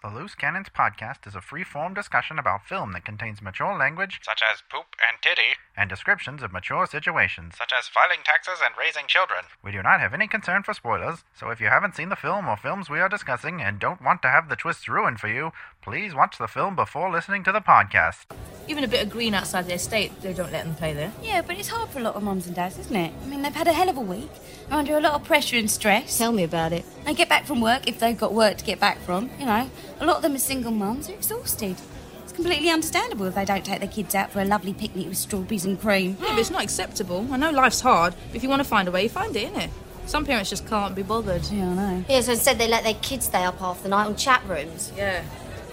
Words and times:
The 0.00 0.10
Loose 0.10 0.36
Cannons 0.36 0.68
podcast 0.68 1.26
is 1.26 1.34
a 1.34 1.40
free 1.40 1.64
form 1.64 1.92
discussion 1.92 2.38
about 2.38 2.64
film 2.64 2.92
that 2.92 3.04
contains 3.04 3.42
mature 3.42 3.76
language 3.76 4.20
such 4.22 4.42
as 4.48 4.62
poop 4.70 4.94
and 5.04 5.20
titty, 5.20 5.56
and 5.76 5.90
descriptions 5.90 6.40
of 6.40 6.52
mature 6.52 6.86
situations. 6.86 7.56
such 7.58 7.72
as 7.76 7.88
filing 7.88 8.20
taxes 8.22 8.60
and 8.64 8.76
raising 8.78 9.08
children. 9.08 9.46
We 9.60 9.72
do 9.72 9.82
not 9.82 9.98
have 9.98 10.14
any 10.14 10.28
concern 10.28 10.62
for 10.62 10.72
spoilers, 10.72 11.24
so 11.34 11.50
if 11.50 11.60
you 11.60 11.66
haven't 11.66 11.96
seen 11.96 12.10
the 12.10 12.16
film 12.16 12.48
or 12.48 12.56
films 12.56 12.88
we 12.88 13.00
are 13.00 13.08
discussing 13.08 13.60
and 13.60 13.80
don't 13.80 14.00
want 14.00 14.22
to 14.22 14.28
have 14.30 14.48
the 14.48 14.54
twists 14.54 14.88
ruined 14.88 15.18
for 15.18 15.26
you, 15.26 15.50
please 15.88 16.14
watch 16.14 16.36
the 16.36 16.46
film 16.46 16.76
before 16.76 17.10
listening 17.10 17.42
to 17.42 17.50
the 17.50 17.62
podcast. 17.62 18.26
Even 18.68 18.84
a 18.84 18.88
bit 18.88 19.02
of 19.02 19.08
green 19.08 19.32
outside 19.32 19.66
the 19.66 19.72
estate, 19.72 20.12
they 20.20 20.34
don't 20.34 20.52
let 20.52 20.66
them 20.66 20.74
play 20.74 20.92
there. 20.92 21.10
Yeah, 21.22 21.40
but 21.40 21.58
it's 21.58 21.68
hard 21.68 21.88
for 21.88 21.98
a 21.98 22.02
lot 22.02 22.14
of 22.14 22.22
mums 22.22 22.46
and 22.46 22.54
dads, 22.54 22.78
isn't 22.78 22.94
it? 22.94 23.10
I 23.22 23.26
mean, 23.26 23.40
they've 23.40 23.54
had 23.54 23.66
a 23.66 23.72
hell 23.72 23.88
of 23.88 23.96
a 23.96 24.02
week. 24.02 24.28
They're 24.68 24.78
under 24.78 24.98
a 24.98 25.00
lot 25.00 25.14
of 25.14 25.24
pressure 25.24 25.56
and 25.56 25.70
stress. 25.70 26.18
Tell 26.18 26.30
me 26.30 26.42
about 26.42 26.74
it. 26.74 26.84
They 27.06 27.14
get 27.14 27.30
back 27.30 27.46
from 27.46 27.62
work 27.62 27.88
if 27.88 27.98
they've 27.98 28.18
got 28.18 28.34
work 28.34 28.58
to 28.58 28.64
get 28.66 28.78
back 28.78 28.98
from. 28.98 29.30
You 29.38 29.46
know, 29.46 29.70
a 29.98 30.04
lot 30.04 30.16
of 30.16 30.22
them 30.22 30.34
are 30.34 30.38
single 30.38 30.72
mums 30.72 31.08
are 31.08 31.14
exhausted. 31.14 31.76
It's 32.22 32.32
completely 32.34 32.68
understandable 32.68 33.24
if 33.24 33.34
they 33.34 33.46
don't 33.46 33.64
take 33.64 33.78
their 33.80 33.88
kids 33.88 34.14
out 34.14 34.30
for 34.30 34.42
a 34.42 34.44
lovely 34.44 34.74
picnic 34.74 35.08
with 35.08 35.16
strawberries 35.16 35.64
and 35.64 35.80
cream. 35.80 36.18
Yeah, 36.20 36.32
but 36.32 36.40
it's 36.40 36.50
not 36.50 36.62
acceptable. 36.62 37.26
I 37.32 37.38
know 37.38 37.50
life's 37.50 37.80
hard, 37.80 38.14
but 38.26 38.36
if 38.36 38.42
you 38.42 38.50
want 38.50 38.60
to 38.60 38.68
find 38.68 38.88
a 38.88 38.90
way, 38.90 39.04
you 39.04 39.08
find 39.08 39.34
it, 39.34 39.54
innit? 39.54 39.70
Some 40.04 40.26
parents 40.26 40.50
just 40.50 40.66
can't 40.68 40.94
be 40.94 41.02
bothered. 41.02 41.46
Yeah, 41.46 41.70
I 41.70 41.74
know. 41.74 42.04
Yeah, 42.10 42.20
so 42.20 42.32
instead 42.32 42.58
they 42.58 42.68
let 42.68 42.84
their 42.84 42.94
kids 42.94 43.24
stay 43.24 43.44
up 43.44 43.58
half 43.58 43.82
the 43.82 43.88
night 43.88 44.04
on 44.04 44.16
chat 44.16 44.42
rooms. 44.46 44.92
Yeah. 44.94 45.24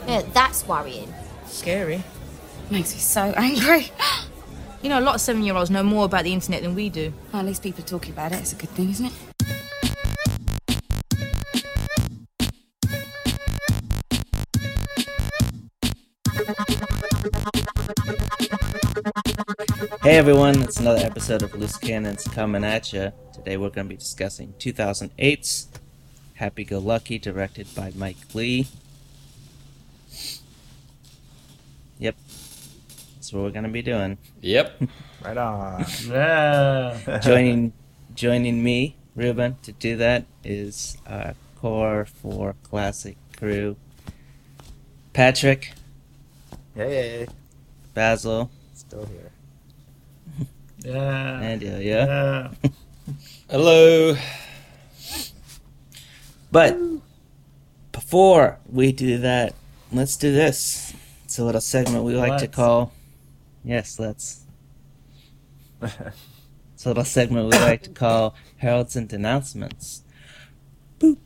Yeah, 0.07 0.21
that's 0.33 0.67
worrying. 0.67 1.13
Scary. 1.47 2.03
Makes 2.69 2.93
me 2.93 2.99
so 2.99 3.21
angry. 3.35 3.91
You 4.81 4.89
know, 4.89 4.99
a 4.99 5.01
lot 5.01 5.15
of 5.15 5.21
seven 5.21 5.41
year 5.41 5.55
olds 5.55 5.71
know 5.71 5.81
more 5.81 6.05
about 6.05 6.25
the 6.25 6.33
internet 6.33 6.61
than 6.61 6.75
we 6.75 6.91
do. 6.91 7.11
well, 7.33 7.39
at 7.39 7.47
least 7.47 7.63
people 7.63 7.83
are 7.83 7.87
talking 7.87 8.13
about 8.13 8.33
it. 8.33 8.41
It's 8.41 8.53
a 8.53 8.55
good 8.55 8.69
thing, 8.69 8.91
isn't 8.91 9.07
it? 9.07 9.13
Hey 20.03 20.17
everyone, 20.17 20.61
it's 20.61 20.79
another 20.79 21.03
episode 21.03 21.41
of 21.41 21.55
Loose 21.55 21.77
Cannons 21.77 22.25
coming 22.25 22.63
at 22.63 22.93
you. 22.93 23.11
Today 23.33 23.57
we're 23.57 23.71
going 23.71 23.87
to 23.87 23.95
be 23.95 23.97
discussing 23.97 24.53
2008's 24.59 25.67
Happy 26.35 26.63
Go 26.63 26.77
Lucky, 26.77 27.17
directed 27.17 27.73
by 27.73 27.91
Mike 27.95 28.17
Leigh. 28.35 28.67
Yep, 31.97 32.15
that's 33.25 33.33
what 33.33 33.41
we're 33.41 33.49
going 33.49 33.63
to 33.63 33.69
be 33.71 33.81
doing. 33.81 34.17
Yep. 34.41 34.81
Right 35.23 35.37
on. 35.37 35.83
Yeah. 36.07 37.19
joining, 37.23 37.73
joining 38.13 38.63
me, 38.63 38.95
Ruben, 39.15 39.57
to 39.63 39.71
do 39.71 39.97
that 39.97 40.25
is 40.43 40.97
our 41.07 41.33
core 41.59 42.05
for 42.05 42.53
classic 42.61 43.17
crew: 43.35 43.75
Patrick, 45.13 45.71
Yay. 46.75 47.25
Basil, 47.95 48.51
Still 48.75 49.07
here. 49.07 49.31
Yeah. 50.85 51.39
and 51.41 51.63
Ilya. 51.63 52.05
Yeah. 52.61 52.69
Hello. 53.49 54.15
But 56.51 56.77
before 57.91 58.59
we 58.71 58.91
do 58.91 59.17
that, 59.17 59.55
let's 59.91 60.15
do 60.17 60.31
this. 60.31 60.93
It's 61.23 61.39
a 61.39 61.43
little 61.43 61.61
segment 61.61 62.03
we 62.03 62.13
like 62.15 62.37
to 62.37 62.43
Let's. 62.43 62.55
call. 62.55 62.91
Yes, 63.65 63.99
let's. 63.99 64.45
It's 65.81 66.85
a 66.85 66.89
little 66.89 67.03
segment 67.03 67.45
we 67.51 67.57
like 67.57 67.81
to 67.83 67.89
call 67.89 68.35
Heralds 68.57 68.95
and 68.95 69.09
Denouncements. 69.09 70.01
Boop. 70.99 71.17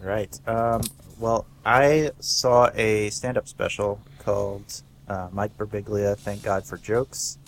Right. 0.00 0.40
Um, 0.46 0.82
well, 1.18 1.46
I 1.64 2.10
saw 2.20 2.70
a 2.74 3.10
stand-up 3.10 3.48
special 3.48 4.00
called 4.20 4.82
uh, 5.08 5.28
Mike 5.32 5.56
Birbiglia. 5.56 6.16
Thank 6.18 6.42
God 6.42 6.64
for 6.64 6.76
jokes. 6.76 7.38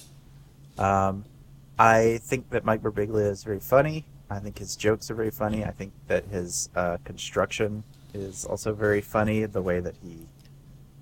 Um, 0.79 1.25
I 1.81 2.19
think 2.23 2.51
that 2.51 2.63
Mike 2.63 2.83
Birbiglia 2.83 3.31
is 3.31 3.43
very 3.43 3.59
funny. 3.59 4.05
I 4.29 4.39
think 4.39 4.59
his 4.59 4.77
jokes 4.77 5.11
are 5.11 5.15
very 5.15 5.31
funny. 5.31 5.65
I 5.65 5.71
think 5.71 5.95
that 6.09 6.27
his 6.27 6.69
uh, 6.77 6.99
construction 7.05 7.85
is 8.13 8.45
also 8.45 8.75
very 8.75 9.01
funny. 9.01 9.47
The 9.47 9.63
way 9.63 9.81
that 9.81 9.97
he 10.03 10.29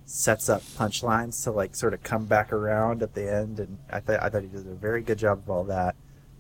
sets 0.05 0.49
up 0.49 0.63
punchlines 0.63 1.43
to 1.43 1.51
like 1.51 1.75
sort 1.75 1.95
of 1.95 2.05
come 2.05 2.27
back 2.27 2.53
around 2.53 3.03
at 3.03 3.15
the 3.15 3.29
end, 3.29 3.59
and 3.59 3.77
I 3.91 3.99
thought 3.99 4.23
I 4.23 4.29
thought 4.29 4.43
he 4.43 4.49
did 4.49 4.69
a 4.69 4.75
very 4.75 5.03
good 5.03 5.19
job 5.19 5.39
of 5.39 5.51
all 5.51 5.65
that. 5.65 5.97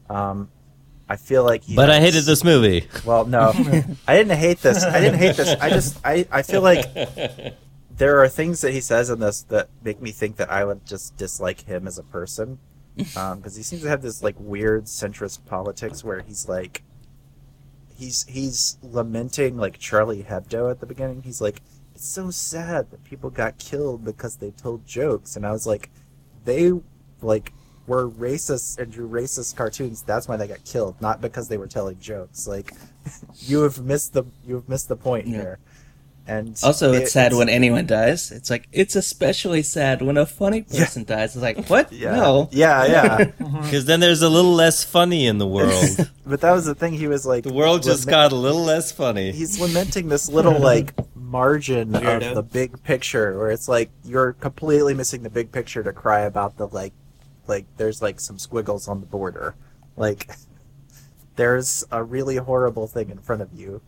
Um, 0.08 0.52
I 1.08 1.16
feel 1.16 1.42
like 1.42 1.64
he 1.64 1.74
But 1.74 1.90
I 1.90 1.98
hated 1.98 2.22
this 2.22 2.44
movie. 2.44 2.86
well, 3.04 3.24
no, 3.24 3.48
I 4.06 4.16
didn't 4.16 4.38
hate 4.38 4.62
this. 4.62 4.84
I 4.84 5.00
didn't 5.00 5.18
hate 5.18 5.36
this. 5.36 5.60
I 5.60 5.70
just, 5.70 5.98
I, 6.04 6.26
I 6.30 6.42
feel 6.42 6.62
like 6.62 6.86
there 7.90 8.22
are 8.22 8.28
things 8.28 8.60
that 8.60 8.72
he 8.72 8.80
says 8.80 9.10
in 9.10 9.18
this 9.18 9.42
that 9.44 9.68
make 9.82 10.00
me 10.00 10.12
think 10.12 10.36
that 10.36 10.48
I 10.48 10.64
would 10.64 10.86
just 10.86 11.16
dislike 11.16 11.62
him 11.62 11.88
as 11.88 11.98
a 11.98 12.04
person, 12.04 12.58
Um, 13.16 13.38
because 13.38 13.56
he 13.56 13.62
seems 13.62 13.82
to 13.82 13.88
have 13.88 14.02
this 14.02 14.22
like 14.22 14.34
weird 14.38 14.84
centrist 14.84 15.44
politics 15.46 16.02
where 16.02 16.20
he's 16.20 16.48
like, 16.48 16.82
he's 17.96 18.24
he's 18.28 18.78
lamenting 18.82 19.56
like 19.56 19.78
Charlie 19.78 20.22
Hebdo 20.24 20.70
at 20.70 20.80
the 20.80 20.86
beginning. 20.86 21.22
He's 21.22 21.40
like, 21.40 21.62
it's 21.94 22.06
so 22.08 22.30
sad 22.30 22.90
that 22.90 23.04
people 23.04 23.30
got 23.30 23.58
killed 23.58 24.04
because 24.04 24.36
they 24.36 24.50
told 24.52 24.86
jokes, 24.86 25.36
and 25.36 25.46
I 25.46 25.52
was 25.52 25.66
like, 25.66 25.90
they 26.44 26.72
like 27.22 27.52
were 27.86 28.08
racist 28.08 28.78
and 28.78 28.92
drew 28.92 29.08
racist 29.08 29.56
cartoons. 29.56 30.02
That's 30.02 30.28
why 30.28 30.36
they 30.36 30.46
got 30.46 30.64
killed, 30.64 31.00
not 31.00 31.20
because 31.20 31.48
they 31.48 31.56
were 31.56 31.66
telling 31.66 31.98
jokes. 31.98 32.46
Like, 32.46 32.72
you 33.40 33.62
have 33.62 33.82
missed 33.84 34.12
the 34.12 34.24
you 34.46 34.54
have 34.56 34.68
missed 34.68 34.88
the 34.88 34.96
point 34.96 35.26
Yeah. 35.26 35.36
here. 35.40 35.58
And 36.28 36.54
Also, 36.62 36.92
it- 36.92 37.02
it's 37.04 37.12
sad 37.12 37.32
when 37.32 37.48
anyone 37.48 37.86
dies. 37.86 38.30
It's 38.30 38.50
like, 38.50 38.68
it's 38.70 38.94
especially 38.96 39.62
sad 39.62 40.02
when 40.02 40.18
a 40.18 40.26
funny 40.26 40.60
person 40.62 41.04
dies. 41.04 41.34
It's 41.34 41.42
like, 41.42 41.66
what? 41.70 41.90
yeah, 41.90 42.16
No. 42.16 42.48
yeah, 42.52 42.84
yeah. 42.84 43.24
Because 43.62 43.86
then 43.86 44.00
there's 44.00 44.20
a 44.20 44.28
little 44.28 44.52
less 44.52 44.84
funny 44.84 45.26
in 45.26 45.38
the 45.38 45.46
world. 45.46 45.96
but 46.26 46.42
that 46.42 46.52
was 46.52 46.66
the 46.66 46.74
thing. 46.74 46.92
He 46.92 47.06
was 47.08 47.24
like, 47.24 47.44
The 47.44 47.52
world 47.52 47.82
just 47.82 48.04
lament- 48.06 48.30
got 48.30 48.32
a 48.32 48.36
little 48.40 48.62
less 48.62 48.92
funny. 48.92 49.32
he's 49.32 49.58
lamenting 49.58 50.08
this 50.08 50.28
little 50.28 50.58
like 50.60 50.92
margin 51.16 51.92
Weirdo. 51.92 52.28
of 52.28 52.34
the 52.34 52.42
big 52.42 52.82
picture 52.82 53.36
where 53.38 53.50
it's 53.50 53.66
like 53.68 53.90
you're 54.04 54.34
completely 54.34 54.92
missing 54.94 55.22
the 55.22 55.30
big 55.30 55.50
picture 55.50 55.82
to 55.82 55.92
cry 55.92 56.20
about 56.20 56.56
the 56.58 56.66
like 56.68 56.92
like 57.46 57.64
there's 57.78 58.00
like 58.02 58.18
some 58.20 58.38
squiggles 58.38 58.86
on 58.88 59.00
the 59.00 59.06
border 59.06 59.54
like 59.96 60.30
there's 61.36 61.84
a 61.90 62.02
really 62.02 62.36
horrible 62.36 62.86
thing 62.86 63.10
in 63.10 63.18
front 63.18 63.42
of 63.42 63.52
you 63.52 63.80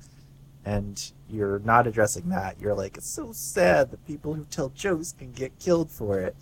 and 0.64 1.12
you're 1.30 1.60
not 1.60 1.86
addressing 1.86 2.28
that 2.28 2.60
you're 2.60 2.74
like 2.74 2.96
it's 2.96 3.08
so 3.08 3.32
sad 3.32 3.91
that 3.91 4.06
people 4.06 4.34
who 4.34 4.44
tell 4.50 4.68
jokes 4.70 5.12
can 5.18 5.32
get 5.32 5.58
killed 5.58 5.91
for 5.91 6.18
it 6.18 6.36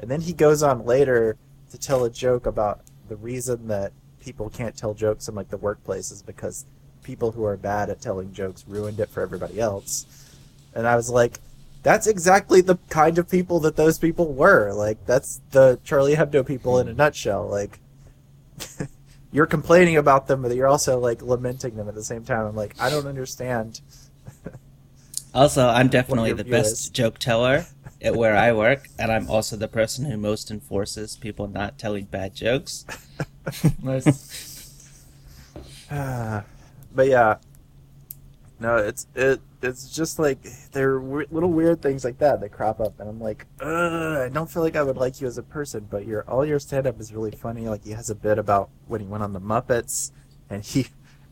and 0.00 0.10
then 0.10 0.20
he 0.20 0.32
goes 0.32 0.62
on 0.62 0.84
later 0.84 1.36
to 1.70 1.78
tell 1.78 2.04
a 2.04 2.10
joke 2.10 2.46
about 2.46 2.80
the 3.08 3.16
reason 3.16 3.68
that 3.68 3.92
people 4.20 4.48
can't 4.48 4.76
tell 4.76 4.94
jokes 4.94 5.28
in 5.28 5.34
like 5.34 5.48
the 5.48 5.56
workplace 5.56 6.10
is 6.10 6.22
because 6.22 6.64
people 7.02 7.32
who 7.32 7.44
are 7.44 7.56
bad 7.56 7.90
at 7.90 8.00
telling 8.00 8.32
jokes 8.32 8.64
ruined 8.66 8.98
it 8.98 9.08
for 9.10 9.20
everybody 9.20 9.60
else. 9.60 10.06
And 10.74 10.86
I 10.86 10.96
was 10.96 11.10
like, 11.10 11.38
that's 11.82 12.06
exactly 12.06 12.62
the 12.62 12.78
kind 12.88 13.18
of 13.18 13.28
people 13.28 13.60
that 13.60 13.76
those 13.76 13.98
people 13.98 14.32
were. 14.32 14.72
Like, 14.72 15.04
that's 15.06 15.40
the 15.50 15.78
Charlie 15.84 16.16
Hebdo 16.16 16.44
people 16.44 16.78
in 16.78 16.88
a 16.88 16.94
nutshell. 16.94 17.46
Like, 17.46 17.78
you're 19.32 19.46
complaining 19.46 19.96
about 19.96 20.26
them, 20.26 20.42
but 20.42 20.56
you're 20.56 20.66
also 20.66 20.98
like 20.98 21.22
lamenting 21.22 21.76
them 21.76 21.88
at 21.88 21.94
the 21.94 22.02
same 22.02 22.24
time. 22.24 22.46
I'm 22.46 22.56
like, 22.56 22.74
I 22.80 22.88
don't 22.88 23.06
understand. 23.06 23.80
Also, 25.34 25.66
I'm 25.68 25.88
definitely 25.88 26.32
the 26.32 26.44
view 26.44 26.52
best 26.52 26.72
is. 26.84 26.90
joke 26.90 27.18
teller 27.18 27.66
at 28.00 28.16
where 28.16 28.36
I 28.36 28.52
work, 28.52 28.88
and 28.98 29.10
I'm 29.12 29.28
also 29.28 29.56
the 29.56 29.68
person 29.68 30.04
who 30.06 30.16
most 30.16 30.50
enforces 30.50 31.16
people 31.16 31.48
not 31.48 31.78
telling 31.78 32.06
bad 32.06 32.34
jokes. 32.34 32.86
Nice. 33.82 34.30
But 36.94 37.08
yeah, 37.08 37.38
no, 38.60 38.76
it's 38.76 39.06
it 39.14 39.40
it's 39.62 39.90
just 39.90 40.18
like 40.18 40.38
there 40.72 40.90
are 40.90 41.00
we- 41.00 41.26
little 41.30 41.50
weird 41.50 41.82
things 41.82 42.04
like 42.04 42.18
that 42.18 42.40
that 42.40 42.50
crop 42.52 42.80
up, 42.80 43.00
and 43.00 43.08
I'm 43.08 43.20
like, 43.20 43.46
I 43.60 44.30
don't 44.32 44.50
feel 44.50 44.62
like 44.62 44.76
I 44.76 44.82
would 44.82 44.96
like 44.96 45.20
you 45.20 45.26
as 45.26 45.38
a 45.38 45.42
person, 45.42 45.86
but 45.90 46.06
your 46.06 46.22
all 46.28 46.44
your 46.44 46.58
stand 46.60 46.86
up 46.86 47.00
is 47.00 47.12
really 47.12 47.32
funny. 47.32 47.68
Like 47.68 47.84
he 47.84 47.90
has 47.92 48.10
a 48.10 48.14
bit 48.14 48.38
about 48.38 48.70
when 48.86 49.00
he 49.00 49.06
went 49.06 49.24
on 49.24 49.32
the 49.32 49.40
Muppets, 49.40 50.12
and 50.48 50.64
he 50.64 50.86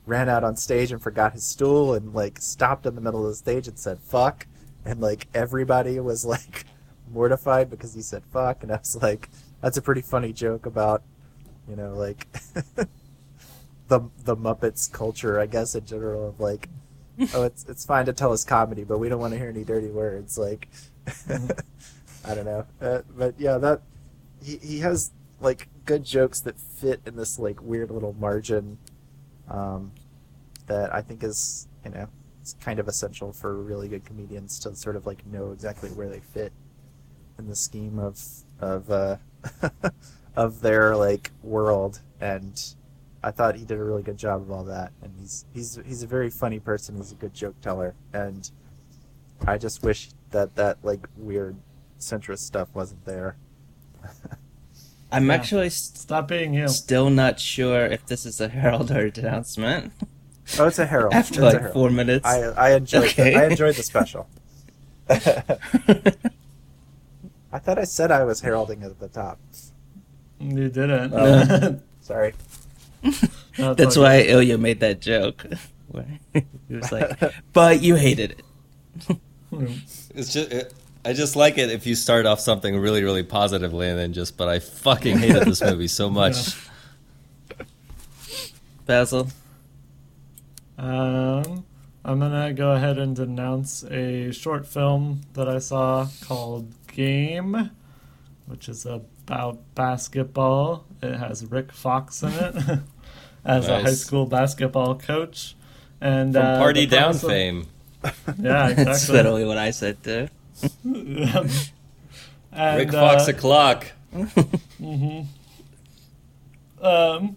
ran 0.06 0.28
out 0.28 0.44
on 0.44 0.56
stage 0.56 0.92
and 0.92 1.00
forgot 1.02 1.32
his 1.32 1.44
stool, 1.44 1.94
and 1.94 2.14
like 2.14 2.40
stopped 2.40 2.86
in 2.86 2.94
the 2.94 3.00
middle 3.00 3.24
of 3.24 3.30
the 3.30 3.36
stage 3.36 3.68
and 3.68 3.78
said 3.78 3.98
fuck, 4.00 4.46
and 4.84 5.00
like 5.00 5.28
everybody 5.34 5.98
was 6.00 6.24
like 6.36 6.66
mortified 7.12 7.70
because 7.70 7.94
he 7.94 8.02
said 8.02 8.22
fuck, 8.32 8.62
and 8.62 8.72
I 8.72 8.78
was 8.78 8.96
like, 9.02 9.28
that's 9.60 9.76
a 9.76 9.82
pretty 9.82 10.02
funny 10.02 10.32
joke 10.32 10.66
about, 10.66 11.02
you 11.68 11.76
know, 11.76 11.94
like. 11.94 12.26
the 13.92 14.00
the 14.24 14.36
Muppets 14.36 14.90
culture, 14.90 15.38
I 15.38 15.44
guess 15.44 15.74
in 15.74 15.84
general 15.84 16.28
of 16.28 16.40
like, 16.40 16.68
oh, 17.34 17.42
it's 17.42 17.66
it's 17.68 17.84
fine 17.84 18.06
to 18.06 18.12
tell 18.14 18.32
us 18.32 18.42
comedy, 18.42 18.84
but 18.84 18.98
we 18.98 19.10
don't 19.10 19.20
want 19.20 19.34
to 19.34 19.38
hear 19.38 19.50
any 19.50 19.64
dirty 19.64 19.90
words. 19.90 20.38
Like, 20.38 20.68
I 21.28 22.34
don't 22.34 22.46
know, 22.46 22.64
uh, 22.80 23.02
but 23.14 23.34
yeah, 23.38 23.58
that 23.58 23.82
he 24.42 24.56
he 24.58 24.78
has 24.80 25.10
like 25.40 25.68
good 25.84 26.04
jokes 26.04 26.40
that 26.40 26.58
fit 26.58 27.02
in 27.04 27.16
this 27.16 27.38
like 27.38 27.60
weird 27.60 27.90
little 27.90 28.14
margin, 28.18 28.78
um, 29.52 29.92
that 30.66 30.92
I 30.92 31.02
think 31.02 31.22
is 31.22 31.68
you 31.84 31.92
know 31.92 32.08
it's 32.40 32.54
kind 32.54 32.80
of 32.80 32.88
essential 32.88 33.32
for 33.32 33.54
really 33.54 33.88
good 33.88 34.04
comedians 34.04 34.58
to 34.60 34.74
sort 34.74 34.96
of 34.96 35.06
like 35.06 35.24
know 35.26 35.52
exactly 35.52 35.90
where 35.90 36.08
they 36.08 36.18
fit 36.18 36.52
in 37.38 37.48
the 37.48 37.54
scheme 37.54 37.98
of 37.98 38.20
of 38.60 38.90
uh, 38.90 39.16
of 40.36 40.60
their 40.60 40.96
like 40.96 41.30
world. 41.42 42.00
And 42.20 42.60
I 43.22 43.30
thought 43.30 43.56
he 43.56 43.64
did 43.64 43.78
a 43.78 43.84
really 43.84 44.02
good 44.02 44.16
job 44.16 44.40
of 44.40 44.50
all 44.50 44.64
that. 44.64 44.92
And 45.02 45.12
he's 45.20 45.44
he's 45.54 45.78
he's 45.86 46.02
a 46.02 46.08
very 46.08 46.30
funny 46.30 46.58
person. 46.58 46.96
He's 46.96 47.12
a 47.12 47.16
good 47.16 47.34
joke 47.34 47.60
teller. 47.60 47.94
And 48.12 48.50
I 49.46 49.58
just 49.58 49.82
wish 49.82 50.10
that 50.30 50.56
that 50.56 50.78
like 50.82 51.06
weird 51.16 51.56
centrist 52.00 52.40
stuff 52.40 52.68
wasn't 52.74 53.04
there 53.04 53.36
I'm 55.12 55.28
Yeah. 55.28 55.34
actually 55.34 55.70
st- 55.70 55.98
Stop 55.98 56.28
being 56.28 56.54
you. 56.54 56.66
still 56.68 57.10
not 57.10 57.38
sure 57.38 57.86
if 57.86 58.06
this 58.06 58.24
is 58.26 58.40
a 58.40 58.48
herald 58.48 58.90
or 58.90 59.06
a 59.06 59.10
denouncement. 59.10 59.92
oh 60.58 60.66
it's 60.66 60.78
a 60.78 60.86
herald 60.86 61.12
After 61.14 61.34
It's 61.34 61.42
like 61.42 61.58
herald. 61.58 61.74
four 61.74 61.90
minutes. 61.90 62.26
I 62.26 62.38
I 62.66 62.74
enjoyed 62.74 63.04
Okay. 63.10 63.34
the, 63.34 63.40
I 63.40 63.44
enjoyed 63.46 63.74
the 63.76 63.82
special 63.82 64.26
I 67.52 67.58
thought 67.58 67.78
I 67.78 67.84
said 67.84 68.10
I 68.10 68.24
was 68.24 68.40
heralding 68.40 68.82
at 68.82 68.98
the 68.98 69.08
top 69.08 69.38
You 70.40 70.68
didn't. 70.68 71.12
Oh. 71.14 71.80
sorry 72.00 72.34
No, 73.58 73.74
That's 73.74 73.96
all 73.96 74.04
why 74.04 74.20
Ilya 74.22 74.58
made 74.58 74.80
that 74.80 75.00
joke. 75.00 75.44
Where 75.88 76.06
he 76.32 76.74
was 76.74 76.90
like, 76.90 77.20
"But 77.52 77.82
you 77.82 77.96
hated 77.96 78.30
it." 78.38 79.18
It's 80.14 80.32
just. 80.32 80.50
It, 80.52 80.72
I 81.04 81.12
just 81.14 81.34
like 81.36 81.58
it 81.58 81.70
if 81.70 81.86
you 81.86 81.94
start 81.96 82.26
off 82.26 82.38
something 82.40 82.76
really, 82.78 83.02
really 83.02 83.22
positively 83.24 83.88
and 83.88 83.98
then 83.98 84.12
just, 84.12 84.36
but 84.36 84.48
I 84.48 84.60
fucking 84.60 85.18
hated 85.18 85.42
this 85.44 85.60
movie 85.62 85.88
so 85.88 86.08
much. 86.20 86.54
Basil. 88.86 89.28
Um, 90.78 91.64
I'm 92.04 92.18
gonna 92.18 92.52
go 92.52 92.72
ahead 92.72 92.98
and 92.98 93.14
denounce 93.14 93.84
a 93.84 94.32
short 94.32 94.66
film 94.66 95.22
that 95.34 95.48
I 95.48 95.58
saw 95.58 96.08
called 96.22 96.72
Game, 96.88 97.70
which 98.46 98.68
is 98.68 98.84
about 98.86 99.58
basketball. 99.74 100.84
It 101.02 101.16
has 101.16 101.44
Rick 101.46 101.72
Fox 101.72 102.22
in 102.22 102.32
it 102.32 102.54
as 103.44 103.68
a 103.68 103.80
high 103.82 103.94
school 103.94 104.26
basketball 104.26 104.96
coach. 104.96 105.54
And 106.00 106.34
From 106.34 106.44
uh, 106.44 106.58
Party 106.58 106.86
the 106.86 106.96
Down 106.96 107.02
premise 107.18 107.22
of- 107.22 107.30
fame. 107.30 107.66
Yeah, 108.40 108.72
That's 108.72 109.08
literally 109.08 109.44
what 109.44 109.58
I 109.58 109.70
said 109.70 110.02
too. 110.02 110.28
And, 112.54 112.76
Rick 112.76 112.92
Fox 112.92 113.28
uh, 113.28 113.30
o'clock. 113.30 113.86
um, 116.82 117.36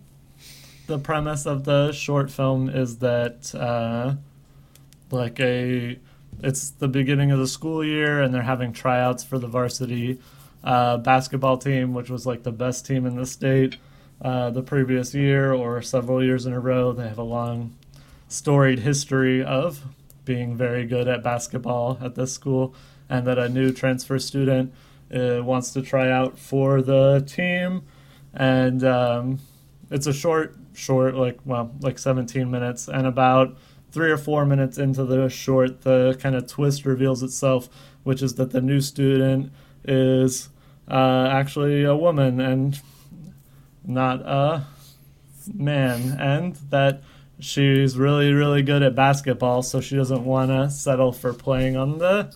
the 0.88 1.00
premise 1.02 1.46
of 1.46 1.64
the 1.64 1.94
short 1.94 2.30
film 2.30 2.68
is 2.68 2.98
that 2.98 3.56
uh, 3.56 4.16
like 5.10 5.40
a 5.40 5.98
it's 6.44 6.72
the 6.72 6.90
beginning 6.90 7.32
of 7.32 7.40
the 7.40 7.48
school 7.48 7.82
year 7.82 8.22
and 8.22 8.34
they're 8.34 8.42
having 8.42 8.74
tryouts 8.74 9.24
for 9.24 9.40
the 9.40 9.48
varsity 9.48 10.20
uh, 10.66 10.98
basketball 10.98 11.58
team 11.58 11.94
which 11.94 12.10
was 12.10 12.26
like 12.26 12.44
the 12.44 12.52
best 12.52 12.86
team 12.86 13.06
in 13.06 13.16
the 13.16 13.26
state 13.26 13.78
uh, 14.22 14.50
the 14.50 14.62
previous 14.62 15.14
year 15.14 15.54
or 15.54 15.82
several 15.82 16.24
years 16.24 16.46
in 16.46 16.54
a 16.54 16.60
row. 16.60 16.92
They 16.92 17.08
have 17.08 17.18
a 17.18 17.24
long 17.24 17.76
storied 18.28 18.80
history 18.80 19.44
of 19.44 19.82
being 20.24 20.58
very 20.58 20.86
good 20.86 21.08
at 21.08 21.24
basketball 21.24 21.98
at 22.02 22.16
this 22.16 22.34
school 22.34 22.74
and 23.10 23.26
that 23.28 23.38
a 23.38 23.50
new 23.50 23.72
transfer 23.72 24.20
student 24.20 24.74
uh, 25.14 25.42
wants 25.44 25.72
to 25.74 25.82
try 25.82 26.12
out 26.12 26.38
for 26.38 26.82
the 26.82 27.24
team. 27.28 27.84
And 28.34 28.84
um, 28.84 29.40
it's 29.92 30.08
a 30.08 30.14
short 30.14 30.56
short 30.74 31.16
like 31.16 31.40
well 31.46 31.72
like 31.80 31.98
17 31.98 32.52
minutes 32.52 32.90
and 32.90 33.08
about 33.08 33.58
three 33.92 34.12
or 34.12 34.18
four 34.18 34.46
minutes 34.46 34.78
into 34.78 35.06
the 35.06 35.30
short 35.30 35.84
the 35.84 36.18
kind 36.20 36.36
of 36.36 36.48
twist 36.48 36.86
reveals 36.86 37.24
itself 37.24 37.70
which 38.04 38.22
is 38.22 38.36
that 38.36 38.52
the 38.52 38.60
new 38.60 38.82
student 38.82 39.54
is 39.86 40.50
uh, 40.90 41.30
actually 41.32 41.86
a 41.86 41.96
woman 41.96 42.40
and 42.42 42.82
not 43.86 44.22
a 44.22 44.66
man. 45.54 46.18
And 46.20 46.56
that 46.70 47.02
she's 47.40 47.98
really 47.98 48.32
really 48.32 48.62
good 48.62 48.82
at 48.82 48.96
basketball 48.96 49.62
so 49.62 49.82
she 49.82 49.96
doesn't 49.96 50.24
want 50.24 50.52
to 50.52 50.70
settle 50.70 51.12
for 51.12 51.34
playing 51.34 51.76
on 51.76 51.98
the 51.98 52.34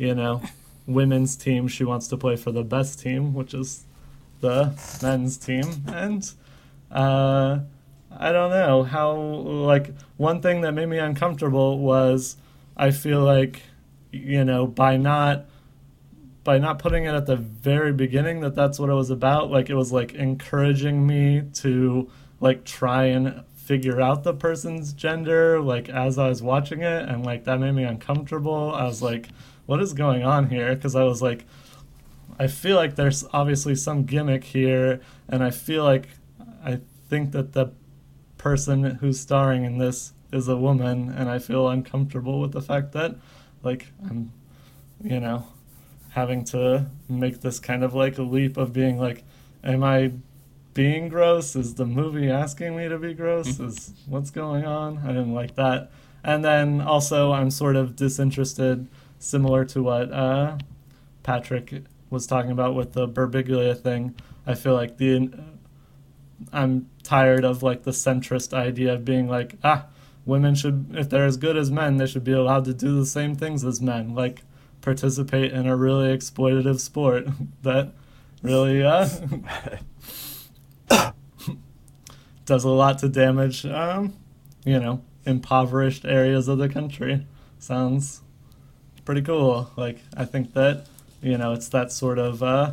you 0.00 0.14
know 0.14 0.42
women's 0.86 1.36
team 1.36 1.68
she 1.68 1.84
wants 1.84 2.08
to 2.08 2.16
play 2.16 2.34
for 2.34 2.50
the 2.50 2.64
best 2.64 2.98
team 2.98 3.34
which 3.34 3.52
is 3.54 3.84
the 4.40 4.72
men's 5.02 5.36
team. 5.36 5.84
And 5.86 6.28
uh 6.90 7.60
i 8.10 8.32
don't 8.32 8.50
know 8.50 8.82
how 8.82 9.14
like 9.14 9.94
one 10.16 10.40
thing 10.42 10.62
that 10.62 10.72
made 10.72 10.86
me 10.86 10.98
uncomfortable 10.98 11.78
was 11.78 12.36
i 12.76 12.90
feel 12.90 13.20
like 13.20 13.62
you 14.10 14.44
know 14.44 14.66
by 14.66 14.96
not 14.96 15.44
by 16.42 16.58
not 16.58 16.80
putting 16.80 17.04
it 17.04 17.14
at 17.14 17.26
the 17.26 17.36
very 17.36 17.92
beginning 17.92 18.40
that 18.40 18.56
that's 18.56 18.80
what 18.80 18.90
it 18.90 18.94
was 18.94 19.10
about 19.10 19.50
like 19.52 19.70
it 19.70 19.76
was 19.76 19.92
like 19.92 20.14
encouraging 20.14 21.06
me 21.06 21.42
to 21.52 22.10
like 22.40 22.64
try 22.64 23.04
and 23.04 23.44
figure 23.54 24.00
out 24.00 24.24
the 24.24 24.34
person's 24.34 24.92
gender 24.92 25.60
like 25.60 25.88
as 25.88 26.18
i 26.18 26.28
was 26.28 26.42
watching 26.42 26.80
it. 26.80 27.08
And 27.08 27.24
like 27.24 27.44
that 27.44 27.60
made 27.60 27.70
me 27.70 27.84
uncomfortable. 27.84 28.74
I 28.74 28.82
was 28.82 29.00
like 29.00 29.28
what 29.70 29.80
is 29.80 29.92
going 29.92 30.24
on 30.24 30.50
here 30.50 30.74
because 30.74 30.96
i 30.96 31.04
was 31.04 31.22
like 31.22 31.44
i 32.38 32.46
feel 32.46 32.76
like 32.76 32.96
there's 32.96 33.24
obviously 33.32 33.74
some 33.74 34.04
gimmick 34.04 34.44
here 34.44 35.00
and 35.28 35.42
i 35.44 35.50
feel 35.50 35.84
like 35.84 36.08
i 36.64 36.80
think 37.08 37.32
that 37.32 37.52
the 37.52 37.70
person 38.36 38.82
who's 39.00 39.20
starring 39.20 39.64
in 39.64 39.78
this 39.78 40.12
is 40.32 40.48
a 40.48 40.56
woman 40.56 41.08
and 41.08 41.30
i 41.30 41.38
feel 41.38 41.68
uncomfortable 41.68 42.40
with 42.40 42.52
the 42.52 42.62
fact 42.62 42.92
that 42.92 43.14
like 43.62 43.86
i'm 44.08 44.32
you 45.02 45.20
know 45.20 45.46
having 46.10 46.44
to 46.44 46.86
make 47.08 47.40
this 47.40 47.58
kind 47.58 47.84
of 47.84 47.94
like 47.94 48.18
a 48.18 48.22
leap 48.22 48.56
of 48.56 48.72
being 48.72 48.98
like, 48.98 49.24
am 49.62 49.82
I 49.82 50.12
being 50.74 51.08
gross? 51.08 51.56
Is 51.56 51.74
the 51.74 51.86
movie 51.86 52.30
asking 52.30 52.76
me 52.76 52.88
to 52.88 52.98
be 52.98 53.14
gross? 53.14 53.48
Mm-hmm. 53.48 53.66
Is 53.66 53.94
what's 54.06 54.30
going 54.30 54.64
on? 54.64 54.98
I 54.98 55.08
didn't 55.08 55.34
like 55.34 55.54
that. 55.54 55.90
And 56.22 56.44
then 56.44 56.80
also, 56.80 57.32
I'm 57.32 57.50
sort 57.50 57.76
of 57.76 57.96
disinterested, 57.96 58.88
similar 59.20 59.64
to 59.66 59.82
what 59.84 60.12
uh, 60.12 60.58
Patrick 61.22 61.84
was 62.10 62.26
talking 62.26 62.50
about 62.50 62.74
with 62.74 62.94
the 62.94 63.06
Birbiglia 63.06 63.78
thing. 63.78 64.16
I 64.44 64.54
feel 64.54 64.74
like 64.74 64.96
the 64.96 65.30
I'm 66.52 66.88
tired 67.04 67.44
of 67.44 67.62
like 67.62 67.84
the 67.84 67.92
centrist 67.92 68.52
idea 68.52 68.94
of 68.94 69.04
being 69.04 69.28
like, 69.28 69.56
ah, 69.62 69.86
women 70.24 70.54
should, 70.54 70.86
if 70.94 71.08
they're 71.08 71.26
as 71.26 71.36
good 71.36 71.56
as 71.56 71.70
men, 71.70 71.98
they 71.98 72.06
should 72.06 72.24
be 72.24 72.32
allowed 72.32 72.64
to 72.64 72.74
do 72.74 72.98
the 72.98 73.06
same 73.06 73.34
things 73.34 73.64
as 73.64 73.80
men. 73.80 74.14
Like, 74.14 74.42
participate 74.80 75.52
in 75.52 75.66
a 75.66 75.76
really 75.76 76.16
exploitative 76.16 76.80
sport 76.80 77.26
that 77.62 77.92
really 78.42 78.82
uh, 78.82 79.08
does 82.46 82.64
a 82.64 82.70
lot 82.70 82.98
to 83.00 83.08
damage, 83.08 83.66
um, 83.66 84.14
you 84.64 84.78
know, 84.78 85.02
impoverished 85.26 86.04
areas 86.04 86.48
of 86.48 86.58
the 86.58 86.68
country. 86.68 87.26
Sounds 87.58 88.22
pretty 89.04 89.22
cool. 89.22 89.70
Like, 89.76 89.98
I 90.16 90.24
think 90.24 90.54
that, 90.54 90.86
you 91.22 91.36
know, 91.38 91.52
it's 91.52 91.68
that 91.68 91.92
sort 91.92 92.18
of 92.18 92.42
uh, 92.42 92.72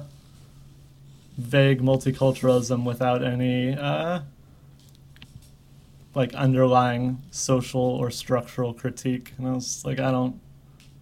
vague 1.38 1.82
multiculturalism 1.82 2.84
without 2.84 3.24
any, 3.24 3.76
uh, 3.76 4.22
like, 6.16 6.34
underlying 6.34 7.22
social 7.32 7.82
or 7.82 8.12
structural 8.12 8.74
critique. 8.74 9.34
And 9.38 9.48
I 9.48 9.52
was 9.52 9.86
like, 9.86 10.00
I 10.00 10.12
don't 10.12 10.40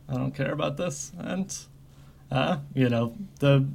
I 0.08 0.13
don't 0.13 0.36
care 0.36 0.51
about 0.51 0.77
this. 0.77 1.12
And, 1.17 1.55
uh, 2.32 2.58
you 2.74 2.89
know, 2.89 3.15
the 3.39 3.67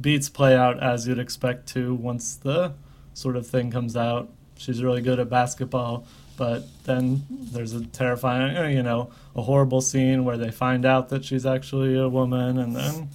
beats 0.00 0.28
play 0.28 0.56
out 0.56 0.82
as 0.82 1.06
you'd 1.06 1.18
expect 1.18 1.66
to 1.74 1.94
once 1.94 2.36
the 2.36 2.72
sort 3.12 3.36
of 3.36 3.46
thing 3.46 3.70
comes 3.70 3.96
out. 3.96 4.30
She's 4.56 4.82
really 4.82 5.02
good 5.02 5.20
at 5.20 5.28
basketball, 5.28 6.06
but 6.36 6.64
then 6.84 7.24
there's 7.30 7.72
a 7.72 7.84
terrifying, 7.86 8.56
uh, 8.56 8.66
you 8.66 8.82
know, 8.82 9.10
a 9.34 9.42
horrible 9.42 9.80
scene 9.80 10.24
where 10.24 10.36
they 10.36 10.50
find 10.50 10.84
out 10.84 11.08
that 11.10 11.24
she's 11.24 11.46
actually 11.46 11.98
a 11.98 12.08
woman, 12.08 12.58
and 12.58 12.74
then, 12.74 13.08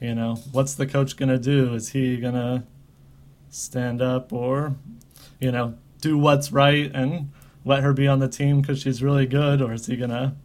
you 0.00 0.14
know, 0.14 0.36
what's 0.52 0.74
the 0.74 0.86
coach 0.86 1.16
gonna 1.16 1.38
do? 1.38 1.74
Is 1.74 1.90
he 1.90 2.16
gonna 2.16 2.64
stand 3.50 4.02
up 4.02 4.32
or, 4.32 4.74
you 5.40 5.52
know, 5.52 5.74
do 6.00 6.18
what's 6.18 6.52
right 6.52 6.90
and 6.94 7.30
let 7.64 7.82
her 7.82 7.92
be 7.92 8.06
on 8.06 8.18
the 8.18 8.28
team 8.28 8.60
because 8.60 8.80
she's 8.80 9.02
really 9.02 9.26
good, 9.26 9.62
or 9.62 9.72
is 9.72 9.86
he 9.86 9.96
gonna 9.96 10.36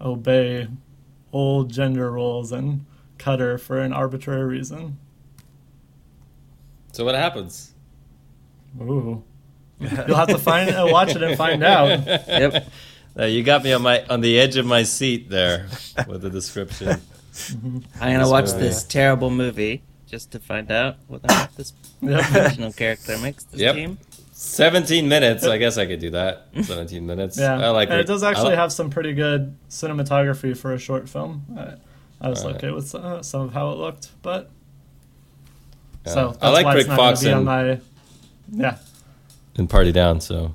obey 0.00 0.68
old 1.32 1.70
gender 1.70 2.10
roles 2.10 2.52
and 2.52 2.84
cut 3.18 3.40
her 3.40 3.58
for 3.58 3.78
an 3.78 3.92
arbitrary 3.92 4.44
reason. 4.44 4.98
So 6.92 7.04
what 7.04 7.14
happens? 7.14 7.72
Ooh. 8.80 9.22
You'll 10.06 10.16
have 10.16 10.28
to 10.28 10.38
find 10.38 10.70
uh, 10.70 10.86
watch 10.90 11.14
it 11.16 11.22
and 11.22 11.36
find 11.36 11.62
out. 11.64 12.06
Yep. 12.06 12.68
Uh, 13.18 13.24
you 13.24 13.42
got 13.42 13.64
me 13.64 13.72
on 13.72 13.82
my 13.82 14.04
on 14.10 14.20
the 14.20 14.38
edge 14.38 14.56
of 14.56 14.66
my 14.66 14.82
seat 14.82 15.28
there 15.30 15.66
with 16.06 16.22
the 16.22 16.30
description. 16.30 17.00
I'm 17.54 17.82
gonna 18.12 18.28
watch 18.28 18.46
movie. 18.46 18.58
this 18.60 18.84
terrible 18.84 19.30
movie 19.30 19.82
just 20.06 20.32
to 20.32 20.38
find 20.38 20.70
out 20.70 20.96
what 21.08 21.22
or 21.24 21.28
not 21.28 21.56
this 21.56 21.72
Yep. 22.02 22.24
fictional 22.26 22.72
character 22.72 23.16
makes 23.18 23.44
this 23.44 23.60
Yep. 23.60 23.74
team. 23.74 23.98
17 24.32 25.06
minutes. 25.08 25.44
I 25.44 25.58
guess 25.58 25.76
I 25.76 25.84
could 25.86 26.00
do 26.00 26.10
that. 26.10 26.46
17 26.62 27.06
minutes. 27.06 27.38
Yeah, 27.38 27.58
I 27.60 27.68
like 27.70 27.90
and 27.90 27.98
it. 27.98 28.02
it 28.04 28.06
does 28.06 28.22
actually 28.22 28.50
li- 28.50 28.56
have 28.56 28.72
some 28.72 28.88
pretty 28.90 29.12
good 29.12 29.54
cinematography 29.68 30.56
for 30.56 30.72
a 30.72 30.78
short 30.78 31.08
film. 31.08 31.44
I, 31.58 31.74
I 32.26 32.30
was 32.30 32.42
Alright. 32.42 32.56
okay 32.56 32.70
with 32.70 32.94
uh, 32.94 33.22
some 33.22 33.42
of 33.42 33.52
how 33.52 33.70
it 33.72 33.76
looked, 33.78 34.08
but 34.22 34.50
Yeah. 36.06 36.12
so 36.14 36.28
that's 36.28 36.42
I 36.42 36.48
like 36.50 36.64
why 36.64 36.72
Rick 36.74 36.80
it's 36.80 36.88
not 36.88 36.96
gonna 36.96 37.10
Fox 37.10 37.22
be 37.24 37.32
on 37.32 37.44
my. 37.44 37.80
Yeah, 38.52 38.78
and 39.56 39.68
Party 39.68 39.92
Down. 39.92 40.20
So, 40.20 40.54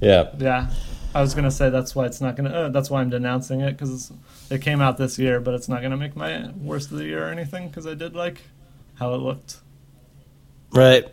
yeah. 0.00 0.30
yeah. 0.38 0.70
I 1.14 1.22
was 1.22 1.34
gonna 1.34 1.50
say 1.50 1.70
that's 1.70 1.94
why 1.94 2.04
it's 2.04 2.20
not 2.20 2.36
gonna. 2.36 2.50
Uh, 2.50 2.68
that's 2.68 2.90
why 2.90 3.00
I'm 3.00 3.08
denouncing 3.08 3.62
it 3.62 3.72
because 3.72 4.12
it 4.50 4.60
came 4.60 4.82
out 4.82 4.98
this 4.98 5.18
year, 5.18 5.40
but 5.40 5.54
it's 5.54 5.66
not 5.66 5.80
gonna 5.80 5.96
make 5.96 6.14
my 6.14 6.50
worst 6.60 6.92
of 6.92 6.98
the 6.98 7.04
year 7.04 7.26
or 7.26 7.30
anything 7.30 7.68
because 7.68 7.86
I 7.86 7.94
did 7.94 8.14
like 8.14 8.42
how 8.96 9.14
it 9.14 9.18
looked. 9.18 9.56
Right. 10.72 11.06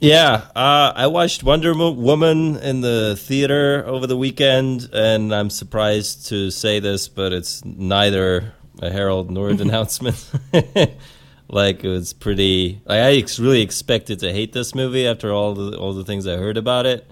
Yeah, 0.00 0.46
uh, 0.54 0.92
I 0.94 1.08
watched 1.08 1.42
Wonder 1.42 1.74
Woman 1.74 2.56
in 2.58 2.80
the 2.82 3.16
theater 3.16 3.84
over 3.84 4.06
the 4.06 4.16
weekend, 4.16 4.88
and 4.92 5.34
I'm 5.34 5.50
surprised 5.50 6.28
to 6.28 6.52
say 6.52 6.78
this, 6.78 7.08
but 7.08 7.32
it's 7.32 7.64
neither 7.64 8.54
a 8.80 8.90
herald 8.90 9.28
nor 9.32 9.48
a 9.50 9.54
denouncement. 9.56 10.30
like 11.48 11.84
it 11.84 11.88
was 11.88 12.12
pretty. 12.12 12.80
Like, 12.84 12.98
I 13.00 13.12
ex- 13.16 13.38
really 13.38 13.62
expected 13.62 14.20
to 14.20 14.32
hate 14.32 14.52
this 14.52 14.74
movie 14.74 15.06
after 15.06 15.32
all 15.32 15.54
the 15.54 15.76
all 15.78 15.94
the 15.94 16.04
things 16.04 16.26
I 16.26 16.36
heard 16.36 16.56
about 16.56 16.86
it, 16.86 17.10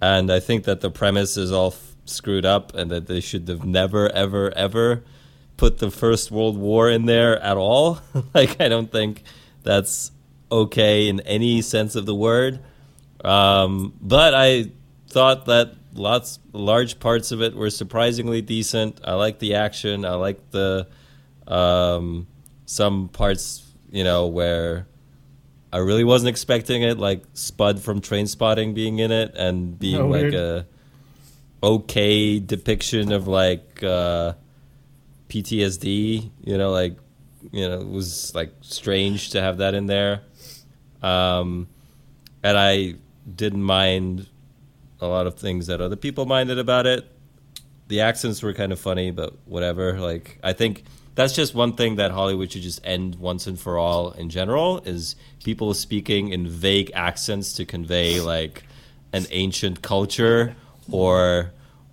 and 0.00 0.30
I 0.30 0.40
think 0.40 0.64
that 0.64 0.80
the 0.80 0.90
premise 0.90 1.36
is 1.36 1.52
all 1.52 1.68
f- 1.68 1.94
screwed 2.04 2.46
up, 2.46 2.74
and 2.74 2.90
that 2.90 3.06
they 3.06 3.20
should 3.20 3.46
have 3.48 3.64
never, 3.64 4.08
ever, 4.10 4.50
ever 4.56 5.04
put 5.56 5.78
the 5.78 5.90
First 5.90 6.30
World 6.30 6.56
War 6.56 6.88
in 6.88 7.04
there 7.04 7.38
at 7.42 7.56
all. 7.56 8.00
like 8.34 8.60
I 8.60 8.68
don't 8.68 8.90
think 8.90 9.22
that's 9.62 10.12
okay 10.50 11.08
in 11.08 11.20
any 11.20 11.60
sense 11.60 11.94
of 11.94 12.06
the 12.06 12.14
word. 12.14 12.60
Um, 13.22 13.92
but 14.00 14.34
I 14.34 14.70
thought 15.08 15.46
that 15.46 15.74
lots, 15.94 16.38
large 16.52 17.00
parts 17.00 17.32
of 17.32 17.42
it 17.42 17.54
were 17.54 17.70
surprisingly 17.70 18.40
decent. 18.40 19.00
I 19.04 19.14
like 19.14 19.38
the 19.38 19.54
action. 19.54 20.04
I 20.04 20.14
like 20.14 20.50
the 20.50 20.86
um, 21.46 22.26
some 22.70 23.08
parts, 23.08 23.64
you 23.90 24.04
know, 24.04 24.26
where 24.26 24.86
I 25.72 25.78
really 25.78 26.04
wasn't 26.04 26.28
expecting 26.28 26.82
it, 26.82 26.98
like 26.98 27.22
Spud 27.32 27.80
from 27.80 28.02
Trainspotting 28.02 28.74
being 28.74 28.98
in 28.98 29.10
it 29.10 29.34
and 29.36 29.78
being 29.78 30.02
Oh, 30.02 30.06
like 30.08 30.20
weird. 30.20 30.34
a 30.34 30.66
okay 31.62 32.38
depiction 32.38 33.10
of 33.10 33.26
like 33.26 33.82
uh, 33.82 34.34
PTSD. 35.30 36.30
You 36.44 36.58
know, 36.58 36.70
like 36.70 36.96
you 37.52 37.66
know, 37.68 37.80
it 37.80 37.88
was 37.88 38.34
like 38.34 38.52
strange 38.60 39.30
to 39.30 39.40
have 39.40 39.58
that 39.58 39.74
in 39.74 39.86
there. 39.86 40.20
Um, 41.02 41.68
and 42.42 42.56
I 42.58 42.96
didn't 43.34 43.62
mind 43.62 44.28
a 45.00 45.06
lot 45.06 45.26
of 45.26 45.36
things 45.36 45.68
that 45.68 45.80
other 45.80 45.96
people 45.96 46.26
minded 46.26 46.58
about 46.58 46.86
it. 46.86 47.10
The 47.88 48.00
accents 48.02 48.42
were 48.42 48.52
kind 48.52 48.72
of 48.72 48.78
funny, 48.80 49.10
but 49.10 49.34
whatever. 49.46 49.98
Like 50.00 50.38
I 50.42 50.52
think 50.52 50.84
that's 51.18 51.34
just 51.34 51.52
one 51.52 51.72
thing 51.72 51.96
that 51.96 52.12
Hollywood 52.12 52.52
should 52.52 52.62
just 52.62 52.80
end 52.84 53.16
once 53.16 53.48
and 53.48 53.58
for 53.58 53.76
all 53.76 54.12
in 54.12 54.30
general 54.30 54.78
is 54.84 55.16
people 55.42 55.74
speaking 55.74 56.28
in 56.28 56.46
vague 56.46 56.92
accents 56.94 57.54
to 57.54 57.64
convey 57.64 58.20
like 58.20 58.62
an 59.12 59.26
ancient 59.32 59.82
culture 59.82 60.54
or 60.92 61.50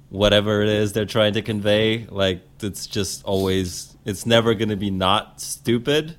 whatever 0.09 0.61
it 0.61 0.69
is 0.69 0.93
they're 0.93 1.05
trying 1.07 1.33
to 1.33 1.41
convey. 1.41 2.05
Like 2.05 2.41
it's 2.61 2.85
just 2.85 3.23
always 3.25 3.97
it's 4.05 4.27
never 4.27 4.53
going 4.53 4.69
to 4.69 4.75
be 4.75 4.91
not 4.91 5.41
stupid. 5.41 6.15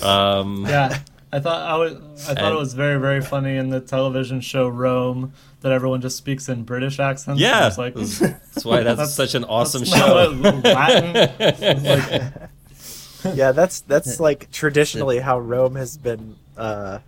Um, 0.00 0.64
Yeah, 0.66 0.98
I 1.30 1.40
thought 1.40 1.60
I 1.70 1.76
was. 1.76 2.28
I 2.30 2.34
thought 2.34 2.44
And- 2.44 2.54
it 2.54 2.58
was 2.58 2.72
very 2.72 2.98
very 2.98 3.20
funny 3.20 3.56
in 3.58 3.68
the 3.68 3.80
television 3.80 4.40
show 4.40 4.68
Rome 4.68 5.34
that 5.66 5.72
everyone 5.72 6.00
just 6.00 6.16
speaks 6.16 6.48
in 6.48 6.62
British 6.62 7.00
accents. 7.00 7.40
Yeah, 7.40 7.68
I 7.76 7.80
like, 7.80 7.94
that's 7.94 8.64
why 8.64 8.84
that's, 8.84 9.12
such 9.14 9.34
an 9.34 9.42
awesome 9.42 9.82
that's 9.82 9.96
show. 9.96 10.32
not 10.32 10.62
Latin. 10.64 11.82
like, 11.84 13.36
yeah, 13.36 13.50
that's 13.50 13.80
that's 13.80 14.20
like 14.20 14.48
traditionally 14.52 15.18
how 15.18 15.40
Rome 15.40 15.74
has 15.74 15.98
been 15.98 16.36
uh, 16.56 17.00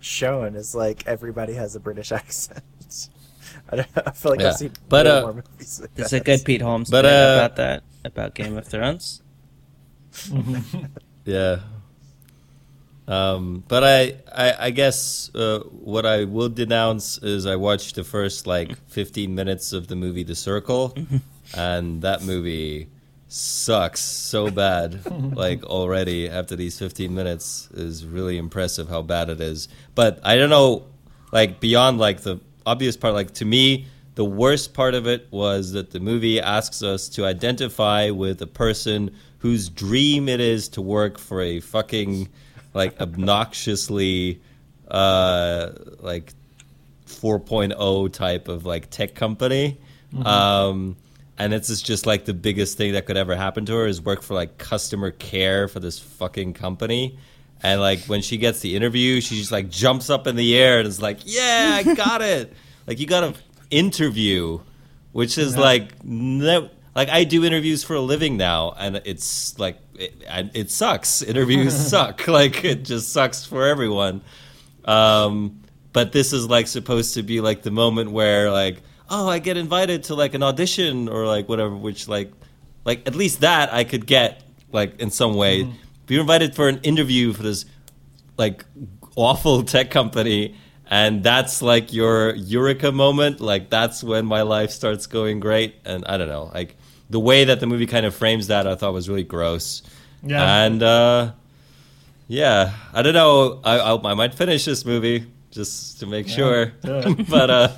shown. 0.00 0.56
Is 0.56 0.74
like 0.74 1.06
everybody 1.06 1.52
has 1.52 1.76
a 1.76 1.80
British 1.80 2.10
accent. 2.20 2.64
I, 3.70 3.76
don't, 3.76 3.88
I 4.06 4.12
feel 4.12 4.32
like 4.32 4.40
Yeah. 4.40 4.48
I've 4.48 4.56
seen 4.56 4.72
But, 4.88 5.04
way 5.06 5.12
uh, 5.12 5.20
more 5.22 5.32
movies. 5.34 5.80
Like 5.82 5.94
There's 5.94 6.12
a 6.14 6.20
good 6.20 6.44
Pete 6.44 6.62
Holmes 6.62 6.88
But, 6.88 7.04
uh, 7.04 7.08
about 7.08 7.56
that 7.56 7.82
about 8.04 8.34
Game 8.34 8.56
of 8.56 8.66
Thrones. 8.66 9.22
Yeah. 11.26 11.58
Um, 13.08 13.62
but 13.68 13.84
I, 13.84 14.16
I, 14.34 14.66
I 14.66 14.70
guess 14.70 15.30
uh, 15.34 15.60
what 15.60 16.04
I 16.04 16.24
will 16.24 16.48
denounce 16.48 17.18
is 17.18 17.46
I 17.46 17.56
watched 17.56 17.94
the 17.94 18.04
first 18.04 18.46
like 18.46 18.76
15 18.88 19.34
minutes 19.34 19.72
of 19.72 19.86
the 19.86 19.96
movie 19.96 20.24
The 20.24 20.34
Circle, 20.34 20.96
and 21.56 22.02
that 22.02 22.22
movie 22.22 22.88
sucks 23.28 24.00
so 24.00 24.50
bad. 24.50 25.06
like 25.36 25.62
already 25.64 26.28
after 26.28 26.56
these 26.56 26.78
15 26.78 27.14
minutes 27.14 27.68
is 27.72 28.04
really 28.04 28.38
impressive 28.38 28.88
how 28.88 29.02
bad 29.02 29.30
it 29.30 29.40
is. 29.40 29.68
But 29.94 30.20
I 30.24 30.36
don't 30.36 30.50
know, 30.50 30.86
like 31.32 31.60
beyond 31.60 31.98
like 31.98 32.22
the 32.22 32.40
obvious 32.64 32.96
part. 32.96 33.14
Like 33.14 33.32
to 33.34 33.44
me, 33.44 33.86
the 34.16 34.24
worst 34.24 34.74
part 34.74 34.94
of 34.94 35.06
it 35.06 35.28
was 35.30 35.72
that 35.72 35.90
the 35.90 36.00
movie 36.00 36.40
asks 36.40 36.82
us 36.82 37.08
to 37.10 37.24
identify 37.24 38.10
with 38.10 38.42
a 38.42 38.46
person 38.46 39.14
whose 39.38 39.68
dream 39.68 40.28
it 40.28 40.40
is 40.40 40.68
to 40.70 40.82
work 40.82 41.18
for 41.18 41.40
a 41.40 41.60
fucking 41.60 42.28
like 42.76 43.00
obnoxiously 43.00 44.40
uh 44.88 45.70
like 46.00 46.32
4.0 47.06 48.12
type 48.12 48.48
of 48.48 48.64
like 48.66 48.90
tech 48.90 49.14
company. 49.14 49.78
Um 50.24 50.96
and 51.38 51.52
it's 51.52 51.68
just- 51.68 51.84
just 51.84 52.06
like 52.06 52.24
the 52.24 52.32
biggest 52.34 52.78
thing 52.78 52.92
that 52.92 53.04
could 53.06 53.16
ever 53.18 53.36
happen 53.36 53.66
to 53.66 53.74
her 53.74 53.86
is 53.86 54.00
work 54.00 54.22
for 54.22 54.34
like 54.34 54.56
customer 54.58 55.10
care 55.10 55.68
for 55.68 55.80
this 55.80 55.98
fucking 55.98 56.54
company. 56.54 57.18
And 57.62 57.80
like 57.80 58.00
when 58.04 58.22
she 58.22 58.36
gets 58.38 58.60
the 58.60 58.76
interview 58.76 59.20
she 59.20 59.36
just 59.36 59.52
like 59.52 59.68
jumps 59.70 60.08
up 60.10 60.26
in 60.26 60.36
the 60.36 60.56
air 60.56 60.78
and 60.78 60.86
is 60.88 61.00
like 61.02 61.18
yeah 61.24 61.72
i 61.84 61.94
got 61.94 62.22
it. 62.22 62.52
Like 62.86 63.00
you 63.00 63.06
got 63.08 63.24
an 63.24 63.34
interview 63.68 64.60
which 65.10 65.38
is 65.38 65.56
like 65.56 66.04
no 66.04 66.70
like 66.96 67.10
I 67.10 67.24
do 67.24 67.44
interviews 67.44 67.84
for 67.84 67.94
a 67.94 68.00
living 68.00 68.38
now, 68.38 68.74
and 68.78 69.02
it's 69.04 69.58
like 69.58 69.78
it, 69.98 70.24
and 70.26 70.50
it 70.54 70.70
sucks. 70.70 71.20
Interviews 71.32 71.76
suck. 71.90 72.26
Like 72.26 72.64
it 72.64 72.84
just 72.84 73.12
sucks 73.12 73.44
for 73.44 73.66
everyone. 73.66 74.22
Um, 74.86 75.60
but 75.92 76.12
this 76.12 76.32
is 76.32 76.48
like 76.48 76.66
supposed 76.66 77.14
to 77.14 77.22
be 77.22 77.42
like 77.42 77.62
the 77.62 77.70
moment 77.70 78.12
where 78.12 78.50
like 78.50 78.82
oh 79.10 79.28
I 79.28 79.40
get 79.40 79.58
invited 79.58 80.04
to 80.04 80.14
like 80.14 80.32
an 80.32 80.42
audition 80.42 81.08
or 81.10 81.26
like 81.26 81.50
whatever, 81.50 81.76
which 81.76 82.08
like 82.08 82.32
like 82.86 83.06
at 83.06 83.14
least 83.14 83.40
that 83.42 83.74
I 83.74 83.84
could 83.84 84.06
get 84.06 84.42
like 84.72 84.98
in 84.98 85.10
some 85.10 85.34
way. 85.34 85.70
Be 86.06 86.18
invited 86.18 86.54
for 86.54 86.68
an 86.68 86.78
interview 86.82 87.34
for 87.34 87.42
this 87.42 87.66
like 88.38 88.64
awful 89.16 89.62
tech 89.74 89.90
company 89.90 90.56
and 90.88 91.22
that's 91.22 91.62
like 91.62 91.92
your 91.92 92.34
eureka 92.36 92.92
moment 92.92 93.40
like 93.40 93.70
that's 93.70 94.04
when 94.04 94.24
my 94.24 94.42
life 94.42 94.70
starts 94.70 95.06
going 95.06 95.40
great 95.40 95.74
and 95.84 96.04
i 96.06 96.16
don't 96.16 96.28
know 96.28 96.48
like 96.54 96.76
the 97.10 97.20
way 97.20 97.44
that 97.44 97.60
the 97.60 97.66
movie 97.66 97.86
kind 97.86 98.04
of 98.06 98.14
frames 98.14 98.46
that 98.48 98.66
i 98.66 98.74
thought 98.74 98.92
was 98.92 99.08
really 99.08 99.22
gross 99.24 99.82
Yeah. 100.22 100.64
and 100.64 100.82
uh 100.82 101.32
yeah 102.28 102.72
i 102.92 103.02
don't 103.02 103.14
know 103.14 103.60
i 103.64 103.78
i, 103.78 104.10
I 104.10 104.14
might 104.14 104.34
finish 104.34 104.64
this 104.64 104.84
movie 104.84 105.26
just 105.50 106.00
to 106.00 106.06
make 106.06 106.28
sure 106.28 106.72
but 106.82 107.50
uh 107.50 107.68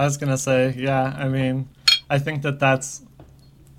I 0.00 0.04
was 0.04 0.16
gonna 0.16 0.38
say, 0.38 0.74
yeah. 0.78 1.12
I 1.18 1.26
mean, 1.26 1.68
I 2.08 2.20
think 2.20 2.42
that 2.42 2.60
that's 2.60 3.02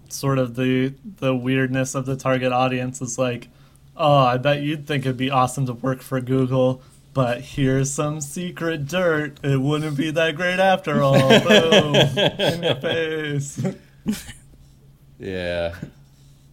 sort 0.09 0.37
of 0.37 0.55
the 0.55 0.93
the 1.19 1.33
weirdness 1.33 1.95
of 1.95 2.05
the 2.05 2.17
target 2.17 2.51
audience 2.51 3.01
is 3.01 3.17
like, 3.17 3.47
oh, 3.95 4.17
I 4.25 4.35
bet 4.37 4.61
you'd 4.61 4.85
think 4.85 5.05
it'd 5.05 5.15
be 5.15 5.29
awesome 5.31 5.65
to 5.67 5.73
work 5.73 6.01
for 6.01 6.19
Google, 6.19 6.81
but 7.13 7.41
here's 7.41 7.91
some 7.91 8.21
secret 8.21 8.85
dirt. 8.87 9.39
It 9.43 9.61
wouldn't 9.61 9.97
be 9.97 10.11
that 10.11 10.35
great 10.35 10.59
after 10.59 11.01
all. 11.01 11.13
Boom, 11.39 11.95
in 11.95 12.63
your 12.63 12.75
face. 12.75 13.59
yeah 15.19 15.75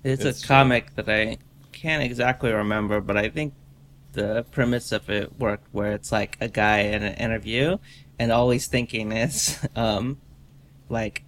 It's, 0.05 0.25
It's 0.25 0.43
a 0.43 0.47
true. 0.47 0.49
comic 0.49 0.95
that 0.97 1.09
I 1.09 1.39
can't 1.73 2.03
exactly 2.03 2.53
remember, 2.53 3.01
but 3.01 3.17
I 3.17 3.29
think 3.29 3.55
the 4.13 4.45
premise 4.51 4.93
of 4.93 5.09
it 5.11 5.39
worked 5.39 5.67
where 5.73 5.93
it's 5.93 6.11
like 6.11 6.37
a 6.41 6.49
guy 6.49 6.79
in 6.81 7.03
an 7.03 7.15
interview 7.15 7.77
and 8.19 8.33
all 8.33 8.49
he's 8.51 8.67
thinking 8.67 9.13
is 9.13 9.59
um 9.77 10.19
like 10.89 11.23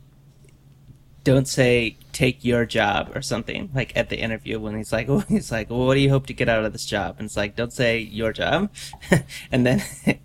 don't 1.24 1.46
say 1.46 1.96
take 2.18 2.44
your 2.44 2.66
job 2.66 3.12
or 3.14 3.22
something 3.22 3.70
like 3.74 3.96
at 3.96 4.08
the 4.08 4.18
interview 4.18 4.58
when 4.58 4.76
he's 4.76 4.92
like 4.92 5.08
oh 5.14 5.20
he's 5.28 5.52
like 5.52 5.70
well, 5.70 5.86
what 5.86 5.94
do 5.94 6.00
you 6.00 6.10
hope 6.10 6.26
to 6.26 6.32
get 6.32 6.48
out 6.48 6.64
of 6.64 6.72
this 6.72 6.84
job 6.84 7.14
and 7.18 7.26
it's 7.26 7.36
like 7.36 7.54
don't 7.54 7.72
say 7.72 7.98
your 7.98 8.32
job 8.32 8.70
and 9.52 9.64
then 9.64 9.82
and 10.06 10.18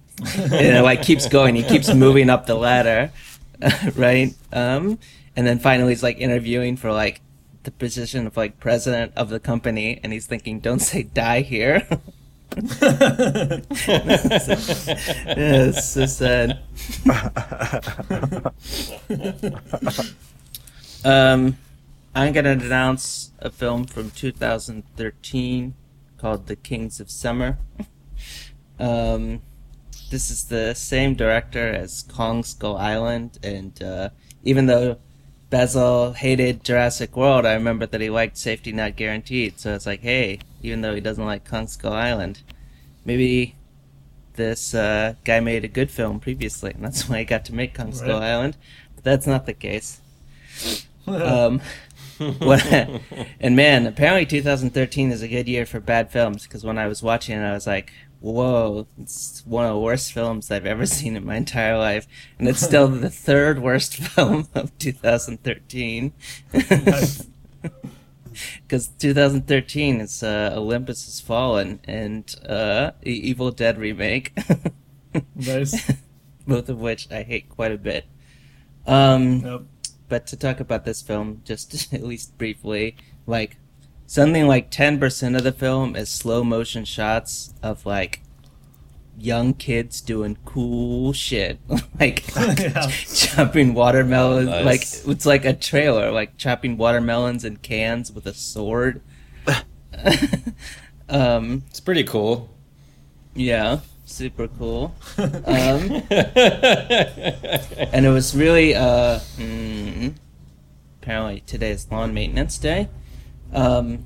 it 0.53 0.83
like 0.83 1.01
keeps 1.01 1.27
going 1.27 1.55
he 1.55 1.63
keeps 1.63 1.93
moving 1.93 2.29
up 2.29 2.45
the 2.45 2.55
ladder 2.55 3.11
right 3.95 4.33
um 4.51 4.97
and 5.35 5.45
then 5.47 5.59
finally 5.59 5.91
he's 5.91 6.03
like 6.03 6.17
interviewing 6.17 6.75
for 6.75 6.91
like 6.91 7.21
the 7.63 7.71
position 7.71 8.27
of 8.27 8.37
like 8.37 8.59
president 8.59 9.13
of 9.15 9.29
the 9.29 9.39
company, 9.39 9.99
and 10.03 10.13
he's 10.13 10.25
thinking, 10.25 10.59
"Don't 10.59 10.79
say 10.79 11.03
die 11.03 11.41
here." 11.41 11.87
yeah, 11.89 13.61
it's 15.35 15.85
so 15.85 16.05
sad. 16.05 16.59
um, 21.03 21.57
I'm 22.15 22.31
gonna 22.33 22.51
announce 22.51 23.31
a 23.39 23.49
film 23.49 23.85
from 23.85 24.11
2013 24.11 25.73
called 26.17 26.47
The 26.47 26.55
Kings 26.55 26.99
of 26.99 27.09
Summer. 27.09 27.57
Um, 28.79 29.41
this 30.09 30.31
is 30.31 30.45
the 30.45 30.73
same 30.73 31.13
director 31.13 31.71
as 31.71 32.01
Kong 32.03 32.43
Skull 32.43 32.75
Island, 32.75 33.37
and 33.43 33.81
uh, 33.81 34.09
even 34.43 34.65
though 34.65 34.97
Basil 35.51 36.13
hated 36.13 36.63
Jurassic 36.63 37.15
World, 37.15 37.45
I 37.45 37.53
remember 37.53 37.85
that 37.85 38.01
he 38.01 38.09
liked 38.09 38.35
Safety 38.37 38.71
Not 38.71 38.95
Guaranteed. 38.95 39.59
So 39.59 39.75
it's 39.75 39.85
like, 39.85 40.01
hey, 40.01 40.39
even 40.63 40.81
though 40.81 40.95
he 40.95 41.01
doesn't 41.01 41.23
like 41.23 41.47
Kong 41.47 41.67
Skull 41.67 41.93
Island, 41.93 42.41
maybe 43.05 43.55
this 44.33 44.73
uh, 44.73 45.13
guy 45.23 45.39
made 45.39 45.63
a 45.63 45.69
good 45.69 45.91
film 45.91 46.19
previously, 46.19 46.71
and 46.71 46.83
that's 46.83 47.07
why 47.07 47.19
he 47.19 47.25
got 47.25 47.45
to 47.45 47.53
make 47.53 47.75
Kong 47.75 47.93
Skull 47.93 48.19
Right. 48.19 48.31
Island. 48.31 48.57
But 48.95 49.03
that's 49.03 49.27
not 49.27 49.45
the 49.45 49.53
case. 49.53 50.01
um, 51.07 51.61
and 53.39 53.55
man, 53.55 53.85
apparently 53.87 54.25
2013 54.25 55.11
is 55.11 55.21
a 55.21 55.27
good 55.27 55.47
year 55.47 55.65
for 55.65 55.79
bad 55.79 56.11
films 56.11 56.43
because 56.43 56.63
when 56.63 56.77
I 56.77 56.87
was 56.87 57.01
watching 57.03 57.37
it, 57.39 57.43
I 57.43 57.53
was 57.53 57.67
like, 57.67 57.91
whoa, 58.19 58.87
it's 59.01 59.43
one 59.45 59.65
of 59.65 59.71
the 59.71 59.79
worst 59.79 60.13
films 60.13 60.49
I've 60.49 60.65
ever 60.65 60.85
seen 60.87 61.15
in 61.15 61.25
my 61.25 61.35
entire 61.35 61.77
life. 61.77 62.07
And 62.39 62.47
it's 62.47 62.61
still 62.61 62.87
the 62.87 63.09
third 63.27 63.59
worst 63.59 63.95
film 63.95 64.47
of 64.53 64.77
2013. 64.79 66.13
Because 68.63 68.87
2013 68.99 70.01
is 70.01 70.23
uh, 70.23 70.53
Olympus 70.55 71.05
Has 71.05 71.19
Fallen 71.21 71.79
and 71.83 72.35
uh, 72.47 72.91
Evil 73.03 73.51
Dead 73.51 73.77
remake. 73.77 74.35
Nice. 75.35 75.91
Both 76.47 76.69
of 76.69 76.79
which 76.79 77.11
I 77.11 77.21
hate 77.23 77.49
quite 77.49 77.71
a 77.71 77.77
bit. 77.77 78.05
Um, 78.87 79.39
Yep. 79.41 79.61
But 80.13 80.27
to 80.27 80.37
talk 80.37 80.59
about 80.59 80.85
this 80.85 81.01
film, 81.01 81.41
just 81.43 81.91
at 81.93 82.03
least 82.03 82.37
briefly, 82.37 82.95
like 83.25 83.57
something 84.05 84.45
like 84.45 84.69
ten 84.69 84.99
percent 84.99 85.35
of 85.35 85.43
the 85.43 85.51
film 85.51 85.95
is 85.95 86.07
slow 86.07 86.43
motion 86.43 86.85
shots 86.85 87.51
of 87.63 87.83
like 87.83 88.21
young 89.17 89.55
kids 89.55 90.01
doing 90.01 90.37
cool 90.45 91.13
shit, 91.13 91.57
like 91.99 92.23
Yeah. 92.59 92.91
chopping 92.91 93.73
watermelons. 93.73 94.49
Nice. 94.51 94.65
Like 95.07 95.15
it's 95.15 95.25
like 95.25 95.45
a 95.45 95.53
trailer, 95.53 96.11
like 96.11 96.37
chopping 96.37 96.77
watermelons 96.77 97.43
in 97.43 97.57
cans 97.57 98.11
with 98.11 98.27
a 98.27 98.35
sword. 98.35 99.01
um, 101.09 101.63
It's 101.71 101.79
pretty 101.79 102.03
cool. 102.03 102.49
yeah, 103.33 103.79
super 104.13 104.47
cool. 104.47 104.93
Um, 105.45 106.03
and 107.91 108.05
it 108.05 108.09
was 108.11 108.35
really 108.35 108.75
uh 108.75 109.19
mm, 109.37 110.13
apparently 111.01 111.41
today's 111.45 111.87
lawn 111.91 112.13
maintenance 112.13 112.57
day 112.57 112.89
um 113.53 114.05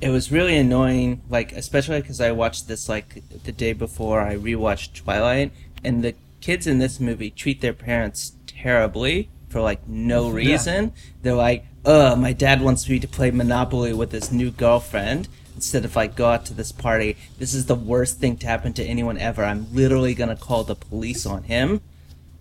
it 0.00 0.08
was 0.10 0.32
really 0.32 0.56
annoying 0.56 1.22
like 1.28 1.52
especially 1.52 2.00
because 2.00 2.20
i 2.20 2.32
watched 2.32 2.66
this 2.66 2.88
like 2.88 3.22
the 3.44 3.52
day 3.52 3.72
before 3.72 4.20
i 4.20 4.34
rewatched 4.34 4.94
twilight 4.94 5.52
and 5.84 6.02
the 6.02 6.14
kids 6.40 6.66
in 6.66 6.78
this 6.78 6.98
movie 6.98 7.30
treat 7.30 7.60
their 7.60 7.72
parents 7.74 8.32
terribly 8.46 9.30
for 9.48 9.60
like 9.60 9.86
no 9.86 10.28
Yeah. 10.28 10.34
reason 10.34 10.92
they're 11.22 11.34
like 11.34 11.64
uh 11.84 12.16
my 12.18 12.32
dad 12.32 12.60
wants 12.62 12.88
me 12.88 12.98
to 12.98 13.08
play 13.08 13.30
monopoly 13.30 13.92
with 13.92 14.12
his 14.12 14.32
new 14.32 14.50
girlfriend 14.50 15.28
instead 15.54 15.84
of 15.84 15.94
like 15.96 16.14
go 16.14 16.26
out 16.26 16.44
to 16.44 16.54
this 16.54 16.72
party 16.72 17.16
this 17.38 17.54
is 17.54 17.66
the 17.66 17.74
worst 17.74 18.18
thing 18.18 18.36
to 18.36 18.46
happen 18.46 18.72
to 18.72 18.84
anyone 18.84 19.18
ever 19.18 19.44
i'm 19.44 19.66
literally 19.74 20.14
gonna 20.14 20.36
call 20.36 20.64
the 20.64 20.74
police 20.74 21.24
on 21.26 21.44
him 21.44 21.80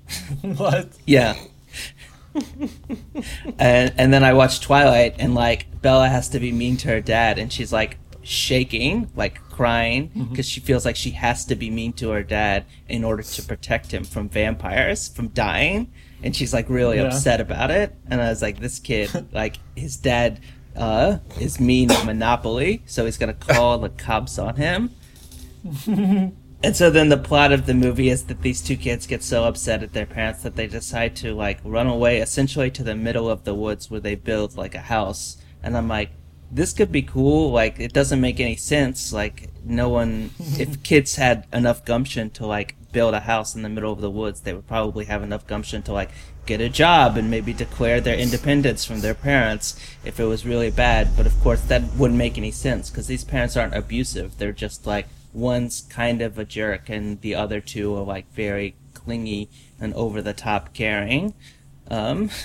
what? 0.42 0.90
yeah. 1.06 1.36
and 3.60 3.94
and 3.98 4.14
then 4.14 4.24
I 4.24 4.34
watched 4.34 4.64
Twilight 4.64 5.16
and 5.20 5.36
like 5.36 5.82
Bella 5.82 6.10
has 6.10 6.30
to 6.30 6.40
be 6.40 6.52
mean 6.52 6.78
to 6.78 6.88
her 6.90 7.02
dad 7.02 7.38
and 7.38 7.52
she's 7.52 7.72
like 7.72 7.98
shaking, 8.24 9.12
like 9.16 9.40
crying 9.50 10.10
mm-hmm. 10.10 10.24
because 10.26 10.48
she 10.48 10.60
feels 10.60 10.86
like 10.86 10.96
she 10.96 11.12
has 11.12 11.46
to 11.46 11.56
be 11.56 11.70
mean 11.70 11.94
to 11.94 12.10
her 12.10 12.24
dad 12.24 12.66
in 12.90 13.04
order 13.04 13.22
to 13.22 13.44
protect 13.44 13.94
him 13.94 14.04
from 14.04 14.30
vampires 14.30 15.10
from 15.10 15.28
dying 15.30 15.92
and 16.24 16.36
she's 16.36 16.54
like 16.54 16.70
really 16.70 16.98
Yeah. 16.98 17.04
upset 17.04 17.40
about 17.40 17.70
it 17.70 17.96
and 18.10 18.20
I 18.20 18.30
was 18.30 18.42
like 18.42 18.60
this 18.60 18.80
kid 18.80 19.28
like 19.32 19.58
his 19.76 19.98
dad 19.98 20.40
uh 20.76 21.18
is 21.40 21.60
mean 21.60 21.92
at 21.92 22.06
Monopoly 22.06 22.82
so 22.86 23.06
he's 23.06 23.18
going 23.18 23.36
to 23.36 23.54
call 23.54 23.78
the 23.78 23.90
cops 23.90 24.38
on 24.38 24.56
him 24.56 24.92
and 26.64 26.76
so 26.76 26.90
then 26.90 27.10
the 27.10 27.18
plot 27.18 27.52
of 27.52 27.66
the 27.66 27.74
movie 27.74 28.10
is 28.10 28.24
that 28.26 28.42
these 28.42 28.62
two 28.62 28.78
kids 28.78 29.06
get 29.06 29.22
so 29.22 29.44
upset 29.44 29.84
at 29.84 29.92
their 29.92 30.06
parents 30.06 30.44
that 30.44 30.56
they 30.56 30.68
decide 30.68 31.14
to 31.18 31.34
like 31.34 31.60
run 31.66 31.88
away 31.88 32.20
essentially 32.20 32.72
to 32.72 32.84
the 32.84 32.96
middle 32.96 33.30
of 33.30 33.44
the 33.44 33.54
woods 33.54 33.92
where 33.92 34.00
they 34.00 34.16
build 34.16 34.56
like 34.56 34.74
a 34.74 34.80
house. 34.80 35.38
And 35.62 35.78
I'm 35.78 35.90
like, 35.90 36.12
this 36.50 36.72
could 36.72 36.92
be 36.92 37.02
cool. 37.02 37.52
Like 37.52 37.80
it 37.80 37.92
doesn't 37.92 38.22
make 38.22 38.40
any 38.40 38.56
sense. 38.56 39.12
Like 39.12 39.50
no 39.66 39.90
one 39.90 40.32
if 40.40 40.82
kids 40.84 41.16
had 41.16 41.48
enough 41.52 41.84
gumption 41.84 42.30
to 42.32 42.46
like 42.46 42.76
build 42.94 43.14
a 43.14 43.22
house 43.22 43.56
in 43.56 43.62
the 43.62 43.70
middle 43.70 43.92
of 43.92 44.00
the 44.00 44.12
woods, 44.12 44.42
they 44.42 44.54
would 44.54 44.68
probably 44.68 45.06
have 45.06 45.22
enough 45.22 45.46
gumption 45.46 45.82
to 45.84 45.92
like 45.92 46.12
get 46.46 46.62
a 46.62 46.70
job 46.70 47.18
and 47.18 47.30
maybe 47.30 47.54
declare 47.54 48.02
their 48.02 48.18
independence 48.18 48.86
from 48.86 49.02
their 49.02 49.14
parents 49.14 49.80
if 50.04 50.20
it 50.20 50.26
was 50.26 50.46
really 50.46 50.72
bad. 50.72 51.16
But 51.16 51.26
of 51.26 51.40
course 51.42 51.62
that 51.62 51.84
wouldn't 51.96 52.18
make 52.18 52.38
any 52.38 52.52
sense 52.52 52.90
because 52.90 53.08
these 53.08 53.24
parents 53.24 53.56
aren't 53.56 53.76
abusive. 53.76 54.38
They're 54.38 54.52
just 54.52 54.86
like 54.86 55.08
one's 55.34 55.82
kind 55.82 56.22
of 56.22 56.38
a 56.38 56.46
jerk 56.46 56.90
and 56.90 57.20
the 57.22 57.36
other 57.36 57.60
two 57.60 57.96
are 57.96 58.04
like 58.04 58.32
very 58.34 58.76
clingy 58.94 59.50
and 59.80 59.94
over 59.94 60.22
the 60.22 60.34
top 60.34 60.74
caring. 60.74 61.34
Um, 61.90 62.30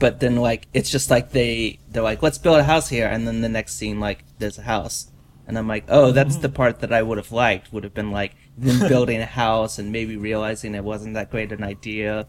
but 0.00 0.18
then 0.18 0.36
like 0.36 0.66
it's 0.72 0.90
just 0.90 1.10
like 1.10 1.30
they 1.30 1.78
they're 1.88 2.02
like 2.02 2.22
let's 2.22 2.38
build 2.38 2.58
a 2.58 2.64
house 2.64 2.88
here 2.88 3.06
and 3.06 3.28
then 3.28 3.42
the 3.42 3.48
next 3.48 3.74
scene 3.76 4.00
like 4.00 4.24
there's 4.38 4.58
a 4.58 4.62
house 4.62 5.12
and 5.46 5.56
i'm 5.56 5.68
like 5.68 5.84
oh 5.88 6.10
that's 6.10 6.36
the 6.36 6.48
part 6.48 6.80
that 6.80 6.92
i 6.92 7.02
would 7.02 7.18
have 7.18 7.30
liked 7.30 7.72
would 7.72 7.84
have 7.84 7.94
been 7.94 8.10
like 8.10 8.34
them 8.60 8.88
building 8.88 9.20
a 9.20 9.26
house 9.26 9.78
and 9.78 9.90
maybe 9.92 10.16
realizing 10.16 10.74
it 10.74 10.84
wasn't 10.84 11.14
that 11.14 11.30
great 11.30 11.52
an 11.52 11.62
idea 11.64 12.26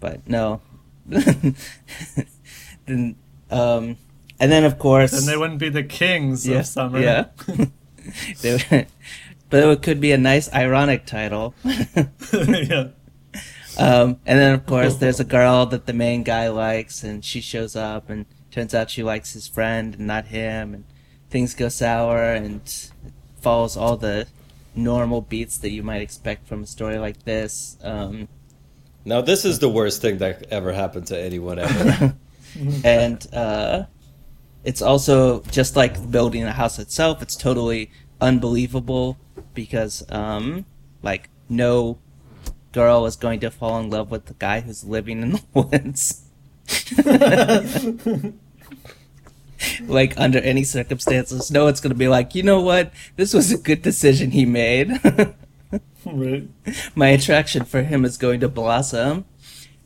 but 0.00 0.26
no 0.28 0.60
then 1.06 1.56
um 3.50 3.96
and 4.40 4.50
then 4.50 4.64
of 4.64 4.78
course 4.78 5.12
And 5.12 5.26
they 5.28 5.36
wouldn't 5.36 5.58
be 5.60 5.68
the 5.68 5.82
kings 5.84 6.46
yeah, 6.46 6.60
of 6.60 6.66
summer. 6.66 6.98
yeah 7.00 7.26
would- 8.44 8.86
but 9.50 9.64
it 9.68 9.82
could 9.82 10.00
be 10.00 10.12
a 10.12 10.18
nice 10.18 10.52
ironic 10.52 11.04
title 11.06 11.54
yeah. 11.64 12.88
Um, 13.78 14.20
and 14.26 14.38
then 14.38 14.52
of 14.54 14.66
course 14.66 14.96
there's 14.96 15.18
a 15.20 15.24
girl 15.24 15.64
that 15.66 15.86
the 15.86 15.94
main 15.94 16.24
guy 16.24 16.48
likes, 16.48 17.02
and 17.02 17.24
she 17.24 17.40
shows 17.40 17.74
up, 17.74 18.10
and 18.10 18.26
turns 18.50 18.74
out 18.74 18.90
she 18.90 19.02
likes 19.02 19.32
his 19.32 19.48
friend 19.48 19.94
and 19.94 20.06
not 20.06 20.26
him, 20.26 20.74
and 20.74 20.84
things 21.30 21.54
go 21.54 21.70
sour, 21.70 22.34
and 22.34 22.56
it 22.56 22.90
follows 23.40 23.74
all 23.74 23.96
the 23.96 24.26
normal 24.74 25.20
beats 25.20 25.58
that 25.58 25.70
you 25.70 25.82
might 25.82 26.02
expect 26.02 26.46
from 26.48 26.62
a 26.62 26.66
story 26.66 26.98
like 26.98 27.24
this. 27.24 27.76
Um, 27.82 28.28
Now 29.04 29.20
this 29.20 29.44
is 29.44 29.58
the 29.58 29.68
worst 29.68 30.00
thing 30.00 30.18
that 30.18 30.46
ever 30.50 30.72
happened 30.72 31.06
to 31.08 31.18
anyone 31.18 31.58
ever. 31.58 32.16
and 32.84 33.26
uh, 33.34 33.84
it's 34.64 34.82
also 34.82 35.40
just 35.50 35.76
like 35.76 36.10
building 36.10 36.44
a 36.44 36.52
house 36.52 36.78
itself. 36.78 37.22
It's 37.22 37.36
totally 37.36 37.90
unbelievable 38.20 39.18
because, 39.54 40.04
um, 40.10 40.64
like, 41.02 41.28
no 41.48 41.98
girl 42.72 43.06
is 43.06 43.16
going 43.16 43.40
to 43.40 43.50
fall 43.50 43.78
in 43.80 43.90
love 43.90 44.10
with 44.10 44.26
the 44.26 44.34
guy 44.34 44.60
who's 44.60 44.84
living 44.84 45.22
in 45.22 45.32
the 45.32 45.42
woods. 45.54 46.24
like 49.86 50.18
under 50.18 50.38
any 50.38 50.64
circumstances, 50.64 51.50
no 51.50 51.64
one's 51.64 51.80
going 51.80 51.92
to 51.92 51.98
be 51.98 52.08
like, 52.08 52.34
you 52.34 52.42
know 52.42 52.60
what, 52.60 52.92
this 53.16 53.34
was 53.34 53.52
a 53.52 53.58
good 53.58 53.82
decision 53.82 54.30
he 54.30 54.46
made. 54.46 55.00
Right. 56.04 56.48
my 56.96 57.08
attraction 57.08 57.64
for 57.64 57.82
him 57.82 58.04
is 58.04 58.18
going 58.18 58.40
to 58.40 58.48
blossom. 58.48 59.24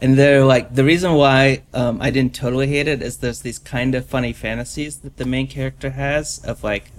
And 0.00 0.18
they're 0.18 0.44
like 0.44 0.74
the 0.74 0.84
reason 0.84 1.14
why 1.14 1.62
um, 1.72 2.00
I 2.00 2.10
didn't 2.10 2.34
totally 2.34 2.66
hate 2.66 2.88
it 2.88 3.02
is 3.02 3.18
there's 3.18 3.42
these 3.42 3.58
kind 3.58 3.94
of 3.94 4.06
funny 4.06 4.32
fantasies 4.32 4.98
that 4.98 5.16
the 5.16 5.24
main 5.24 5.46
character 5.46 5.90
has 5.90 6.38
of 6.44 6.64
like 6.64 6.90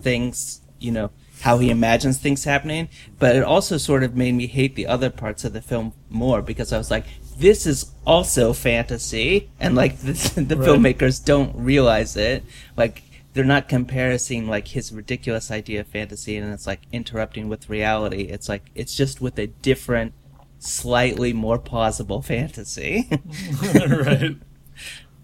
things, 0.00 0.60
you 0.78 0.92
know, 0.92 1.10
how 1.40 1.58
he 1.58 1.70
imagines 1.70 2.18
things 2.18 2.44
happening. 2.44 2.88
But 3.18 3.36
it 3.36 3.42
also 3.42 3.78
sort 3.78 4.02
of 4.02 4.16
made 4.16 4.32
me 4.32 4.46
hate 4.46 4.74
the 4.74 4.86
other 4.86 5.10
parts 5.10 5.44
of 5.44 5.52
the 5.52 5.62
film 5.62 5.92
more 6.08 6.42
because 6.42 6.72
I 6.72 6.78
was 6.78 6.90
like, 6.90 7.04
this 7.38 7.66
is 7.66 7.92
also 8.06 8.52
fantasy, 8.52 9.50
and 9.60 9.74
like 9.74 9.98
the, 10.00 10.12
the 10.40 10.56
Right. 10.56 10.68
filmmakers 10.68 11.24
don't 11.24 11.54
realize 11.56 12.16
it. 12.16 12.44
Like 12.76 13.02
they're 13.34 13.44
not 13.44 13.68
comparing 13.68 14.46
like 14.48 14.68
his 14.68 14.92
ridiculous 14.92 15.50
idea 15.50 15.80
of 15.80 15.86
fantasy 15.86 16.38
and 16.38 16.50
it's 16.52 16.66
like 16.66 16.80
interrupting 16.92 17.48
with 17.48 17.68
reality. 17.68 18.22
It's 18.22 18.48
like 18.48 18.70
it's 18.74 18.96
just 18.96 19.20
with 19.20 19.38
a 19.38 19.48
different, 19.48 20.14
slightly 20.58 21.32
more 21.34 21.58
plausible 21.58 22.22
fantasy. 22.22 23.08
right. 23.74 24.36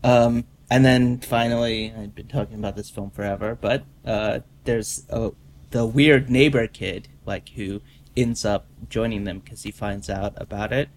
Um, 0.05 0.45
and 0.71 0.85
then 0.85 1.19
finally, 1.21 1.93
I've 1.97 2.15
been 2.15 2.29
talking 2.29 2.59
about 2.59 2.77
this 2.77 2.91
film 2.91 3.11
forever, 3.11 3.57
but 3.61 3.85
uh, 4.05 4.41
there's 4.65 5.05
a, 5.09 5.31
the 5.71 5.87
weird 5.87 6.29
neighbor 6.29 6.67
kid, 6.67 7.09
like 7.25 7.51
who 7.51 7.81
ends 8.17 8.45
up 8.45 8.67
joining 8.91 9.25
them 9.25 9.39
because 9.39 9.63
he 9.63 9.71
finds 9.71 10.11
out 10.11 10.35
about 10.37 10.73
it 10.73 10.89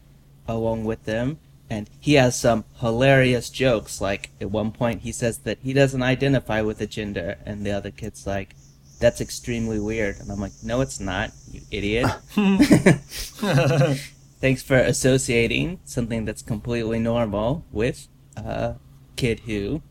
along 0.48 0.86
with 0.86 1.04
them, 1.06 1.40
and 1.70 1.90
he 2.00 2.14
has 2.14 2.40
some 2.40 2.66
hilarious 2.80 3.50
jokes. 3.50 4.02
Like 4.02 4.32
at 4.40 4.52
one 4.52 4.72
point, 4.72 5.02
he 5.02 5.12
says 5.12 5.40
that 5.40 5.60
he 5.62 5.74
doesn't 5.74 6.04
identify 6.04 6.62
with 6.62 6.82
a 6.82 6.88
gender, 6.88 7.38
and 7.46 7.66
the 7.66 7.72
other 7.72 7.92
kid's 7.92 8.28
like, 8.28 8.56
"That's 9.00 9.22
extremely 9.22 9.80
weird," 9.80 10.18
and 10.20 10.32
I'm 10.32 10.40
like, 10.40 10.54
"No, 10.64 10.82
it's 10.82 11.00
not, 11.00 11.32
you 11.52 11.62
idiot." 11.72 12.08
Thanks 14.42 14.62
for 14.62 14.78
associating 14.78 15.80
something 15.86 16.26
that's 16.26 16.42
completely 16.42 17.00
normal 17.00 17.66
with 17.72 18.08
a 18.36 18.76
kid 19.16 19.42
who 19.42 19.82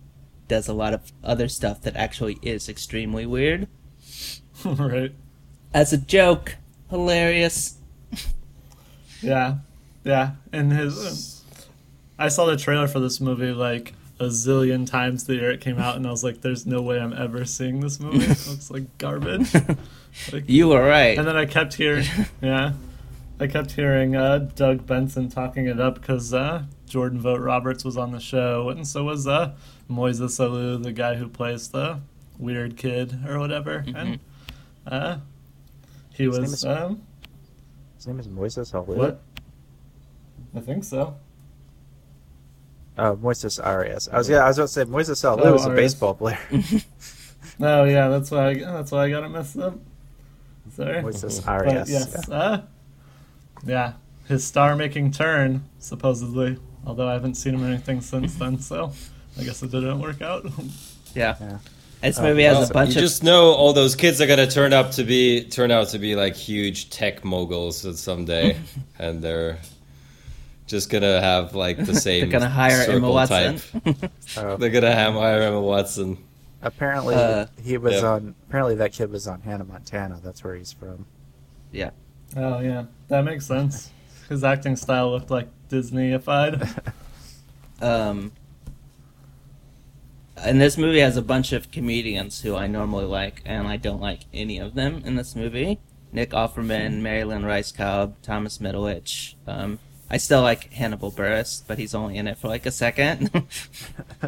does 0.49 0.69
a 0.69 0.75
lot 0.75 0.93
of 0.93 1.13
other 1.23 1.49
stuff 1.49 1.81
that 1.83 1.97
actually 1.97 2.39
is 2.43 2.69
extremely 2.69 3.27
weird. 3.27 3.67
right. 4.65 5.13
As 5.73 5.93
a 5.93 5.99
joke, 5.99 6.57
hilarious. 6.91 7.79
Yeah, 9.21 9.57
yeah. 10.05 10.33
And 10.53 10.73
his, 10.73 11.43
I 12.19 12.29
saw 12.29 12.47
the 12.47 12.57
trailer 12.57 12.87
for 12.89 13.01
this 13.01 13.21
movie 13.21 13.53
like 13.53 13.95
a 14.21 14.27
zillion 14.27 14.87
times 14.89 15.25
the 15.25 15.35
year 15.35 15.51
it 15.51 15.61
came 15.61 15.79
out, 15.79 15.97
and 15.97 16.07
I 16.07 16.11
was 16.11 16.23
like, 16.23 16.41
"There's 16.41 16.67
no 16.67 16.81
way 16.83 17.01
I'm 17.01 17.13
ever 17.13 17.45
seeing 17.45 17.81
this 17.81 17.99
movie. 17.99 18.19
It 18.25 18.29
looks 18.49 18.71
like 18.71 18.99
garbage." 18.99 19.53
Like, 20.33 20.45
You 20.49 20.69
were 20.69 20.83
right. 20.87 21.19
and 21.19 21.27
then 21.27 21.37
I 21.37 21.45
kept 21.47 21.75
hearing, 21.75 22.05
yeah, 22.41 22.75
I 23.41 23.49
kept 23.49 23.73
hearing 23.73 24.15
uh, 24.15 24.39
Doug 24.55 24.87
Benson 24.87 25.29
talking 25.29 25.67
it 25.67 25.81
up 25.81 25.97
because 25.97 26.33
uh, 26.33 26.63
Jordan 26.87 27.21
Vogt 27.21 27.41
Roberts 27.41 27.85
was 27.85 27.97
on 27.97 28.13
the 28.13 28.21
show, 28.21 28.69
and 28.69 28.87
so 28.87 29.03
was 29.03 29.27
uh, 29.27 29.55
Moises 29.91 30.39
Alou, 30.39 30.81
the 30.81 30.93
guy 30.93 31.17
who 31.17 31.29
plays 31.29 31.69
the 31.71 31.99
weird 32.39 32.77
kid 32.77 33.19
or 33.27 33.41
whatever, 33.41 33.85
and 33.93 34.21
uh, 34.87 35.17
he 36.13 36.25
His 36.27 36.35
name 36.35 36.43
was 36.43 36.53
is- 36.53 36.65
um, 36.65 37.03
His 37.97 38.07
name 38.07 38.21
is 38.21 38.29
Moises 38.29 38.73
Alou. 38.73 38.95
what? 38.97 39.21
I 40.57 40.61
think 40.61 40.85
so. 40.85 41.17
Oh, 42.97 43.17
Moises 43.17 43.65
Arias. 43.65 44.09
I 44.13 44.19
was 44.19 44.29
yeah, 44.29 44.39
I 44.45 44.49
was 44.49 44.59
about 44.59 44.67
to 44.69 44.73
say 44.73 44.85
Moises 44.85 45.25
Alou 45.25 45.47
Oh, 45.47 45.55
is 45.55 45.67
a 45.67 45.71
Arias. 45.71 45.95
baseball 45.95 46.15
player. 46.15 46.39
Oh 47.61 47.85
yeah, 47.85 48.09
that's 48.09 48.33
why 48.33 48.49
I, 48.51 48.55
that's 48.55 48.91
why 48.91 49.05
I 49.05 49.11
got 49.11 49.23
it 49.23 49.29
messed 49.29 49.57
up. 49.59 49.79
Sorry. 50.75 51.03
Moises 51.03 51.45
But 51.45 51.51
Arias. 51.51 51.91
yes, 51.91 52.29
uh, 52.29 52.63
yeah, 53.65 53.93
his 54.27 54.45
star-making 54.45 55.13
turn 55.13 55.63
supposedly. 55.79 56.59
Although 56.87 57.09
I 57.09 57.13
haven't 57.13 57.35
seen 57.37 57.55
him 57.55 57.63
in 57.65 57.73
anything 57.73 58.01
since 58.01 58.35
then, 58.35 58.59
so 58.59 58.93
I 59.39 59.45
guess 59.45 59.63
it 59.63 59.71
didn't 59.71 60.01
work 60.01 60.21
out. 60.23 60.47
Yeah. 61.15 61.37
Yeah. 61.41 61.59
This 62.03 62.19
Uh, 62.19 62.23
movie 62.23 62.43
has 62.43 62.57
well, 62.59 62.71
a 62.71 62.73
bunch 62.73 62.91
you 62.95 62.97
of 62.97 63.03
just 63.03 63.23
know 63.23 63.53
all 63.53 63.73
those 63.73 63.95
kids 63.95 64.21
are 64.21 64.27
gonna 64.27 64.49
turn 64.51 64.73
up 64.73 64.91
to 64.93 65.05
be 65.05 65.45
turn 65.45 65.71
out 65.71 65.91
to 65.91 65.99
be 66.01 66.17
like 66.17 66.35
huge 66.35 66.91
tech 66.91 67.25
moguls 67.25 67.87
someday, 68.01 68.57
and 68.99 69.23
they're 69.23 69.59
just 70.67 70.91
gonna 70.91 71.21
have 71.21 71.55
like 71.55 71.77
the 71.85 71.95
same. 72.01 72.29
They're 72.29 72.41
gonna 72.41 72.51
hire 72.51 72.83
Emma 72.83 72.85
circle 72.95 73.13
Watson. 73.15 73.59
type. 73.85 74.11
Oh, 74.37 74.57
They're 74.57 74.71
gonna 74.71 74.95
have 74.95 75.15
hire 75.15 75.43
Emma 75.43 75.61
Watson. 75.61 76.19
apparently 76.63 77.15
Uh, 77.15 77.47
he 77.63 77.77
was 77.79 77.95
yeah. 77.95 78.07
on. 78.09 78.35
Apparently 78.49 78.75
that 78.77 78.93
kid 78.93 79.11
was 79.11 79.27
on 79.29 79.41
Hannah 79.43 79.65
Montana. 79.65 80.21
That's 80.23 80.43
where 80.45 80.55
he's 80.55 80.73
from. 80.73 81.07
yeah. 81.73 81.91
oh 82.37 82.61
yeah, 82.61 82.85
that 83.09 83.25
makes 83.25 83.47
sense. 83.47 83.91
His 84.29 84.43
acting 84.43 84.75
style 84.77 85.11
looked 85.11 85.31
like 85.31 85.49
Disneyified. 85.69 86.93
Um, 87.83 88.33
and 90.37 90.61
this 90.61 90.79
movie 90.79 91.01
has 91.01 91.17
a 91.17 91.23
bunch 91.23 91.53
of 91.53 91.71
comedians 91.71 92.41
who 92.43 92.55
I 92.57 92.67
normally 92.67 93.05
like, 93.05 93.43
and 93.45 93.67
I 93.67 93.77
don't 93.77 94.01
like 94.01 94.21
any 94.33 94.59
of 94.59 94.75
them 94.75 95.03
in 95.05 95.17
this 95.17 95.35
movie. 95.37 95.81
Nick 96.13 96.31
Offerman, 96.31 97.01
Mary 97.01 97.25
Lynn 97.25 97.43
Rajskub, 97.43 98.15
Thomas 98.23 98.59
Middleditch. 98.59 99.35
Um, 99.47 99.79
I 100.15 100.17
still 100.19 100.43
like 100.43 100.73
Hannibal 100.73 101.11
Buress, 101.11 101.65
but 101.67 101.77
he's 101.77 101.93
only 101.93 102.19
in 102.19 102.29
it 102.29 102.39
for 102.39 102.47
like 102.47 102.67
a 102.67 102.71
second. 102.71 103.31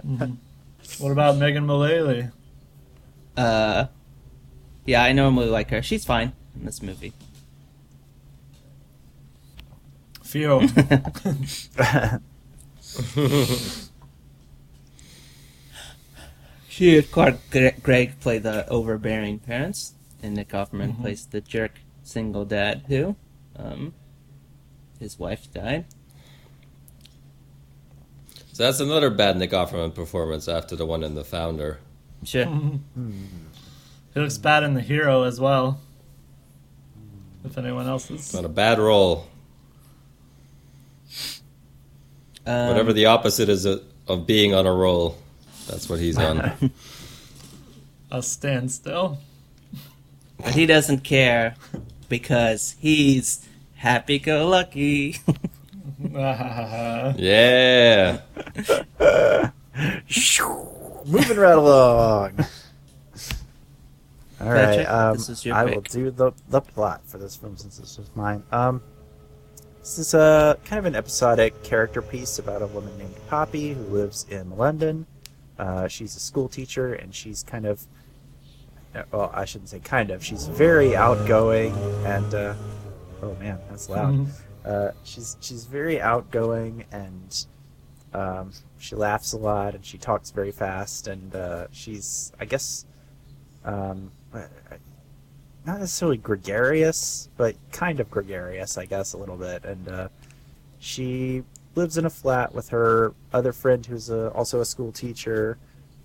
what 0.98 1.12
about 1.12 1.36
Megan 1.36 1.64
Mullally? 1.64 2.28
uh, 3.36 3.86
yeah, 4.84 5.04
I 5.04 5.12
normally 5.12 5.46
like 5.46 5.70
her. 5.70 5.82
She's 5.82 6.04
fine 6.04 6.32
in 6.56 6.64
this 6.64 6.82
movie. 6.82 7.12
Fio. 10.24 10.60
She 16.68 16.98
and 16.98 17.08
Clark 17.12 17.36
Gregg 17.84 18.18
play 18.18 18.38
the 18.38 18.68
overbearing 18.68 19.38
parents, 19.38 19.94
and 20.20 20.34
Nick 20.34 20.48
Offerman 20.48 21.00
plays 21.00 21.26
the 21.26 21.40
jerk 21.40 21.78
single 22.02 22.44
dad 22.44 22.86
who, 22.88 23.14
um, 23.54 23.94
his 24.98 25.18
wife 25.18 25.52
died. 25.52 25.84
So 28.52 28.62
that's 28.62 28.80
another 28.80 29.10
bad 29.10 29.36
Nick 29.36 29.50
Offerman 29.50 29.94
performance 29.94 30.48
after 30.48 30.76
the 30.76 30.86
one 30.86 31.02
in 31.02 31.14
The 31.14 31.24
Founder. 31.24 31.78
Sure. 32.24 32.46
He 34.14 34.22
looks 34.22 34.38
bad 34.38 34.62
in 34.62 34.72
The 34.72 34.80
Hero 34.80 35.24
as 35.24 35.38
well. 35.38 35.78
If 37.44 37.58
anyone 37.58 37.86
else 37.86 38.10
is. 38.10 38.20
It's 38.20 38.32
not 38.32 38.46
a 38.46 38.48
bad 38.48 38.78
role. 38.78 39.26
Um, 42.46 42.68
Whatever 42.68 42.94
the 42.94 43.04
opposite 43.04 43.50
is 43.50 43.66
of 43.66 43.82
of 44.08 44.26
being 44.26 44.54
on 44.54 44.66
a 44.66 44.72
roll, 44.72 45.18
that's 45.68 45.88
what 45.88 45.98
he's 45.98 46.16
on. 46.16 46.72
a 48.10 48.22
standstill. 48.22 49.18
But 50.38 50.54
he 50.54 50.64
doesn't 50.64 51.00
care 51.00 51.56
because 52.08 52.76
he's 52.78 53.46
happy-go-lucky. 53.76 55.18
yeah. 57.16 58.20
Moving 61.06 61.36
right 61.36 61.56
along. 61.56 62.44
All 64.40 64.48
right, 64.48 64.64
Patrick, 64.64 64.88
um, 64.88 65.16
this 65.16 65.28
is 65.28 65.44
your 65.46 65.54
I 65.54 65.64
will 65.64 65.80
do 65.80 66.10
the 66.10 66.32
the 66.48 66.60
plot 66.60 67.00
for 67.06 67.16
this 67.16 67.36
film 67.36 67.56
since 67.56 67.78
this 67.78 67.96
was 67.96 68.10
mine. 68.14 68.42
Um, 68.52 68.82
this 69.80 69.98
is 69.98 70.12
a 70.14 70.58
kind 70.64 70.78
of 70.78 70.84
an 70.84 70.94
episodic 70.94 71.62
character 71.62 72.02
piece 72.02 72.38
about 72.38 72.60
a 72.60 72.66
woman 72.66 72.98
named 72.98 73.14
Poppy 73.28 73.72
who 73.72 73.82
lives 73.84 74.26
in 74.28 74.56
London. 74.56 75.06
Uh, 75.58 75.88
she's 75.88 76.16
a 76.16 76.20
school 76.20 76.48
teacher, 76.48 76.92
and 76.92 77.14
she's 77.14 77.42
kind 77.44 77.64
of 77.64 77.86
uh, 78.94 79.04
well, 79.10 79.30
I 79.32 79.44
shouldn't 79.44 79.70
say 79.70 79.78
kind 79.78 80.10
of. 80.10 80.24
She's 80.24 80.46
very 80.48 80.94
outgoing, 80.96 81.72
and 82.04 82.34
uh, 82.34 82.54
oh 83.22 83.34
man, 83.40 83.58
that's 83.68 83.88
loud. 83.88 84.26
Uh, 84.64 84.90
she's 85.04 85.36
she's 85.40 85.64
very 85.64 86.00
outgoing, 86.00 86.84
and 86.90 87.46
um, 88.12 88.50
she 88.78 88.96
laughs 88.96 89.32
a 89.32 89.36
lot, 89.36 89.76
and 89.76 89.84
she 89.84 89.96
talks 89.96 90.32
very 90.32 90.50
fast, 90.50 91.06
and 91.06 91.36
uh, 91.36 91.68
she's 91.70 92.32
I 92.40 92.46
guess 92.46 92.84
um, 93.64 94.10
uh, 94.34 94.42
not 95.66 95.80
necessarily 95.80 96.16
gregarious, 96.16 97.28
but 97.36 97.56
kind 97.72 97.98
of 97.98 98.10
gregarious, 98.10 98.78
I 98.78 98.86
guess, 98.86 99.12
a 99.12 99.18
little 99.18 99.36
bit. 99.36 99.64
And 99.64 99.88
uh, 99.88 100.08
she 100.78 101.42
lives 101.74 101.98
in 101.98 102.06
a 102.06 102.10
flat 102.10 102.54
with 102.54 102.68
her 102.68 103.12
other 103.32 103.52
friend, 103.52 103.84
who's 103.84 104.08
a, 104.08 104.30
also 104.30 104.60
a 104.60 104.64
school 104.64 104.92
teacher. 104.92 105.58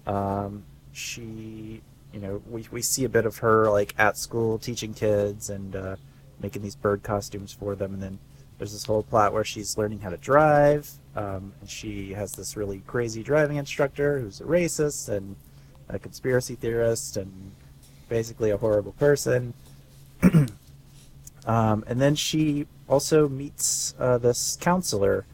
Um, 0.07 0.63
she, 0.91 1.81
you 2.11 2.19
know, 2.19 2.41
we, 2.49 2.65
we 2.71 2.81
see 2.81 3.05
a 3.05 3.09
bit 3.09 3.25
of 3.25 3.37
her 3.37 3.69
like 3.69 3.93
at 3.99 4.17
school 4.17 4.57
teaching 4.57 4.95
kids 4.95 5.51
and 5.51 5.75
uh, 5.75 5.95
making 6.41 6.61
these 6.61 6.75
bird 6.75 7.03
costumes 7.03 7.53
for 7.53 7.75
them, 7.75 7.93
and 7.93 8.01
then 8.01 8.19
there's 8.57 8.73
this 8.73 8.85
whole 8.85 9.03
plot 9.03 9.33
where 9.33 9.43
she's 9.43 9.77
learning 9.77 9.99
how 9.99 10.09
to 10.09 10.17
drive. 10.17 10.89
Um, 11.15 11.53
and 11.59 11.69
she 11.69 12.13
has 12.13 12.33
this 12.33 12.55
really 12.55 12.83
crazy 12.85 13.23
driving 13.23 13.57
instructor 13.57 14.19
who's 14.19 14.39
a 14.39 14.43
racist 14.43 15.09
and 15.09 15.35
a 15.89 15.97
conspiracy 15.97 16.55
theorist 16.55 17.17
and 17.17 17.51
basically 18.07 18.51
a 18.51 18.57
horrible 18.57 18.91
person. 18.93 19.53
um, 21.45 21.83
and 21.87 21.99
then 21.99 22.13
she 22.13 22.67
also 22.87 23.27
meets 23.27 23.95
uh, 23.99 24.17
this 24.17 24.57
counselor 24.61 25.25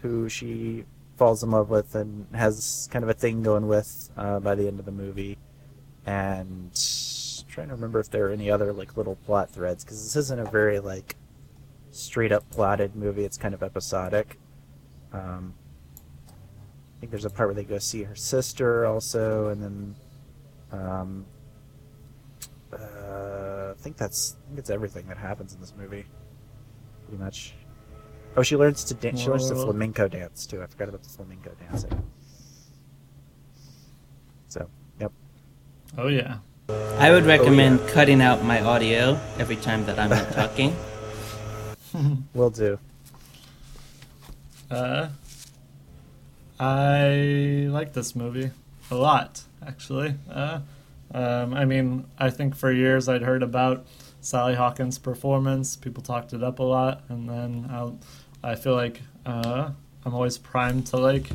who 0.00 0.28
she 0.28 0.84
falls 1.16 1.42
in 1.42 1.50
love 1.50 1.68
with 1.68 1.94
and 1.94 2.26
has 2.34 2.88
kind 2.90 3.02
of 3.02 3.08
a 3.08 3.14
thing 3.14 3.42
going 3.42 3.68
with 3.68 4.10
uh, 4.16 4.40
by 4.40 4.54
the 4.54 4.66
end 4.66 4.80
of 4.80 4.86
the 4.86 4.92
movie. 4.92 5.36
And 6.06 6.70
trying 7.52 7.68
to 7.68 7.74
remember 7.74 8.00
if 8.00 8.10
there 8.10 8.26
are 8.26 8.30
any 8.30 8.50
other 8.50 8.72
like 8.72 8.96
little 8.96 9.16
plot 9.16 9.50
threads 9.50 9.84
because 9.84 10.02
this 10.02 10.16
isn't 10.16 10.40
a 10.40 10.50
very 10.50 10.80
like 10.80 11.16
straight 11.90 12.32
up 12.32 12.48
plotted 12.50 12.96
movie. 12.96 13.24
It's 13.24 13.36
kind 13.36 13.54
of 13.54 13.62
episodic. 13.62 14.38
Um, 15.12 15.54
I 16.28 17.00
think 17.00 17.10
there's 17.10 17.26
a 17.26 17.30
part 17.30 17.48
where 17.48 17.54
they 17.54 17.64
go 17.64 17.78
see 17.78 18.04
her 18.04 18.14
sister 18.14 18.86
also, 18.86 19.48
and 19.48 19.62
then 19.62 19.94
um, 20.72 21.26
uh, 22.72 23.72
I 23.72 23.74
think 23.76 23.98
that's 23.98 24.36
I 24.44 24.46
think 24.46 24.58
it's 24.58 24.70
everything 24.70 25.06
that 25.08 25.18
happens 25.18 25.52
in 25.52 25.60
this 25.60 25.74
movie, 25.76 26.06
pretty 27.06 27.22
much. 27.22 27.54
Oh, 28.34 28.42
she 28.42 28.56
learns 28.56 28.82
to 28.84 28.94
dance. 28.94 29.20
She 29.20 29.28
learns 29.28 29.48
to 29.48 29.54
flamenco 29.56 30.08
dance 30.08 30.46
too. 30.46 30.62
I 30.62 30.66
forgot 30.66 30.88
about 30.88 31.02
the 31.02 31.10
flamenco 31.10 31.52
dancing. 31.60 32.02
So, 34.48 34.70
yep. 34.98 35.12
Oh 35.98 36.08
yeah. 36.08 36.38
I 36.68 37.10
would 37.10 37.24
recommend 37.24 37.86
cutting 37.88 38.20
out 38.20 38.44
my 38.44 38.60
audio 38.60 39.18
every 39.38 39.56
time 39.56 39.84
that 39.86 39.98
I'm 39.98 40.10
not 40.10 40.32
talking. 40.32 40.76
Will 42.34 42.50
do. 42.50 42.78
Uh, 44.70 45.08
I 46.58 47.66
like 47.68 47.92
this 47.92 48.14
movie 48.14 48.50
a 48.90 48.94
lot, 48.94 49.42
actually. 49.66 50.14
Uh, 50.30 50.60
um, 51.12 51.54
I 51.54 51.64
mean, 51.64 52.06
I 52.18 52.30
think 52.30 52.54
for 52.54 52.72
years 52.72 53.08
I'd 53.08 53.22
heard 53.22 53.42
about 53.42 53.86
Sally 54.20 54.54
Hawkins' 54.54 54.98
performance. 54.98 55.76
People 55.76 56.02
talked 56.02 56.32
it 56.32 56.42
up 56.42 56.60
a 56.60 56.62
lot, 56.62 57.02
and 57.08 57.28
then 57.28 57.68
I'll, 57.70 57.98
I 58.42 58.54
feel 58.54 58.74
like 58.74 59.02
uh, 59.26 59.70
I'm 60.06 60.14
always 60.14 60.38
primed 60.38 60.86
to 60.86 60.96
like 60.96 61.30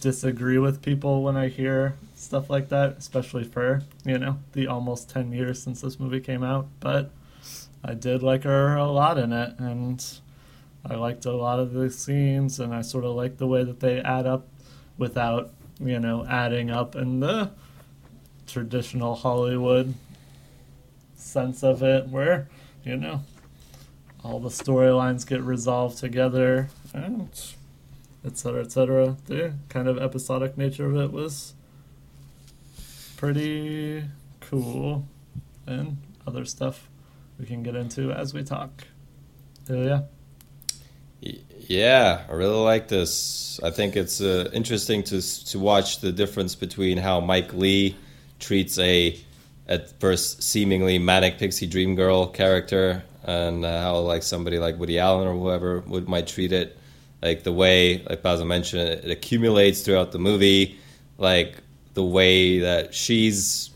disagree 0.00 0.58
with 0.58 0.82
people 0.82 1.22
when 1.22 1.36
I 1.36 1.48
hear 1.48 1.94
stuff 2.24 2.50
like 2.50 2.68
that, 2.70 2.96
especially 2.98 3.44
for 3.44 3.82
you 4.04 4.18
know 4.18 4.38
the 4.52 4.66
almost 4.66 5.10
ten 5.10 5.32
years 5.32 5.62
since 5.62 5.80
this 5.80 6.00
movie 6.00 6.20
came 6.20 6.42
out. 6.42 6.66
But 6.80 7.10
I 7.84 7.94
did 7.94 8.22
like 8.22 8.44
her 8.44 8.76
a 8.76 8.90
lot 8.90 9.18
in 9.18 9.32
it, 9.32 9.58
and 9.58 10.04
I 10.84 10.94
liked 10.94 11.26
a 11.26 11.32
lot 11.32 11.60
of 11.60 11.72
the 11.72 11.90
scenes, 11.90 12.58
and 12.58 12.74
I 12.74 12.82
sort 12.82 13.04
of 13.04 13.14
like 13.14 13.38
the 13.38 13.46
way 13.46 13.64
that 13.64 13.80
they 13.80 14.00
add 14.00 14.26
up 14.26 14.48
without 14.98 15.50
you 15.80 15.98
know 15.98 16.24
adding 16.26 16.70
up 16.70 16.96
in 16.96 17.20
the 17.20 17.50
traditional 18.46 19.14
Hollywood 19.14 19.94
sense 21.16 21.62
of 21.62 21.82
it, 21.82 22.08
where 22.08 22.48
you 22.84 22.96
know 22.96 23.22
all 24.22 24.40
the 24.40 24.48
storylines 24.48 25.26
get 25.26 25.42
resolved 25.42 25.98
together 25.98 26.68
and 26.94 27.28
etc 28.24 28.62
etc 28.62 29.16
the 29.26 29.52
kind 29.68 29.86
of 29.86 29.98
episodic 29.98 30.56
nature 30.56 30.86
of 30.86 30.96
it 30.96 31.12
was 31.12 31.53
pretty 33.16 34.04
cool 34.40 35.06
and 35.66 35.96
other 36.26 36.44
stuff 36.44 36.88
we 37.38 37.46
can 37.46 37.62
get 37.62 37.74
into 37.74 38.12
as 38.12 38.34
we 38.34 38.42
talk 38.42 38.84
yeah 39.68 40.02
Yeah, 41.20 42.22
I 42.28 42.32
really 42.34 42.62
like 42.62 42.88
this. 42.88 43.58
I 43.62 43.70
think 43.70 43.96
it's 43.96 44.20
uh, 44.20 44.50
interesting 44.52 45.02
to 45.04 45.22
to 45.46 45.58
watch 45.58 46.00
the 46.00 46.12
difference 46.12 46.54
between 46.54 46.98
how 46.98 47.20
Mike 47.20 47.54
Leigh 47.54 47.96
treats 48.38 48.78
a 48.78 49.18
at 49.66 49.98
first 50.00 50.42
seemingly 50.42 50.98
manic 50.98 51.38
pixie 51.38 51.66
dream 51.66 51.94
girl 51.94 52.26
character 52.26 53.02
and 53.24 53.64
uh, 53.64 53.80
how 53.80 53.98
like 54.00 54.22
somebody 54.22 54.58
like 54.58 54.78
Woody 54.78 54.98
Allen 54.98 55.26
or 55.26 55.34
whoever 55.34 55.80
would 55.86 56.08
might 56.08 56.26
treat 56.26 56.52
it. 56.52 56.76
Like 57.22 57.42
the 57.42 57.52
way, 57.52 58.02
like 58.10 58.22
Basil 58.22 58.44
mentioned, 58.44 58.82
it, 58.82 59.04
it 59.06 59.10
accumulates 59.10 59.80
throughout 59.80 60.12
the 60.12 60.18
movie. 60.18 60.78
Like 61.16 61.56
the 61.94 62.04
way 62.04 62.58
that 62.58 62.94
she's 62.94 63.70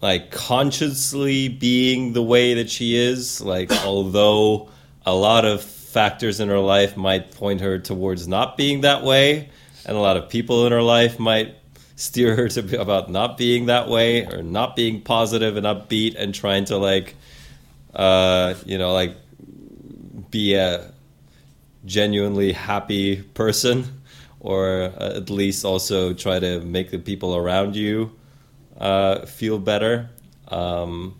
like 0.00 0.30
consciously 0.30 1.48
being 1.48 2.12
the 2.12 2.22
way 2.22 2.54
that 2.54 2.70
she 2.70 2.96
is 2.96 3.40
like 3.40 3.70
although 3.84 4.68
a 5.04 5.14
lot 5.14 5.44
of 5.44 5.62
factors 5.62 6.40
in 6.40 6.48
her 6.48 6.58
life 6.58 6.96
might 6.96 7.32
point 7.32 7.60
her 7.60 7.78
towards 7.78 8.26
not 8.26 8.56
being 8.56 8.80
that 8.80 9.02
way 9.04 9.50
and 9.84 9.96
a 9.96 10.00
lot 10.00 10.16
of 10.16 10.28
people 10.28 10.66
in 10.66 10.72
her 10.72 10.82
life 10.82 11.18
might 11.18 11.54
steer 11.96 12.34
her 12.34 12.48
to 12.48 12.62
be 12.62 12.76
about 12.76 13.10
not 13.10 13.36
being 13.36 13.66
that 13.66 13.88
way 13.88 14.24
or 14.26 14.42
not 14.42 14.74
being 14.74 15.02
positive 15.02 15.56
and 15.56 15.66
upbeat 15.66 16.14
and 16.16 16.34
trying 16.34 16.64
to 16.64 16.76
like 16.76 17.14
uh 17.94 18.54
you 18.64 18.78
know 18.78 18.92
like 18.92 19.14
be 20.30 20.54
a 20.54 20.90
genuinely 21.84 22.52
happy 22.52 23.22
person 23.22 24.01
or 24.42 24.92
uh, 24.98 25.16
at 25.16 25.30
least 25.30 25.64
also 25.64 26.12
try 26.12 26.38
to 26.38 26.60
make 26.60 26.90
the 26.90 26.98
people 26.98 27.36
around 27.36 27.76
you 27.76 28.10
uh, 28.76 29.24
feel 29.24 29.58
better. 29.58 30.10
Um, 30.48 31.14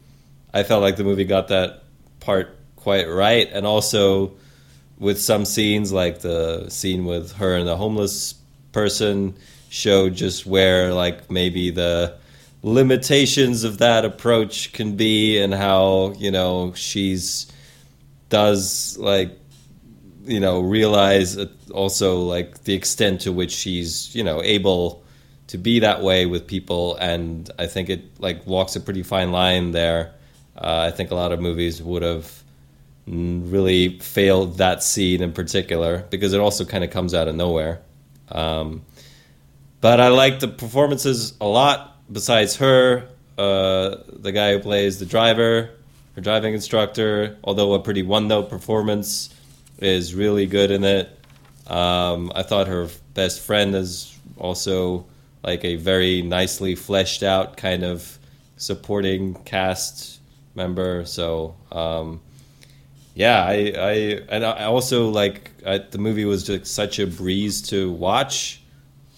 I 0.53 0.65
felt 0.65 0.83
like 0.83 0.97
the 0.97 1.05
movie 1.05 1.25
got 1.25 1.49
that 1.49 1.85
part 2.19 2.59
quite 2.75 3.09
right, 3.09 3.49
and 3.53 3.65
also 3.65 4.33
with 4.99 5.21
some 5.21 5.45
scenes, 5.45 5.93
like 5.93 6.21
the 6.21 6.69
scene 6.69 7.05
with 7.05 7.33
her 7.33 7.57
and 7.57 7.67
the 7.67 7.77
homeless 7.77 8.35
person, 8.73 9.37
showed 9.71 10.15
just 10.15 10.45
where 10.45 10.93
like 10.93 11.31
maybe 11.31 11.71
the 11.71 12.15
limitations 12.63 13.63
of 13.63 13.79
that 13.79 14.05
approach 14.05 14.73
can 14.73 14.97
be, 14.97 15.41
and 15.41 15.55
how 15.55 16.13
you 16.19 16.33
know 16.33 16.73
she's 16.75 17.51
does 18.31 18.99
like 18.99 19.39
you 20.25 20.41
know 20.41 20.61
realize 20.61 21.37
also 21.73 22.21
like 22.21 22.65
the 22.65 22.75
extent 22.75 23.23
to 23.23 23.33
which 23.33 23.53
she's 23.53 24.15
you 24.15 24.23
know 24.25 24.43
able 24.43 25.03
to 25.49 25.59
be 25.59 25.81
that 25.81 26.03
way 26.03 26.27
with 26.27 26.47
people. 26.47 26.97
And 26.97 27.51
i 27.59 27.67
think 27.67 27.91
it 27.91 28.21
like 28.21 28.47
walks 28.47 28.77
a 28.77 28.81
pretty 28.81 29.03
fine 29.03 29.33
line 29.33 29.73
there. 29.73 30.15
Uh, 30.57 30.89
i 30.89 30.91
think 30.91 31.11
a 31.11 31.15
lot 31.15 31.33
of 31.33 31.41
movies 31.41 31.83
would 31.83 32.03
have 32.03 32.43
really 33.07 33.99
failed 33.99 34.59
that 34.59 34.83
scene 34.83 35.23
in 35.23 35.33
particular 35.33 36.07
because 36.11 36.33
it 36.33 36.41
also 36.41 36.65
kind 36.65 36.85
of 36.85 36.91
comes 36.91 37.15
out 37.15 37.27
of 37.27 37.35
nowhere. 37.35 37.81
Um, 38.31 38.83
but 39.81 40.01
i 40.01 40.09
like 40.09 40.41
the 40.41 40.49
performances 40.49 41.35
a 41.41 41.47
lot 41.47 41.99
besides 42.13 42.57
her. 42.57 43.09
Uh, 43.39 43.97
the 44.09 44.31
guy 44.31 44.53
who 44.53 44.59
plays 44.59 44.99
the 44.99 45.07
driver 45.07 45.71
her 46.15 46.21
driving 46.21 46.53
instructor 46.53 47.39
although 47.43 47.73
a 47.73 47.79
pretty 47.81 48.03
one-note 48.03 48.51
performance 48.51 49.35
is 49.83 50.15
really 50.15 50.47
good 50.47 50.71
in 50.71 50.85
it 50.85 51.19
um, 51.67 52.31
i 52.35 52.43
thought 52.43 52.67
her 52.67 52.89
best 53.15 53.41
friend 53.41 53.75
is 53.75 54.19
also 54.39 55.05
like 55.45 55.65
a 55.65 55.77
very 55.77 56.23
nicely 56.23 56.75
fleshed 56.75 57.23
out 57.23 57.57
kind 57.57 57.83
of 57.83 58.19
supporting 58.57 59.35
cast 59.45 60.21
member. 60.55 61.05
So 61.05 61.57
um, 61.71 62.21
yeah, 63.15 63.45
I, 63.45 63.73
I 63.77 63.93
and 64.29 64.45
I 64.45 64.65
also 64.65 65.09
like 65.09 65.51
I, 65.67 65.79
the 65.79 65.99
movie 65.99 66.25
was 66.25 66.45
just 66.45 66.67
such 66.67 66.99
a 66.99 67.07
breeze 67.07 67.63
to 67.69 67.91
watch. 67.93 68.61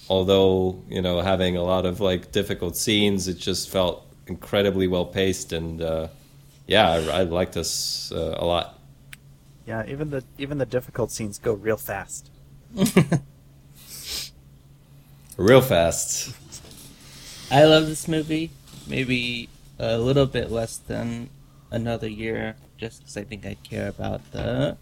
Although 0.08 0.82
you 0.88 1.00
know 1.00 1.20
having 1.20 1.56
a 1.56 1.62
lot 1.62 1.86
of 1.86 2.00
like 2.00 2.32
difficult 2.32 2.76
scenes, 2.76 3.28
it 3.28 3.38
just 3.38 3.70
felt 3.70 4.06
incredibly 4.26 4.88
well 4.88 5.06
paced 5.06 5.52
and 5.52 5.82
uh, 5.82 6.08
yeah, 6.66 6.90
I, 6.90 7.20
I 7.20 7.22
liked 7.22 7.52
this 7.52 8.10
uh, 8.12 8.36
a 8.38 8.44
lot. 8.44 8.73
Yeah, 9.66 9.84
even 9.86 10.10
the 10.10 10.24
even 10.38 10.58
the 10.58 10.66
difficult 10.66 11.10
scenes 11.10 11.38
go 11.38 11.52
real 11.54 11.76
fast. 11.76 12.30
Real 15.36 15.62
fast. 15.62 16.32
I 17.50 17.64
love 17.64 17.88
this 17.88 18.06
movie. 18.06 18.50
Maybe 18.86 19.48
a 19.80 19.98
little 19.98 20.26
bit 20.26 20.48
less 20.48 20.76
than 20.76 21.28
another 21.72 22.06
year, 22.08 22.54
just 22.78 23.00
because 23.00 23.16
I 23.16 23.24
think 23.24 23.44
I 23.44 23.54
care 23.64 23.88
about 23.88 24.20
the. 24.30 24.76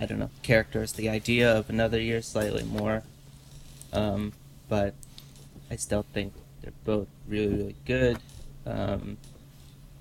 I 0.00 0.06
don't 0.06 0.18
know 0.18 0.30
characters, 0.42 0.92
the 0.92 1.08
idea 1.08 1.56
of 1.56 1.70
another 1.70 2.00
year 2.00 2.20
slightly 2.20 2.64
more, 2.64 3.04
um, 3.92 4.32
but 4.68 4.94
I 5.70 5.76
still 5.76 6.04
think 6.12 6.32
they're 6.60 6.72
both 6.84 7.06
really 7.28 7.56
really 7.56 7.76
good. 7.84 8.18
Um, 8.66 9.18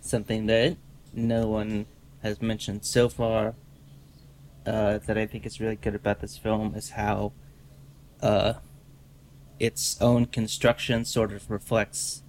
something 0.01 0.47
that 0.47 0.77
no 1.13 1.47
one 1.47 1.85
has 2.27 2.41
mentioned 2.41 2.85
so 2.85 3.09
far 3.09 3.55
uh, 4.65 4.99
that 4.99 5.17
I 5.17 5.25
think 5.25 5.45
is 5.45 5.59
really 5.59 5.75
good 5.75 5.95
about 5.95 6.19
this 6.19 6.37
film 6.37 6.75
is 6.75 6.91
how 6.91 7.31
uh, 8.21 8.53
its 9.59 9.99
own 10.01 10.25
construction 10.25 11.05
sort 11.05 11.31
of 11.31 11.49
reflects 11.49 12.23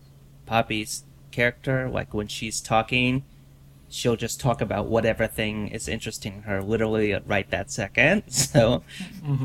Poppy's 0.46 1.04
character. 1.30 1.88
Like 1.88 2.14
when 2.14 2.28
she's 2.28 2.60
talking, 2.60 3.24
she'll 3.88 4.16
just 4.16 4.40
talk 4.40 4.60
about 4.60 4.86
whatever 4.86 5.26
thing 5.26 5.68
is 5.68 5.88
interesting 5.88 6.42
her 6.42 6.62
literally 6.62 7.14
right 7.26 7.50
that 7.50 7.70
second. 7.70 8.22
So, 8.48 8.82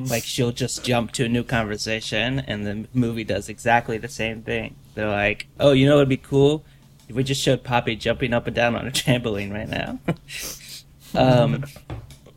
like, 0.06 0.24
she'll 0.24 0.52
just 0.52 0.84
jump 0.86 1.12
to 1.14 1.26
a 1.26 1.30
new 1.30 1.44
conversation, 1.44 2.40
and 2.40 2.66
the 2.66 2.88
movie 2.94 3.24
does 3.26 3.50
exactly 3.50 3.98
the 3.98 4.08
same 4.08 4.44
thing. 4.44 4.76
They're 4.96 5.10
like, 5.10 5.48
oh, 5.60 5.72
you 5.72 5.86
know 5.86 5.96
what 5.96 6.04
would 6.04 6.10
be 6.10 6.18
cool? 6.18 6.64
We 7.14 7.24
just 7.24 7.42
showed 7.42 7.64
Poppy 7.64 7.96
jumping 7.96 8.34
up 8.34 8.48
and 8.48 8.56
down 8.56 8.76
on 8.76 8.88
a 8.88 8.92
trampoline 8.92 9.54
right 9.54 9.70
now. 9.70 10.00
um, 11.16 11.66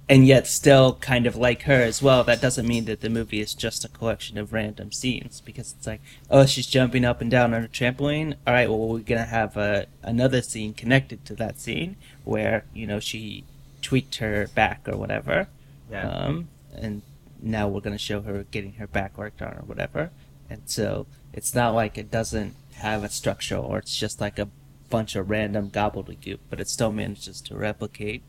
and 0.09 0.27
yet 0.27 0.47
still 0.47 0.95
kind 0.95 1.27
of 1.27 1.35
like 1.35 1.63
her 1.63 1.83
as 1.83 2.01
well. 2.01 2.23
That 2.23 2.41
doesn't 2.41 2.67
mean 2.67 2.85
that 2.85 3.01
the 3.01 3.11
movie 3.11 3.41
is 3.41 3.55
just 3.55 3.85
a 3.85 3.89
collection 3.89 4.39
of 4.39 4.53
random 4.53 4.93
scenes 4.93 5.41
because 5.41 5.75
it's 5.77 5.87
like, 5.87 6.01
oh, 6.31 6.47
she's 6.47 6.67
jumping 6.67 7.05
up 7.05 7.21
and 7.21 7.31
down 7.31 7.53
on 7.53 7.65
a 7.65 7.69
trampoline. 7.69 8.35
All 8.47 8.55
right, 8.55 8.69
well, 8.69 8.89
we're 8.89 8.99
gonna 9.01 9.25
have 9.25 9.57
a, 9.57 9.87
another 10.03 10.43
scene 10.43 10.75
connected 10.75 11.25
to 11.27 11.35
that 11.37 11.59
scene 11.59 11.97
where 12.25 12.65
you 12.73 12.87
know 12.87 13.01
she 13.01 13.45
tweaked 13.83 14.17
her 14.17 14.49
back 14.55 14.89
or 14.89 14.97
whatever. 14.97 15.49
Yeah. 15.91 16.09
Um, 16.09 16.49
and 16.77 17.03
now 17.43 17.67
we're 17.69 17.81
gonna 17.81 17.99
show 17.99 18.21
her 18.23 18.45
getting 18.51 18.75
her 18.75 18.87
back 18.87 19.19
worked 19.19 19.43
on 19.43 19.55
or 19.55 19.63
whatever. 19.67 20.11
And 20.49 20.63
so 20.67 21.07
it's 21.33 21.55
not 21.55 21.75
like 21.75 21.99
it 21.99 22.11
doesn't 22.11 22.55
have 22.75 23.03
a 23.03 23.09
structure 23.09 23.57
or 23.57 23.79
it's 23.79 23.97
just 23.97 24.21
like 24.21 24.39
a 24.39 24.49
bunch 24.91 25.17
of 25.17 25.31
random 25.31 25.71
gobbledygook, 25.71 26.39
but 26.51 26.61
it 26.61 26.69
still 26.69 26.93
manages 26.93 27.41
to 27.43 27.57
replicate 27.57 28.23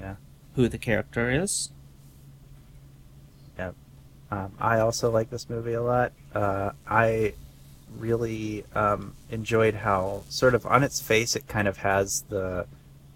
Yeah. 0.00 0.16
who 0.56 0.68
the 0.68 0.78
character 0.78 1.30
is. 1.30 1.70
Yeah. 3.58 3.72
Um, 4.30 4.52
I 4.60 4.80
also 4.80 5.10
like 5.10 5.30
this 5.30 5.48
movie 5.48 5.74
a 5.74 5.82
lot. 5.82 6.12
Uh, 6.34 6.70
I 6.86 7.34
really 7.98 8.64
um, 8.74 9.14
enjoyed 9.30 9.74
how 9.74 10.22
sort 10.28 10.54
of 10.54 10.64
on 10.66 10.82
its 10.84 11.00
face 11.00 11.34
it 11.34 11.48
kind 11.48 11.66
of 11.66 11.78
has 11.78 12.22
the 12.28 12.66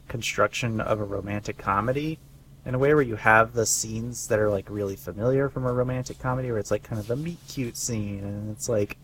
construction 0.08 0.80
of 0.80 1.00
a 1.00 1.04
romantic 1.04 1.56
comedy 1.56 2.18
in 2.66 2.74
a 2.74 2.78
way 2.78 2.92
where 2.92 3.02
you 3.02 3.16
have 3.16 3.52
the 3.52 3.66
scenes 3.66 4.26
that 4.28 4.38
are 4.38 4.50
like 4.50 4.66
really 4.68 4.96
familiar 4.96 5.48
from 5.48 5.64
a 5.66 5.72
romantic 5.72 6.18
comedy 6.18 6.50
where 6.50 6.58
it's 6.58 6.70
like 6.70 6.82
kind 6.82 6.98
of 6.98 7.06
the 7.06 7.16
meet 7.16 7.38
cute 7.48 7.76
scene 7.76 8.20
and 8.24 8.50
it's 8.50 8.68
like 8.68 8.96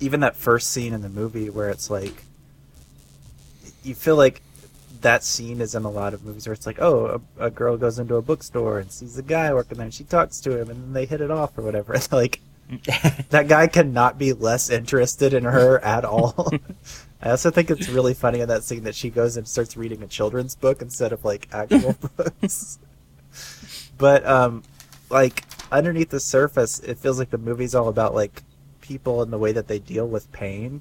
even 0.00 0.20
that 0.20 0.36
first 0.36 0.70
scene 0.70 0.92
in 0.92 1.02
the 1.02 1.08
movie 1.08 1.50
where 1.50 1.68
it's 1.70 1.90
like 1.90 2.22
you 3.88 3.94
feel 3.94 4.16
like 4.16 4.42
that 5.00 5.22
scene 5.22 5.60
is 5.60 5.74
in 5.74 5.84
a 5.84 5.90
lot 5.90 6.12
of 6.14 6.24
movies 6.24 6.46
where 6.46 6.54
it's 6.54 6.66
like 6.66 6.80
oh 6.80 7.20
a, 7.38 7.46
a 7.46 7.50
girl 7.50 7.76
goes 7.76 7.98
into 7.98 8.16
a 8.16 8.22
bookstore 8.22 8.78
and 8.78 8.90
sees 8.90 9.16
a 9.16 9.22
guy 9.22 9.52
working 9.52 9.78
there 9.78 9.84
and 9.84 9.94
she 9.94 10.04
talks 10.04 10.40
to 10.40 10.60
him 10.60 10.70
and 10.70 10.82
then 10.82 10.92
they 10.92 11.06
hit 11.06 11.20
it 11.20 11.30
off 11.30 11.56
or 11.56 11.62
whatever 11.62 11.96
like 12.12 12.40
that 13.30 13.46
guy 13.48 13.66
cannot 13.66 14.18
be 14.18 14.32
less 14.32 14.68
interested 14.68 15.32
in 15.32 15.44
her 15.44 15.78
at 15.84 16.04
all 16.04 16.50
I 17.20 17.30
also 17.30 17.50
think 17.50 17.70
it's 17.70 17.88
really 17.88 18.14
funny 18.14 18.40
in 18.40 18.48
that 18.48 18.62
scene 18.62 18.84
that 18.84 18.94
she 18.94 19.10
goes 19.10 19.36
and 19.36 19.48
starts 19.48 19.76
reading 19.76 20.02
a 20.02 20.06
children's 20.06 20.54
book 20.54 20.80
instead 20.80 21.12
of 21.12 21.24
like 21.24 21.48
actual 21.52 21.96
books. 22.16 22.78
But 23.96 24.24
um 24.24 24.62
like 25.10 25.44
underneath 25.72 26.10
the 26.10 26.20
surface, 26.20 26.78
it 26.80 26.98
feels 26.98 27.18
like 27.18 27.30
the 27.30 27.38
movie's 27.38 27.74
all 27.74 27.88
about 27.88 28.14
like 28.14 28.42
people 28.80 29.20
and 29.20 29.32
the 29.32 29.38
way 29.38 29.52
that 29.52 29.66
they 29.66 29.80
deal 29.80 30.06
with 30.06 30.30
pain. 30.30 30.80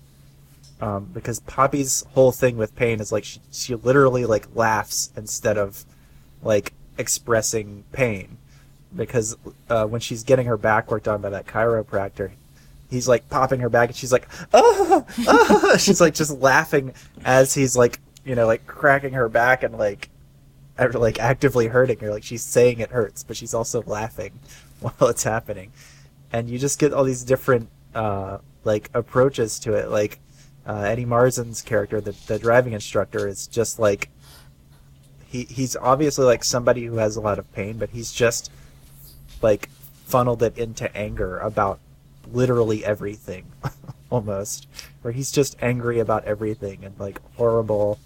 Um, 0.79 1.09
because 1.13 1.39
Poppy's 1.41 2.05
whole 2.13 2.31
thing 2.31 2.55
with 2.55 2.75
pain 2.75 2.99
is 2.99 3.11
like 3.11 3.23
she, 3.23 3.39
she 3.51 3.75
literally 3.75 4.25
like 4.25 4.47
laughs 4.55 5.11
instead 5.15 5.57
of 5.57 5.85
like 6.43 6.73
expressing 6.97 7.83
pain. 7.91 8.37
Because 8.95 9.35
uh, 9.69 9.85
when 9.85 10.01
she's 10.01 10.23
getting 10.23 10.45
her 10.45 10.57
back 10.57 10.89
worked 10.91 11.07
on 11.07 11.21
by 11.21 11.29
that 11.29 11.45
chiropractor, 11.45 12.31
he's 12.89 13.07
like 13.07 13.29
popping 13.29 13.59
her 13.59 13.69
back 13.69 13.89
and 13.89 13.95
she's 13.95 14.11
like 14.11 14.27
ah, 14.53 15.03
ah. 15.27 15.75
she's 15.79 16.01
like 16.01 16.13
just 16.13 16.31
laughing 16.39 16.93
as 17.25 17.53
he's 17.53 17.75
like 17.75 17.99
you 18.25 18.35
know 18.35 18.45
like 18.45 18.65
cracking 18.65 19.13
her 19.13 19.29
back 19.29 19.63
and 19.63 19.77
like 19.77 20.09
like 20.93 21.19
actively 21.19 21.67
hurting 21.67 21.97
her 21.99 22.11
like 22.11 22.23
she's 22.23 22.43
saying 22.43 22.79
it 22.79 22.89
hurts 22.91 23.23
but 23.23 23.35
she's 23.35 23.53
also 23.53 23.81
laughing 23.83 24.31
while 24.79 25.09
it's 25.09 25.23
happening 25.23 25.71
and 26.31 26.49
you 26.49 26.59
just 26.59 26.79
get 26.79 26.93
all 26.93 27.03
these 27.03 27.23
different 27.23 27.69
uh 27.95 28.37
like 28.63 28.89
approaches 28.93 29.59
to 29.59 29.73
it 29.73 29.89
like 29.89 30.19
uh, 30.67 30.81
Eddie 30.81 31.05
Marsan's 31.05 31.61
character 31.61 32.01
the, 32.01 32.15
the 32.27 32.37
driving 32.37 32.73
instructor 32.73 33.27
is 33.27 33.47
just 33.47 33.79
like 33.79 34.09
he 35.25 35.43
he's 35.45 35.75
obviously 35.75 36.25
like 36.25 36.43
somebody 36.43 36.85
who 36.85 36.97
has 36.97 37.15
a 37.15 37.21
lot 37.21 37.39
of 37.39 37.51
pain 37.53 37.77
but 37.77 37.89
he's 37.89 38.11
just 38.11 38.51
like 39.41 39.69
funneled 40.05 40.41
it 40.41 40.57
into 40.57 40.95
anger 40.95 41.37
about 41.39 41.79
literally 42.31 42.85
everything 42.85 43.45
almost. 44.09 44.67
Where 45.01 45.11
he's 45.11 45.31
just 45.31 45.55
angry 45.61 45.99
about 45.99 46.25
everything 46.25 46.83
and 46.83 46.97
like 46.99 47.21
horrible 47.35 47.99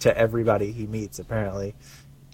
to 0.00 0.16
everybody 0.16 0.72
he 0.72 0.86
meets 0.86 1.18
apparently. 1.18 1.74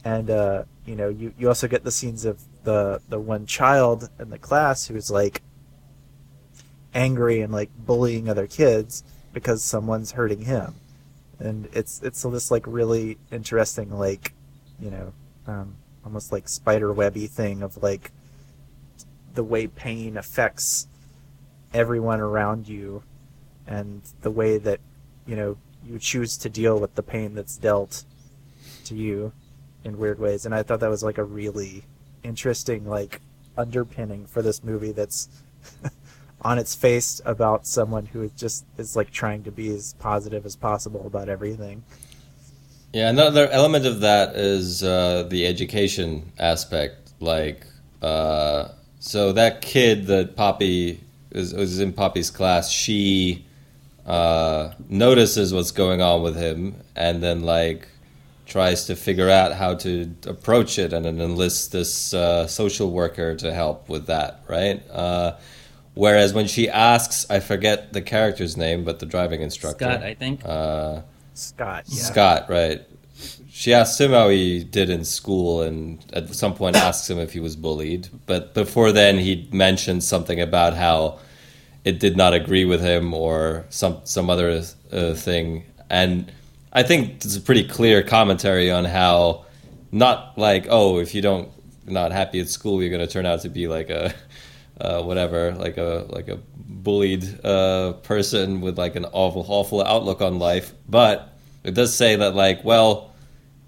And 0.05 0.31
uh 0.31 0.64
you 0.87 0.97
know 0.97 1.09
you 1.09 1.35
you 1.38 1.49
also 1.49 1.69
get 1.69 1.85
the 1.85 1.91
scenes 1.91 2.25
of 2.25 2.41
the 2.64 3.01
the 3.09 3.19
one 3.19 3.47
child 3.47 4.09
in 4.19 4.31
the 4.31 4.38
class 4.38 4.87
who's 4.87 5.11
like 5.11 5.43
angry 6.95 7.41
and 7.41 7.53
like 7.53 7.71
bullying 7.77 8.29
other 8.29 8.47
kids 8.47 9.03
because 9.38 9.62
someone's 9.62 10.11
hurting 10.11 10.42
him. 10.42 10.74
And 11.38 11.68
it's 11.72 12.03
it's 12.03 12.22
this 12.22 12.51
like 12.51 12.66
really 12.66 13.18
interesting 13.31 13.96
like 13.96 14.33
you 14.81 14.90
know 14.90 15.12
um 15.46 15.77
almost 16.05 16.33
like 16.33 16.48
spider 16.48 16.92
webby 16.92 17.29
thing 17.29 17.62
of 17.62 17.81
like 17.81 18.11
the 19.35 19.44
way 19.44 19.68
pain 19.68 20.16
affects 20.16 20.88
everyone 21.72 22.18
around 22.18 22.66
you 22.66 23.05
and 23.68 24.03
the 24.22 24.31
way 24.33 24.59
that 24.59 24.81
you 25.24 25.37
know 25.37 25.57
you 25.87 26.01
choose 26.01 26.37
to 26.38 26.48
deal 26.48 26.81
with 26.81 26.96
the 26.96 27.03
pain 27.03 27.35
that's 27.35 27.57
dealt 27.57 28.05
to 28.87 28.96
you 28.96 29.33
in 29.85 29.96
weird 29.98 30.18
ways. 30.18 30.44
And 30.44 30.53
i 30.53 30.64
thought 30.64 30.81
that 30.81 30.90
was 30.90 31.05
like 31.05 31.18
a 31.18 31.24
really 31.24 31.85
interesting 32.24 32.88
like 32.88 33.20
underpinning 33.57 34.27
for 34.27 34.42
this 34.42 34.64
movie 34.64 34.90
that's 34.90 35.29
on 36.42 36.59
its 36.59 36.74
face 36.74 37.20
about 37.24 37.66
someone 37.66 38.07
who 38.07 38.29
just 38.37 38.64
is 38.77 38.94
like 38.94 39.11
trying 39.11 39.42
to 39.42 39.51
be 39.51 39.74
as 39.74 39.94
positive 39.94 40.46
as 40.46 40.57
possible 40.57 41.07
about 41.07 41.29
everything 41.29 41.83
yeah 42.92 43.09
another 43.09 43.48
element 43.48 43.85
of 43.87 44.01
that 44.01 44.35
is 44.37 44.83
uh, 44.83 45.24
the 45.31 45.46
education 45.46 46.33
aspect 46.38 47.12
like 47.20 47.66
uh, 48.03 48.68
so 49.01 49.33
that 49.33 49.61
kid 49.61 50.07
that 50.07 50.37
poppy 50.37 51.01
is, 51.31 51.55
was 51.55 51.81
in 51.81 51.92
Poppy's 51.92 52.31
class, 52.31 52.70
she 52.70 53.44
uh, 54.07 54.72
notices 54.88 55.53
what's 55.53 55.70
going 55.70 56.01
on 56.01 56.22
with 56.22 56.37
him 56.37 56.77
and 56.96 57.22
then 57.22 57.42
like 57.42 57.88
tries 58.46 58.87
to 58.87 58.96
figure 58.96 59.29
out 59.29 59.53
how 59.53 59.74
to 59.74 60.11
approach 60.27 60.79
it 60.79 60.92
and 60.92 61.05
then 61.05 61.20
enlists 61.20 61.68
this 61.68 62.14
uh, 62.14 62.46
social 62.46 62.90
worker 62.90 63.35
to 63.37 63.53
help 63.53 63.88
with 63.88 64.07
that, 64.07 64.40
right? 64.48 64.83
Whereas 65.99 66.33
when 66.33 66.47
she 66.47 66.69
asks, 66.69 67.29
I 67.29 67.41
forget 67.41 67.93
the 67.93 68.01
character's 68.01 68.57
name, 68.57 68.85
but 68.85 69.01
the 69.01 69.05
driving 69.05 69.43
instructor, 69.43 69.85
Scott, 69.85 70.05
I 70.05 70.15
think. 70.15 70.43
Uh, 70.45 71.01
Scott, 71.35 71.87
yeah. 71.89 72.03
Scott, 72.05 72.49
right? 72.49 72.83
She 73.51 73.75
asks 73.75 74.01
him 74.01 74.13
how 74.13 74.29
he 74.29 74.63
did 74.63 74.91
in 74.91 75.05
school, 75.05 75.63
and 75.63 75.99
at 76.13 76.33
some 76.37 76.55
point 76.55 76.77
asks 76.89 77.11
him 77.11 77.19
if 77.19 77.33
he 77.33 77.41
was 77.41 77.57
bullied. 77.57 78.07
But 78.27 78.55
before 78.55 78.93
then, 78.93 79.19
he 79.19 79.49
mentioned 79.53 80.05
something 80.05 80.41
about 80.41 80.75
how 80.75 81.19
it 81.83 81.99
did 81.99 82.17
not 82.17 82.33
agree 82.33 82.65
with 82.65 82.81
him 82.81 83.13
or 83.13 83.67
some 83.69 84.01
some 84.05 84.31
other 84.31 84.63
uh, 84.93 85.15
thing. 85.15 85.65
And 85.91 86.31
I 86.73 86.85
think 86.85 87.25
it's 87.25 87.37
a 87.37 87.41
pretty 87.41 87.67
clear 87.67 88.05
commentary 88.05 88.71
on 88.71 88.85
how 88.85 89.47
not 89.91 90.39
like 90.39 90.67
oh 90.71 91.01
if 91.01 91.13
you 91.13 91.23
don't 91.23 91.49
not 91.87 92.13
happy 92.13 92.39
at 92.39 92.49
school 92.49 92.83
you're 92.83 92.91
going 92.91 93.05
to 93.05 93.13
turn 93.13 93.25
out 93.25 93.41
to 93.41 93.49
be 93.49 93.67
like 93.67 93.89
a 93.89 94.15
uh, 94.81 95.03
whatever 95.03 95.53
like 95.53 95.77
a 95.77 96.07
like 96.09 96.29
a 96.29 96.38
bullied 96.57 97.45
uh, 97.45 97.95
person 98.03 98.61
with 98.61 98.79
like 98.79 98.97
an 98.97 99.05
awful 99.07 99.45
awful 99.49 99.83
outlook 99.83 100.21
on 100.21 100.38
life. 100.38 100.73
But 100.88 101.37
it 101.64 101.75
does 101.75 101.95
say 101.95 102.17
that 102.17 102.35
like 102.35 102.64
well 102.64 103.12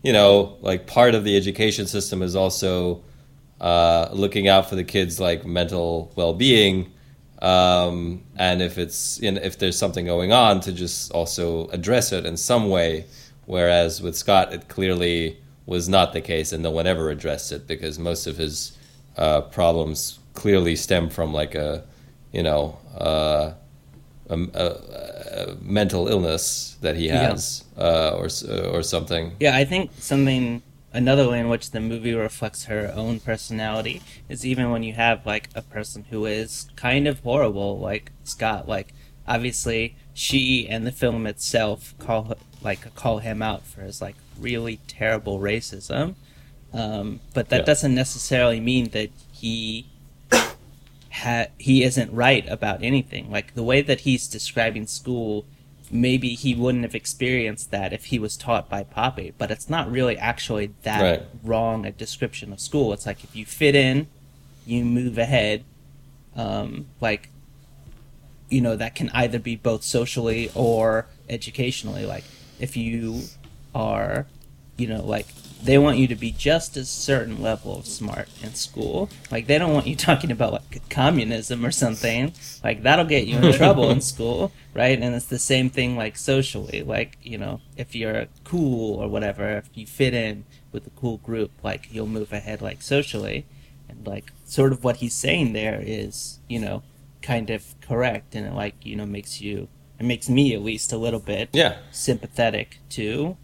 you 0.03 0.13
know 0.13 0.57
like 0.61 0.87
part 0.87 1.15
of 1.15 1.25
the 1.25 1.37
education 1.37 1.87
system 1.87 2.23
is 2.23 2.37
also 2.37 3.03
uh, 3.61 4.09
looking 4.13 4.49
out 4.49 4.69
for 4.69 4.77
the 4.77 4.85
kids 4.85 5.21
like 5.21 5.45
mental 5.45 6.13
well-being 6.17 6.91
um, 7.43 8.23
and 8.37 8.63
if 8.63 8.79
it's 8.79 9.21
if 9.23 9.59
there's 9.59 9.79
something 9.79 10.05
going 10.07 10.33
on 10.33 10.61
to 10.61 10.73
just 10.73 11.11
also 11.13 11.69
address 11.69 12.13
it 12.13 12.27
in 12.27 12.37
some 12.37 12.69
way. 12.69 13.07
Whereas 13.47 14.01
with 14.01 14.17
scott 14.17 14.53
it 14.53 14.69
clearly 14.69 15.39
was 15.67 15.89
not 15.89 16.13
the 16.13 16.21
case 16.21 16.53
and 16.53 16.63
no 16.63 16.71
one 16.71 16.87
ever 16.87 17.11
addressed 17.11 17.51
it 17.51 17.67
because 17.67 17.99
most 17.99 18.27
of 18.27 18.37
his 18.37 18.77
uh, 19.17 19.41
problems 19.41 20.20
clearly 20.41 20.75
stem 20.75 21.11
from 21.11 21.35
like 21.35 21.55
a 21.55 21.85
you 22.33 22.43
know 22.43 22.79
uh, 22.97 23.53
a, 24.31 24.39
a, 24.55 24.65
a, 24.65 25.57
mental 25.61 26.09
illness 26.09 26.79
that 26.81 26.97
he 26.97 27.09
has 27.09 27.65
yeah. 27.77 27.85
uh, 27.85 28.11
or 28.19 28.29
or 28.73 28.83
something 28.83 29.37
yeah 29.39 29.55
i 29.55 29.67
think 29.67 29.91
something 29.99 30.63
another 30.95 31.29
way 31.29 31.39
in 31.39 31.51
which 31.51 31.73
the 31.73 31.81
movie 31.81 32.15
reflects 32.15 32.65
her 32.65 32.91
own 32.97 33.21
personality 33.21 34.01
is 34.31 34.47
even 34.47 34.71
when 34.71 34.83
you 34.83 34.95
have 34.95 35.27
like 35.27 35.51
a 35.55 35.61
person 35.61 36.07
who 36.09 36.25
is 36.25 36.71
kind 36.75 37.07
of 37.07 37.21
horrible 37.21 37.79
like 37.79 38.11
Scott 38.25 38.67
like 38.67 38.95
obviously 39.29 39.95
she 40.15 40.67
and 40.67 40.87
the 40.87 40.93
film 40.93 41.27
itself 41.27 41.95
call 41.99 42.35
like 42.63 42.95
call 42.95 43.19
him 43.19 43.43
out 43.43 43.67
for 43.67 43.83
his 43.83 44.01
like 44.01 44.17
really 44.39 44.81
terrible 44.87 45.39
racism 45.39 46.15
um, 46.73 47.21
but 47.35 47.51
that 47.51 47.61
yeah. 47.61 47.65
doesn't 47.67 47.95
necessarily 47.95 48.59
mean 48.59 48.89
that 48.91 49.11
he 49.33 49.90
ha- 51.11 51.47
he 51.59 51.83
isn't 51.83 52.13
right 52.13 52.49
about 52.49 52.83
anything 52.83 53.31
like 53.31 53.55
the 53.55 53.63
way 53.63 53.83
that 53.83 54.01
he's 54.01 54.29
describing 54.29 54.87
school 54.87 55.45
maybe 55.91 56.31
he 56.31 56.55
wouldn't 56.55 56.85
have 56.85 56.95
experienced 56.95 57.71
that 57.71 57.93
if 57.93 58.07
he 58.07 58.19
was 58.19 58.37
taught 58.37 58.69
by 58.69 58.85
Poppy. 58.85 59.35
But 59.37 59.51
it's 59.51 59.69
not 59.69 59.91
really 59.91 60.17
actually 60.17 60.73
that 60.83 61.03
right. 61.03 61.23
wrong 61.43 61.85
a 61.85 61.91
description 61.91 62.53
of 62.53 62.61
school. 62.61 62.93
It's 62.93 63.07
like 63.07 63.25
if 63.25 63.35
you 63.35 63.45
fit 63.45 63.75
in, 63.75 64.07
you 64.67 64.85
move 64.85 65.19
ahead. 65.19 65.65
Um, 66.37 66.87
like, 67.01 67.31
you 68.49 68.61
know, 68.61 68.77
that 68.77 68.95
can 68.95 69.11
either 69.11 69.39
be 69.39 69.57
both 69.57 69.83
socially 69.83 70.51
or 70.55 71.07
educationally. 71.29 72.07
Like, 72.07 72.25
if 72.59 72.77
you 72.77 73.23
are, 73.75 74.27
you 74.81 74.87
know, 74.89 75.05
like 75.05 75.27
they 75.63 75.77
want 75.77 75.99
you 75.99 76.09
to 76.09 76.15
be 76.15 76.31
just 76.31 76.75
a 76.79 76.85
certain 76.87 77.43
level 77.43 77.79
of 77.79 77.87
smart 77.87 78.29
in 78.43 78.55
school. 78.55 79.11
Like 79.31 79.47
they 79.47 79.59
don't 79.59 79.75
want 79.75 79.87
you 79.87 79.95
talking 80.09 80.31
about 80.31 80.53
like 80.53 80.89
communism 80.89 81.65
or 81.67 81.71
something. 81.71 82.33
Like 82.65 82.83
that'll 82.83 83.05
get 83.05 83.27
you 83.27 83.37
in 83.39 83.53
trouble 83.63 83.91
in 83.91 84.01
school, 84.01 84.53
right? 84.75 84.99
And 84.99 85.15
it's 85.15 85.27
the 85.27 85.39
same 85.39 85.69
thing 85.69 85.97
like 85.97 86.17
socially. 86.17 86.83
Like, 86.83 87.19
you 87.23 87.37
know, 87.37 87.61
if 87.77 87.95
you're 87.95 88.27
cool 88.45 88.99
or 89.01 89.09
whatever, 89.09 89.59
if 89.59 89.69
you 89.75 89.87
fit 89.87 90.15
in 90.15 90.45
with 90.73 90.87
a 90.87 90.91
cool 90.91 91.19
group, 91.19 91.51
like 91.63 91.89
you'll 91.93 92.07
move 92.07 92.33
ahead 92.33 92.63
like 92.63 92.81
socially. 92.81 93.45
And 93.89 94.07
like 94.07 94.33
sort 94.47 94.73
of 94.73 94.83
what 94.83 94.97
he's 94.97 95.15
saying 95.15 95.53
there 95.53 95.83
is, 95.85 96.39
you 96.49 96.59
know, 96.59 96.83
kind 97.23 97.51
of 97.51 97.75
correct 97.83 98.35
and 98.35 98.47
it 98.47 98.55
like 98.55 98.75
you 98.83 98.97
know 98.97 99.05
makes 99.05 99.43
you 99.43 99.69
it 99.99 100.07
makes 100.07 100.27
me 100.31 100.55
at 100.55 100.63
least 100.63 100.91
a 100.91 100.97
little 100.97 101.21
bit 101.21 101.51
Yeah. 101.53 101.77
sympathetic 101.91 102.79
to 102.91 103.37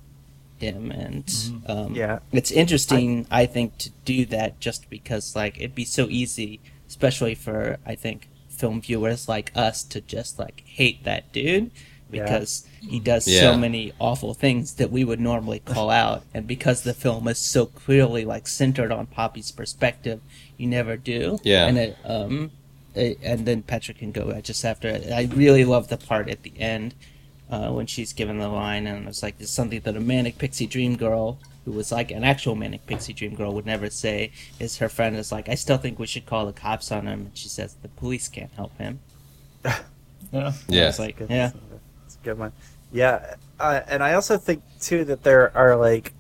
him 0.60 0.90
and 0.90 1.24
Mm-hmm. 1.26 1.70
um, 1.70 1.94
Yeah. 1.94 2.18
it's 2.32 2.50
interesting 2.50 3.26
I, 3.30 3.46
think 3.46 3.78
to 3.78 3.90
do 4.04 4.24
that 4.26 4.60
just 4.60 4.88
because 4.90 5.34
like 5.36 5.56
it'd 5.58 5.74
be 5.74 5.84
so 5.84 6.06
easy 6.08 6.60
especially 6.88 7.34
for 7.34 7.78
i 7.86 7.94
think 7.94 8.28
film 8.48 8.80
viewers 8.80 9.28
like 9.28 9.52
us 9.54 9.82
to 9.84 10.00
just 10.00 10.38
like 10.38 10.62
hate 10.66 11.04
that 11.04 11.30
dude 11.32 11.70
Yeah. 12.10 12.22
because 12.24 12.66
he 12.80 13.00
does 13.00 13.26
Yeah. 13.28 13.40
so 13.40 13.58
many 13.58 13.92
awful 13.98 14.32
things 14.34 14.74
that 14.74 14.90
we 14.90 15.04
would 15.04 15.20
normally 15.20 15.58
call 15.58 15.90
out 15.90 16.22
and 16.32 16.46
because 16.46 16.82
the 16.82 16.94
film 16.94 17.26
is 17.28 17.38
so 17.38 17.66
clearly 17.66 18.24
like 18.24 18.46
centered 18.48 18.92
on 18.92 19.06
poppy's 19.06 19.50
perspective 19.52 20.20
you 20.56 20.66
never 20.68 20.96
do 20.96 21.38
Yeah. 21.42 21.66
and 21.66 21.76
it 21.78 21.96
um 22.04 22.50
it, 22.94 23.18
and 23.22 23.44
then 23.44 23.60
Petra 23.62 23.92
can 23.92 24.10
go 24.10 24.32
just 24.40 24.64
after 24.64 24.88
it. 24.88 25.12
I 25.12 25.24
really 25.34 25.66
love 25.66 25.88
the 25.88 25.98
part 25.98 26.30
at 26.30 26.42
the 26.44 26.52
end 26.58 26.94
uh, 27.50 27.70
when 27.70 27.86
she's 27.86 28.12
given 28.12 28.38
the 28.38 28.48
line, 28.48 28.86
and 28.86 29.08
it's 29.08 29.22
like 29.22 29.36
it's 29.38 29.50
something 29.50 29.80
that 29.80 29.96
a 29.96 30.00
manic 30.00 30.38
pixie 30.38 30.66
dream 30.66 30.96
girl, 30.96 31.38
who 31.64 31.72
was 31.72 31.92
like 31.92 32.10
an 32.10 32.24
actual 32.24 32.54
manic 32.54 32.86
pixie 32.86 33.12
dream 33.12 33.34
girl, 33.34 33.52
would 33.54 33.66
never 33.66 33.88
say. 33.90 34.32
Is 34.58 34.78
her 34.78 34.88
friend 34.88 35.16
is 35.16 35.30
like, 35.32 35.48
I 35.48 35.54
still 35.54 35.76
think 35.78 35.98
we 35.98 36.06
should 36.06 36.26
call 36.26 36.46
the 36.46 36.52
cops 36.52 36.90
on 36.92 37.06
him, 37.06 37.20
and 37.26 37.36
she 37.38 37.48
says 37.48 37.74
the 37.82 37.88
police 37.88 38.28
can't 38.28 38.52
help 38.52 38.76
him. 38.78 39.00
Yeah. 39.64 39.78
Yeah. 40.68 40.88
It's 40.88 40.98
like, 40.98 41.18
Good. 41.18 41.30
yeah, 41.30 41.52
It's 42.04 42.16
a 42.16 42.24
good 42.24 42.36
one. 42.38 42.52
Yeah, 42.92 43.36
uh, 43.60 43.80
and 43.86 44.02
I 44.02 44.14
also 44.14 44.36
think 44.38 44.62
too 44.80 45.04
that 45.04 45.22
there 45.22 45.56
are 45.56 45.76
like, 45.76 46.12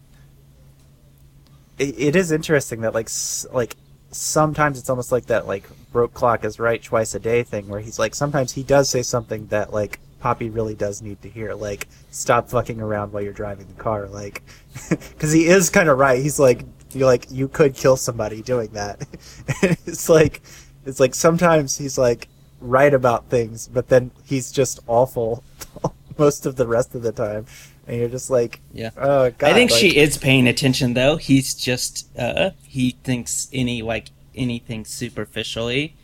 it, 1.78 1.94
it 1.98 2.16
is 2.16 2.30
interesting 2.30 2.80
that 2.82 2.94
like 2.94 3.06
s- 3.06 3.46
like 3.52 3.76
sometimes 4.12 4.78
it's 4.78 4.88
almost 4.88 5.12
like 5.12 5.26
that 5.26 5.46
like 5.46 5.64
broke 5.92 6.14
clock 6.14 6.44
is 6.44 6.58
right 6.58 6.82
twice 6.82 7.14
a 7.14 7.18
day 7.18 7.42
thing 7.42 7.68
where 7.68 7.80
he's 7.80 7.98
like 7.98 8.14
sometimes 8.14 8.52
he 8.52 8.62
does 8.62 8.88
say 8.88 9.02
something 9.02 9.46
that 9.48 9.72
like 9.72 9.98
Poppy 10.20 10.50
really 10.50 10.74
does 10.74 11.02
need 11.02 11.20
to 11.22 11.28
hear 11.28 11.54
like 11.54 11.88
stop 12.10 12.48
fucking 12.48 12.80
around 12.80 13.12
while 13.12 13.22
you're 13.22 13.32
driving 13.32 13.66
the 13.66 13.82
car 13.82 14.06
like 14.08 14.42
because 14.90 15.32
he 15.32 15.46
is 15.46 15.70
kind 15.70 15.88
of 15.88 15.98
right 15.98 16.20
he's 16.22 16.38
like 16.38 16.64
you're 16.92 17.06
like 17.06 17.30
you 17.30 17.48
could 17.48 17.74
kill 17.74 17.96
somebody 17.96 18.42
doing 18.42 18.68
that 18.72 19.06
it's 19.62 20.08
like 20.08 20.40
it's 20.84 20.98
like 21.00 21.14
sometimes 21.14 21.76
he's 21.76 21.98
like 21.98 22.28
right 22.60 22.94
about 22.94 23.28
things 23.28 23.68
but 23.68 23.88
then 23.88 24.10
he's 24.24 24.50
just 24.50 24.80
awful 24.86 25.44
most 26.18 26.46
of 26.46 26.56
the 26.56 26.66
rest 26.66 26.94
of 26.94 27.02
the 27.02 27.12
time 27.12 27.44
and 27.86 27.98
you're 27.98 28.08
just 28.08 28.30
like 28.30 28.60
Yeah. 28.72 28.90
oh 28.96 29.30
god 29.30 29.50
I 29.50 29.52
think 29.52 29.70
like- 29.70 29.80
she 29.80 29.96
is 29.96 30.16
paying 30.18 30.48
attention 30.48 30.94
though. 30.94 31.16
He's 31.16 31.54
just 31.54 32.08
uh 32.18 32.50
he 32.66 32.96
thinks 33.04 33.48
any 33.52 33.82
like 33.82 34.08
anything 34.34 34.84
superficially 34.84 35.94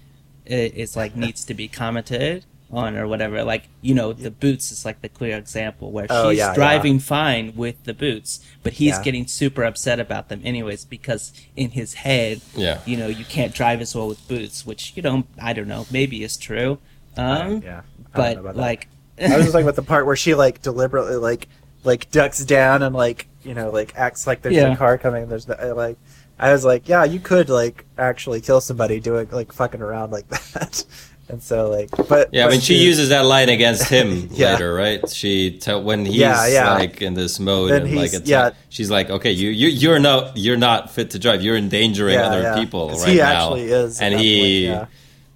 is 0.47 0.97
like 0.97 1.17
needs 1.17 1.45
to 1.47 1.55
be 1.55 1.69
commented 1.69 2.45
on 2.73 2.97
or 2.97 3.07
whatever. 3.07 3.45
Like 3.45 3.69
you 3.83 3.95
know, 3.95 4.13
the 4.13 4.31
boots 4.31 4.73
is 4.73 4.85
like 4.85 5.03
the 5.03 5.09
clear 5.09 5.37
example 5.37 5.93
where 5.93 6.07
Oh, 6.09 6.31
she's 6.31 6.39
yeah, 6.39 6.49
yeah. 6.49 6.55
driving 6.55 6.99
fine 6.99 7.55
with 7.55 7.85
the 7.85 7.93
boots, 7.95 8.41
but 8.63 8.75
he's 8.75 8.97
Yeah. 8.97 9.03
getting 9.03 9.27
super 9.27 9.63
upset 9.65 10.01
about 10.01 10.29
them 10.31 10.41
anyways 10.45 10.85
because 10.87 11.33
in 11.55 11.71
his 11.71 11.95
head, 11.95 12.41
Yeah. 12.57 12.81
you 12.87 12.97
know, 12.97 13.09
you 13.09 13.25
can't 13.25 13.55
drive 13.55 13.81
as 13.81 13.95
well 13.95 14.09
with 14.09 14.27
boots, 14.27 14.65
which 14.67 14.93
you 14.97 15.03
know, 15.03 15.25
I 15.41 15.53
don't 15.53 15.69
know, 15.69 15.87
maybe 15.91 16.25
is 16.25 16.37
true. 16.37 16.79
Um, 17.17 17.63
yeah 17.63 17.83
I 18.15 18.35
but 18.35 18.57
like. 18.57 18.89
I 19.21 19.37
was 19.37 19.43
just 19.43 19.53
talking 19.53 19.67
about 19.67 19.77
the 19.77 19.83
part 19.83 20.07
where 20.07 20.17
she 20.17 20.35
like 20.35 20.63
deliberately 20.63 21.17
like 21.17 21.47
like 21.85 22.11
ducks 22.11 22.43
down 22.45 22.83
and 22.83 22.95
like 22.95 23.29
you 23.43 23.53
know 23.55 23.71
like 23.71 23.93
acts 23.97 24.27
like 24.27 24.41
there's 24.43 24.55
Yeah. 24.57 24.73
a 24.73 24.77
car 24.77 24.97
coming. 24.99 25.29
There's 25.29 25.47
no, 25.47 25.55
uh, 25.63 25.75
like 25.75 25.99
I 26.39 26.51
was 26.53 26.65
like, 26.65 26.89
yeah, 26.89 27.05
you 27.05 27.21
could 27.21 27.51
like 27.51 27.85
actually 27.99 28.41
kill 28.41 28.61
somebody 28.63 28.99
doing 28.99 29.29
like 29.31 29.53
fucking 29.53 29.83
around 29.83 30.11
like 30.11 30.27
that. 30.55 30.85
And 31.33 31.43
so 31.43 31.71
like, 31.71 31.89
but 32.09 32.29
Yeah, 32.31 32.47
I 32.47 32.51
mean, 32.51 32.61
she 32.61 32.77
she- 32.77 32.85
uses 32.85 33.09
that 33.09 33.25
line 33.25 33.49
against 33.49 33.89
him 33.89 34.29
Yeah. 34.33 34.53
later, 34.53 34.75
right? 34.75 35.01
She 35.09 35.59
tell 35.59 35.83
when 35.83 36.05
he's 36.05 36.17
Yeah, 36.17 36.47
yeah. 36.47 36.75
like 36.75 37.01
in 37.01 37.15
this 37.15 37.41
mode 37.41 37.71
Then 37.71 37.83
and 37.87 37.97
like 37.97 38.13
yeah. 38.25 38.51
she's 38.69 38.91
like, 38.91 39.09
okay, 39.09 39.33
you 39.33 39.49
you 39.49 39.69
you're 39.69 39.99
not 39.99 40.37
you're 40.37 40.59
not 40.59 40.91
fit 40.91 41.11
to 41.13 41.19
drive. 41.19 41.43
You're 41.43 41.57
endangering 41.57 42.19
other 42.19 42.55
people 42.61 42.91
right 42.91 43.09
he 43.09 43.17
now. 43.17 43.45
actually 43.55 43.65
is 43.73 44.01
and 44.01 44.15
he, 44.15 44.69
point. 44.69 44.89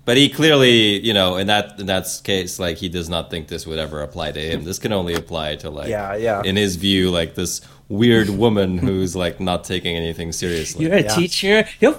But 0.06 0.16
he 0.16 0.30
clearly, 0.30 0.98
you 1.04 1.12
know, 1.12 1.36
in 1.36 1.48
that 1.48 1.78
in 1.80 1.86
that 1.86 2.06
case, 2.24 2.58
like 2.58 2.78
he 2.78 2.88
does 2.88 3.08
not 3.10 3.28
think 3.30 3.48
this 3.48 3.66
would 3.66 3.78
ever 3.78 4.00
apply 4.02 4.32
to 4.32 4.40
him. 4.40 4.64
This 4.64 4.78
can 4.78 4.92
only 4.92 5.14
apply 5.14 5.56
to 5.56 5.68
like, 5.68 5.88
Yeah, 5.88 6.14
yeah. 6.16 6.42
in 6.44 6.56
his 6.56 6.76
view, 6.76 7.10
like 7.10 7.34
this 7.34 7.60
weird 7.88 8.28
woman 8.30 8.78
who's 8.78 9.14
like 9.14 9.38
not 9.40 9.64
taking 9.64 9.94
anything 9.96 10.32
seriously. 10.32 10.84
You're 10.86 10.94
a 10.94 11.02
Yeah. 11.02 11.14
teacher. 11.14 11.64
Yep. 11.80 11.94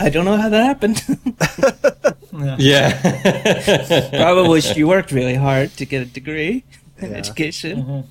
I 0.00 0.08
don't 0.10 0.24
know 0.24 0.36
how 0.36 0.48
that 0.48 0.64
happened. 0.64 0.98
yeah. 2.58 4.10
Probably 4.24 4.60
she 4.60 4.82
worked 4.84 5.12
really 5.12 5.34
hard 5.36 5.70
to 5.76 5.84
get 5.86 6.02
a 6.02 6.06
degree 6.06 6.64
in 6.98 7.10
Yeah. 7.10 7.16
education. 7.18 8.04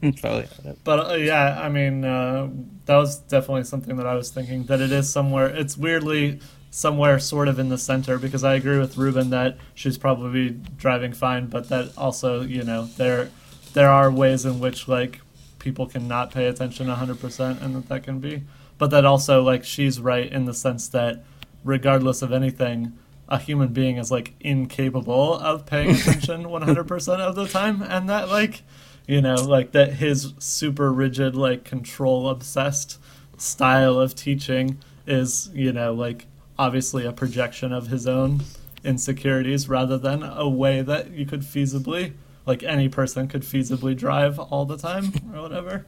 Probably. 0.20 0.48
But 0.84 1.10
uh, 1.10 1.14
yeah, 1.14 1.60
I 1.60 1.68
mean, 1.68 2.04
uh, 2.04 2.48
that 2.86 2.96
was 2.96 3.18
definitely 3.18 3.64
something 3.64 3.96
that 3.96 4.06
I 4.06 4.14
was 4.14 4.30
thinking 4.30 4.64
that 4.64 4.80
it 4.80 4.92
is 4.92 5.10
somewhere. 5.12 5.46
It's 5.46 5.76
weirdly 5.76 6.40
somewhere 6.70 7.18
sort 7.18 7.48
of 7.48 7.58
in 7.58 7.68
the 7.68 7.78
center 7.78 8.18
because 8.18 8.44
I 8.44 8.54
agree 8.54 8.78
with 8.78 8.96
Ruben 8.96 9.30
that 9.30 9.58
she's 9.74 9.98
probably 9.98 10.50
driving 10.76 11.12
fine, 11.12 11.46
but 11.46 11.68
that 11.68 11.96
also 11.98 12.42
you 12.42 12.62
know 12.62 12.86
there 12.96 13.30
there 13.72 13.90
are 13.90 14.10
ways 14.10 14.44
in 14.44 14.60
which 14.60 14.88
like 14.88 15.20
people 15.58 15.86
cannot 15.86 16.32
pay 16.32 16.46
attention 16.46 16.86
100% 16.86 17.62
and 17.62 17.74
that 17.76 17.88
that 17.88 18.02
can 18.02 18.18
be. 18.18 18.42
But 18.78 18.90
that 18.90 19.04
also 19.04 19.42
like 19.42 19.64
she's 19.64 20.00
right 20.00 20.30
in 20.30 20.46
the 20.46 20.54
sense 20.54 20.88
that 20.88 21.22
regardless 21.64 22.22
of 22.22 22.32
anything 22.32 22.96
a 23.28 23.38
human 23.38 23.68
being 23.68 23.96
is 23.96 24.10
like 24.10 24.34
incapable 24.40 25.34
of 25.34 25.64
paying 25.66 25.90
attention 25.94 26.44
100% 26.44 27.18
of 27.20 27.34
the 27.36 27.46
time 27.46 27.82
and 27.82 28.08
that 28.08 28.28
like 28.28 28.62
you 29.06 29.20
know 29.20 29.34
like 29.34 29.72
that 29.72 29.94
his 29.94 30.34
super 30.38 30.92
rigid 30.92 31.36
like 31.36 31.64
control 31.64 32.28
obsessed 32.28 32.98
style 33.36 34.00
of 34.00 34.14
teaching 34.14 34.78
is 35.06 35.48
you 35.54 35.72
know 35.72 35.94
like 35.94 36.26
obviously 36.64 37.06
a 37.06 37.12
projection 37.12 37.72
of 37.72 37.86
his 37.86 38.06
own 38.06 38.42
insecurities 38.84 39.66
rather 39.66 39.96
than 39.96 40.22
a 40.22 40.46
way 40.46 40.82
that 40.82 41.10
you 41.10 41.24
could 41.24 41.40
feasibly 41.40 42.12
like 42.44 42.62
any 42.62 42.86
person 42.86 43.26
could 43.26 43.40
feasibly 43.42 43.96
drive 43.96 44.38
all 44.38 44.66
the 44.66 44.76
time 44.76 45.10
or 45.34 45.40
whatever 45.40 45.86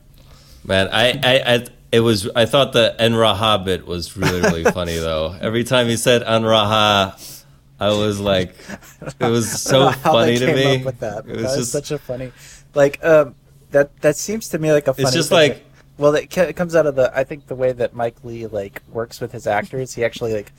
Man, 0.64 0.88
I, 0.92 1.10
I, 1.10 1.54
I, 1.54 1.66
it 1.90 1.98
was. 2.00 2.28
I 2.36 2.46
thought 2.46 2.72
the 2.72 2.94
Enraha 3.00 3.64
bit 3.64 3.84
was 3.84 4.16
really, 4.16 4.40
really 4.42 4.62
funny 4.62 4.96
though. 4.96 5.34
Every 5.40 5.64
time 5.64 5.88
he 5.88 5.96
said 5.96 6.22
Enraha, 6.22 7.44
I 7.80 7.88
was 7.88 8.20
like, 8.20 8.54
it 9.18 9.28
was 9.28 9.66
I 9.66 9.72
don't 9.72 9.82
know 9.86 9.90
so 9.90 9.90
funny 9.90 10.38
to 10.38 10.54
me. 10.54 10.76
Up 10.76 10.84
with 10.84 11.00
that, 11.00 11.26
It 11.26 11.34
was 11.34 11.36
that 11.42 11.42
was 11.42 11.56
just 11.56 11.72
such 11.72 11.90
a 11.90 11.98
funny, 11.98 12.30
like 12.74 13.04
um, 13.04 13.34
that. 13.72 14.00
That 14.02 14.14
seems 14.14 14.50
to 14.50 14.60
me 14.60 14.72
like 14.72 14.86
a 14.86 14.94
funny. 14.94 15.10
just 15.10 15.30
thing 15.30 15.36
like- 15.36 15.54
that- 15.54 15.71
well, 15.98 16.14
it, 16.14 16.30
ca- 16.30 16.42
it 16.42 16.56
comes 16.56 16.74
out 16.74 16.86
of 16.86 16.94
the. 16.96 17.16
I 17.16 17.24
think 17.24 17.46
the 17.46 17.54
way 17.54 17.72
that 17.72 17.94
Mike 17.94 18.16
Leigh 18.24 18.46
like 18.46 18.82
works 18.88 19.20
with 19.20 19.32
his 19.32 19.46
actors, 19.46 19.94
he 19.94 20.04
actually 20.04 20.32
like 20.34 20.52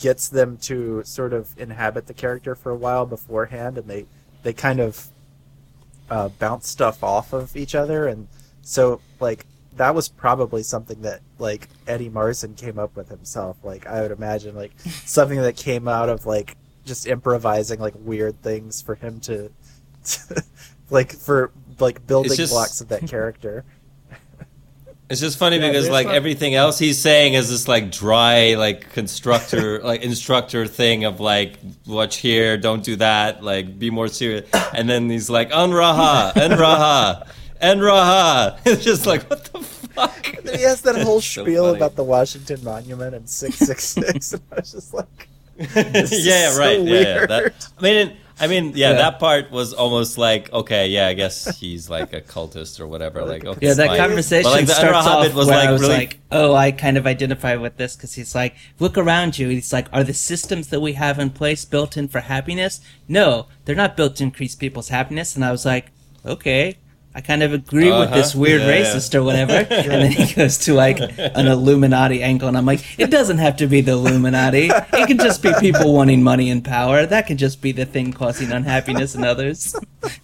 gets 0.00 0.28
them 0.28 0.56
to 0.58 1.02
sort 1.04 1.32
of 1.32 1.56
inhabit 1.58 2.06
the 2.06 2.14
character 2.14 2.54
for 2.54 2.70
a 2.70 2.76
while 2.76 3.06
beforehand, 3.06 3.78
and 3.78 3.86
they 3.88 4.06
they 4.42 4.52
kind 4.52 4.80
of 4.80 5.08
uh, 6.10 6.28
bounce 6.28 6.68
stuff 6.68 7.04
off 7.04 7.32
of 7.32 7.56
each 7.56 7.74
other, 7.74 8.06
and 8.06 8.28
so 8.62 9.00
like 9.20 9.46
that 9.76 9.94
was 9.94 10.08
probably 10.08 10.62
something 10.62 11.02
that 11.02 11.20
like 11.38 11.68
Eddie 11.86 12.10
Marsan 12.10 12.56
came 12.56 12.78
up 12.78 12.96
with 12.96 13.08
himself. 13.08 13.56
Like 13.62 13.86
I 13.86 14.02
would 14.02 14.10
imagine 14.10 14.56
like 14.56 14.72
something 14.80 15.40
that 15.40 15.56
came 15.56 15.86
out 15.88 16.08
of 16.08 16.26
like 16.26 16.56
just 16.84 17.06
improvising 17.06 17.78
like 17.78 17.94
weird 17.96 18.42
things 18.42 18.82
for 18.82 18.96
him 18.96 19.20
to, 19.20 19.50
like 20.90 21.12
for 21.12 21.52
like 21.78 22.06
building 22.06 22.36
just- 22.36 22.52
blocks 22.52 22.80
of 22.80 22.88
that 22.88 23.06
character. 23.06 23.64
It's 25.10 25.20
just 25.20 25.38
funny 25.38 25.56
Yeah, 25.58 25.68
because 25.68 25.88
like 25.88 26.06
some- 26.06 26.14
everything 26.14 26.54
else 26.54 26.78
he's 26.78 26.98
saying 26.98 27.34
is 27.34 27.50
this 27.50 27.66
like 27.66 27.90
dry 27.90 28.54
like 28.54 28.92
constructor 28.92 29.80
like 29.82 30.02
instructor 30.02 30.66
thing 30.66 31.04
of 31.04 31.18
like 31.18 31.58
watch 31.86 32.16
here, 32.18 32.56
don't 32.56 32.84
do 32.84 32.94
that, 32.96 33.42
like 33.42 33.76
be 33.78 33.90
more 33.90 34.06
serious. 34.08 34.48
And 34.72 34.88
then 34.88 35.10
he's 35.10 35.28
like 35.28 35.50
Enraha, 35.50 36.32
Enraha, 36.34 37.26
Enraha. 37.60 38.58
It's 38.64 38.84
just 38.84 39.04
like 39.06 39.28
what 39.28 39.44
the 39.52 39.58
fuck. 39.60 40.36
And 40.36 40.46
then 40.46 40.58
he 40.58 40.64
has 40.64 40.80
that 40.82 41.02
whole 41.02 41.20
So 41.20 41.42
spiel 41.44 41.74
about 41.74 41.96
the 41.96 42.04
Washington 42.04 42.62
Monument 42.62 43.14
and 43.14 43.28
six 43.28 43.56
six 43.56 43.84
six, 43.84 44.32
and 44.32 44.42
I 44.52 44.60
was 44.60 44.70
just 44.72 44.94
like, 44.94 45.28
this 45.58 46.12
is 46.12 46.24
yeah, 46.26 46.50
so 46.50 46.60
right. 46.60 46.80
Yeah, 46.80 47.00
yeah. 47.00 47.26
That. 47.26 47.68
I 47.78 47.82
mean, 47.82 48.16
I 48.40 48.46
mean, 48.46 48.72
yeah, 48.74 48.90
Yeah. 48.90 48.96
that 48.96 49.18
part 49.20 49.50
was 49.50 49.72
almost 49.74 50.16
like 50.18 50.52
okay, 50.52 50.88
yeah, 50.88 51.06
I 51.08 51.14
guess 51.14 51.58
he's 51.60 51.90
like 51.90 52.12
a 52.12 52.20
cultist 52.20 52.80
or 52.80 52.86
whatever. 52.86 53.24
Like, 53.24 53.44
okay, 53.44 53.66
Yeah, 53.66 53.74
that 53.74 53.88
fine. 53.88 53.98
conversation 53.98 54.50
like, 54.50 54.68
starts 54.68 55.06
off 55.06 55.34
was 55.34 55.46
where 55.46 55.56
like 55.58 55.68
I 55.68 55.72
was 55.72 55.82
really 55.82 55.94
like, 55.94 56.18
"Oh, 56.32 56.54
I 56.54 56.72
kind 56.72 56.96
of 56.96 57.06
identify 57.06 57.54
with 57.56 57.76
this," 57.76 57.96
because 57.96 58.14
he's 58.14 58.34
like, 58.34 58.54
"Look 58.78 58.96
around 58.96 59.38
you." 59.38 59.48
He's 59.48 59.72
like, 59.72 59.88
"Are 59.92 60.02
the 60.04 60.14
systems 60.14 60.68
that 60.68 60.80
we 60.80 60.94
have 60.94 61.18
in 61.18 61.30
place 61.30 61.64
built 61.64 61.96
in 61.96 62.08
for 62.08 62.20
happiness?" 62.20 62.80
No, 63.08 63.46
they're 63.64 63.76
not 63.76 63.96
built 63.96 64.16
to 64.16 64.24
increase 64.24 64.54
people's 64.54 64.88
happiness. 64.88 65.36
And 65.36 65.44
I 65.44 65.52
was 65.52 65.66
like, 65.66 65.86
"Okay, 66.24 66.76
I 67.12 67.20
kind 67.20 67.42
of 67.42 67.52
agree 67.52 67.90
with 67.90 68.12
this 68.12 68.30
Uh-huh. 68.30 68.40
weird 68.40 68.60
Yeah, 68.62 68.68
yeah. 68.68 68.84
racist 68.94 69.14
or 69.16 69.22
whatever. 69.24 69.52
And 69.70 69.90
then 70.02 70.12
he 70.12 70.32
goes 70.32 70.58
to 70.58 70.74
like 70.74 71.00
an 71.00 71.48
Illuminati 71.48 72.22
angle, 72.22 72.46
and 72.46 72.56
I'm 72.56 72.66
like, 72.66 72.82
it 73.00 73.10
doesn't 73.10 73.38
have 73.38 73.56
to 73.56 73.66
be 73.66 73.80
the 73.80 73.92
Illuminati. 73.92 74.70
It 74.70 75.06
can 75.08 75.18
just 75.18 75.42
be 75.42 75.52
people 75.58 75.92
wanting 75.92 76.22
money 76.22 76.50
and 76.50 76.62
power. 76.64 77.06
That 77.06 77.26
can 77.26 77.36
just 77.36 77.60
be 77.60 77.72
the 77.72 77.84
thing 77.84 78.12
causing 78.12 78.52
unhappiness 78.52 79.14
in 79.14 79.24
others. 79.24 79.74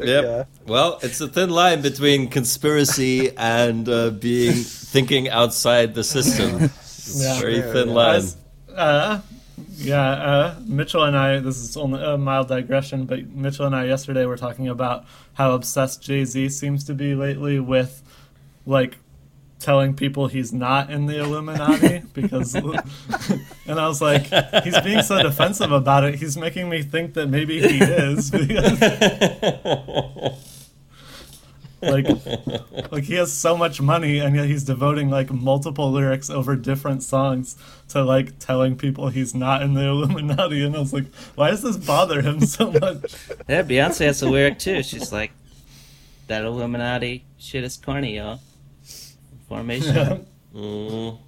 Yep. 0.00 0.24
Yeah. 0.24 0.44
Well, 0.64 1.00
it's 1.02 1.20
a 1.20 1.26
thin 1.26 1.50
line 1.50 1.82
between 1.82 2.28
conspiracy 2.28 3.36
and 3.36 3.88
uh, 3.88 4.10
being 4.10 4.54
thinking 4.54 5.28
outside 5.28 5.94
the 5.94 6.04
system. 6.04 6.70
It's 7.08 7.20
Yeah. 7.22 7.36
a 7.36 7.40
very 7.40 7.56
Yeah, 7.58 7.72
thin 7.72 7.88
yeah. 7.88 7.94
line. 7.94 8.14
As- 8.16 8.36
uh, 8.76 9.18
yeah, 9.78 10.10
uh, 10.10 10.54
Mitchell 10.66 11.04
and 11.04 11.16
I, 11.16 11.38
this 11.38 11.56
is 11.58 11.76
only 11.76 12.02
a 12.02 12.18
mild 12.18 12.48
digression, 12.48 13.06
but 13.06 13.28
Mitchell 13.28 13.66
and 13.66 13.76
I 13.76 13.84
yesterday 13.84 14.26
were 14.26 14.36
talking 14.36 14.68
about 14.68 15.04
how 15.34 15.52
obsessed 15.52 16.02
Jay 16.02 16.24
Z 16.24 16.48
seems 16.50 16.82
to 16.84 16.94
be 16.94 17.14
lately 17.14 17.60
with, 17.60 18.02
like, 18.66 18.96
telling 19.60 19.94
people 19.94 20.26
he's 20.28 20.52
not 20.52 20.90
in 20.90 21.06
the 21.06 21.18
Illuminati 21.18 22.02
because, 22.12 22.54
and 22.54 22.66
I 23.68 23.86
was 23.86 24.00
like, 24.00 24.26
he's 24.64 24.80
being 24.80 25.02
so 25.02 25.22
defensive 25.22 25.70
about 25.72 26.04
it. 26.04 26.16
He's 26.16 26.36
making 26.36 26.68
me 26.68 26.82
think 26.82 27.14
that 27.14 27.28
maybe 27.28 27.60
he 27.60 27.78
is 27.78 28.30
because, 28.30 28.80
like, 31.80 32.06
like 32.90 33.04
he 33.04 33.14
has 33.14 33.32
so 33.32 33.56
much 33.56 33.80
money 33.80 34.18
and 34.18 34.34
yet 34.34 34.46
he's 34.46 34.64
devoting 34.64 35.10
like 35.10 35.30
multiple 35.30 35.90
lyrics 35.90 36.30
over 36.30 36.56
different 36.56 37.02
songs 37.02 37.56
to 37.88 38.02
like 38.02 38.38
telling 38.38 38.76
people 38.76 39.08
he's 39.08 39.34
not 39.34 39.62
in 39.62 39.74
the 39.74 39.84
Illuminati. 39.84 40.64
And 40.64 40.76
I 40.76 40.80
was 40.80 40.92
like, 40.92 41.12
why 41.34 41.50
does 41.50 41.62
this 41.62 41.76
bother 41.76 42.22
him 42.22 42.40
so 42.40 42.70
much? 42.80 43.14
Yeah, 43.48 43.62
Beyonce 43.62 44.06
has 44.06 44.22
a 44.22 44.28
lyric 44.28 44.58
too. 44.58 44.82
She's 44.82 45.12
like, 45.12 45.32
that 46.26 46.44
Illuminati 46.44 47.24
shit 47.38 47.64
is 47.64 47.76
corny, 47.76 48.16
y'all. 48.16 48.40
Formation. 49.48 50.26
Mm. 50.54 51.18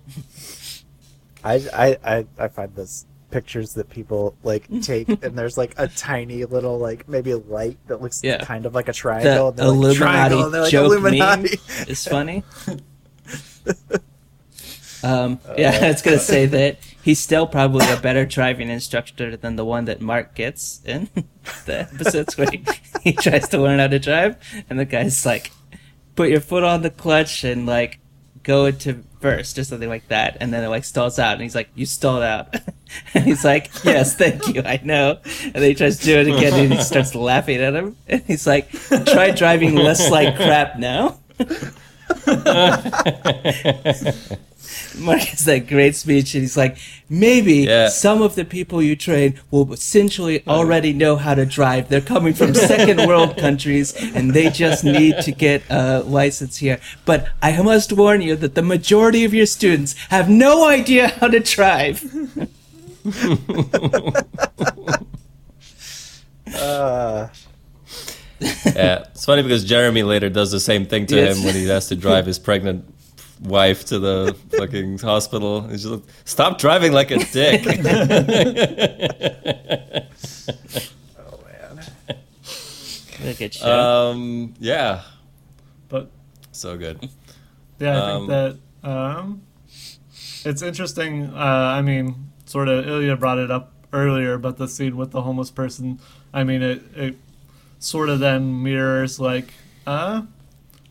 I, 1.43 1.55
I, 1.55 1.99
I, 2.05 2.27
I 2.39 2.49
find 2.49 2.75
this 2.75 3.07
pictures 3.31 3.75
that 3.75 3.89
people 3.91 4.35
like 4.43 4.67
take 4.83 5.09
and 5.09 5.37
there's 5.39 5.57
like 5.59 5.75
a 5.79 5.89
tiny 5.89 6.45
little 6.45 6.79
like 6.79 7.09
maybe 7.09 7.31
a 7.31 7.39
light 7.39 7.79
that 7.87 8.01
looks 8.03 8.23
Yeah. 8.23 8.45
kind 8.45 8.67
of 8.67 8.75
like 8.75 8.87
a 8.89 8.93
The 8.93 8.95
triangle 8.99 9.49
and 9.49 9.59
they're 9.59 9.69
like, 9.69 9.97
triangle, 9.97 10.45
and 10.45 10.55
they're 10.55 10.63
like 10.63 10.71
joke 10.73 10.87
Illuminati. 10.87 11.43
meme 11.43 11.87
is 11.89 12.07
funny. 12.07 12.43
um, 15.03 15.39
yeah, 15.57 15.79
I 15.83 15.89
was 15.89 16.03
gonna 16.03 16.19
say 16.19 16.47
that 16.47 16.79
he's 17.03 17.19
still 17.19 17.47
probably 17.47 17.89
a 17.91 17.97
better 17.97 18.27
driving 18.27 18.69
instructor 18.69 19.37
than 19.37 19.57
the 19.57 19.65
one 19.65 19.87
that 19.87 20.01
Mark 20.01 20.35
gets 20.35 20.83
in 20.85 21.09
the 21.67 21.81
episodes 21.81 22.37
where 22.37 22.51
he, 22.51 22.63
he 23.03 23.13
tries 23.13 23.49
to 23.49 23.59
learn 23.59 23.79
how 23.79 23.87
to 23.87 23.99
drive, 23.99 24.37
and 24.69 24.79
the 24.79 24.85
guy's 24.85 25.25
like, 25.25 25.53
"Put 26.17 26.29
your 26.29 26.41
foot 26.41 26.65
on 26.65 26.83
the 26.83 26.91
clutch 26.91 27.45
and 27.45 27.65
like 27.67 28.01
go 28.43 28.67
into 28.67 29.05
first 29.21 29.59
or 29.59 29.65
something 29.65 29.89
like 29.89 30.09
that," 30.09 30.37
and 30.41 30.53
then 30.53 30.65
it 30.65 30.69
like 30.69 30.85
stalls 30.85 31.19
out, 31.19 31.35
and 31.35 31.43
he's 31.43 31.55
like, 31.55 31.69
"You 31.75 31.87
stalled 31.87 32.23
out," 32.23 32.55
and 33.15 33.25
he's 33.25 33.45
like, 33.45 33.71
"Yes, 33.85 34.17
thank 34.17 34.49
you, 34.49 34.63
I 34.65 34.81
know," 34.83 35.19
and 35.45 35.55
then 35.55 35.63
he 35.63 35.75
tries 35.75 35.99
to 35.99 36.05
do 36.05 36.19
it 36.19 36.29
again, 36.29 36.55
and 36.55 36.73
he 36.73 36.83
starts 36.83 37.15
laughing 37.15 37.61
at 37.61 37.75
him, 37.75 37.97
and 38.09 38.23
he's 38.23 38.47
like, 38.47 38.71
"Try 39.07 39.31
driving 39.31 39.75
less 39.75 40.11
like 40.11 40.37
crap 40.37 40.79
now." 40.79 41.19
Mark 44.99 45.21
has 45.21 45.45
that 45.45 45.67
great 45.69 45.95
speech, 45.97 46.35
and 46.35 46.43
he's 46.43 46.57
like, 46.57 46.77
maybe 47.09 47.55
Yeah. 47.65 47.89
some 47.89 48.23
of 48.23 48.35
the 48.35 48.45
people 48.45 48.83
you 48.83 48.97
train 48.97 49.39
will 49.51 49.73
essentially 49.73 50.43
already 50.47 50.93
know 50.93 51.17
how 51.17 51.35
to 51.35 51.47
drive. 51.47 51.89
They're 51.89 52.01
coming 52.01 52.35
from 52.35 52.55
second 52.73 53.07
world 53.07 53.37
countries, 53.37 53.95
and 53.95 54.33
they 54.33 54.51
just 54.51 54.85
need 54.85 55.17
to 55.23 55.33
get 55.33 55.63
a 55.71 56.01
license 56.01 56.57
here. 56.59 56.79
But 57.05 57.29
I 57.43 57.61
must 57.63 57.93
warn 57.93 58.23
you 58.23 58.37
that 58.37 58.55
the 58.55 58.63
majority 58.63 59.25
of 59.25 59.33
your 59.35 59.47
students 59.47 59.95
have 60.11 60.29
no 60.29 60.67
idea 60.69 61.09
how 61.09 61.29
to 61.29 61.41
drive. 61.41 62.05
Uh, 66.55 67.29
yeah, 68.41 69.05
it's 69.11 69.25
funny 69.25 69.43
because 69.43 69.65
Jeremy 69.65 70.03
later 70.03 70.29
does 70.29 70.51
the 70.51 70.61
same 70.61 70.87
thing 70.87 71.07
to 71.07 71.17
Yes. 71.17 71.39
him 71.39 71.45
when 71.45 71.55
he 71.55 71.67
has 71.69 71.89
to 71.89 71.97
drive 71.97 72.27
his 72.27 72.39
pregnant 72.39 72.85
wife 73.41 73.85
to 73.87 73.99
the 73.99 74.37
fucking 74.57 74.99
hospital. 74.99 75.63
He's 75.69 75.83
just 75.83 75.95
like, 75.95 76.03
stop 76.25 76.59
driving 76.59 76.93
like 76.93 77.11
a 77.11 77.19
dick. 77.19 77.67
oh 81.19 81.41
man. 81.45 81.85
Look 83.25 83.43
at 83.43 83.55
show. 83.55 84.11
um, 84.13 84.55
yeah, 84.59 85.03
But 85.89 86.11
so 86.53 86.77
good. 86.77 87.09
Yeah, 87.79 88.03
I 88.03 88.11
Um, 88.13 88.19
think 88.19 88.29
that 88.83 88.89
um, 88.89 89.43
it's 90.45 90.63
interesting. 90.63 91.33
Uh, 91.35 91.39
I 91.39 91.83
mean, 91.83 92.31
sort 92.47 92.69
of, 92.69 92.87
Ilya 92.87 93.17
brought 93.17 93.39
it 93.39 93.51
up 93.51 93.73
earlier, 93.93 94.39
but 94.39 94.57
the 94.59 94.69
scene 94.69 94.97
with 94.97 95.11
the 95.13 95.23
homeless 95.23 95.51
person, 95.51 95.99
I 96.33 96.45
mean, 96.45 96.63
it, 96.63 96.83
it 96.95 97.17
sort 97.79 98.09
of 98.09 98.21
then 98.21 98.63
mirrors 98.63 99.19
like 99.19 99.53
uh, 99.87 100.23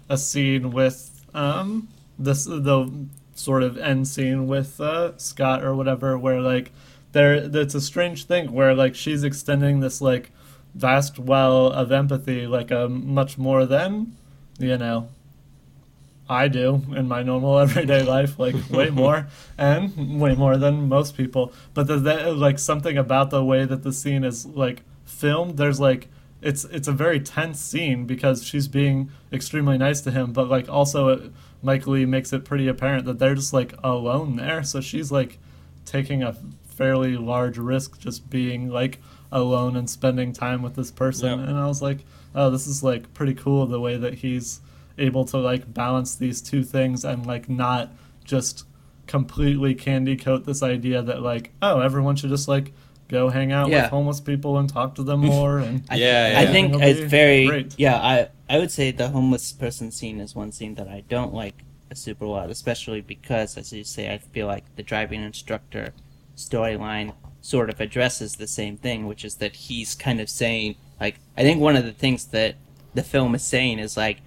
a 0.10 0.18
scene 0.18 0.72
with 0.72 1.26
um, 1.34 1.88
this 2.20 2.46
the 2.46 3.08
sort 3.34 3.64
of 3.64 3.78
end 3.78 4.08
scene 4.08 4.48
with 4.48 4.80
uh, 4.82 5.18
Scott 5.18 5.64
or 5.64 5.74
whatever, 5.74 6.18
where 6.18 6.42
like 6.42 6.72
there, 7.14 7.34
it's 7.34 7.74
a 7.74 7.82
strange 7.82 8.26
thing 8.26 8.52
where 8.52 8.76
like 8.76 8.94
she's 8.94 9.24
extending 9.24 9.80
this 9.80 10.02
like 10.02 10.32
vast 10.76 11.18
well 11.18 11.68
of 11.68 11.92
empathy, 11.92 12.46
like 12.46 12.70
a 12.70 12.88
much 12.88 13.38
more 13.38 13.66
than 13.66 14.16
you 14.60 14.78
know 14.78 15.10
I 16.30 16.48
do 16.48 16.84
in 16.96 17.08
my 17.08 17.24
normal 17.24 17.58
everyday 17.66 18.04
life, 18.04 18.38
like 18.38 18.56
way 18.70 18.90
more, 18.92 19.28
and 19.58 20.20
way 20.20 20.36
more 20.36 20.58
than 20.58 20.88
most 20.88 21.18
people. 21.18 21.52
But 21.74 21.88
there's 21.88 22.04
that, 22.04 22.36
like 22.36 22.60
something 22.60 22.98
about 22.98 23.32
the 23.32 23.44
way 23.44 23.66
that 23.66 23.84
the 23.84 23.92
scene 23.92 24.24
is 24.24 24.46
like 24.46 24.84
filmed. 25.06 25.58
There's 25.58 25.80
like 25.80 26.08
it's 26.42 26.64
it's 26.66 26.88
a 26.88 26.94
very 26.94 27.20
tense 27.20 27.60
scene 27.60 28.06
because 28.06 28.44
she's 28.44 28.68
being 28.68 29.12
extremely 29.32 29.78
nice 29.78 30.02
to 30.02 30.12
him, 30.12 30.32
but 30.32 30.48
like 30.50 30.70
also 30.70 31.10
it, 31.10 31.32
Mike 31.62 31.88
Leigh 31.88 32.06
makes 32.06 32.32
it 32.32 32.46
pretty 32.46 32.68
apparent 32.68 33.06
that 33.06 33.20
they're 33.20 33.36
just 33.36 33.54
like 33.54 33.74
alone 33.84 34.36
there. 34.36 34.64
So 34.64 34.80
she's 34.82 35.12
like 35.12 35.38
taking 35.86 36.24
a 36.24 36.36
fairly 36.66 37.18
large 37.18 37.58
risk 37.58 38.00
just 38.00 38.30
being 38.30 38.70
like 38.70 39.00
alone 39.32 39.76
and 39.76 39.90
spending 39.90 40.32
time 40.32 40.62
with 40.62 40.76
this 40.76 40.92
person. 40.92 41.40
Yeah. 41.40 41.46
And 41.48 41.58
I 41.58 41.68
was 41.68 41.82
like, 41.82 42.00
oh, 42.34 42.50
this 42.50 42.68
is 42.68 42.84
like 42.84 43.14
pretty 43.14 43.34
cool 43.34 43.66
the 43.66 43.80
way 43.82 43.98
that 43.98 44.16
he's 44.16 44.62
able 44.98 45.26
to 45.26 45.38
like 45.38 45.74
balance 45.74 46.16
these 46.16 46.42
two 46.42 46.64
things 46.64 47.04
and 47.04 47.26
like 47.26 47.50
not 47.50 47.92
just 48.24 48.66
completely 49.08 49.74
candy 49.74 50.16
coat 50.16 50.46
this 50.46 50.62
idea 50.62 51.02
that 51.02 51.20
like 51.22 51.52
oh 51.64 51.80
everyone 51.80 52.16
should 52.16 52.30
just 52.30 52.48
like 52.48 52.72
go 53.10 53.30
hang 53.30 53.51
out 53.51 53.70
Yeah. 53.70 53.82
with 53.84 53.91
homeless 53.91 54.22
people 54.22 54.57
and 54.57 54.70
talk 54.70 54.95
to 54.95 55.03
them 55.03 55.20
more 55.22 55.57
and 55.60 55.84
I, 55.89 55.95
Yeah, 55.97 56.36
I 56.38 56.45
think 56.45 56.70
It'll 56.76 56.82
it's 56.84 56.99
very 57.01 57.45
great. 57.47 57.76
yeah. 57.78 57.95
I 57.97 58.30
I 58.49 58.57
would 58.60 58.72
say 58.72 58.91
the 58.91 59.10
homeless 59.10 59.51
person 59.51 59.91
scene 59.91 60.20
is 60.22 60.34
one 60.36 60.51
scene 60.51 60.76
that 60.76 60.88
I 60.88 61.03
don't 61.10 61.34
like 61.34 61.55
a 61.91 61.95
super 61.95 62.26
lot, 62.26 62.49
especially 62.51 63.01
because, 63.01 63.57
as 63.57 63.74
you 63.74 63.84
say, 63.84 64.14
I 64.14 64.20
feel 64.20 64.45
like 64.47 64.64
the 64.76 64.84
driving 64.84 65.24
instructor 65.24 65.93
storyline 66.36 67.14
sort 67.41 67.70
of 67.70 67.80
addresses 67.82 68.36
the 68.36 68.47
same 68.47 68.78
thing, 68.78 69.07
which 69.07 69.24
is 69.26 69.36
that 69.36 69.55
he's 69.55 69.95
kind 69.95 70.20
of 70.22 70.30
saying 70.30 70.76
like 70.99 71.16
I 71.38 71.41
think 71.43 71.60
one 71.62 71.76
of 71.76 71.86
the 71.86 71.91
things 71.93 72.26
that 72.28 72.55
the 72.93 73.03
film 73.03 73.34
is 73.36 73.43
saying 73.43 73.80
is 73.80 73.95
like 73.97 74.18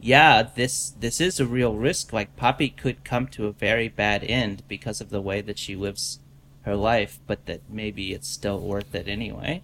yeah 0.00 0.42
this 0.42 0.90
this 0.90 1.20
is 1.20 1.38
a 1.40 1.44
real 1.46 1.74
risk 1.74 2.10
like 2.12 2.34
poppy 2.36 2.70
could 2.70 3.04
come 3.04 3.26
to 3.26 3.46
a 3.46 3.52
very 3.52 3.88
bad 3.88 4.24
end 4.24 4.62
because 4.68 5.00
of 5.02 5.10
the 5.10 5.20
way 5.20 5.40
that 5.42 5.58
she 5.58 5.76
lives 5.76 6.19
her 6.62 6.76
life 6.76 7.18
but 7.26 7.46
that 7.46 7.60
maybe 7.68 8.12
it's 8.12 8.28
still 8.28 8.60
worth 8.60 8.94
it 8.94 9.08
anyway. 9.08 9.62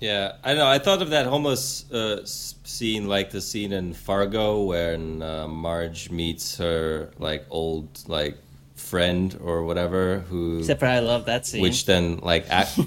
Yeah, 0.00 0.36
I 0.44 0.54
know. 0.54 0.66
I 0.66 0.78
thought 0.78 1.02
of 1.02 1.10
that 1.10 1.26
homeless 1.26 1.90
uh, 1.90 2.24
scene 2.24 3.08
like 3.08 3.30
the 3.30 3.40
scene 3.40 3.72
in 3.72 3.94
Fargo 3.94 4.62
when 4.62 5.22
uh, 5.22 5.48
Marge 5.48 6.10
meets 6.10 6.56
her 6.58 7.10
like 7.18 7.44
old 7.50 7.88
like 8.06 8.38
friend 8.76 9.36
or 9.42 9.64
whatever 9.64 10.20
who 10.20 10.60
except 10.60 10.78
for 10.78 10.86
i 10.86 11.00
love 11.00 11.24
that 11.24 11.46
scene. 11.46 11.62
Which 11.62 11.84
then 11.84 12.18
like 12.18 12.46
act, 12.50 12.78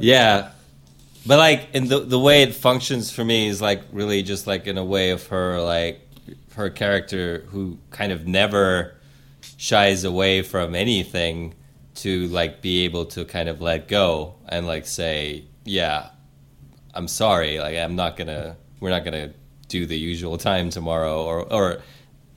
yeah. 0.00 0.50
But 1.24 1.38
like 1.38 1.68
in 1.72 1.88
the 1.88 2.00
the 2.00 2.20
way 2.20 2.42
it 2.42 2.54
functions 2.54 3.10
for 3.10 3.24
me 3.24 3.48
is 3.48 3.62
like 3.62 3.82
really 3.92 4.22
just 4.22 4.46
like 4.46 4.66
in 4.66 4.76
a 4.76 4.84
way 4.84 5.10
of 5.10 5.26
her 5.28 5.60
like 5.60 6.00
her 6.54 6.68
character 6.68 7.44
who 7.48 7.78
kind 7.90 8.12
of 8.12 8.26
never 8.26 8.95
shies 9.56 10.04
away 10.04 10.42
from 10.42 10.74
anything 10.74 11.54
to 11.94 12.26
like 12.28 12.60
be 12.60 12.84
able 12.84 13.06
to 13.06 13.24
kind 13.24 13.48
of 13.48 13.60
let 13.60 13.88
go 13.88 14.34
and 14.48 14.66
like 14.66 14.86
say 14.86 15.44
yeah 15.64 16.10
i'm 16.94 17.08
sorry 17.08 17.58
like 17.58 17.76
i'm 17.76 17.96
not 17.96 18.16
gonna 18.16 18.54
we're 18.80 18.90
not 18.90 19.04
gonna 19.04 19.32
do 19.68 19.86
the 19.86 19.98
usual 19.98 20.38
time 20.38 20.70
tomorrow 20.70 21.24
or 21.24 21.52
or 21.52 21.82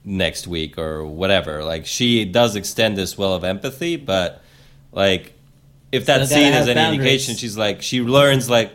next 0.04 0.46
week 0.46 0.78
or 0.78 1.04
whatever. 1.04 1.64
Like 1.64 1.86
she 1.86 2.24
does 2.24 2.56
extend 2.56 2.96
this 2.96 3.16
well 3.16 3.34
of 3.34 3.44
empathy 3.44 3.96
but 3.96 4.42
like 4.92 5.34
if 5.92 6.06
that 6.06 6.18
gotta 6.18 6.26
scene 6.26 6.52
is 6.52 6.68
any 6.68 6.74
boundaries. 6.74 6.98
indication 7.00 7.36
she's 7.36 7.56
like 7.56 7.82
she 7.82 8.00
learns 8.00 8.48
like 8.48 8.72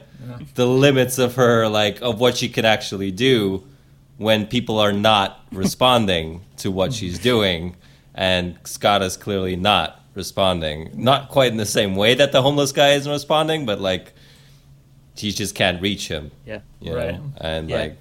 the 0.55 0.67
limits 0.67 1.17
of 1.17 1.35
her 1.35 1.67
like 1.67 2.01
of 2.01 2.19
what 2.19 2.37
she 2.37 2.49
can 2.49 2.65
actually 2.65 3.11
do 3.11 3.63
when 4.17 4.45
people 4.45 4.79
are 4.79 4.93
not 4.93 5.45
responding 5.51 6.41
to 6.57 6.71
what 6.71 6.93
she's 6.97 7.19
doing 7.19 7.75
and 8.15 8.57
Scott 8.63 9.01
is 9.03 9.17
clearly 9.17 9.55
not 9.55 10.01
responding 10.15 10.89
not 10.95 11.27
quite 11.29 11.51
in 11.51 11.57
the 11.57 11.65
same 11.65 11.95
way 11.95 12.13
that 12.15 12.31
the 12.31 12.41
homeless 12.41 12.71
guy 12.71 12.93
isn't 12.93 13.11
responding 13.11 13.65
but 13.65 13.79
like 13.81 14.13
he 15.15 15.31
just 15.31 15.53
can't 15.55 15.81
reach 15.81 16.07
him 16.07 16.31
Yeah. 16.45 16.61
you 16.79 16.95
Right. 16.95 17.15
know 17.15 17.31
and 17.39 17.69
Yeah. 17.69 17.77
like 17.77 17.97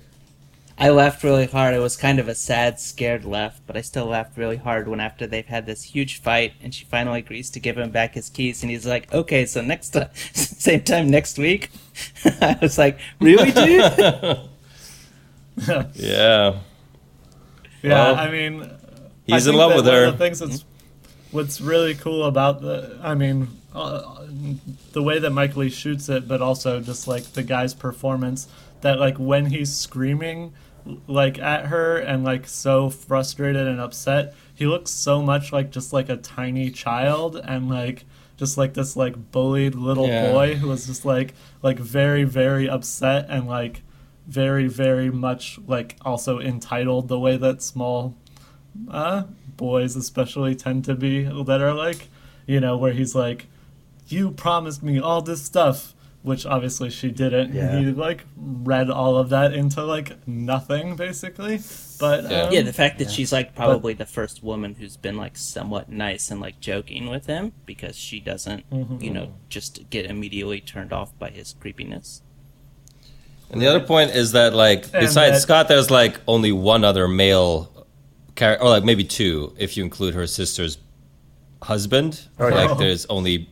I 0.77 0.89
laughed 0.91 1.23
really 1.23 1.47
hard. 1.47 1.73
It 1.73 1.79
was 1.79 1.97
kind 1.97 2.19
of 2.19 2.27
a 2.27 2.35
sad, 2.35 2.81
scared 2.81 3.25
laugh, 3.25 3.61
but 3.65 3.77
I 3.77 3.81
still 3.81 4.07
laughed 4.07 4.37
really 4.37 4.57
hard 4.57 4.89
when 4.89 4.99
after 4.99 5.25
they've 5.25 5.47
had 5.47 5.67
this 5.67 5.85
huge 5.85 6.21
fight 6.21 6.55
and 6.61 6.75
she 6.75 6.85
finally 6.85 7.21
agrees 7.21 7.49
to 7.51 7.61
give 7.61 7.79
him 7.79 7.91
back 7.91 8.15
his 8.15 8.29
keys 8.29 8.61
and 8.61 8.73
he's 8.73 8.85
like, 8.85 9.13
"Okay, 9.15 9.47
so 9.47 9.61
next 9.63 9.91
time, 9.91 10.09
same 10.35 10.83
time 10.83 11.09
next 11.09 11.39
week." 11.39 11.71
I 12.41 12.59
was 12.61 12.77
like, 12.77 12.99
"Really, 13.21 13.53
dude?" 13.53 13.83
yeah 15.95 15.95
Yeah, 15.95 16.55
Well, 17.85 18.17
I 18.17 18.31
mean, 18.33 18.69
he's 19.27 19.47
in 19.47 19.55
love 19.55 19.75
with 19.75 19.87
her 19.87 20.11
the 20.11 20.17
things 20.19 20.39
that's 20.39 20.65
what's 21.31 21.61
really 21.61 21.95
cool 21.95 22.25
about 22.25 22.61
the, 22.63 22.99
I 23.03 23.15
mean, 23.15 23.49
uh, 23.75 24.25
the 24.93 25.03
way 25.03 25.19
that 25.19 25.31
Mike 25.31 25.57
Leigh 25.57 25.69
shoots 25.69 26.09
it, 26.09 26.29
but 26.29 26.41
also 26.41 26.81
just 26.81 27.09
like 27.09 27.25
the 27.33 27.43
guy's 27.43 27.75
performance. 27.75 28.47
That 28.83 29.01
like 29.01 29.17
when 29.19 29.47
he's 29.47 29.75
screaming, 29.75 30.53
like 31.09 31.39
at 31.39 31.67
her 31.67 31.97
and 31.99 32.23
like 32.23 32.47
so 32.47 32.91
frustrated 32.91 33.67
and 33.67 33.81
upset, 33.81 34.35
he 34.55 34.67
looks 34.67 34.91
so 34.91 35.23
much 35.23 35.53
like 35.53 35.71
just 35.71 35.93
like 35.93 36.09
a 36.09 36.17
tiny 36.19 36.71
child 36.71 37.37
and 37.37 37.69
like 37.69 38.05
just 38.37 38.59
like 38.59 38.75
this 38.75 38.95
like 38.95 39.33
bullied 39.33 39.75
little 39.75 40.07
Yeah. 40.07 40.31
boy 40.31 40.55
who 40.57 40.69
was 40.69 40.87
just 40.87 41.05
like 41.05 41.35
like 41.63 41.79
very 41.79 42.25
very 42.25 42.69
upset 42.69 43.27
and 43.29 43.49
like 43.49 43.83
very 44.27 44.69
very 44.69 45.11
much 45.11 45.59
like 45.67 45.97
also 46.03 46.39
entitled 46.41 47.09
the 47.09 47.19
way 47.19 47.37
that 47.39 47.63
small 47.63 48.17
uh, 48.91 49.25
boys 49.57 49.97
especially 49.97 50.55
tend 50.55 50.85
to 50.87 50.95
be 50.95 51.25
that 51.25 51.61
are 51.61 51.75
like, 51.75 52.09
you 52.47 52.61
know, 52.61 52.77
where 52.77 52.93
he's 52.93 53.15
like, 53.15 53.47
"You 54.09 54.31
promised 54.31 54.83
me 54.83 54.99
all 54.99 55.23
this 55.23 55.43
stuff," 55.43 55.95
which 56.23 56.45
obviously 56.47 56.91
she 56.91 57.11
didn't. 57.11 57.53
Yeah. 57.55 57.79
He 57.79 57.87
like 57.87 58.25
read 58.37 58.91
all 58.91 59.17
of 59.17 59.29
that 59.31 59.53
into 59.53 59.83
like 59.85 60.27
nothing 60.27 60.97
basically. 60.97 61.61
But 62.01 62.29
Yeah. 62.31 62.43
um, 62.43 62.53
yeah, 62.53 62.63
the 62.63 62.73
fact 62.73 62.99
that 62.99 63.11
she's 63.11 63.33
like 63.33 63.55
probably 63.55 63.95
the 63.95 64.07
first 64.07 64.43
woman 64.43 64.75
who's 64.75 64.97
been 64.97 65.17
like 65.17 65.37
somewhat 65.37 65.89
nice 65.89 66.31
and 66.31 66.41
like 66.41 66.59
joking 66.61 67.09
with 67.09 67.27
him 67.27 67.53
because 67.67 67.95
she 67.97 68.19
doesn't, 68.21 68.65
you 69.01 69.11
know, 69.11 69.35
just 69.49 69.89
get 69.91 70.07
immediately 70.07 70.61
turned 70.61 70.93
off 70.93 71.17
by 71.19 71.31
his 71.31 71.55
creepiness. 71.61 72.23
And 73.51 73.61
the 73.63 73.69
other 73.69 73.81
point 73.87 74.11
is 74.11 74.33
that, 74.33 74.55
like, 74.55 74.85
And 74.93 75.07
besides 75.07 75.37
that- 75.37 75.41
Scott, 75.43 75.69
there's 75.69 75.91
like 75.91 76.19
only 76.27 76.51
one 76.51 76.83
other 76.85 77.07
male 77.07 77.71
character, 78.35 78.65
or 78.65 78.71
like 78.71 78.85
maybe 78.85 79.05
two 79.05 79.55
if 79.59 79.77
you 79.77 79.85
include 79.85 80.15
her 80.15 80.27
sister's 80.27 80.79
husband. 81.63 82.21
Oh, 82.39 82.49
yeah. 82.49 82.55
Like, 82.65 82.79
there's 82.79 83.07
only 83.07 83.49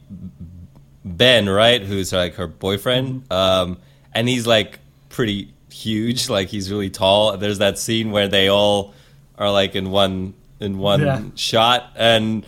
Ben, 1.04 1.48
right, 1.48 1.82
who's 1.82 2.12
like 2.12 2.34
her 2.34 2.46
boyfriend, 2.46 3.22
Mm-hmm. 3.28 3.32
um, 3.32 3.78
and 4.14 4.28
he's 4.28 4.46
like 4.46 4.78
pretty 5.08 5.52
huge. 5.70 6.28
Like, 6.28 6.48
he's 6.48 6.70
really 6.70 6.90
tall. 6.90 7.36
There's 7.36 7.58
that 7.58 7.78
scene 7.78 8.10
where 8.10 8.28
they 8.28 8.48
all 8.48 8.94
are 9.38 9.50
like 9.50 9.74
in 9.74 9.90
one 9.90 10.34
in 10.60 10.78
one 10.78 11.00
Yeah. 11.00 11.22
shot, 11.34 11.90
and 11.96 12.46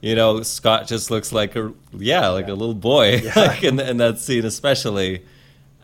you 0.00 0.14
know 0.14 0.42
Scott 0.42 0.86
just 0.86 1.10
looks 1.10 1.32
like 1.32 1.56
a 1.56 1.72
yeah, 1.96 2.28
like 2.28 2.46
a 2.48 2.52
little 2.54 2.74
boy, 2.74 3.22
like 3.36 3.64
in, 3.64 3.80
in 3.80 3.96
that 3.96 4.18
scene 4.18 4.44
especially 4.44 5.24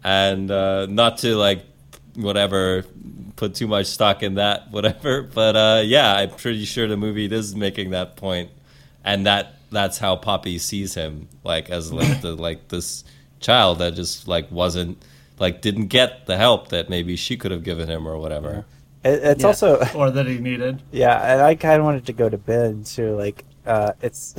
and 0.05 0.51
uh, 0.51 0.87
not 0.87 1.18
to 1.18 1.34
like 1.37 1.64
whatever 2.16 2.84
put 3.36 3.54
too 3.54 3.66
much 3.66 3.86
stock 3.86 4.22
in 4.22 4.34
that 4.34 4.70
whatever 4.70 5.22
but 5.34 5.56
uh, 5.56 5.82
yeah 5.84 6.14
i'm 6.16 6.30
pretty 6.30 6.64
sure 6.64 6.86
the 6.88 6.96
movie 6.96 7.26
is 7.26 7.54
making 7.54 7.90
that 7.90 8.16
point 8.16 8.50
and 9.04 9.26
that 9.26 9.54
that's 9.70 9.98
how 9.98 10.16
poppy 10.16 10.58
sees 10.58 10.94
him 10.94 11.28
like 11.44 11.68
as 11.70 11.92
like 11.92 12.20
the 12.22 12.34
like 12.48 12.68
this 12.68 13.04
child 13.40 13.78
that 13.78 13.94
just 13.94 14.26
like 14.26 14.50
wasn't 14.50 14.96
like 15.38 15.60
didn't 15.60 15.88
get 15.88 16.24
the 16.26 16.36
help 16.36 16.68
that 16.68 16.88
maybe 16.88 17.14
she 17.16 17.36
could 17.36 17.50
have 17.50 17.62
given 17.62 17.88
him 17.88 18.06
or 18.08 18.16
whatever 18.16 18.64
It, 19.04 19.22
it's 19.22 19.42
Yeah. 19.42 19.46
also 19.48 19.84
or 19.94 20.10
that 20.10 20.26
he 20.26 20.38
needed. 20.38 20.82
Yeah, 20.90 21.14
and 21.32 21.42
I 21.42 21.54
kind 21.54 21.78
of 21.78 21.84
wanted 21.84 22.06
to 22.06 22.12
go 22.12 22.28
to 22.28 22.38
Ben 22.38 22.82
too. 22.82 23.14
Like, 23.14 23.44
uh, 23.66 23.92
it's. 24.02 24.34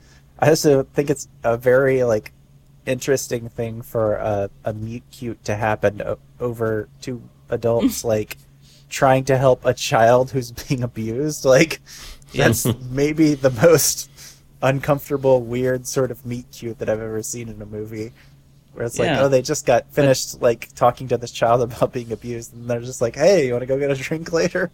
I 0.38 0.50
also 0.50 0.82
think 0.94 1.10
it's 1.10 1.26
a 1.42 1.56
very 1.56 2.04
like 2.04 2.32
interesting 2.86 3.48
thing 3.48 3.82
for 3.82 4.14
a, 4.16 4.50
a 4.64 4.72
meet 4.72 5.04
cute 5.10 5.44
to 5.44 5.56
happen 5.56 6.02
o- 6.02 6.18
over 6.40 6.88
two 7.00 7.22
adults 7.48 8.04
like 8.14 8.36
trying 8.88 9.24
to 9.24 9.38
help 9.38 9.64
a 9.64 9.72
child 9.74 10.30
who's 10.32 10.50
being 10.68 10.82
abused. 10.82 11.44
Like, 11.44 11.80
that's 12.34 12.64
maybe 12.90 13.34
the 13.34 13.50
most 13.50 14.10
uncomfortable, 14.62 15.42
weird 15.42 15.86
sort 15.86 16.10
of 16.10 16.24
meet 16.24 16.50
cute 16.50 16.78
that 16.78 16.88
I've 16.88 17.00
ever 17.00 17.22
seen 17.22 17.48
in 17.48 17.60
a 17.62 17.66
movie. 17.66 18.12
Where 18.74 18.86
it's 18.86 18.98
like, 18.98 19.06
Yeah. 19.08 19.22
oh, 19.24 19.28
they 19.28 19.42
just 19.42 19.66
got 19.66 19.86
finished 19.92 20.40
like 20.40 20.74
talking 20.74 21.08
to 21.08 21.18
this 21.18 21.30
child 21.30 21.60
about 21.62 21.92
being 21.92 22.10
abused, 22.10 22.54
and 22.54 22.70
they're 22.70 22.80
just 22.80 23.02
like, 23.02 23.16
"Hey, 23.16 23.46
you 23.46 23.52
want 23.52 23.60
to 23.62 23.66
go 23.66 23.78
get 23.78 23.90
a 23.90 23.94
drink 23.94 24.32
later?" 24.32 24.70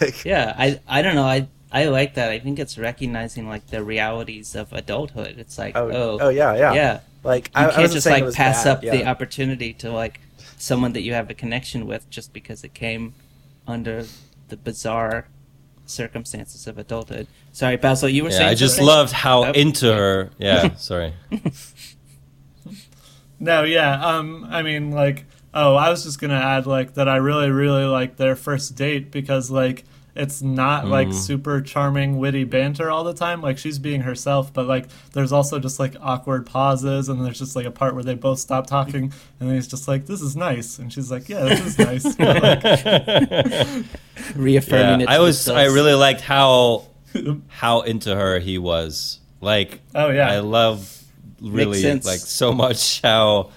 like, 0.00 0.24
Yeah, 0.26 0.54
I 0.58 0.78
I 0.86 1.00
don't 1.00 1.14
know. 1.14 1.24
I 1.24 1.48
I 1.72 1.86
like 1.86 2.14
that. 2.14 2.30
I 2.30 2.38
think 2.38 2.58
it's 2.58 2.76
recognizing 2.76 3.48
like 3.48 3.66
the 3.68 3.82
realities 3.82 4.54
of 4.54 4.72
adulthood. 4.74 5.36
It's 5.38 5.56
like 5.56 5.74
Oh, 5.74 5.88
oh 5.90 6.18
oh, 6.20 6.28
yeah, 6.28 6.54
yeah. 6.54 6.74
yeah. 6.74 7.00
Like 7.22 7.48
You 7.48 7.52
I, 7.54 7.60
I 7.60 7.70
can't 7.70 7.76
wasn't 7.82 7.92
just 7.94 8.06
like 8.06 8.34
pass 8.34 8.64
bad, 8.64 8.70
up 8.78 8.84
yeah. 8.84 8.92
the 8.92 9.06
opportunity 9.06 9.72
to 9.74 9.90
like 9.92 10.20
someone 10.56 10.92
that 10.94 11.02
you 11.02 11.12
have 11.14 11.30
a 11.30 11.34
connection 11.34 11.86
with 11.86 12.08
just 12.10 12.32
because 12.32 12.64
it 12.64 12.74
came 12.74 13.14
under 13.66 14.04
the 14.48 14.56
bizarre 14.56 15.28
circumstances 15.86 16.66
of 16.66 16.78
adulthood. 16.78 17.26
Sorry, 17.52 17.76
Basil, 17.76 18.08
you 18.08 18.22
were 18.24 18.30
yeah 18.30 18.36
saying 18.38 18.48
i 18.50 18.54
just 18.54 18.76
something? 18.76 18.86
loved 18.86 19.12
how 19.12 19.44
Oh, 19.46 19.52
into 19.52 19.92
her 19.92 20.30
yeah 20.38 20.74
sorry 20.76 21.14
No, 23.38 23.62
yeah. 23.62 24.04
Um, 24.06 24.46
I 24.50 24.62
mean, 24.62 24.90
like, 24.90 25.24
oh, 25.54 25.74
I 25.74 25.88
was 25.88 26.04
just 26.04 26.20
gonna 26.20 26.34
add 26.34 26.66
like 26.66 26.94
that. 26.94 27.08
I 27.08 27.16
really, 27.16 27.50
really 27.50 27.84
like 27.84 28.16
their 28.16 28.36
first 28.36 28.74
date 28.76 29.10
because 29.10 29.50
like 29.50 29.84
it's 30.14 30.42
not 30.42 30.86
like 30.86 31.08
mm. 31.08 31.14
super 31.14 31.60
charming, 31.60 32.18
witty 32.18 32.44
banter 32.44 32.90
all 32.90 33.04
the 33.04 33.14
time. 33.14 33.40
Like 33.40 33.58
she's 33.58 33.78
being 33.78 34.02
herself, 34.02 34.52
but 34.52 34.66
like 34.66 34.88
there's 35.12 35.32
also 35.32 35.58
just 35.58 35.78
like 35.78 35.94
awkward 36.00 36.46
pauses, 36.46 37.08
and 37.08 37.24
there's 37.24 37.38
just 37.38 37.54
like 37.56 37.66
a 37.66 37.70
part 37.70 37.94
where 37.94 38.04
they 38.04 38.14
both 38.14 38.38
stop 38.38 38.66
talking, 38.66 39.12
and 39.40 39.48
then 39.48 39.54
he's 39.54 39.68
just 39.68 39.88
like, 39.88 40.06
"This 40.06 40.20
is 40.20 40.36
nice," 40.36 40.78
and 40.78 40.92
she's 40.92 41.10
like, 41.10 41.28
"Yeah, 41.28 41.44
this 41.44 41.60
is 41.60 41.78
nice." 41.78 42.00
Like, 42.30 42.62
reaffirming 44.34 45.00
yeah, 45.00 45.06
it. 45.06 45.08
I 45.08 45.16
to 45.16 45.22
was 45.22 45.48
I 45.48 45.64
really 45.64 45.94
liked 45.94 46.20
how 46.20 46.86
how 47.48 47.82
into 47.82 48.14
her 48.14 48.38
he 48.38 48.58
was. 48.58 49.20
Like 49.40 49.80
Oh, 49.94 50.10
yeah. 50.10 50.30
I 50.30 50.40
love 50.40 51.02
really 51.40 51.82
like 51.82 52.18
so 52.18 52.52
much 52.52 53.00
how 53.00 53.50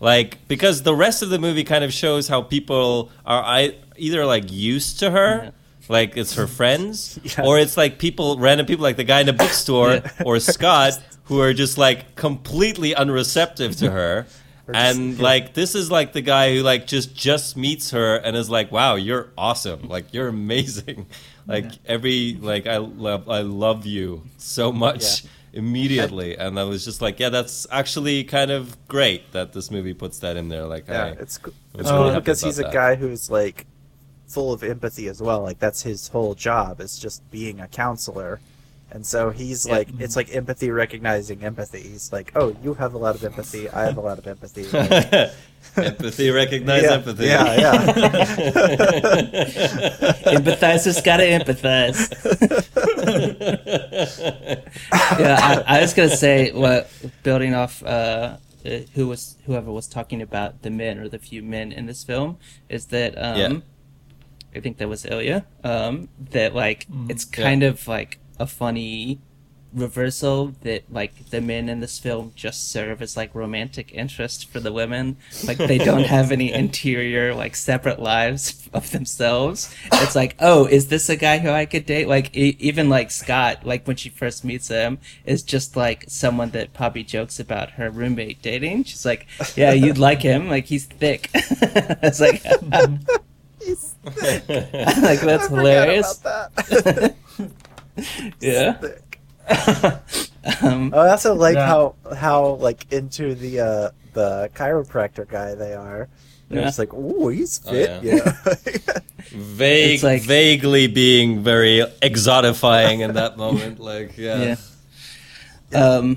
like 0.00 0.46
because 0.48 0.82
the 0.82 0.94
rest 0.94 1.22
of 1.22 1.28
the 1.28 1.38
movie 1.38 1.64
kind 1.64 1.84
of 1.84 1.92
shows 1.92 2.28
how 2.28 2.42
people 2.42 3.10
are 3.24 3.42
I 3.42 3.76
either 3.96 4.24
like 4.24 4.50
used 4.50 4.98
to 5.00 5.10
her 5.10 5.44
Yeah. 5.44 5.50
Like 5.88 6.16
it's 6.16 6.34
her 6.34 6.46
friends? 6.46 7.18
Yeah. 7.38 7.44
or 7.44 7.58
it's 7.58 7.76
like 7.76 7.98
people 7.98 8.38
random 8.38 8.66
people 8.66 8.82
like 8.82 8.96
the 8.96 9.04
guy 9.04 9.20
in 9.20 9.26
the 9.26 9.32
bookstore 9.32 9.94
Yeah. 9.94 10.10
or 10.24 10.38
Scott 10.54 10.98
who 11.24 11.40
are 11.40 11.52
just 11.52 11.76
like 11.78 12.14
completely 12.14 12.94
unreceptive 12.94 13.76
to 13.78 13.90
her. 13.90 14.26
And 14.68 15.20
like 15.20 15.54
this 15.54 15.76
is 15.76 15.92
like 15.92 16.12
the 16.12 16.22
guy 16.22 16.52
who 16.52 16.62
like 16.64 16.88
just 16.88 17.14
just 17.14 17.56
meets 17.56 17.92
her 17.92 18.16
and 18.16 18.36
is 18.36 18.50
like 18.50 18.72
wow 18.72 18.96
you're 18.96 19.28
awesome. 19.38 19.88
Like 19.88 20.12
you're 20.12 20.26
amazing. 20.26 21.06
Like 21.46 21.66
every 21.86 22.36
like 22.40 22.66
i 22.66 22.78
love 22.78 23.28
i 23.28 23.42
love 23.42 23.86
you 23.86 24.22
so 24.38 24.72
much 24.72 25.22
immediately. 25.52 26.36
And 26.36 26.58
i 26.58 26.64
was 26.64 26.84
just 26.84 27.00
like 27.00 27.20
yeah 27.20 27.28
that's 27.28 27.66
actually 27.70 28.24
kind 28.24 28.50
of 28.50 28.76
great 28.88 29.30
that 29.32 29.52
this 29.52 29.70
movie 29.70 29.94
puts 29.94 30.18
that 30.18 30.36
in 30.36 30.48
there. 30.48 30.64
Like 30.66 30.88
Yeah, 30.88 31.04
I, 31.04 31.08
it's 31.10 31.38
it's 31.78 31.88
cool 31.90 32.12
because 32.14 32.40
he's 32.40 32.58
a 32.58 32.62
that. 32.62 32.72
guy 32.72 32.94
who's 32.96 33.30
like 33.30 33.66
full 34.28 34.52
of 34.52 34.62
empathy 34.62 35.08
as 35.08 35.22
well. 35.22 35.42
Like 35.42 35.58
that's 35.58 35.82
his 35.82 36.08
whole 36.08 36.34
job 36.34 36.80
is 36.80 36.98
just 36.98 37.28
being 37.30 37.60
a 37.60 37.68
counselor. 37.68 38.40
And 38.90 39.04
so 39.04 39.30
he's 39.30 39.68
like 39.68 39.88
it's 39.98 40.14
like 40.14 40.34
empathy 40.34 40.70
recognizing 40.70 41.42
empathy. 41.42 41.80
He's 41.80 42.12
like, 42.12 42.30
"Oh, 42.36 42.56
you 42.62 42.74
have 42.74 42.94
a 42.94 42.98
lot 42.98 43.16
of 43.16 43.24
empathy. 43.24 43.68
I 43.68 43.82
have 43.84 43.96
a 43.96 44.00
lot 44.00 44.18
of 44.18 44.26
empathy." 44.26 44.64
Empathy 45.76 46.30
recognize 46.30 46.84
yeah, 46.84 46.92
empathy 46.92 47.26
Yeah, 47.26 47.54
yeah. 47.56 47.86
Empathizers 50.36 51.02
gotta 51.04 51.24
empathize. 51.24 52.08
yeah, 55.18 55.64
I, 55.66 55.78
I 55.78 55.80
was 55.80 55.92
gonna 55.92 56.16
say, 56.16 56.52
what 56.52 56.88
building 57.24 57.54
off 57.54 57.82
uh, 57.82 58.36
uh, 58.64 58.80
who 58.94 59.08
was 59.08 59.36
whoever 59.46 59.70
was 59.70 59.86
talking 59.86 60.22
about 60.22 60.62
the 60.62 60.70
men 60.70 60.98
or 60.98 61.08
the 61.08 61.18
few 61.18 61.42
men 61.42 61.72
in 61.72 61.86
this 61.86 62.04
film 62.04 62.38
is 62.68 62.86
that 62.86 63.14
um, 63.16 63.36
Yeah. 63.36 63.60
I 64.56 64.60
think 64.60 64.78
that 64.78 64.88
was 64.88 65.04
Ilya. 65.04 65.44
Um, 65.62 66.08
that 66.30 66.54
like 66.54 66.86
it's 67.08 67.24
kind 67.24 67.62
of 67.62 67.86
like 67.86 68.18
a 68.38 68.46
funny 68.46 69.20
reversal 69.76 70.54
that 70.62 70.90
like 70.90 71.28
the 71.30 71.40
men 71.40 71.68
in 71.68 71.80
this 71.80 71.98
film 71.98 72.32
just 72.34 72.70
serve 72.70 73.02
as 73.02 73.16
like 73.16 73.34
romantic 73.34 73.92
interest 73.92 74.48
for 74.48 74.58
the 74.58 74.72
women. 74.72 75.16
Like 75.44 75.58
they 75.58 75.78
don't 75.78 76.04
have 76.16 76.32
any 76.32 76.52
interior 76.52 77.34
like 77.34 77.54
separate 77.54 78.00
lives 78.00 78.68
of 78.72 78.90
themselves. 78.90 79.74
It's 79.92 80.16
like 80.16 80.34
oh 80.40 80.66
is 80.66 80.88
this 80.88 81.08
a 81.08 81.16
guy 81.16 81.38
who 81.38 81.50
i 81.50 81.66
could 81.66 81.84
date? 81.84 82.08
Like 82.08 82.34
e- 82.36 82.56
even 82.58 82.88
like 82.88 83.10
scott 83.10 83.66
like 83.66 83.86
when 83.86 83.96
she 83.96 84.08
first 84.08 84.44
meets 84.44 84.68
him 84.68 84.98
is 85.26 85.42
just 85.42 85.76
like 85.76 86.04
someone 86.08 86.50
that 86.50 86.72
poppy 86.72 87.04
jokes 87.04 87.38
about 87.38 87.72
her 87.72 87.90
roommate 87.90 88.40
dating. 88.40 88.84
She's 88.84 89.04
like 89.04 89.26
yeah 89.56 89.72
you'd 89.72 89.98
like 89.98 90.22
him. 90.22 90.48
Like 90.48 90.66
he's 90.66 90.86
thick. 90.86 91.30
It's 92.02 92.20
like 92.20 92.42
like 94.04 95.20
that's 95.20 95.48
hilarious 95.48 96.20
About 96.20 96.54
that. 96.56 97.14
yeah 98.40 98.72
Thick. 98.74 99.20
um, 100.62 100.92
I 100.94 101.08
also 101.10 101.34
like 101.34 101.54
Yeah. 101.54 101.66
how 101.66 101.94
how 102.16 102.54
like 102.54 102.92
into 102.92 103.34
the 103.34 103.60
uh 103.60 103.90
the 104.12 104.50
chiropractor 104.54 105.28
guy 105.28 105.54
they 105.54 105.74
are. 105.74 106.08
They're 106.48 106.60
Yeah. 106.60 106.66
just 106.66 106.78
like, 106.78 106.94
ooh, 106.94 107.28
he's 107.28 107.60
Oh, 107.66 107.72
fit. 107.72 108.04
yeah. 108.04 108.22
yeah. 108.24 108.54
Vague, 109.30 110.02
like- 110.04 110.22
vaguely 110.22 110.86
being 110.86 111.42
very 111.42 111.84
exotifying 112.02 113.00
in 113.00 113.14
that 113.14 113.36
moment. 113.36 113.80
Like, 113.80 114.16
yeah. 114.16 114.54
Yeah. 115.72 115.78
Um, 115.84 116.16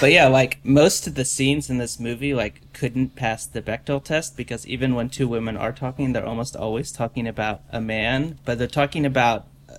but 0.00 0.10
yeah, 0.10 0.26
like 0.26 0.64
most 0.64 1.06
of 1.06 1.14
the 1.14 1.24
scenes 1.24 1.70
in 1.70 1.78
this 1.78 2.00
movie, 2.00 2.34
like 2.34 2.72
couldn't 2.72 3.16
pass 3.16 3.46
the 3.46 3.62
Bechdel 3.62 4.02
test 4.02 4.36
because 4.36 4.66
even 4.66 4.94
when 4.94 5.08
two 5.08 5.28
women 5.28 5.56
are 5.56 5.72
talking, 5.72 6.12
they're 6.12 6.26
almost 6.26 6.56
always 6.56 6.90
talking 6.90 7.28
about 7.28 7.62
a 7.70 7.80
man, 7.80 8.38
but 8.44 8.58
they're 8.58 8.66
talking 8.66 9.06
about, 9.06 9.46
uh, 9.68 9.76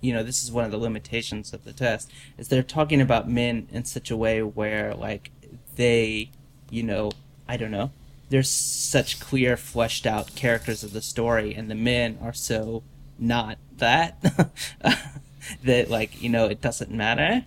you 0.00 0.12
know, 0.12 0.22
this 0.22 0.42
is 0.42 0.50
one 0.50 0.64
of 0.64 0.70
the 0.70 0.78
limitations 0.78 1.52
of 1.52 1.64
the 1.64 1.72
test 1.72 2.10
is 2.36 2.48
they're 2.48 2.62
talking 2.62 3.00
about 3.00 3.28
men 3.28 3.68
in 3.70 3.84
such 3.84 4.10
a 4.10 4.16
way 4.16 4.42
where 4.42 4.94
like 4.94 5.30
they, 5.76 6.30
you 6.70 6.82
know, 6.82 7.12
I 7.46 7.56
don't 7.56 7.70
know, 7.70 7.92
there's 8.30 8.50
such 8.50 9.20
clear, 9.20 9.56
fleshed 9.56 10.06
out 10.06 10.34
characters 10.34 10.82
of 10.82 10.92
the 10.92 11.02
story, 11.02 11.54
and 11.54 11.70
the 11.70 11.74
men 11.74 12.18
are 12.20 12.32
so 12.32 12.82
not 13.18 13.58
that 13.76 14.20
that 15.64 15.90
like 15.90 16.20
you 16.22 16.28
know 16.28 16.46
it 16.46 16.60
doesn't 16.60 16.90
matter. 16.90 17.44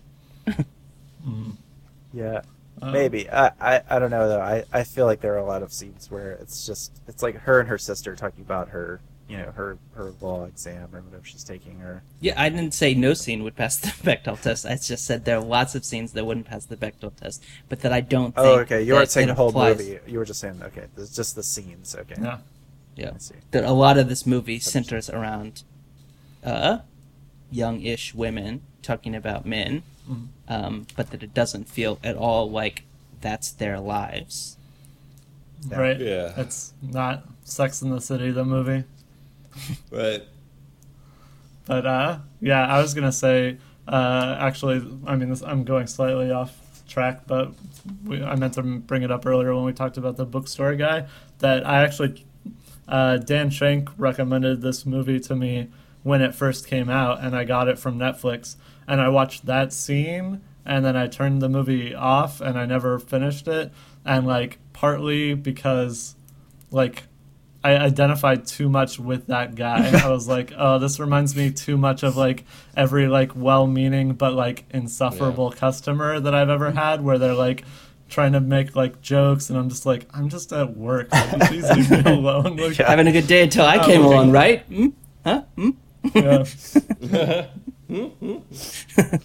Yeah. 2.16 2.42
Um, 2.82 2.92
Maybe. 2.92 3.30
I, 3.30 3.52
I 3.60 3.82
I 3.90 4.00
don't 4.00 4.12
know 4.12 4.28
though. 4.28 4.42
I, 4.42 4.64
I 4.74 4.84
feel 4.84 5.06
like 5.06 5.22
there 5.22 5.34
are 5.34 5.40
a 5.40 5.46
lot 5.46 5.64
of 5.64 5.72
scenes 5.72 6.10
where 6.12 6.32
it's 6.32 6.66
just 6.66 6.92
it's 7.08 7.24
like 7.24 7.36
her 7.42 7.60
and 7.60 7.70
her 7.70 7.78
sister 7.78 8.16
talking 8.16 8.44
about 8.44 8.70
her 8.70 9.00
you 9.28 9.38
know, 9.38 9.52
her 9.52 9.78
her 9.96 10.14
law 10.22 10.46
exam 10.46 10.90
or 10.94 11.02
whatever 11.02 11.26
she's 11.26 11.44
taking 11.44 11.82
or 11.82 12.04
Yeah, 12.20 12.40
I 12.40 12.50
didn't 12.50 12.74
say 12.74 12.94
no 12.94 13.14
scene 13.14 13.44
would 13.44 13.56
pass 13.56 13.78
the 13.78 13.88
Bechdel 13.88 14.40
test. 14.40 14.66
I 14.66 14.76
just 14.76 15.06
said 15.06 15.26
there 15.26 15.38
are 15.38 15.44
lots 15.44 15.74
of 15.76 15.84
scenes 15.84 16.14
that 16.14 16.26
wouldn't 16.26 16.46
pass 16.46 16.66
the 16.66 16.78
Bechdel 16.78 17.16
test, 17.16 17.44
but 17.70 17.82
that 17.82 17.92
I 17.92 18.02
don't 18.02 18.36
think. 18.36 18.48
Oh, 18.48 18.60
okay. 18.60 18.84
You 18.84 18.94
weren't 18.94 19.10
saying 19.10 19.28
the 19.28 19.34
whole 19.34 19.50
applies. 19.50 19.78
movie. 19.78 20.00
You 20.08 20.20
were 20.20 20.26
just 20.26 20.40
saying 20.40 20.62
okay, 20.64 20.86
it's 20.98 21.16
just 21.16 21.36
the 21.36 21.44
scenes. 21.44 21.96
Okay. 21.96 22.16
Yeah. 22.22 22.38
Yeah, 22.96 23.12
that 23.52 23.66
a 23.66 23.74
lot 23.74 23.98
of 23.98 24.08
this 24.08 24.26
movie 24.26 24.58
centers 24.60 25.10
around, 25.10 25.64
uh, 26.46 26.78
young-ish 27.52 28.16
women 28.16 28.62
talking 28.82 29.14
about 29.14 29.46
men, 29.46 29.84
Mhm. 30.10 30.28
Um, 30.48 30.88
but 30.96 31.12
that 31.12 31.24
it 31.24 31.34
doesn't 31.34 31.68
feel 31.68 32.00
at 32.04 32.16
all 32.16 32.50
like 32.50 32.84
that's 33.22 33.52
their 33.52 33.80
lives. 33.80 34.58
Yeah. 35.70 35.80
Right. 35.80 36.00
Yeah. 36.00 36.34
It's 36.38 36.74
not 36.82 37.24
Sex 37.44 37.82
in 37.82 37.90
the 37.90 38.02
City, 38.02 38.32
the 38.32 38.46
movie. 38.46 38.84
Right. 39.90 40.22
But 41.66 41.86
uh, 41.86 42.20
yeah, 42.42 42.68
I 42.68 42.82
was 42.82 42.94
gonna 42.94 43.12
say, 43.12 43.58
uh, 43.88 44.36
actually, 44.40 44.86
I 45.08 45.16
mean, 45.16 45.30
this, 45.30 45.42
I'm 45.42 45.64
going 45.64 45.88
slightly 45.88 46.30
off 46.30 46.56
track, 46.88 47.22
but 47.26 47.54
we, 48.04 48.22
I 48.22 48.36
meant 48.36 48.54
to 48.56 48.62
bring 48.62 49.04
it 49.04 49.12
up 49.12 49.26
earlier 49.26 49.56
when 49.56 49.64
we 49.64 49.74
talked 49.74 49.98
about 49.98 50.18
the 50.18 50.26
bookstore 50.26 50.76
guy. 50.76 51.08
That 51.40 51.66
I 51.66 51.84
actually, 51.84 52.26
uh, 52.88 53.18
Dan 53.18 53.50
Shank 53.50 53.90
recommended 53.98 54.62
this 54.62 54.86
movie 54.86 55.20
to 55.22 55.36
me 55.36 55.70
when 56.04 56.22
it 56.22 56.36
first 56.36 56.68
came 56.68 56.90
out, 56.90 57.22
and 57.22 57.36
I 57.36 57.44
got 57.44 57.68
it 57.68 57.80
from 57.80 57.98
Netflix, 57.98 58.56
and 58.88 59.02
I 59.02 59.10
watched 59.10 59.46
that 59.46 59.74
scene, 59.74 60.42
and 60.66 60.86
then 60.86 60.96
I 60.96 61.08
turned 61.08 61.42
the 61.42 61.50
movie 61.50 61.94
off, 61.96 62.42
and 62.42 62.58
I 62.58 62.66
never 62.66 63.00
finished 63.00 63.48
it, 63.48 63.72
and 64.06 64.26
like 64.28 64.60
partly 64.74 65.34
because, 65.34 66.16
like. 66.72 67.04
I 67.64 67.78
identified 67.78 68.46
too 68.46 68.70
much 68.70 69.00
with 69.00 69.26
that 69.26 69.56
guy. 69.56 69.90
I 70.06 70.10
was 70.10 70.28
like, 70.28 70.54
oh, 70.56 70.78
this 70.78 71.00
reminds 71.00 71.36
me 71.36 71.50
too 71.50 71.78
much 71.78 72.04
of 72.04 72.16
like 72.16 72.46
every 72.78 73.08
like 73.08 73.36
well-meaning 73.36 74.14
but 74.14 74.34
like 74.36 74.66
insufferable 74.70 75.50
customer 75.50 76.20
that 76.20 76.36
I've 76.36 76.52
ever 76.52 76.70
had, 76.70 77.04
where 77.04 77.18
they're 77.18 77.34
like 77.34 77.64
trying 78.08 78.34
to 78.34 78.40
make 78.40 78.76
like 78.76 79.02
jokes, 79.02 79.50
and 79.50 79.58
I'm 79.58 79.70
just 79.70 79.84
like, 79.86 80.08
I'm 80.14 80.30
just 80.30 80.54
at 80.54 80.78
work. 80.78 81.12
Like, 81.12 81.40
please 81.50 81.70
leave 81.72 81.90
me 81.90 82.04
alone. 82.06 82.56
Like, 82.58 82.76
Having 82.76 83.08
a 83.08 83.12
good 83.12 83.26
day 83.26 83.42
until 83.42 83.66
I 83.66 83.84
came 83.84 84.04
along, 84.04 84.32
right? 84.32 84.62
Hmm? 84.68 84.88
Huh? 85.24 85.44
Hmm? 85.56 85.70
yeah. 86.14 87.48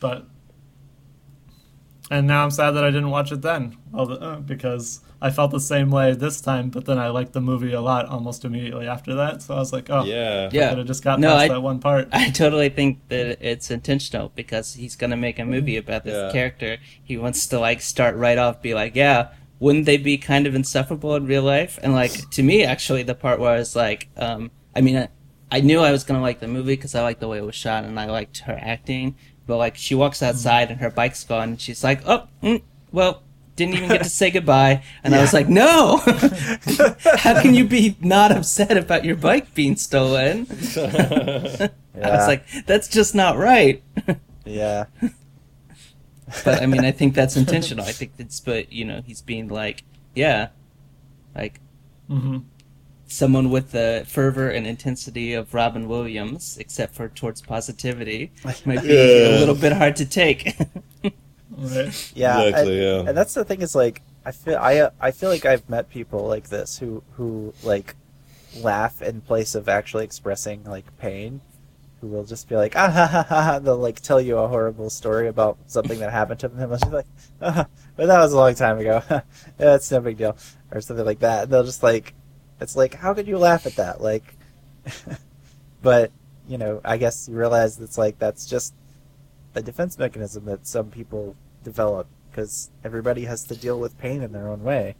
but 0.00 0.26
and 2.10 2.26
now 2.28 2.44
I'm 2.44 2.50
sad 2.52 2.70
that 2.72 2.84
I 2.84 2.90
didn't 2.90 3.10
watch 3.10 3.32
it 3.32 3.42
then, 3.42 3.76
uh, 3.92 4.36
because 4.36 5.00
I 5.20 5.30
felt 5.30 5.50
the 5.50 5.58
same 5.58 5.90
way 5.90 6.12
this 6.12 6.40
time. 6.40 6.70
But 6.70 6.84
then 6.84 6.98
I 6.98 7.08
liked 7.08 7.32
the 7.32 7.40
movie 7.40 7.72
a 7.72 7.80
lot 7.80 8.06
almost 8.06 8.44
immediately 8.44 8.86
after 8.86 9.14
that. 9.16 9.42
So 9.42 9.54
I 9.54 9.58
was 9.58 9.72
like, 9.72 9.90
oh, 9.90 10.04
Yeah. 10.04 10.48
Yeah. 10.52 10.68
could 10.68 10.78
have 10.78 10.86
just 10.86 11.02
got 11.02 11.18
No, 11.18 11.30
past 11.30 11.44
I- 11.46 11.48
that 11.48 11.60
one 11.62 11.80
part. 11.80 12.06
I 12.12 12.30
totally 12.30 12.68
think 12.68 13.00
that 13.08 13.38
it's 13.44 13.72
intentional 13.72 14.30
because 14.36 14.74
he's 14.74 14.94
gonna 14.94 15.16
make 15.16 15.40
a 15.40 15.44
movie 15.44 15.76
about 15.76 16.04
this 16.04 16.14
Yeah. 16.14 16.30
character. 16.30 16.76
He 17.02 17.16
wants 17.16 17.44
to 17.48 17.58
like 17.58 17.80
start 17.80 18.14
right 18.14 18.38
off, 18.38 18.62
be 18.62 18.72
like, 18.72 18.94
yeah, 18.94 19.30
wouldn't 19.58 19.86
they 19.86 19.96
be 19.96 20.16
kind 20.16 20.46
of 20.46 20.54
insufferable 20.54 21.16
in 21.16 21.26
real 21.26 21.42
life? 21.42 21.76
And 21.82 21.92
like 21.92 22.30
to 22.30 22.42
me, 22.44 22.62
actually, 22.62 23.02
the 23.02 23.16
part 23.16 23.40
where 23.40 23.50
I 23.50 23.58
was 23.58 23.74
like, 23.74 24.10
um, 24.16 24.52
I 24.76 24.80
mean, 24.80 25.08
I, 25.50 25.58
I 25.58 25.60
knew 25.60 25.80
I 25.80 25.92
was 25.92 26.04
gonna 26.04 26.20
like 26.20 26.40
the 26.40 26.48
movie 26.48 26.74
because 26.76 26.94
I 26.94 27.02
liked 27.02 27.20
the 27.20 27.28
way 27.28 27.38
it 27.38 27.44
was 27.44 27.54
shot 27.54 27.84
and 27.84 27.98
I 27.98 28.06
liked 28.06 28.38
her 28.40 28.58
acting. 28.60 29.16
But 29.46 29.58
like, 29.58 29.76
she 29.76 29.94
walks 29.94 30.22
outside 30.22 30.70
and 30.70 30.80
her 30.80 30.90
bike's 30.90 31.22
gone, 31.24 31.50
and 31.50 31.60
she's 31.60 31.84
like, 31.84 32.02
oh, 32.06 32.28
mm, 32.42 32.62
well. 32.92 33.22
Didn't 33.54 33.76
even 33.76 33.88
get 33.88 34.02
to 34.02 34.10
say 34.10 34.30
goodbye, 34.30 34.82
and 35.02 35.14
I 35.14 35.22
was 35.22 35.32
like, 35.32 35.48
"No! 35.48 35.96
How 37.16 37.40
can 37.40 37.54
you 37.54 37.64
be 37.66 37.96
not 38.02 38.30
upset 38.30 38.76
about 38.76 39.06
your 39.06 39.16
bike 39.16 39.54
being 39.54 39.76
stolen?" 39.76 40.46
I 40.76 41.70
was 41.94 42.26
like, 42.28 42.44
that's 42.66 42.86
just 42.86 43.14
not 43.14 43.38
right. 43.38 43.82
yeah. 44.44 44.84
but 46.44 46.62
I 46.62 46.66
mean, 46.66 46.84
I 46.84 46.90
think 46.90 47.14
that's 47.14 47.34
intentional. 47.34 47.86
I 47.86 47.92
think 47.92 48.12
it's, 48.18 48.40
but 48.40 48.70
you 48.72 48.84
know, 48.84 49.00
he's 49.06 49.22
being 49.22 49.48
like, 49.48 49.84
yeah, 50.14 50.48
like 51.34 51.60
hmm 52.08 52.40
someone 53.06 53.50
with 53.50 53.72
the 53.72 54.04
fervor 54.08 54.50
and 54.50 54.66
intensity 54.66 55.32
of 55.32 55.54
Robin 55.54 55.88
Williams, 55.88 56.56
except 56.58 56.94
for 56.94 57.08
towards 57.08 57.40
positivity, 57.42 58.32
might 58.64 58.82
be 58.82 58.88
Yeah. 58.88 59.36
a 59.36 59.38
little 59.38 59.54
bit 59.54 59.72
hard 59.72 59.96
to 59.96 60.06
take. 60.06 60.56
Right. 61.58 62.12
Yeah, 62.14 62.40
Exactly, 62.42 62.84
and, 62.86 63.04
yeah. 63.04 63.08
and 63.08 63.16
that's 63.16 63.32
the 63.32 63.44
thing 63.44 63.62
is 63.62 63.74
like 63.74 64.02
I 64.26 64.32
feel 64.32 64.58
I 64.58 64.78
uh, 64.78 64.90
I 65.00 65.10
feel 65.10 65.30
like 65.30 65.46
I've 65.46 65.66
met 65.70 65.88
people 65.88 66.26
like 66.26 66.48
this 66.50 66.78
who 66.78 67.02
who 67.14 67.54
like 67.62 67.94
laugh 68.60 69.00
in 69.00 69.20
place 69.22 69.54
of 69.54 69.68
actually 69.68 70.04
expressing 70.04 70.64
like 70.64 70.84
pain, 70.98 71.40
who 72.00 72.08
will 72.08 72.24
just 72.24 72.48
be 72.48 72.56
like 72.56 72.74
ah 72.76 72.90
ha 72.90 73.06
ha 73.06 73.22
ha, 73.22 73.42
ha. 73.42 73.58
they'll 73.60 73.78
like 73.78 74.00
tell 74.00 74.20
you 74.20 74.36
a 74.36 74.48
horrible 74.48 74.90
story 74.90 75.28
about 75.28 75.56
something 75.66 75.98
that 76.00 76.12
happened 76.12 76.40
to 76.40 76.48
them, 76.48 76.60
and 76.60 76.70
they'll 76.72 76.78
just 76.78 76.90
be 76.90 76.96
like 76.96 77.06
ah, 77.40 77.66
but 77.96 78.06
that 78.06 78.18
was 78.18 78.32
a 78.34 78.36
long 78.36 78.54
time 78.54 78.78
ago, 78.78 79.02
yeah, 79.08 79.20
it's 79.76 79.90
no 79.90 80.00
big 80.00 80.18
deal, 80.18 80.36
or 80.72 80.80
something 80.82 81.06
like 81.06 81.20
that. 81.20 81.44
And 81.44 81.52
they'll 81.52 81.64
just 81.64 81.82
like 81.82 82.12
it's 82.60 82.76
like 82.76 82.94
how 82.94 83.14
could 83.14 83.26
you 83.26 83.38
laugh 83.38 83.66
at 83.66 83.76
that 83.76 84.00
like, 84.00 84.36
but 85.82 86.10
you 86.48 86.58
know 86.58 86.80
I 86.84 86.96
guess 86.96 87.28
you 87.28 87.36
realize 87.36 87.80
it's 87.80 87.98
like 87.98 88.18
that's 88.18 88.46
just 88.46 88.74
a 89.54 89.62
defense 89.62 89.98
mechanism 89.98 90.44
that 90.46 90.66
some 90.66 90.90
people 90.90 91.34
develop 91.64 92.06
because 92.30 92.70
everybody 92.84 93.24
has 93.24 93.44
to 93.44 93.56
deal 93.56 93.80
with 93.80 93.98
pain 93.98 94.22
in 94.22 94.32
their 94.32 94.48
own 94.48 94.62
way. 94.62 94.94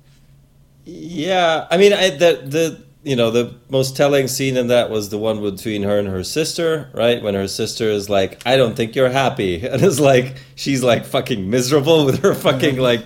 Yeah, 0.85 1.67
I 1.71 1.77
mean, 1.77 1.93
I, 1.93 2.11
the 2.11 2.43
the 2.45 2.85
you 3.03 3.15
know 3.15 3.31
the 3.31 3.55
most 3.69 3.97
telling 3.97 4.29
scene 4.29 4.57
in 4.57 4.69
that 4.69 4.89
was 4.89 5.11
the 5.11 5.19
one 5.19 5.41
between 5.43 5.83
her 5.83 5.99
and 5.99 6.09
her 6.09 6.25
sister, 6.25 6.91
right? 6.95 7.23
When 7.23 7.35
her 7.35 7.49
sister 7.49 7.91
is 7.91 8.09
like, 8.09 8.41
"I 8.47 8.57
don't 8.57 8.77
think 8.77 8.97
you're 8.97 9.11
happy," 9.11 9.67
and 9.67 9.83
it's 9.83 10.01
like 10.01 10.37
she's 10.55 10.83
like 10.83 11.05
fucking 11.05 11.51
miserable 11.51 12.07
with 12.07 12.23
her 12.23 12.35
fucking 12.35 12.79
like 12.79 13.05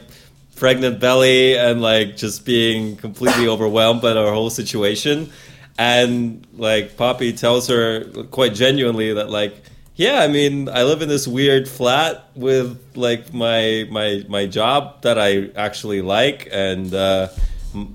pregnant 0.61 1.01
belly 1.01 1.57
and 1.57 1.83
like 1.83 2.17
just 2.17 2.45
being 2.45 2.95
completely 2.97 3.49
overwhelmed 3.49 4.01
by 4.03 4.13
her 4.13 4.33
whole 4.33 4.51
situation, 4.51 5.33
and 5.79 6.47
like 6.57 6.97
Poppy 6.97 7.33
tells 7.33 7.67
her 7.67 8.05
quite 8.31 8.55
genuinely 8.55 9.15
that 9.15 9.31
like. 9.31 9.55
Yeah, 9.97 10.23
I 10.23 10.29
mean, 10.29 10.71
I 10.71 10.85
live 10.85 11.03
in 11.03 11.11
this 11.11 11.29
weird 11.29 11.69
flat 11.69 12.25
with 12.35 12.81
like 12.95 13.35
my 13.35 13.87
my 13.91 14.25
my 14.29 14.47
job 14.47 15.03
that 15.03 15.19
I 15.19 15.51
actually 15.55 16.01
like, 16.01 16.49
and 16.51 16.95
uh, 16.95 17.29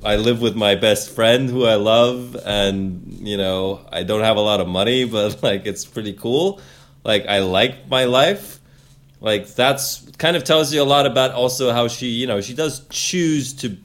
I 0.04 0.18
live 0.18 0.40
with 0.40 0.56
my 0.56 0.76
best 0.76 1.10
friend 1.10 1.50
who 1.50 1.66
I 1.66 1.76
love, 1.76 2.38
and 2.46 3.28
you 3.28 3.38
know, 3.38 3.82
I 3.92 4.04
don't 4.04 4.22
have 4.22 4.38
a 4.38 4.42
lot 4.42 4.60
of 4.60 4.68
money, 4.68 5.06
but 5.16 5.42
like 5.42 5.66
it's 5.66 5.86
pretty 5.86 6.14
cool. 6.14 6.62
Like 7.04 7.26
I 7.28 7.40
like 7.40 7.90
my 7.90 8.06
life, 8.06 8.55
like 9.26 9.48
that's 9.56 10.08
kind 10.20 10.38
of 10.38 10.44
tells 10.44 10.72
you 10.72 10.84
a 10.84 10.86
lot 10.86 11.08
about 11.08 11.32
also 11.32 11.74
how 11.74 11.88
she, 11.88 12.10
you 12.10 12.28
know, 12.28 12.42
she 12.42 12.54
does 12.54 12.86
choose 12.90 13.54
to 13.54 13.76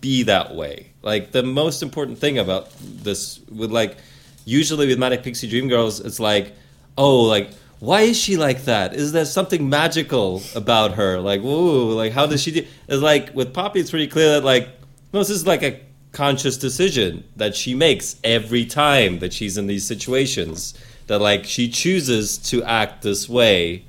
be 0.00 0.22
that 0.22 0.54
way. 0.54 0.90
Like 1.02 1.32
the 1.32 1.42
most 1.42 1.82
important 1.82 2.16
thing 2.18 2.38
about 2.38 2.70
this 2.80 3.40
with 3.50 3.70
like 3.70 3.98
usually 4.46 4.86
with 4.86 4.98
Manic 4.98 5.22
Pixie 5.22 5.50
Dream 5.50 5.68
Girls, 5.68 6.00
it's 6.00 6.18
like, 6.18 6.54
oh, 6.96 7.20
like 7.20 7.50
why 7.80 8.00
is 8.00 8.18
she 8.18 8.38
like 8.38 8.64
that? 8.64 8.94
Is 8.94 9.12
there 9.12 9.26
something 9.26 9.68
magical 9.68 10.42
about 10.54 10.94
her? 10.94 11.20
Like, 11.20 11.42
whoa, 11.42 11.88
like 11.88 12.12
how 12.12 12.24
does 12.24 12.42
she 12.42 12.50
do? 12.50 12.66
It's 12.88 13.02
like 13.02 13.34
with 13.34 13.52
Poppy, 13.52 13.80
it's 13.80 13.90
pretty 13.90 14.08
clear 14.08 14.30
that 14.40 14.44
like, 14.44 14.66
no, 15.12 15.18
this 15.18 15.28
is 15.28 15.46
like 15.46 15.62
a 15.62 15.78
conscious 16.12 16.56
decision 16.56 17.24
that 17.36 17.54
she 17.54 17.74
makes 17.74 18.16
every 18.24 18.64
time 18.64 19.18
that 19.18 19.34
she's 19.34 19.58
in 19.58 19.66
these 19.66 19.86
situations. 19.86 20.72
That 21.06 21.18
like 21.18 21.44
she 21.44 21.68
chooses 21.68 22.38
to 22.48 22.62
act 22.64 23.02
this 23.02 23.28
way, 23.28 23.84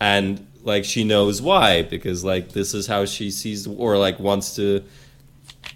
and 0.00 0.46
like 0.62 0.84
she 0.84 1.04
knows 1.04 1.40
why 1.40 1.82
because 1.82 2.24
like 2.24 2.50
this 2.50 2.74
is 2.74 2.86
how 2.86 3.04
she 3.04 3.30
sees 3.30 3.66
or 3.66 3.96
like 3.96 4.18
wants 4.18 4.56
to 4.56 4.82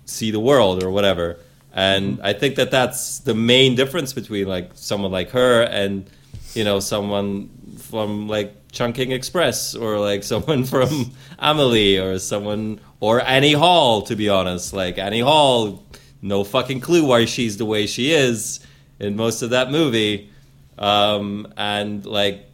see 0.04 0.30
the 0.30 0.40
world 0.40 0.82
or 0.82 0.90
whatever. 0.90 1.38
And 1.72 2.20
I 2.22 2.32
think 2.32 2.56
that 2.56 2.72
that's 2.72 3.20
the 3.20 3.34
main 3.34 3.76
difference 3.76 4.12
between 4.12 4.48
like 4.48 4.72
someone 4.74 5.12
like 5.12 5.30
her 5.30 5.62
and 5.62 6.10
you 6.54 6.64
know 6.64 6.80
someone 6.80 7.48
from 7.78 8.28
like 8.28 8.70
Chungking 8.72 9.12
Express 9.12 9.76
or 9.76 9.98
like 9.98 10.24
someone 10.32 10.64
from 10.64 11.12
Amelie 11.38 11.98
or 11.98 12.18
someone 12.18 12.80
or 12.98 13.20
Annie 13.20 13.52
Hall 13.52 14.02
to 14.02 14.16
be 14.16 14.28
honest. 14.28 14.72
Like 14.72 14.98
Annie 14.98 15.20
Hall, 15.20 15.84
no 16.20 16.42
fucking 16.42 16.80
clue 16.80 17.04
why 17.04 17.24
she's 17.24 17.56
the 17.56 17.64
way 17.64 17.86
she 17.86 18.12
is 18.12 18.60
in 18.98 19.14
most 19.14 19.42
of 19.42 19.50
that 19.50 19.70
movie. 19.70 20.30
Um, 20.78 21.52
and 21.56 22.04
like 22.04 22.49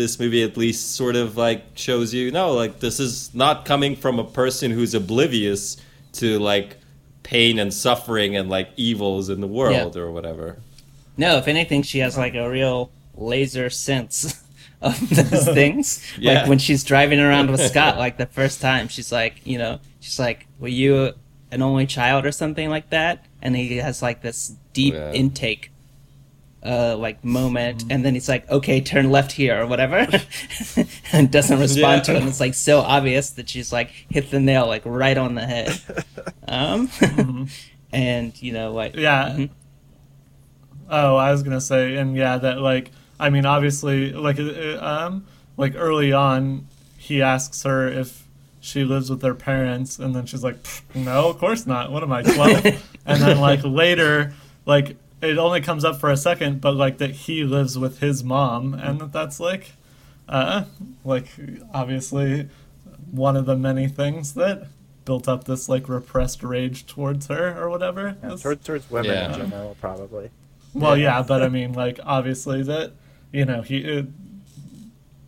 this 0.00 0.18
movie 0.18 0.42
at 0.42 0.56
least 0.56 0.96
sort 0.96 1.14
of 1.16 1.36
like 1.36 1.62
shows 1.74 2.12
you 2.12 2.30
no 2.32 2.52
like 2.54 2.80
this 2.80 2.98
is 2.98 3.32
not 3.34 3.64
coming 3.64 3.94
from 3.94 4.18
a 4.18 4.24
person 4.24 4.70
who's 4.70 4.94
oblivious 4.94 5.76
to 6.12 6.38
like 6.40 6.76
pain 7.22 7.58
and 7.60 7.72
suffering 7.72 8.34
and 8.36 8.48
like 8.50 8.68
evils 8.76 9.28
in 9.28 9.40
the 9.40 9.46
world 9.46 9.96
or 9.96 10.10
whatever. 10.10 10.56
No, 11.16 11.36
if 11.36 11.46
anything, 11.46 11.82
she 11.82 11.98
has 12.00 12.16
like 12.16 12.34
a 12.34 12.48
real 12.50 12.90
laser 13.14 13.68
sense 13.70 14.42
of 14.80 14.98
those 15.10 15.44
things. 15.60 16.02
Yeah. 16.18 16.32
Like 16.40 16.48
when 16.48 16.58
she's 16.58 16.82
driving 16.82 17.20
around 17.20 17.50
with 17.50 17.60
Scott, 17.60 17.98
like 17.98 18.16
the 18.16 18.26
first 18.26 18.60
time, 18.60 18.88
she's 18.88 19.12
like, 19.12 19.34
you 19.46 19.58
know, 19.58 19.78
she's 20.00 20.18
like, 20.18 20.46
"Were 20.58 20.68
you 20.82 21.12
an 21.52 21.62
only 21.62 21.86
child 21.86 22.24
or 22.26 22.32
something 22.32 22.68
like 22.70 22.90
that?" 22.90 23.24
And 23.42 23.54
he 23.54 23.76
has 23.76 24.02
like 24.02 24.22
this 24.22 24.54
deep 24.72 24.94
Yeah. 24.94 25.12
intake, 25.12 25.70
uh, 26.64 26.96
like 26.96 27.24
moment, 27.24 27.84
and 27.90 28.04
then 28.04 28.14
he's 28.14 28.28
like, 28.28 28.48
"Okay, 28.50 28.80
turn 28.80 29.10
left 29.10 29.32
here" 29.32 29.62
or 29.62 29.66
whatever, 29.66 30.06
and 31.12 31.30
doesn't 31.30 31.58
respond 31.66 32.04
to 32.04 32.12
Yeah. 32.12 32.18
it. 32.18 32.20
And 32.20 32.28
it's 32.28 32.40
like 32.40 32.54
so 32.54 32.80
obvious 32.80 33.30
that 33.30 33.48
she's 33.48 33.72
like 33.72 33.90
hit 34.10 34.30
the 34.30 34.40
nail 34.40 34.66
like 34.66 34.82
right 34.84 35.16
on 35.16 35.34
the 35.34 35.46
head. 35.46 35.80
Um, 36.48 36.90
and 37.92 38.42
you 38.42 38.52
know, 38.52 38.72
like 38.72 38.96
Yeah. 38.96 39.30
Mhm. 39.36 39.50
Oh, 40.88 41.14
I 41.16 41.30
was 41.30 41.42
gonna 41.44 41.60
say, 41.60 41.96
and 41.96 42.16
yeah, 42.16 42.36
that 42.38 42.60
like, 42.60 42.90
I 43.20 43.30
mean, 43.30 43.46
obviously, 43.46 44.12
like, 44.12 44.40
uh, 44.40 44.78
um, 44.80 45.26
like 45.56 45.74
early 45.76 46.12
on, 46.12 46.66
he 46.98 47.22
asks 47.22 47.62
her 47.62 47.86
if 47.86 48.26
she 48.60 48.82
lives 48.84 49.08
with 49.10 49.20
their 49.20 49.34
parents, 49.34 49.98
and 50.00 50.14
then 50.14 50.26
she's 50.26 50.42
like, 50.42 50.56
"No, 50.94 51.28
of 51.28 51.38
course 51.38 51.66
not. 51.66 51.92
What 51.92 52.02
am 52.02 52.12
I, 52.12 52.22
12? 52.22 53.00
and 53.06 53.22
then 53.22 53.38
like 53.40 53.62
later, 53.62 54.34
like 54.66 54.96
it 55.22 55.38
only 55.38 55.60
comes 55.60 55.84
up 55.84 56.00
for 56.00 56.10
a 56.10 56.16
second, 56.16 56.60
but 56.60 56.74
like 56.74 56.98
that 56.98 57.10
he 57.10 57.44
lives 57.44 57.78
with 57.78 58.00
his 58.00 58.22
mom, 58.24 58.74
and 58.74 59.00
that 59.00 59.12
that's 59.12 59.38
like, 59.40 59.72
uh, 60.28 60.64
like 61.04 61.26
obviously 61.74 62.48
one 63.10 63.36
of 63.36 63.44
the 63.46 63.56
many 63.56 63.88
things 63.88 64.34
that 64.34 64.66
built 65.04 65.26
up 65.28 65.44
this 65.44 65.68
like 65.68 65.88
repressed 65.88 66.42
rage 66.42 66.86
towards 66.86 67.26
her 67.26 67.60
or 67.60 67.68
whatever. 67.68 68.16
Yeah, 68.22 68.30
This- 68.30 68.42
towards, 68.42 68.64
towards 68.64 68.90
women 68.90 69.10
Yeah. 69.10 69.32
in 69.34 69.40
general, 69.40 69.76
probably. 69.80 70.30
well, 70.74 70.96
yeah, 70.96 71.22
but 71.22 71.42
I 71.42 71.48
mean, 71.48 71.72
like, 71.72 71.98
obviously 72.04 72.62
that, 72.64 72.92
you 73.32 73.44
know, 73.44 73.62
he, 73.62 73.78
it, 73.78 74.06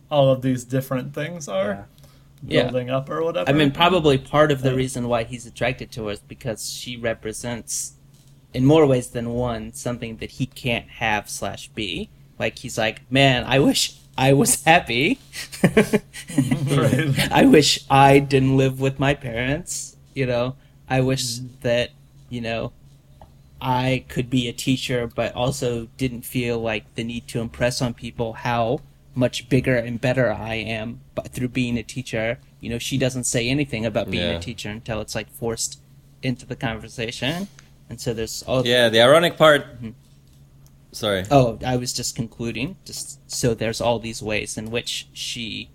all 0.09 0.31
of 0.31 0.41
these 0.41 0.63
different 0.63 1.13
things 1.13 1.47
are 1.49 1.87
Yeah. 2.47 2.63
building 2.63 2.89
up 2.89 3.09
or 3.09 3.23
whatever. 3.23 3.49
I 3.49 3.53
mean, 3.53 3.71
probably 3.71 4.17
part 4.17 4.51
of 4.51 4.61
the 4.61 4.69
Yeah. 4.69 4.75
reason 4.77 5.07
why 5.09 5.23
he's 5.23 5.45
attracted 5.45 5.91
to 5.93 6.05
her 6.05 6.11
is 6.11 6.19
because 6.19 6.71
she 6.71 6.95
represents, 6.95 7.93
in 8.53 8.65
more 8.65 8.85
ways 8.85 9.09
than 9.09 9.29
one, 9.33 9.73
something 9.73 10.17
that 10.17 10.31
he 10.31 10.45
can't 10.45 10.87
have 10.87 11.29
slash 11.29 11.67
be. 11.69 12.09
Like 12.39 12.59
he's 12.59 12.77
like, 12.77 13.09
man, 13.11 13.43
I 13.45 13.59
wish 13.59 13.95
I 14.17 14.33
was 14.33 14.63
happy. 14.71 15.19
Right. 16.67 17.31
I 17.31 17.45
wish 17.45 17.85
I 17.89 18.19
didn't 18.19 18.57
live 18.57 18.79
with 18.79 18.99
my 18.99 19.13
parents. 19.13 19.95
You 20.13 20.25
know, 20.25 20.55
I 20.89 21.01
wish 21.01 21.23
Mm-hmm. 21.39 21.47
that 21.61 21.89
you 22.29 22.41
know 22.41 22.71
I 23.61 24.03
could 24.09 24.29
be 24.29 24.47
a 24.47 24.53
teacher, 24.53 25.07
but 25.07 25.33
also 25.35 25.87
didn't 25.97 26.23
feel 26.25 26.59
like 26.59 26.95
the 26.95 27.03
need 27.03 27.27
to 27.29 27.39
impress 27.39 27.81
on 27.81 27.93
people 27.93 28.33
how 28.33 28.81
much 29.15 29.47
bigger 29.49 29.75
and 29.77 30.01
better 30.01 30.31
I 30.33 30.55
am. 30.55 30.99
But 31.15 31.29
through 31.29 31.49
being 31.49 31.77
a 31.77 31.83
teacher, 31.83 32.39
you 32.59 32.69
know, 32.69 32.79
she 32.79 32.97
doesn't 32.97 33.23
say 33.25 33.47
anything 33.49 33.85
about 33.85 34.09
being 34.09 34.27
Yeah. 34.31 34.37
a 34.37 34.39
teacher 34.39 34.69
until 34.69 35.01
it's 35.01 35.15
like 35.15 35.29
forced 35.29 35.79
into 36.21 36.45
the 36.45 36.55
conversation. 36.55 37.47
And 37.89 37.99
so 37.99 38.13
there's 38.13 38.43
all 38.43 38.65
Yeah, 38.65 38.89
the 38.89 39.01
ironic 39.01 39.37
part. 39.37 39.61
Mm-hmm. 39.75 39.91
Sorry. 40.91 41.25
Oh, 41.31 41.59
I 41.65 41.77
was 41.77 41.91
just 41.93 42.15
concluding. 42.15 42.77
Just 42.85 43.19
so 43.29 43.53
there's 43.53 43.81
all 43.81 43.99
these 43.99 44.21
ways 44.21 44.57
in 44.57 44.69
which 44.71 45.07
she 45.13 45.69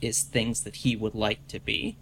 is 0.00 0.22
things 0.22 0.62
that 0.62 0.76
he 0.76 0.96
would 0.96 1.14
like 1.14 1.46
to 1.48 1.60
be. 1.60 1.96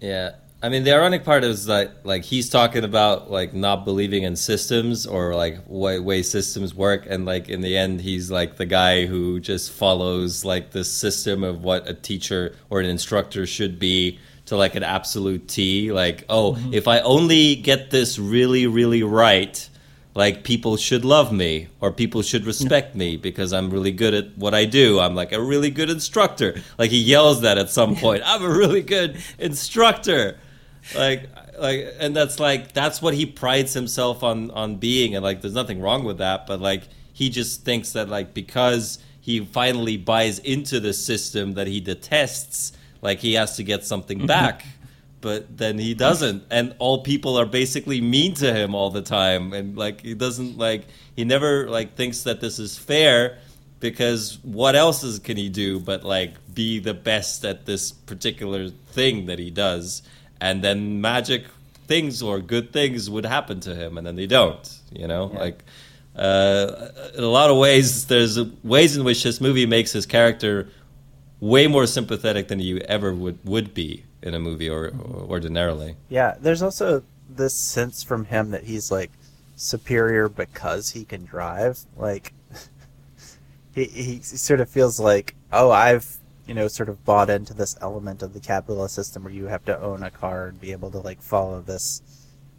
Yeah. 0.00 0.32
I 0.60 0.68
mean, 0.68 0.82
the 0.82 0.92
ironic 0.92 1.24
part 1.24 1.44
is 1.44 1.66
that, 1.66 2.04
like, 2.04 2.24
he's 2.24 2.50
talking 2.50 2.82
about, 2.82 3.30
like, 3.30 3.54
not 3.54 3.84
believing 3.84 4.24
in 4.24 4.34
systems 4.34 5.06
or, 5.06 5.34
like, 5.36 5.60
way, 5.66 6.00
way 6.00 6.22
systems 6.22 6.74
work. 6.74 7.06
And, 7.08 7.24
like, 7.24 7.48
in 7.48 7.60
the 7.60 7.76
end, 7.76 8.00
he's, 8.00 8.28
like, 8.28 8.56
the 8.56 8.66
guy 8.66 9.06
who 9.06 9.38
just 9.38 9.70
follows, 9.70 10.44
like, 10.44 10.72
the 10.72 10.82
system 10.82 11.44
of 11.44 11.62
what 11.62 11.88
a 11.88 11.94
teacher 11.94 12.56
or 12.70 12.80
an 12.80 12.86
instructor 12.86 13.46
should 13.46 13.78
be 13.78 14.18
to, 14.48 14.56
like, 14.56 14.74
an 14.74 14.82
absolute 14.82 15.48
T. 15.48 15.92
Like, 15.92 16.24
oh, 16.28 16.52
mm-hmm. 16.52 16.74
if 16.74 16.88
I 16.88 17.00
only 17.00 17.56
get 17.56 17.90
this 17.90 18.18
really, 18.18 18.66
really 18.66 19.02
right, 19.02 19.68
like 20.18 20.42
people 20.42 20.76
should 20.76 21.04
love 21.04 21.32
me 21.32 21.68
or 21.80 21.92
people 21.92 22.22
should 22.22 22.44
respect 22.44 22.96
me 22.96 23.16
because 23.16 23.52
I'm 23.52 23.70
really 23.70 23.92
good 23.92 24.14
at 24.14 24.36
what 24.36 24.52
I 24.52 24.64
do. 24.64 24.98
I'm 24.98 25.14
like 25.14 25.30
a 25.30 25.40
really 25.40 25.70
good 25.70 25.88
instructor. 25.88 26.60
Like 26.76 26.90
he 26.90 26.98
yells 26.98 27.42
that 27.42 27.56
at 27.56 27.70
some 27.70 27.94
point. 27.94 28.24
I'm 28.26 28.42
a 28.42 28.48
really 28.48 28.82
good 28.82 29.22
instructor. 29.38 30.40
Like 30.96 31.28
like 31.56 31.94
and 32.00 32.16
that's 32.16 32.40
like 32.40 32.72
that's 32.72 33.00
what 33.00 33.14
he 33.14 33.26
prides 33.26 33.74
himself 33.74 34.24
on 34.24 34.50
on 34.50 34.76
being 34.76 35.14
and 35.14 35.22
like 35.22 35.40
there's 35.40 35.54
nothing 35.54 35.80
wrong 35.80 36.02
with 36.02 36.18
that, 36.18 36.48
but 36.48 36.60
like 36.60 36.88
he 37.12 37.30
just 37.30 37.64
thinks 37.64 37.92
that 37.92 38.08
like 38.08 38.34
because 38.34 38.98
he 39.20 39.44
finally 39.44 39.96
buys 39.96 40.38
into 40.40 40.80
the 40.80 40.92
system 40.92 41.54
that 41.54 41.66
he 41.66 41.80
detests, 41.80 42.72
like 43.02 43.18
he 43.20 43.34
has 43.34 43.56
to 43.56 43.62
get 43.62 43.84
something 43.84 44.26
back 44.26 44.64
but 45.20 45.56
then 45.56 45.78
he 45.78 45.94
doesn't. 45.94 46.44
And 46.50 46.74
all 46.78 47.02
people 47.02 47.38
are 47.38 47.46
basically 47.46 48.00
mean 48.00 48.34
to 48.34 48.52
him 48.52 48.74
all 48.74 48.90
the 48.90 49.02
time. 49.02 49.52
And 49.52 49.76
like 49.76 50.02
he 50.02 50.14
doesn't 50.14 50.58
like 50.58 50.86
he 51.16 51.24
never 51.24 51.68
like 51.68 51.96
thinks 51.96 52.22
that 52.22 52.40
this 52.40 52.58
is 52.58 52.78
fair 52.78 53.38
because 53.80 54.38
what 54.42 54.74
else 54.74 55.04
is, 55.04 55.18
can 55.18 55.36
he 55.36 55.48
do 55.48 55.78
but 55.80 56.04
like 56.04 56.34
be 56.54 56.78
the 56.78 56.94
best 56.94 57.44
at 57.44 57.66
this 57.66 57.92
particular 57.92 58.68
thing 58.68 59.26
that 59.26 59.38
he 59.38 59.50
does? 59.50 60.02
And 60.40 60.62
then 60.62 61.00
magic 61.00 61.46
things 61.86 62.22
or 62.22 62.38
good 62.38 62.72
things 62.72 63.08
would 63.08 63.24
happen 63.24 63.60
to 63.60 63.74
him 63.74 63.96
and 63.98 64.06
then 64.06 64.14
they 64.14 64.26
don't 64.26 64.78
you 64.92 65.06
know? 65.06 65.26
Like 65.26 65.64
uh, 66.14 66.88
in 67.16 67.22
a 67.22 67.28
lot 67.28 67.50
of 67.50 67.56
ways 67.56 68.06
there's 68.06 68.40
ways 68.62 68.96
in 68.96 69.04
which 69.04 69.22
this 69.22 69.40
movie 69.40 69.66
makes 69.66 69.92
his 69.92 70.06
character 70.06 70.68
way 71.40 71.66
more 71.66 71.86
sympathetic 71.86 72.48
than 72.48 72.60
you 72.60 72.78
ever 72.78 73.14
would 73.14 73.38
would 73.44 73.74
be 73.74 74.04
in 74.22 74.34
a 74.34 74.38
movie 74.38 74.68
or, 74.68 74.90
mm-hmm. 74.90 75.00
or 75.00 75.30
ordinarily. 75.30 75.96
Yeah, 76.08 76.36
there's 76.40 76.62
also 76.62 77.02
this 77.28 77.54
sense 77.54 78.02
from 78.02 78.24
him 78.26 78.50
that 78.50 78.64
he's 78.64 78.90
like 78.90 79.10
superior 79.56 80.28
because 80.28 80.90
he 80.90 81.04
can 81.04 81.24
drive. 81.24 81.80
Like 81.96 82.32
he 83.74 83.84
he 83.84 84.20
sort 84.20 84.60
of 84.60 84.68
feels 84.68 84.98
like, 84.98 85.34
oh, 85.52 85.70
I've 85.70 86.16
you 86.46 86.54
know 86.54 86.68
sort 86.68 86.88
of 86.88 87.04
bought 87.04 87.30
into 87.30 87.54
this 87.54 87.76
element 87.80 88.22
of 88.22 88.32
the 88.32 88.40
capitalist 88.40 88.94
system 88.94 89.24
where 89.24 89.32
you 89.32 89.46
have 89.46 89.64
to 89.66 89.80
own 89.80 90.02
a 90.02 90.10
car 90.10 90.46
and 90.48 90.60
be 90.60 90.72
able 90.72 90.90
to 90.90 90.98
like 90.98 91.22
follow 91.22 91.60
this, 91.60 92.02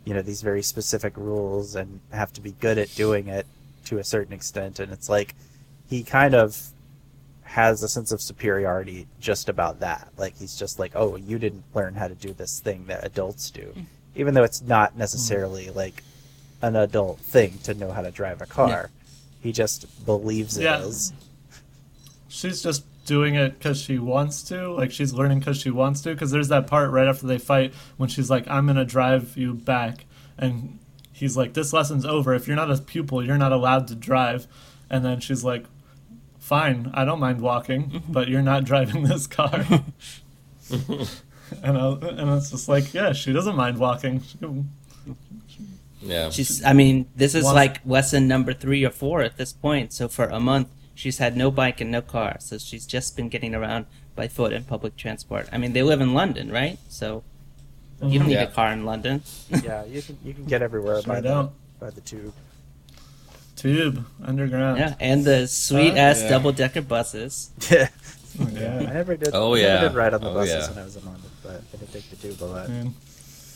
you 0.06 0.14
know, 0.14 0.22
these 0.22 0.42
very 0.42 0.62
specific 0.62 1.18
rules 1.18 1.76
and 1.76 2.00
have 2.12 2.32
to 2.34 2.42
be 2.42 2.52
good 2.52 2.78
at 2.78 2.94
doing 2.96 3.28
it 3.28 3.46
to 3.86 3.98
a 3.98 4.04
certain 4.04 4.34
extent. 4.34 4.80
And 4.80 4.92
it's 4.92 5.10
like 5.10 5.36
he 5.90 6.04
kind 6.04 6.36
of 6.36 6.72
has 7.50 7.82
a 7.82 7.88
sense 7.90 8.12
of 8.12 8.22
superiority 8.22 9.08
just 9.20 9.50
about 9.50 9.80
that. 9.80 10.08
Like 10.18 10.38
he's 10.38 10.56
just 10.56 10.78
like, 10.78 10.92
oh, 10.94 11.16
you 11.16 11.40
didn't 11.40 11.64
learn 11.74 11.96
how 11.96 12.08
to 12.08 12.14
do 12.14 12.32
this 12.32 12.60
thing 12.60 12.86
that 12.86 13.04
adults 13.04 13.50
do, 13.50 13.74
mm. 13.76 13.86
even 14.16 14.36
though 14.36 14.44
it's 14.44 14.62
not 14.62 14.94
mm. 14.94 14.98
necessarily 14.98 15.72
like 15.72 16.04
an 16.62 16.76
adult 16.76 17.20
thing 17.22 17.58
to 17.64 17.74
know 17.74 17.90
how 17.90 18.04
to 18.04 18.12
drive 18.12 18.44
a 18.44 18.46
car. 18.46 18.92
He 19.42 19.52
just 19.52 20.06
believes 20.06 20.60
it 20.60 20.64
Yeah. 20.64 20.82
is. 20.82 21.12
she's 22.28 22.62
just 22.62 22.84
doing 23.08 23.34
it 23.34 23.58
because 23.58 23.82
she 23.82 23.98
wants 23.98 24.44
to. 24.44 24.72
Like 24.72 24.92
she's 24.92 25.12
learning 25.12 25.40
because 25.40 25.58
she 25.58 25.72
wants 25.72 26.02
to. 26.02 26.14
Because 26.14 26.30
there's 26.30 26.50
that 26.50 26.68
part 26.68 26.92
right 26.92 27.08
after 27.08 27.26
they 27.26 27.40
fight 27.40 27.74
when 27.98 28.10
she's 28.10 28.30
like, 28.30 28.48
"I'm 28.48 28.68
gonna 28.68 28.86
drive 28.86 29.36
you 29.36 29.56
back," 29.56 30.06
and 30.38 30.78
he's 31.12 31.36
like, 31.36 31.54
"This 31.54 31.74
lesson's 31.74 32.06
over. 32.06 32.36
If 32.36 32.46
you're 32.46 32.56
not 32.56 32.70
a 32.70 32.78
pupil, 32.78 33.26
you're 33.26 33.40
not 33.40 33.54
allowed 33.54 33.88
to 33.88 33.96
drive." 33.96 34.46
And 34.92 35.04
then 35.04 35.20
she's 35.20 35.44
like, 35.44 35.66
"Fine, 36.50 36.90
I 36.96 37.06
don't 37.06 37.20
mind 37.20 37.42
walking, 37.42 37.82
mm-hmm. 37.92 38.12
but 38.12 38.28
you're 38.28 38.42
not 38.42 38.64
driving 38.64 39.04
this 39.04 39.28
car." 39.28 39.54
and 40.72 41.78
I, 41.78 41.86
and 42.22 42.30
it's 42.38 42.50
just 42.50 42.68
like, 42.68 42.92
yeah, 42.92 43.14
she 43.14 43.32
doesn't 43.32 43.56
mind 43.56 43.78
walking. 43.78 44.24
Yeah. 46.02 46.30
She's. 46.32 46.64
I 46.66 46.74
mean, 46.74 47.08
this 47.16 47.36
is 47.36 47.44
Once- 47.44 47.56
like 47.56 47.76
lesson 47.86 48.28
number 48.28 48.54
three 48.54 48.84
or 48.84 48.90
four 48.90 49.22
at 49.22 49.38
this 49.38 49.54
point. 49.54 49.94
So 49.94 50.08
for 50.08 50.26
a 50.26 50.40
month, 50.40 50.70
she's 50.96 51.20
had 51.20 51.38
no 51.38 51.52
bike 51.52 51.82
and 51.82 51.92
no 51.92 52.02
car. 52.02 52.38
So 52.40 52.58
she's 52.58 52.86
just 52.88 53.16
been 53.16 53.30
getting 53.30 53.54
around 53.54 53.86
by 54.16 54.28
foot 54.28 54.52
and 54.52 54.66
public 54.66 54.96
transport. 54.98 55.48
I 55.52 55.58
mean, 55.58 55.74
they 55.74 55.84
live 55.84 56.02
in 56.02 56.14
London, 56.14 56.52
right? 56.52 56.80
So 56.90 57.24
you 58.02 58.02
don't 58.02 58.12
mm-hmm. 58.12 58.28
need 58.30 58.34
Yeah. 58.34 58.44
a 58.44 58.52
car 58.52 58.72
in 58.72 58.86
London. 58.86 59.22
yeah, 59.64 59.86
you 59.86 60.02
can 60.02 60.18
you 60.24 60.34
can 60.34 60.46
get 60.46 60.62
everywhere 60.62 61.02
Sure 61.02 61.14
by 61.14 61.22
the 61.22 61.50
by 61.80 61.90
the 61.92 62.02
tube. 62.02 62.34
Tube 63.62 64.06
underground. 64.24 64.78
yeah, 64.80 64.96
and 65.00 65.24
the 65.26 65.48
sweet 65.48 65.94
ass 65.96 66.22
yeah. 66.22 66.30
double 66.30 66.52
decker 66.52 66.82
buses. 66.82 67.52
Yeah. 67.72 67.90
Yeah. 68.54 68.78
I 68.90 68.94
never 68.94 69.18
did. 69.18 69.32
Oh, 69.34 69.56
I 69.56 69.62
never 69.62 69.74
yeah. 69.74 69.82
did 69.82 69.96
ride 69.96 70.14
on 70.14 70.22
the 70.22 70.30
Oh, 70.30 70.34
buses 70.36 70.54
yeah. 70.68 70.70
when 70.70 70.78
I 70.80 70.84
was 70.86 70.96
in 70.96 71.04
London, 71.06 71.30
but 71.44 71.52
I 71.74 71.78
didn't 71.78 71.92
take 71.92 72.10
the 72.10 72.16
tube 72.16 72.42
a 72.42 72.46
lot. 72.46 72.68
Mm. 72.70 72.94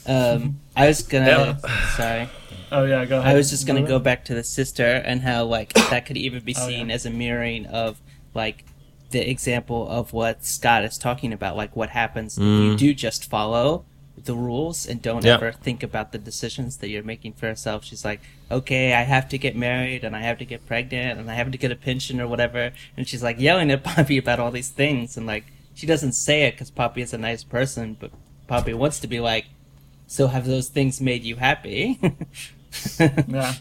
Um, 0.05 0.59
I 0.75 0.87
was 0.87 1.03
gonna. 1.03 1.59
Sorry. 1.95 2.27
Oh 2.71 2.83
yeah, 2.83 3.05
go 3.05 3.19
ahead. 3.19 3.31
I 3.33 3.35
was 3.37 3.49
just 3.49 3.65
gonna 3.67 3.81
No, 3.81 3.87
go 3.87 3.99
back 3.99 4.25
to 4.25 4.33
the 4.33 4.43
sister 4.43 4.83
and 5.05 5.21
how 5.21 5.45
like 5.45 5.71
that 5.91 6.05
could 6.05 6.17
even 6.17 6.43
be 6.43 6.55
Oh, 6.57 6.67
seen 6.67 6.89
yeah. 6.89 6.95
as 6.95 7.05
a 7.05 7.09
mirroring 7.11 7.65
of 7.67 8.01
like 8.33 8.65
the 9.11 9.29
example 9.29 9.87
of 9.87 10.11
what 10.11 10.43
Scott 10.43 10.83
is 10.83 10.97
talking 10.97 11.31
about, 11.31 11.55
like 11.55 11.75
what 11.75 11.89
happens 11.89 12.37
if 12.37 12.43
you 12.43 12.73
Mm. 12.73 12.77
do 12.77 12.93
just 12.95 13.29
follow 13.29 13.85
the 14.25 14.35
rules 14.35 14.85
and 14.85 15.01
don't 15.01 15.25
Yeah. 15.25 15.33
ever 15.35 15.51
think 15.51 15.83
about 15.83 16.11
the 16.11 16.17
decisions 16.17 16.77
that 16.77 16.89
you're 16.89 17.03
making 17.03 17.33
for 17.33 17.47
yourself. 17.47 17.83
She's 17.83 18.05
like, 18.05 18.21
okay, 18.49 18.93
I 18.93 19.01
have 19.03 19.27
to 19.29 19.37
get 19.37 19.55
married 19.55 20.03
and 20.03 20.15
I 20.15 20.21
have 20.21 20.37
to 20.39 20.45
get 20.45 20.65
pregnant 20.65 21.19
and 21.19 21.29
I 21.29 21.33
have 21.35 21.51
to 21.51 21.57
get 21.57 21.71
a 21.71 21.75
pension 21.75 22.21
or 22.21 22.27
whatever, 22.27 22.71
and 22.95 23.07
she's 23.07 23.21
like 23.23 23.39
yelling 23.39 23.69
at 23.71 23.83
Poppy 23.91 24.17
about 24.17 24.39
all 24.39 24.51
these 24.51 24.69
things 24.69 25.17
and 25.17 25.25
like 25.27 25.45
she 25.75 25.85
doesn't 25.87 26.13
say 26.13 26.43
it 26.43 26.51
because 26.51 26.69
Poppy 26.71 27.01
is 27.01 27.13
a 27.13 27.17
nice 27.17 27.43
person, 27.43 27.97
but 27.99 28.11
Poppy 28.47 28.73
wants 28.73 28.99
to 28.99 29.07
be 29.07 29.19
like, 29.19 29.45
so 30.07 30.27
have 30.27 30.45
those 30.45 30.69
things 30.69 31.01
made 31.01 31.23
you 31.23 31.35
happy? 31.37 31.99
Yeah. 33.27 33.53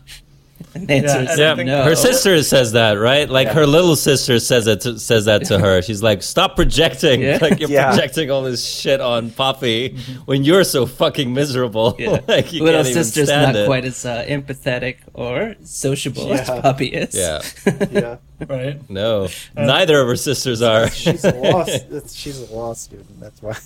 And 0.74 0.86
the 0.88 0.94
answer 0.94 1.22
Yeah, 1.40 1.54
Yeah, 1.56 1.62
no. 1.62 1.84
her 1.84 1.94
sister 1.94 2.42
says 2.42 2.72
that, 2.72 2.92
right? 2.94 3.28
Like 3.28 3.48
Yeah. 3.48 3.54
her 3.54 3.66
little 3.66 3.96
sister 3.96 4.38
says 4.38 4.66
it 4.66 4.80
to, 4.82 4.98
says 4.98 5.24
that 5.26 5.44
to 5.46 5.58
her. 5.58 5.82
She's 5.82 6.02
like, 6.02 6.22
"Stop 6.22 6.56
projecting! 6.56 7.20
Yeah. 7.22 7.38
Like 7.42 7.60
you're 7.60 7.68
Yeah. 7.78 7.90
projecting 7.90 8.30
all 8.30 8.42
this 8.42 8.64
shit 8.64 9.00
on 9.00 9.30
Poppy 9.30 9.96
when 10.26 10.44
you're 10.44 10.64
so 10.64 10.86
fucking 10.86 11.32
miserable. 11.32 11.96
Yeah. 11.98 12.20
like 12.28 12.52
you 12.52 12.62
Little 12.64 12.80
can't 12.82 12.88
even 12.90 13.04
sister's 13.04 13.28
stand 13.28 13.52
not 13.54 13.56
it." 13.62 13.66
quite 13.66 13.84
as 13.84 14.04
uh, 14.04 14.24
empathetic 14.28 14.96
or 15.14 15.54
sociable 15.64 16.32
as 16.32 16.48
Poppy 16.48 16.86
is. 16.88 17.14
Yeah. 17.14 17.42
Yeah, 17.90 18.16
Right. 18.48 18.80
No, 18.90 19.28
neither 19.56 20.00
of 20.00 20.08
her 20.08 20.16
sisters 20.16 20.62
are. 20.62 20.90
she's 20.90 21.24
a 21.24 21.32
law. 21.34 21.64
she's 22.12 22.38
a 22.50 22.54
law 22.54 22.74
student. 22.74 23.20
That's 23.20 23.40
why 23.42 23.56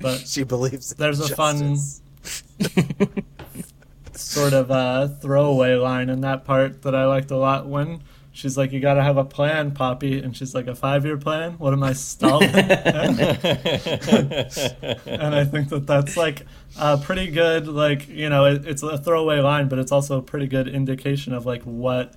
But 0.00 0.26
she 0.26 0.42
believes. 0.42 0.92
in 0.92 0.98
There's 0.98 1.20
a 1.20 1.34
fun- 1.34 1.76
justice. 1.76 3.22
Sort 4.26 4.52
of 4.52 4.70
uh, 4.70 5.08
throwaway 5.08 5.74
line 5.74 6.08
in 6.10 6.20
that 6.22 6.44
part 6.44 6.82
that 6.82 6.94
I 6.94 7.04
liked 7.06 7.30
a 7.30 7.36
lot 7.36 7.66
when 7.66 8.02
she's 8.32 8.56
like, 8.58 8.72
"You 8.72 8.80
got 8.80 8.94
to 8.94 9.02
have 9.02 9.16
a 9.16 9.24
plan, 9.24 9.70
Poppy," 9.72 10.18
and 10.20 10.36
she's 10.36 10.54
like, 10.54 10.66
"A 10.66 10.74
five-year 10.74 11.16
plan? 11.16 11.52
What 11.58 11.72
am 11.72 11.82
I 11.82 11.92
stalling?" 11.92 12.50
and 12.54 13.20
I 15.34 15.44
think 15.44 15.68
that 15.70 15.84
that's 15.86 16.16
like 16.16 16.42
a 16.78 16.98
pretty 16.98 17.28
good, 17.28 17.66
like 17.68 18.08
you 18.08 18.28
know, 18.28 18.44
it, 18.46 18.66
it's 18.66 18.82
a 18.82 18.98
throwaway 18.98 19.40
line, 19.40 19.68
but 19.68 19.78
it's 19.78 19.92
also 19.92 20.18
a 20.18 20.22
pretty 20.22 20.46
good 20.46 20.68
indication 20.68 21.32
of 21.32 21.46
like 21.46 21.62
what 21.62 22.14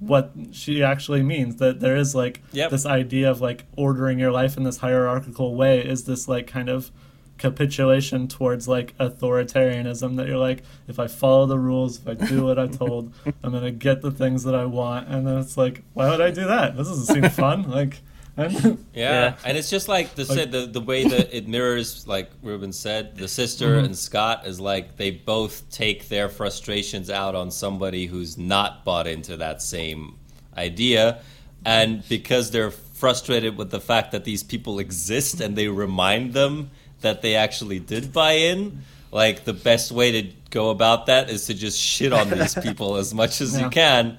what 0.00 0.32
she 0.52 0.82
actually 0.82 1.22
means. 1.22 1.56
That 1.56 1.80
there 1.80 1.96
is 1.96 2.14
like 2.14 2.42
Yep. 2.52 2.70
this 2.70 2.86
idea 2.86 3.30
of 3.30 3.40
like 3.40 3.64
ordering 3.76 4.18
your 4.18 4.32
life 4.32 4.56
in 4.56 4.64
this 4.64 4.78
hierarchical 4.78 5.54
way 5.54 5.84
is 5.84 6.04
this 6.04 6.28
like 6.28 6.46
kind 6.46 6.68
of 6.68 6.90
capitulation 7.38 8.28
towards 8.28 8.66
like 8.68 8.96
authoritarianism 8.98 10.16
that 10.16 10.26
you're 10.28 10.38
like 10.38 10.62
if 10.88 10.98
i 10.98 11.06
follow 11.06 11.46
the 11.46 11.58
rules 11.58 11.98
if 11.98 12.08
i 12.08 12.14
do 12.14 12.44
what 12.44 12.58
i'm 12.58 12.70
told 12.70 13.12
i'm 13.42 13.52
gonna 13.52 13.70
get 13.70 14.02
the 14.02 14.10
things 14.10 14.44
that 14.44 14.54
i 14.54 14.64
want 14.64 15.08
and 15.08 15.26
then 15.26 15.38
it's 15.38 15.56
like 15.56 15.82
why 15.94 16.08
would 16.08 16.20
i 16.20 16.30
do 16.30 16.44
that 16.44 16.76
this 16.76 16.88
doesn't 16.88 17.14
seem 17.22 17.28
fun 17.30 17.68
like 17.78 18.00
I'm, 18.36 18.50
Yeah. 18.50 18.76
Yeah. 18.94 19.36
and 19.44 19.56
it's 19.56 19.70
just 19.70 19.86
like 19.86 20.16
the 20.16 20.24
Like- 20.24 20.50
the 20.50 20.66
the 20.66 20.80
way 20.80 21.04
that 21.06 21.32
it 21.32 21.46
mirrors, 21.46 22.04
like 22.08 22.30
Ruben 22.42 22.72
said, 22.72 23.16
the 23.16 23.28
sister 23.28 23.76
Mm-hmm. 23.76 23.84
and 23.84 23.96
Scott 23.96 24.44
is 24.44 24.58
like 24.60 24.96
they 24.96 25.12
both 25.12 25.70
take 25.70 26.08
their 26.08 26.28
frustrations 26.28 27.10
out 27.10 27.36
on 27.36 27.52
somebody 27.52 28.06
who's 28.06 28.36
not 28.36 28.84
bought 28.84 29.06
into 29.06 29.36
that 29.36 29.62
same 29.62 30.16
idea, 30.56 31.20
and 31.64 32.02
because 32.08 32.50
they're 32.50 32.72
frustrated 32.72 33.56
with 33.56 33.70
the 33.70 33.80
fact 33.80 34.10
that 34.10 34.24
these 34.24 34.42
people 34.42 34.80
exist 34.80 35.40
and 35.40 35.54
they 35.56 35.68
remind 35.68 36.32
them 36.34 36.70
that 37.04 37.22
they 37.22 37.36
actually 37.36 37.78
did 37.78 38.12
buy 38.12 38.32
in. 38.32 38.82
Like 39.12 39.44
the 39.44 39.52
best 39.52 39.92
way 39.92 40.10
to 40.22 40.28
go 40.50 40.70
about 40.70 41.06
that 41.06 41.30
is 41.30 41.46
to 41.46 41.54
just 41.54 41.78
shit 41.80 42.12
on 42.12 42.28
these 42.30 42.54
people 42.62 42.96
as 42.96 43.14
much 43.14 43.40
as 43.40 43.54
Yeah. 43.56 43.64
you 43.64 43.70
can 43.70 44.18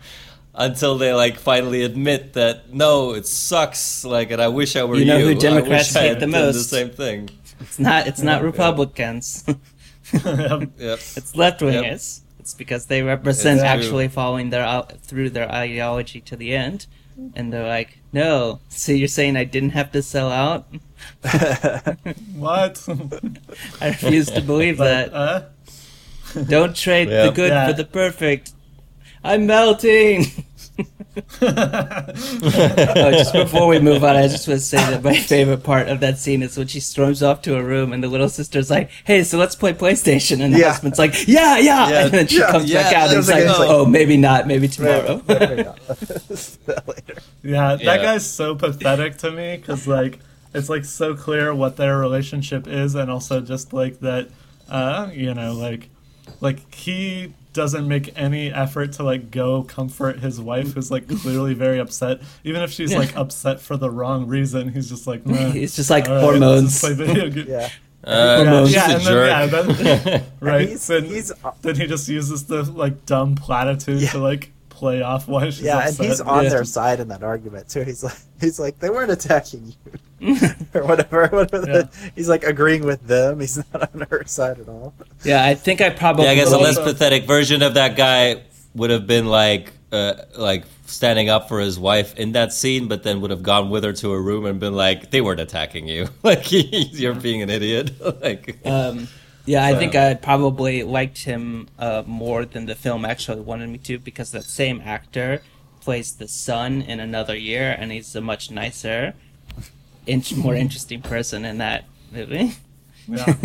until 0.54 0.98
they 0.98 1.14
like 1.14 1.38
finally 1.38 1.84
admit 1.84 2.34
that 2.34 2.74
no, 2.74 3.14
it 3.14 3.28
sucks. 3.28 4.06
Like, 4.06 4.32
and 4.32 4.42
I 4.42 4.48
wish 4.48 4.76
I 4.78 4.86
were 4.86 4.96
you. 4.96 5.02
You 5.02 5.08
know 5.08 5.20
who 5.20 5.36
Democrats 5.36 5.94
I 5.96 6.02
hate 6.02 6.08
had 6.08 6.18
the 6.22 6.22
done 6.22 6.32
most? 6.32 6.56
The 6.56 6.64
same 6.64 6.90
thing. 6.92 7.30
It's 7.60 7.78
not. 7.78 8.08
It's 8.08 8.22
not 8.22 8.42
Republicans. 8.42 9.44
Yep. 10.14 10.70
it's 10.78 11.36
left 11.36 11.62
wingers. 11.62 12.22
It's 12.40 12.54
because 12.54 12.86
they 12.86 13.02
represent 13.02 13.62
actually 13.62 14.08
following 14.08 14.52
their 14.52 14.64
out 14.64 15.02
through 15.02 15.32
their 15.32 15.52
ideology 15.52 16.22
to 16.22 16.36
the 16.36 16.54
end, 16.56 16.86
and 17.36 17.52
they're 17.52 17.68
like, 17.68 17.98
no. 18.14 18.60
So 18.70 18.92
you're 18.92 19.08
saying 19.08 19.36
I 19.36 19.46
didn't 19.46 19.72
have 19.72 19.92
to 19.94 20.04
sell 20.04 20.30
out? 20.32 20.68
what 22.36 22.84
I 23.82 23.88
refuse 23.88 24.28
to 24.32 24.42
believe 24.42 24.78
that. 24.78 25.14
uh, 25.14 25.42
Don't 26.48 26.76
trade 26.76 27.10
Yeah. 27.10 27.26
the 27.28 27.32
good 27.32 27.50
Yeah. 27.52 27.68
for 27.68 27.74
the 27.74 27.86
perfect. 27.86 28.52
I'm 29.24 29.46
melting. 29.48 30.26
oh, 31.42 33.12
just 33.12 33.34
before 33.34 33.68
we 33.68 33.80
move 33.80 34.04
on, 34.04 34.16
I 34.16 34.28
just 34.28 34.48
want 34.48 34.60
to 34.60 34.66
say 34.66 34.78
that 34.78 35.02
my 35.04 35.16
favorite 35.18 35.64
part 35.64 35.88
of 35.88 36.00
that 36.02 36.18
scene 36.20 36.44
is 36.44 36.58
when 36.58 36.68
she 36.68 36.80
storms 36.80 37.24
off 37.24 37.42
to 37.44 37.56
her 37.56 37.64
room 37.64 37.94
and 37.94 38.04
the 38.04 38.08
little 38.08 38.30
sister's 38.30 38.70
like, 38.70 38.90
"Hey, 39.06 39.24
so 39.24 39.38
let's 39.38 39.56
play 39.56 39.74
PlayStation," 39.74 40.42
and 40.44 40.54
the 40.54 40.60
Yeah. 40.60 40.72
husband's 40.74 41.00
like, 41.00 41.28
"Yeah, 41.28 41.58
yeah," 41.58 41.90
Yeah. 41.90 42.04
and 42.06 42.12
then 42.14 42.28
she 42.28 42.40
Yeah. 42.40 42.52
comes 42.52 42.72
back 42.72 42.94
out 42.94 43.08
and 43.08 43.18
he's 43.18 43.30
like, 43.30 43.46
like- 43.46 43.56
"Oh, 43.70 43.86
maybe 43.86 44.18
not, 44.18 44.48
maybe 44.48 44.68
tomorrow." 44.68 45.22
Later. 45.28 45.74
Yeah, 47.42 47.76
that 47.76 47.82
Yeah. 47.82 47.98
guy's 47.98 48.26
so 48.30 48.54
pathetic 48.56 49.18
to 49.20 49.32
me 49.32 49.58
because 49.58 49.88
like 49.88 50.20
it's 50.56 50.70
like 50.70 50.86
so 50.86 51.16
clear 51.16 51.54
what 51.54 51.76
their 51.78 51.98
relationship 51.98 52.68
is, 52.68 52.96
and 52.96 53.12
also 53.12 53.42
just 53.42 53.74
like 53.74 54.00
that, 54.00 54.30
uh, 54.70 55.10
you 55.14 55.34
know, 55.34 55.54
like 55.54 55.90
like 56.42 56.74
he 56.74 57.34
doesn't 57.54 57.88
make 57.88 58.12
any 58.18 58.52
effort 58.52 58.92
to 58.94 59.04
like 59.04 59.32
go 59.32 59.64
comfort 59.64 60.20
his 60.20 60.42
wife 60.42 60.74
who's 60.74 60.92
like 60.92 61.08
clearly 61.08 61.54
very 61.54 61.80
upset 61.80 62.20
even 62.44 62.62
if 62.62 62.70
she's 62.70 62.94
like 62.94 63.16
upset 63.16 63.62
for 63.62 63.78
the 63.78 63.90
wrong 63.90 64.28
reason 64.28 64.68
he's 64.74 64.90
just 64.90 65.08
like 65.08 65.26
nah, 65.26 65.54
It's 65.54 65.74
just 65.74 65.90
like 65.90 66.10
all 66.10 66.16
right, 66.16 66.22
hormones. 66.22 66.82
just 66.82 66.96
video 66.98 67.26
Yeah. 67.48 67.70
Uh, 68.04 68.36
Hormones. 68.44 68.68
she's 68.68 68.76
yeah, 68.76 68.92
and 68.92 69.02
then, 69.52 69.70
yeah, 69.86 69.96
then, 69.98 70.24
right. 70.42 70.68
he's- 70.68 70.86
then, 70.88 71.06
he's- 71.06 71.32
then 71.62 71.76
he 71.76 71.88
just 71.88 72.08
uses 72.10 72.44
the 72.46 72.64
like 72.64 73.06
dumb 73.06 73.36
platitude 73.36 74.02
Yeah. 74.02 74.12
to 74.12 74.18
like 74.20 74.52
play 74.70 75.02
off 75.02 75.28
why 75.30 75.46
she's 75.50 75.66
upset. 75.66 75.66
Yeah, 75.66 75.88
and 75.88 75.98
he's 76.12 76.22
on 76.22 76.44
Yeah. 76.44 76.50
their 76.50 76.64
side 76.66 77.00
in 77.00 77.08
that 77.08 77.24
argument 77.24 77.70
too. 77.70 77.82
He's 77.84 78.04
like, 78.04 78.18
he's 78.42 78.60
like, 78.60 78.78
they 78.80 78.90
weren't 78.90 79.12
attacking 79.12 79.66
you, 79.68 79.74
or 80.74 80.84
whatever. 80.86 81.28
whatever 81.32 81.60
the- 81.66 81.90
he's 82.16 82.30
like 82.30 82.44
agreeing 82.44 82.86
with 82.86 83.06
them. 83.08 83.40
He's 83.40 83.58
not 83.74 83.94
on 83.94 84.08
her 84.10 84.24
side 84.26 84.60
at 84.60 84.68
all. 84.68 84.94
yeah, 85.24 85.44
I 85.44 85.56
think 85.56 85.82
I 85.82 85.90
probably. 85.90 86.26
yeah, 86.26 86.32
I 86.32 86.36
guess 86.36 86.52
a 86.52 86.58
less 86.58 86.78
pathetic 86.80 87.26
version 87.26 87.62
of 87.62 87.74
that 87.76 87.96
guy 87.96 88.44
would 88.74 88.90
have 88.90 89.08
been 89.08 89.26
like, 89.28 89.72
uh, 89.92 90.14
like 90.38 90.66
standing 90.86 91.30
up 91.30 91.48
for 91.48 91.60
his 91.60 91.80
wife 91.80 92.16
in 92.18 92.34
that 92.34 92.54
scene, 92.54 92.88
but 92.88 93.04
then 93.04 93.22
would 93.22 93.32
have 93.32 93.42
gone 93.44 93.70
with 93.70 93.84
her 93.84 93.94
to 93.94 94.12
a 94.12 94.20
room 94.22 94.46
and 94.46 94.60
been 94.60 94.74
like, 94.74 95.12
"They 95.12 95.22
weren't 95.22 95.40
attacking 95.40 95.88
you. 95.88 96.08
like 96.24 96.52
you're 96.52 97.16
being 97.16 97.42
an 97.42 97.50
idiot." 97.50 97.92
like, 98.22 98.58
Um, 98.66 99.08
yeah, 99.46 99.64
I 99.64 99.74
So- 99.74 99.80
think 99.80 99.96
I 99.96 100.14
probably 100.16 100.84
liked 100.84 101.20
him 101.24 101.68
uh, 101.80 102.04
more 102.06 102.46
than 102.46 102.66
the 102.66 102.76
film 102.76 103.06
actually 103.06 103.42
wanted 103.42 103.70
me 103.70 103.78
to 103.80 103.98
because 104.00 104.32
that 104.32 104.44
same 104.44 104.82
actor 104.84 105.42
plays 105.82 106.14
the 106.14 106.28
son 106.28 106.82
in 106.82 107.00
another 107.00 107.38
year, 107.38 107.76
and 107.80 107.92
he's 107.92 108.16
a 108.16 108.22
much 108.22 108.50
nicer, 108.50 109.14
inch, 110.06 110.34
more 110.36 110.56
interesting 110.56 111.02
person 111.02 111.46
in 111.46 111.58
that 111.60 111.86
movie. 112.12 112.54
Yeah. 113.08 113.36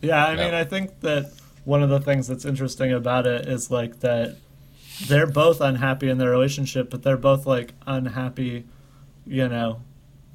Yeah, 0.00 0.24
I 0.26 0.34
Yeah. 0.36 0.44
mean, 0.44 0.54
I 0.54 0.62
think 0.62 1.00
that 1.00 1.32
one 1.64 1.82
of 1.82 1.88
the 1.90 1.98
things 1.98 2.28
that's 2.28 2.44
interesting 2.44 2.92
about 2.92 3.26
it 3.26 3.48
is 3.48 3.68
like 3.70 4.00
that 4.00 4.36
they're 5.08 5.26
both 5.26 5.60
unhappy 5.60 6.08
in 6.08 6.18
their 6.18 6.30
relationship, 6.30 6.90
but 6.90 7.02
they're 7.02 7.16
both 7.16 7.44
like 7.46 7.72
unhappy 7.88 8.64
you 9.26 9.48
know, 9.48 9.80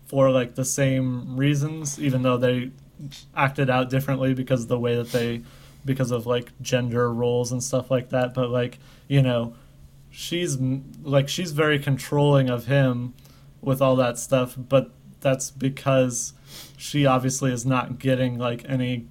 for 0.08 0.30
like 0.32 0.56
the 0.56 0.66
same 0.66 1.38
reasons, 1.38 2.00
even 2.02 2.24
though 2.24 2.38
they 2.38 2.72
acted 3.36 3.70
out 3.70 3.90
differently 3.90 4.34
because 4.34 4.64
of 4.64 4.68
the 4.68 4.80
way 4.80 4.96
that 4.96 5.12
they, 5.12 5.42
because 5.86 6.12
of 6.12 6.26
like 6.26 6.52
gender 6.62 7.14
roles 7.14 7.52
and 7.52 7.64
stuff 7.64 7.90
like 7.92 8.10
that. 8.10 8.34
But 8.34 8.50
like, 8.50 8.80
you 9.08 9.22
know, 9.22 9.54
she's 10.10 10.58
like 11.04 11.30
she's 11.30 11.52
very 11.52 11.80
controlling 11.80 12.50
of 12.50 12.66
him 12.66 13.14
with 13.62 13.82
all 13.82 13.96
that 13.98 14.18
stuff, 14.18 14.56
but 14.58 14.92
that's 15.22 15.52
because 15.52 16.34
she 16.78 17.06
obviously 17.06 17.52
is 17.52 17.66
not 17.66 18.00
getting 18.00 18.38
like 18.38 18.64
any 18.68 19.08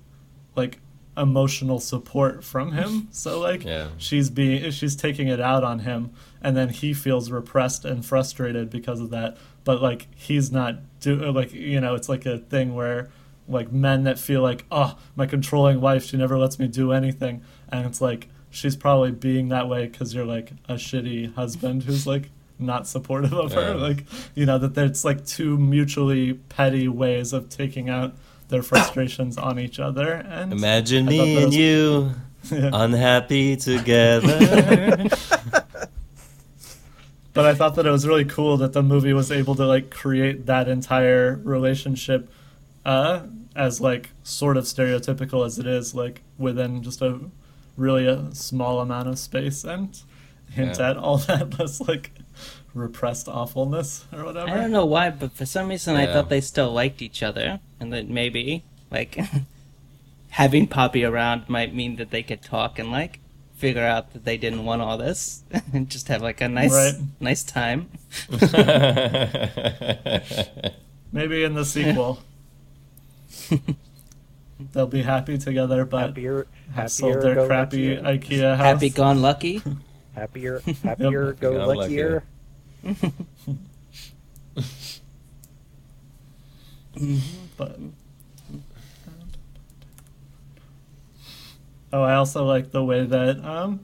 like 0.57 0.81
emotional 1.17 1.81
support 1.81 2.45
from 2.45 2.73
him. 2.73 3.09
So 3.11 3.41
like 3.41 3.65
Yeah. 3.65 3.89
she's 3.99 4.31
being 4.31 4.71
she's 4.71 4.95
taking 4.97 5.29
it 5.29 5.41
out 5.41 5.65
on 5.65 5.81
him 5.81 6.11
and 6.41 6.57
then 6.57 6.69
he 6.69 6.95
feels 6.95 7.31
repressed 7.31 7.85
and 7.85 8.05
frustrated 8.05 8.71
because 8.71 9.01
of 9.01 9.11
that. 9.11 9.37
But 9.65 9.83
like 9.83 10.07
he's 10.15 10.51
not 10.53 10.77
do 11.01 11.17
like 11.33 11.53
you 11.53 11.81
know, 11.81 11.95
it's 11.95 12.09
like 12.09 12.25
a 12.27 12.39
thing 12.39 12.75
where 12.75 13.11
like 13.49 13.73
men 13.73 14.05
that 14.05 14.19
feel 14.19 14.43
like, 14.43 14.65
"Oh, 14.71 14.99
my 15.17 15.25
controlling 15.27 15.81
wife, 15.81 16.05
she 16.05 16.17
never 16.19 16.37
lets 16.39 16.59
me 16.59 16.69
do 16.69 16.93
anything." 16.93 17.43
And 17.71 17.87
it's 17.87 18.01
like 18.01 18.29
she's 18.51 18.77
probably 18.77 19.11
being 19.11 19.49
that 19.49 19.69
way 19.69 19.89
cuz 19.89 20.15
you're 20.15 20.25
like 20.27 20.53
a 20.69 20.75
shitty 20.75 21.35
husband 21.35 21.85
who's 21.85 22.07
like 22.07 22.31
not 22.59 22.87
supportive 22.87 23.33
of 23.33 23.53
her. 23.53 23.75
Like, 23.75 24.05
you 24.35 24.47
know, 24.47 24.59
that 24.59 24.75
there's 24.75 25.05
like 25.05 25.25
two 25.27 25.57
mutually 25.59 26.35
petty 26.35 26.89
ways 26.89 27.33
of 27.33 27.49
taking 27.49 27.89
out 27.89 28.15
their 28.49 28.63
frustrations 28.63 29.37
on 29.39 29.59
each 29.59 29.79
other. 29.79 30.11
And 30.13 30.53
Imagine 30.53 31.07
me 31.07 31.43
and 31.43 31.53
you 31.55 32.13
Yeah. 32.51 32.71
unhappy 32.73 33.57
together. 33.57 35.09
but 37.35 37.45
I 37.47 37.55
thought 37.55 37.75
that 37.77 37.87
it 37.87 37.91
was 37.91 38.07
really 38.07 38.25
cool 38.25 38.57
that 38.59 38.73
the 38.73 38.83
movie 38.83 39.13
was 39.13 39.31
able 39.31 39.55
to 39.57 39.67
like 39.67 39.91
create 39.91 40.47
that 40.47 40.69
entire 40.69 41.41
relationship 41.45 42.31
uh, 42.85 43.21
as 43.55 43.81
like 43.81 44.11
sort 44.23 44.57
of 44.57 44.65
stereotypical 44.65 45.45
as 45.47 45.59
it 45.59 45.67
is, 45.67 45.95
like 45.95 46.23
within 46.39 46.83
just 46.83 47.03
a 47.03 47.21
really 47.77 48.07
a 48.07 48.35
small 48.35 48.81
amount 48.81 49.09
of 49.09 49.19
space 49.19 49.63
and 49.65 50.01
hint 50.51 50.79
Yeah. 50.79 50.91
at 50.91 50.97
all 50.97 51.19
that 51.29 51.51
this 51.53 51.81
like 51.83 52.13
repressed 52.79 53.29
awfulness 53.29 54.05
or 54.13 54.25
whatever. 54.25 54.51
I 54.51 54.57
don't 54.57 54.71
know 54.73 54.87
why, 54.87 55.11
but 55.11 55.33
for 55.33 55.47
some 55.47 55.69
reason 55.69 55.97
I 55.97 56.07
thought 56.07 56.29
they 56.29 56.41
still 56.41 56.73
liked 56.73 57.03
each 57.03 57.23
other, 57.23 57.61
and 57.81 57.93
that 57.93 58.09
maybe 58.09 58.63
like 58.91 59.19
having 60.31 60.67
Poppy 60.67 61.05
around 61.05 61.49
might 61.49 61.75
mean 61.75 61.97
that 61.97 62.11
they 62.11 62.23
could 62.23 62.43
talk 62.43 62.79
and 62.79 62.91
like 62.91 63.21
figure 63.57 63.83
out 63.85 64.13
that 64.13 64.25
they 64.25 64.37
didn't 64.37 64.65
want 64.65 64.81
all 64.81 64.97
this 64.97 65.43
and 65.73 65.91
just 65.91 66.07
have 66.09 66.23
like 66.23 66.41
a 66.41 66.49
nice 66.49 66.73
Right. 66.73 66.95
nice 67.21 67.43
time. 67.43 67.89
Maybe 71.13 71.43
in 71.43 71.55
the 71.55 71.65
sequel. 71.65 72.21
They'll 74.73 74.87
be 74.87 75.03
happy 75.03 75.39
together, 75.39 75.85
but 75.85 76.09
happier, 76.09 76.47
have 76.75 76.91
sold 76.91 77.15
happier, 77.15 77.23
their 77.23 77.35
go 77.37 77.47
crappy 77.47 77.97
luckier. 77.97 78.19
IKEA 78.19 78.57
house. 78.57 78.67
Happy 78.67 78.91
gone 78.91 79.23
lucky. 79.23 79.63
Happier, 80.15 80.61
happier, 80.83 81.33
go 81.35 81.53
Go 81.53 81.67
luckier. 81.69 82.25
But 87.57 87.79
oh, 91.93 92.03
I 92.03 92.15
also 92.15 92.45
like 92.45 92.71
the 92.73 92.83
way 92.85 93.05
that 93.05 93.45
um, 93.45 93.81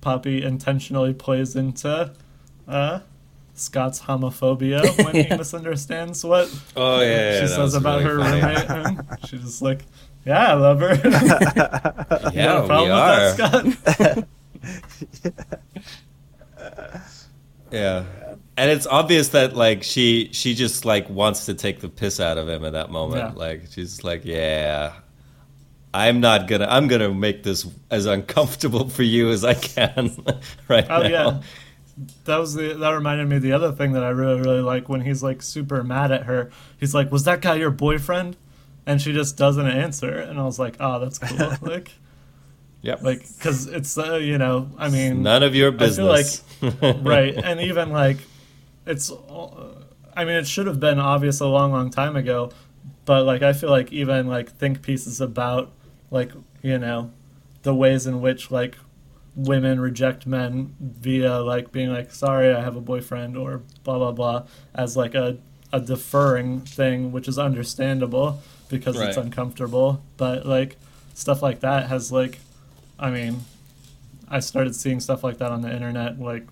Poppy 0.00 0.42
intentionally 0.42 1.12
plays 1.14 1.56
into 1.56 2.12
uh, 2.68 3.00
Scott's 3.54 4.02
homophobia 4.02 4.82
when 5.04 5.14
he 5.26 5.36
misunderstands 5.36 6.24
what 6.24 6.48
Oh, 6.76 7.00
yeah, 7.00 7.06
yeah, 7.06 7.34
she 7.40 7.46
that 7.46 7.48
says 7.48 7.74
about 7.74 8.02
really 8.04 8.40
her 8.40 8.64
funny. 8.64 8.84
roommate. 8.84 9.20
She's 9.28 9.40
just 9.42 9.62
like, 9.62 9.84
"Yeah, 10.24 10.50
I 10.50 10.54
love 10.54 10.80
her." 10.80 10.94
Yeah, 12.34 12.66
got 12.66 12.66
problem 12.66 12.88
we 12.88 12.94
with 12.94 13.36
that, 13.36 13.76
Scott? 13.86 14.24
Yeah. 15.24 15.54
And 18.58 18.70
it's 18.70 18.86
obvious 18.86 19.28
that 19.30 19.54
like 19.54 19.82
she 19.82 20.30
she 20.32 20.54
just 20.54 20.84
like 20.84 21.10
wants 21.10 21.46
to 21.46 21.54
take 21.54 21.80
the 21.80 21.88
piss 21.88 22.20
out 22.20 22.38
of 22.38 22.48
him 22.48 22.64
at 22.64 22.72
that 22.72 22.90
moment. 22.90 23.34
Yeah. 23.34 23.38
Like 23.38 23.64
she's 23.70 24.02
like, 24.02 24.24
"Yeah, 24.24 24.94
I'm 25.92 26.20
not 26.20 26.48
gonna. 26.48 26.66
I'm 26.68 26.88
gonna 26.88 27.12
make 27.12 27.42
this 27.42 27.66
as 27.90 28.06
uncomfortable 28.06 28.88
for 28.88 29.02
you 29.02 29.28
as 29.30 29.44
I 29.44 29.54
can 29.54 30.10
right 30.68 30.86
Oh 30.88 31.02
now." 31.02 31.08
yeah, 31.08 31.42
that 32.24 32.36
was 32.38 32.54
the 32.54 32.74
that 32.74 32.90
reminded 32.90 33.28
me 33.28 33.36
of 33.36 33.42
the 33.42 33.52
other 33.52 33.72
thing 33.72 33.92
that 33.92 34.02
I 34.04 34.08
really 34.08 34.40
really 34.40 34.62
like 34.62 34.88
when 34.88 35.02
he's 35.02 35.22
like 35.22 35.42
super 35.42 35.82
mad 35.84 36.10
at 36.10 36.24
her. 36.24 36.50
He's 36.78 36.94
like, 36.94 37.12
"Was 37.12 37.24
that 37.24 37.42
guy 37.42 37.56
your 37.56 37.70
boyfriend?" 37.70 38.36
And 38.86 39.02
she 39.02 39.12
just 39.12 39.36
doesn't 39.36 39.66
answer, 39.66 40.16
and 40.16 40.38
I 40.40 40.44
was 40.44 40.58
like, 40.58 40.76
"Oh, 40.80 40.98
that's 40.98 41.18
cool." 41.18 41.52
like, 41.60 41.92
Yep. 42.86 43.02
like 43.02 43.26
because 43.36 43.66
it's 43.66 43.98
uh, 43.98 44.14
you 44.14 44.38
know, 44.38 44.70
I 44.78 44.88
mean, 44.88 45.22
None 45.22 45.42
of 45.42 45.54
your 45.54 45.74
I 45.74 45.90
feel 45.90 46.06
like 46.06 46.26
business. 46.26 46.42
right, 47.02 47.34
and 47.34 47.60
even 47.60 47.90
like 47.90 48.18
it's, 48.86 49.10
I 50.14 50.24
mean, 50.24 50.36
it 50.36 50.46
should 50.46 50.68
have 50.68 50.78
been 50.78 51.00
obvious 51.00 51.40
a 51.40 51.46
long 51.46 51.72
long 51.72 51.90
time 51.90 52.14
ago, 52.14 52.52
but 53.04 53.24
like 53.24 53.42
I 53.42 53.52
feel 53.52 53.70
like 53.70 53.92
even 53.92 54.28
like 54.28 54.52
think 54.52 54.82
pieces 54.82 55.20
about 55.20 55.72
like 56.10 56.30
you 56.62 56.78
know 56.78 57.10
the 57.62 57.74
ways 57.74 58.06
in 58.06 58.20
which 58.20 58.50
like 58.52 58.76
women 59.34 59.80
reject 59.80 60.26
men 60.26 60.74
via 60.80 61.40
like 61.40 61.70
being 61.70 61.92
like 61.92 62.10
sorry 62.10 62.54
i 62.54 62.62
have 62.62 62.74
a 62.74 62.80
boyfriend 62.80 63.36
or 63.36 63.60
blah 63.84 63.98
blah 63.98 64.12
blah 64.12 64.42
as 64.74 64.96
like 64.96 65.14
a, 65.14 65.36
a 65.74 65.78
deferring 65.78 66.60
thing 66.60 67.12
which 67.12 67.28
is 67.28 67.38
understandable 67.38 68.40
because 68.70 68.98
it's 68.98 69.18
uncomfortable 69.18 70.02
but 70.16 70.46
like 70.46 70.76
stuff 71.12 71.42
like 71.42 71.60
that 71.60 71.88
has 71.88 72.10
like 72.10 72.38
i 72.98 73.10
mean 73.10 73.40
i 74.28 74.40
started 74.40 74.74
seeing 74.74 75.00
stuff 75.00 75.22
like 75.24 75.38
that 75.38 75.50
on 75.52 75.62
the 75.62 75.72
internet 75.72 76.18
like 76.20 76.46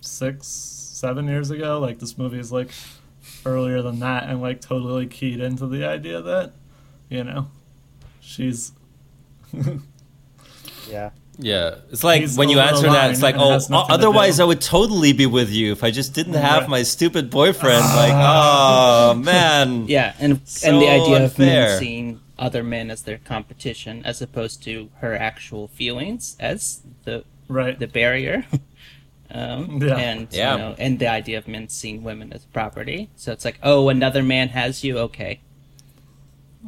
six 0.00 0.46
seven 0.46 1.26
years 1.28 1.50
ago 1.50 1.78
like 1.78 1.98
this 1.98 2.16
movie 2.18 2.38
is 2.38 2.50
like 2.52 2.70
earlier 3.46 3.82
than 3.82 4.00
that 4.00 4.28
and 4.28 4.40
like 4.40 4.60
totally 4.60 5.06
keyed 5.06 5.40
into 5.40 5.66
the 5.66 5.84
idea 5.84 6.20
that 6.22 6.52
you 7.08 7.22
know 7.24 7.48
she's 8.20 8.72
Yeah. 10.90 11.10
Yeah, 11.40 11.76
it's 11.92 12.02
like 12.02 12.22
He's 12.22 12.36
when 12.36 12.48
you 12.48 12.58
answer 12.58 12.90
that, 12.90 13.12
it's 13.12 13.22
like, 13.22 13.36
oh, 13.38 13.50
has 13.52 13.70
nothing 13.70 13.88
to 13.88 13.94
otherwise. 13.94 14.40
I 14.40 14.44
would 14.44 14.60
totally 14.60 15.12
be 15.12 15.26
with 15.26 15.50
you 15.50 15.70
if 15.70 15.84
I 15.84 15.92
just 15.92 16.12
didn't 16.12 16.32
have 16.34 16.62
Right. 16.62 16.68
my 16.70 16.82
stupid 16.82 17.30
boyfriend. 17.30 17.84
like, 17.84 18.12
oh 18.16 19.14
man, 19.14 19.86
Yeah, 19.86 20.14
and 20.18 20.40
So 20.48 20.68
and 20.68 20.82
the 20.82 20.88
idea 20.88 21.24
of 21.26 21.38
men 21.38 21.78
seeing 21.78 22.20
other 22.38 22.62
men 22.62 22.90
as 22.90 23.02
their 23.02 23.18
competition 23.18 24.02
as 24.04 24.22
opposed 24.22 24.62
to 24.64 24.90
her 25.00 25.14
actual 25.16 25.68
feelings 25.68 26.36
as 26.40 26.82
the 27.04 27.24
right 27.48 27.78
the 27.78 27.86
barrier. 27.86 28.44
Um, 29.30 29.82
Yeah. 29.82 29.96
and 29.98 30.28
Yeah. 30.32 30.52
you 30.52 30.58
know, 30.58 30.74
and 30.78 30.98
the 30.98 31.08
idea 31.08 31.36
of 31.36 31.46
men 31.46 31.68
seeing 31.68 32.02
women 32.02 32.32
as 32.32 32.46
property. 32.46 33.10
So 33.16 33.30
it's 33.30 33.44
like, 33.44 33.58
oh, 33.62 33.90
another 33.90 34.22
man 34.22 34.48
has 34.48 34.82
you, 34.82 34.96
okay. 35.00 35.40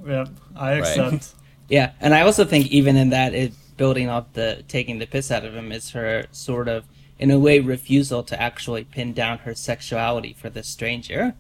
yeah 0.07 0.27
i 0.57 0.73
Right. 0.79 0.81
accept 0.81 1.35
Yeah, 1.71 1.93
and 2.01 2.13
I 2.15 2.23
also 2.23 2.45
think 2.45 2.67
even 2.67 2.97
in 2.97 3.11
that, 3.11 3.33
it 3.33 3.53
building 3.77 4.09
off 4.11 4.33
the 4.35 4.65
taking 4.69 4.99
the 4.99 5.07
piss 5.07 5.31
out 5.31 5.45
of 5.45 5.55
him 5.55 5.71
is 5.73 5.91
her 5.91 6.27
sort 6.33 6.69
of, 6.69 6.85
in 7.19 7.31
a 7.31 7.39
way, 7.39 7.61
refusal 7.61 8.23
to 8.25 8.43
actually 8.43 8.85
pin 8.85 9.13
down 9.13 9.39
her 9.39 9.55
sexuality 9.55 10.35
for 10.39 10.51
this 10.51 10.67
stranger. 10.69 11.35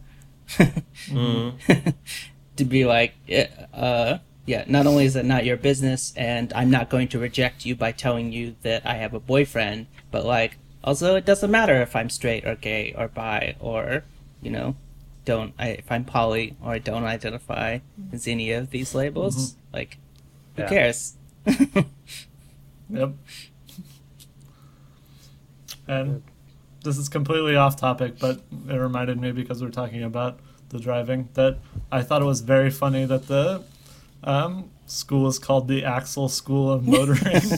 to 2.60 2.64
be 2.64 2.84
like, 2.84 3.14
yeah, 3.26 3.48
uh, 3.74 4.18
yeah, 4.46 4.64
not 4.68 4.86
only 4.86 5.04
is 5.04 5.16
it 5.16 5.24
not 5.24 5.44
your 5.44 5.56
business, 5.56 6.12
and 6.16 6.52
I'm 6.54 6.70
not 6.70 6.88
going 6.90 7.08
to 7.08 7.18
reject 7.18 7.64
you 7.66 7.74
by 7.74 7.92
telling 7.92 8.32
you 8.32 8.54
that 8.62 8.86
I 8.86 8.94
have 8.94 9.14
a 9.14 9.20
boyfriend, 9.20 9.86
but 10.10 10.24
like, 10.24 10.56
also 10.84 11.16
it 11.16 11.24
doesn't 11.26 11.50
matter 11.50 11.80
if 11.82 11.94
I'm 11.96 12.08
straight 12.10 12.46
or 12.46 12.54
gay 12.54 12.94
or 12.96 13.08
bi 13.08 13.56
or, 13.60 14.04
you 14.42 14.50
know, 14.50 14.76
don't 15.24 15.52
I 15.58 15.68
if 15.68 15.90
I'm 15.92 16.04
poly 16.04 16.56
or 16.62 16.72
I 16.72 16.78
don't 16.78 17.04
identify 17.04 17.78
as 18.12 18.26
any 18.26 18.50
of 18.52 18.70
these 18.70 18.94
labels. 18.94 19.56
Like, 19.72 19.98
who 20.56 20.62
Yeah. 20.62 20.68
cares? 20.68 21.14
Yep. 22.92 23.12
And 25.86 26.22
this 26.82 26.98
is 26.98 27.08
completely 27.08 27.54
off 27.54 27.76
topic, 27.76 28.18
but 28.18 28.40
it 28.68 28.74
reminded 28.74 29.20
me 29.20 29.30
because 29.30 29.62
we're 29.62 29.70
talking 29.70 30.02
about 30.02 30.40
the 30.70 30.78
driving 30.78 31.28
that 31.34 31.58
I 31.92 32.02
thought 32.02 32.22
it 32.22 32.24
was 32.24 32.40
very 32.40 32.70
funny 32.70 33.04
that 33.04 33.26
the 33.26 33.62
um, 34.24 34.70
school 34.86 35.28
is 35.28 35.38
called 35.38 35.68
the 35.68 35.84
Axel 35.84 36.28
School 36.28 36.72
of 36.72 36.86
Motoring. 36.86 37.40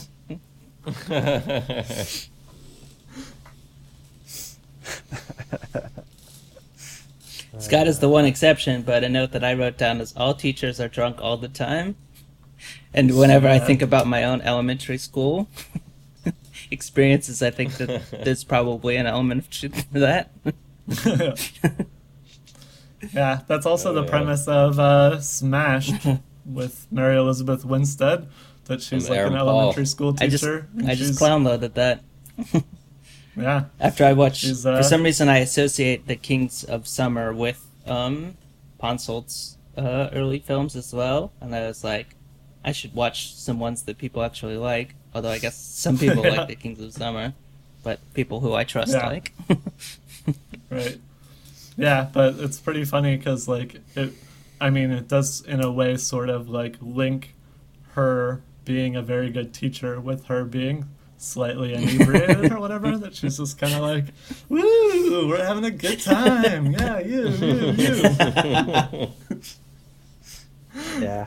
Scott 7.59 7.87
is 7.87 8.01
the 8.01 8.09
one 8.09 8.25
exception, 8.25 8.83
but 8.83 9.05
a 9.05 9.09
note 9.09 9.33
that 9.33 9.45
I 9.45 9.55
wrote 9.55 9.79
down 9.79 10.01
is 10.01 10.13
all 10.17 10.35
teachers 10.35 10.81
are 10.81 10.89
drunk 10.89 11.21
all 11.21 11.37
the 11.37 11.49
time. 11.49 11.97
And 12.95 13.17
whenever 13.17 13.49
I 13.49 13.59
think 13.59 13.83
about 13.83 14.07
my 14.07 14.25
own 14.25 14.41
elementary 14.41 14.99
school 14.99 15.49
experiences, 16.71 17.43
I 17.43 17.51
think 17.51 17.75
that 17.75 18.03
there's 18.25 18.45
probably 18.45 18.97
an 18.97 19.07
element 19.07 19.43
of 19.43 19.51
truth 19.51 19.87
to 19.93 19.99
that. 20.01 20.31
Yeah, 23.13 23.41
that's 23.49 23.67
also 23.67 23.91
Oh, 23.91 23.95
the 23.95 24.03
yeah. 24.05 24.11
premise 24.11 24.47
of 24.49 24.79
uh, 24.79 25.21
Smashed 25.21 26.07
with 26.47 26.87
Mary 26.91 27.17
Elizabeth 27.17 27.65
Winstead. 27.65 28.29
That 28.67 28.81
she's 28.81 29.05
And 29.05 29.11
like 29.11 29.19
Aaron 29.19 29.33
an 29.33 29.41
Paul. 29.41 29.49
elementary 29.49 29.87
school 29.87 30.15
I 30.21 30.29
just 30.29 30.45
teacher. 30.45 30.69
and 30.79 30.85
I 30.89 30.95
just 30.95 31.01
she's- 31.11 31.19
clown 31.19 31.45
loaded 31.45 31.75
that. 31.75 32.01
Yeah, 33.35 33.65
After 33.81 34.05
I 34.05 34.13
watched, 34.13 34.45
uh, 34.45 34.77
for 34.77 34.83
some 34.83 35.03
reason, 35.03 35.31
I 35.31 35.39
associate 35.39 36.07
the 36.07 36.17
Kings 36.17 36.65
of 36.65 36.87
Summer 36.87 37.33
with 37.33 37.67
um, 37.87 38.37
Ponsoldt's 38.79 39.57
uh, 39.75 40.11
early 40.13 40.39
films 40.39 40.77
as 40.77 40.93
well, 40.93 41.33
and 41.41 41.55
I 41.55 41.67
was 41.67 41.83
like, 41.83 42.09
I 42.63 42.73
should 42.73 42.95
watch 42.95 43.35
some 43.35 43.59
ones 43.59 43.85
that 43.85 43.97
people 43.97 44.23
actually 44.23 44.59
like. 44.59 44.95
Although 45.15 45.31
I 45.31 45.39
guess 45.39 45.57
some 45.57 45.97
people 45.97 46.23
Yeah. 46.23 46.31
like 46.41 46.49
the 46.49 46.57
Kings 46.57 46.79
of 46.83 46.93
Summer, 46.93 47.33
but 47.83 48.01
people 48.13 48.41
who 48.41 48.53
I 48.53 48.65
trust 48.65 48.93
Yeah. 48.93 49.09
like. 49.09 49.33
right. 50.71 50.99
Yeah, 51.77 52.09
but 52.13 52.37
it's 52.39 52.61
pretty 52.61 52.85
funny 52.85 53.17
because 53.17 53.49
like 53.49 53.81
it. 53.97 54.13
I 54.61 54.71
mean, 54.71 54.91
it 54.93 55.09
does 55.09 55.41
in 55.43 55.61
a 55.63 55.71
way 55.73 55.97
sort 55.97 56.29
of 56.29 56.49
like 56.49 56.77
link 56.81 57.35
her 57.93 58.43
being 58.65 58.95
a 58.95 59.03
very 59.03 59.31
good 59.31 59.53
teacher 59.53 60.01
with 60.01 60.27
her 60.27 60.45
being 60.45 60.87
slightly 61.19 61.75
inebriated 61.75 62.53
or 62.53 62.61
whatever. 62.61 62.97
That 63.03 63.15
she's 63.17 63.39
just 63.39 63.59
kind 63.59 63.75
of 63.75 63.81
like, 63.81 64.05
"Woo, 64.49 65.29
we're 65.29 65.45
having 65.45 65.65
a 65.65 65.71
good 65.71 66.01
time. 66.01 66.73
Yeah, 66.73 66.99
you, 67.01 67.29
you, 67.29 67.71
you." 67.73 69.09
Yeah. 71.01 71.27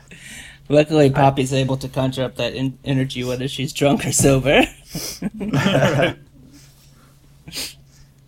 Luckily, 0.68 1.10
Poppy's 1.10 1.52
able 1.52 1.76
to 1.76 1.88
conjure 1.88 2.24
up 2.24 2.34
that 2.36 2.54
in- 2.54 2.78
energy 2.84 3.22
whether 3.22 3.46
she's 3.46 3.72
drunk 3.72 4.04
or 4.06 4.12
sober. 4.12 4.64
Right. 5.34 6.16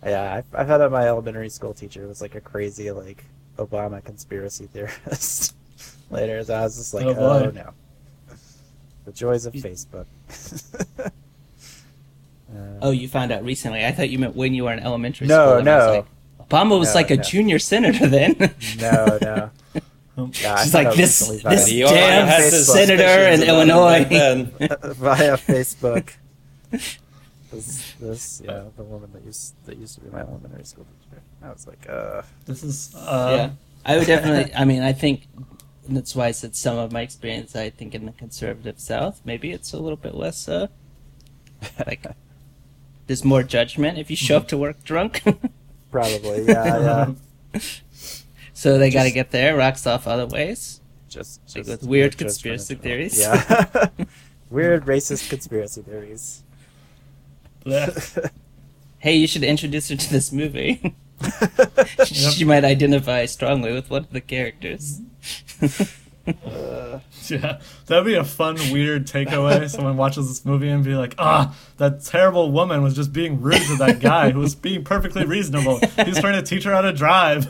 Yeah, 0.05 0.35
I've, 0.35 0.45
I've 0.53 0.67
had 0.67 0.81
a, 0.81 0.89
my 0.89 1.07
elementary 1.07 1.49
school 1.49 1.73
teacher 1.73 2.07
was 2.07 2.21
like 2.21 2.35
a 2.35 2.41
crazy 2.41 2.91
like 2.91 3.25
Obama 3.57 4.03
conspiracy 4.03 4.67
theorist. 4.67 5.55
Later, 6.11 6.43
so 6.43 6.53
I 6.55 6.61
was 6.61 6.77
just 6.77 6.93
like, 6.93 7.05
Oh, 7.05 7.15
oh, 7.17 7.51
no, 7.51 7.69
the 9.05 9.11
joys 9.11 9.45
of 9.45 9.55
You- 9.55 9.61
Facebook. 9.63 10.05
Uh, 12.51 12.79
Oh, 12.81 12.89
you 12.91 13.07
found 13.07 13.31
out 13.31 13.43
recently. 13.43 13.85
I 13.85 13.91
thought 13.91 14.09
you 14.09 14.17
meant 14.17 14.35
when 14.35 14.55
you 14.55 14.63
were 14.63 14.73
in 14.73 14.79
elementary 14.79 15.27
No, 15.27 15.45
school. 15.49 15.57
and 15.59 15.69
I 15.69 15.77
was 15.77 15.85
no. 15.85 15.91
like, 16.39 16.49
Obama 16.49 16.79
was 16.79 16.89
No, 16.89 16.95
like 16.95 17.11
a 17.11 17.17
no. 17.17 17.21
junior 17.21 17.59
senator 17.59 18.07
then. 18.07 18.35
no, 18.79 19.19
no. 19.21 19.51
Yeah, 20.41 20.61
She's 20.63 20.73
like 20.73 20.95
this, 20.95 21.19
this 21.43 21.67
it. 21.67 21.71
He 21.71 21.83
already 21.83 21.99
damn 21.99 22.51
senator 22.51 23.03
in 23.03 23.39
suspicions 23.39 23.43
about 23.43 24.11
him 24.11 24.51
Illinois. 24.59 24.93
via 24.95 25.37
Facebook. 25.37 26.13
This, 27.51 27.93
this, 27.99 28.41
yeah, 28.45 28.63
the 28.77 28.83
woman 28.83 29.11
that 29.13 29.23
used 29.23 29.55
that 29.65 29.77
used 29.77 29.95
to 29.95 30.01
be 30.01 30.09
my 30.09 30.21
elementary 30.21 30.65
school 30.65 30.85
teacher. 31.01 31.21
I 31.41 31.49
was 31.49 31.67
like, 31.67 31.89
uh, 31.89 32.21
This 32.45 32.63
is 32.63 32.93
uh, 32.95 33.33
yeah, 33.35 33.49
I 33.85 33.97
would 33.97 34.07
definitely. 34.07 34.53
I 34.53 34.65
mean, 34.65 34.83
I 34.83 34.93
think 34.93 35.27
that's 35.87 36.15
why 36.15 36.27
I 36.27 36.31
said 36.31 36.55
some 36.55 36.77
of 36.77 36.91
my 36.91 37.01
experience. 37.01 37.55
I 37.55 37.69
think 37.69 37.95
in 37.95 38.05
the 38.05 38.11
conservative 38.11 38.79
South, 38.79 39.21
maybe 39.25 39.51
it's 39.51 39.73
a 39.73 39.79
little 39.79 39.97
bit 39.97 40.15
less. 40.15 40.47
Uh, 40.47 40.67
like 41.85 42.05
there's 43.07 43.25
more 43.25 43.43
judgment 43.43 43.97
if 43.97 44.09
you 44.09 44.15
show 44.15 44.37
up 44.37 44.47
to 44.49 44.57
work 44.57 44.83
drunk. 44.83 45.23
probably, 45.91 46.45
yeah, 46.45 47.13
yeah. 47.53 47.59
so 48.53 48.77
they 48.77 48.91
got 48.91 49.03
to 49.03 49.11
get 49.11 49.31
there. 49.31 49.57
Rocks 49.57 49.87
off 49.87 50.07
other 50.07 50.27
ways. 50.27 50.81
Just, 51.07 51.41
Like 51.55 51.65
with 51.65 51.83
weird 51.83 52.17
conspiracy 52.19 52.75
theories. 52.75 53.19
Yeah, 53.19 53.87
weird 54.51 54.85
racist 54.85 55.27
conspiracy 55.29 55.81
theories. 55.81 56.43
Bleh. 57.69 58.31
Hey, 59.01 59.15
you 59.15 59.27
should 59.27 59.45
introduce 59.45 59.87
her 59.89 59.95
to 59.95 60.09
this 60.11 60.33
movie. 60.33 60.93
she 62.05 62.43
might 62.43 62.65
identify 62.65 63.25
strongly 63.25 63.71
with 63.71 63.89
one 63.89 64.03
of 64.03 64.11
the 64.11 64.19
characters. 64.21 64.99
Uh, 66.27 66.99
Yeah, 67.27 67.59
that'd 67.85 68.05
be 68.05 68.15
a 68.15 68.23
fun, 68.25 68.55
weird 68.71 69.07
takeaway. 69.07 69.69
Someone 69.69 69.95
watches 69.97 70.27
this 70.27 70.43
movie 70.45 70.67
and 70.69 70.83
be 70.83 70.95
like, 70.95 71.15
"Ah, 71.17 71.55
that 71.77 72.03
terrible 72.03 72.51
woman 72.51 72.81
was 72.83 72.93
just 72.95 73.13
being 73.13 73.39
rude 73.41 73.61
to 73.63 73.75
that 73.77 73.99
guy 73.99 74.31
who 74.31 74.39
was 74.39 74.53
being 74.55 74.83
perfectly 74.83 75.25
reasonable. 75.25 75.79
He's 76.05 76.19
trying 76.19 76.35
to 76.35 76.41
teach 76.41 76.63
her 76.65 76.71
how 76.73 76.81
to 76.81 76.91
drive." 76.91 77.49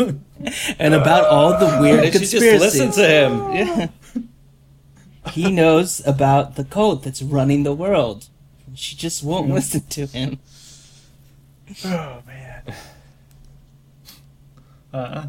and 0.80 0.94
about 0.94 1.26
all 1.26 1.58
the 1.58 1.78
weird 1.82 2.04
Did 2.04 2.14
she 2.14 2.20
just 2.20 2.32
conspiracies. 2.34 2.62
listen 2.62 2.91
to 2.91 3.08
him? 3.08 3.54
Yeah. 3.54 3.88
he 5.32 5.52
knows 5.52 6.06
about 6.06 6.56
the 6.56 6.64
code 6.64 7.04
that's 7.04 7.22
running 7.22 7.64
the 7.64 7.74
world. 7.74 8.28
She 8.80 8.95
just 8.95 9.26
won't 9.26 9.49
listen 9.49 9.81
to 9.81 10.06
him. 10.06 10.39
oh 11.85 12.23
man. 12.26 12.64
Uh, 14.91 15.27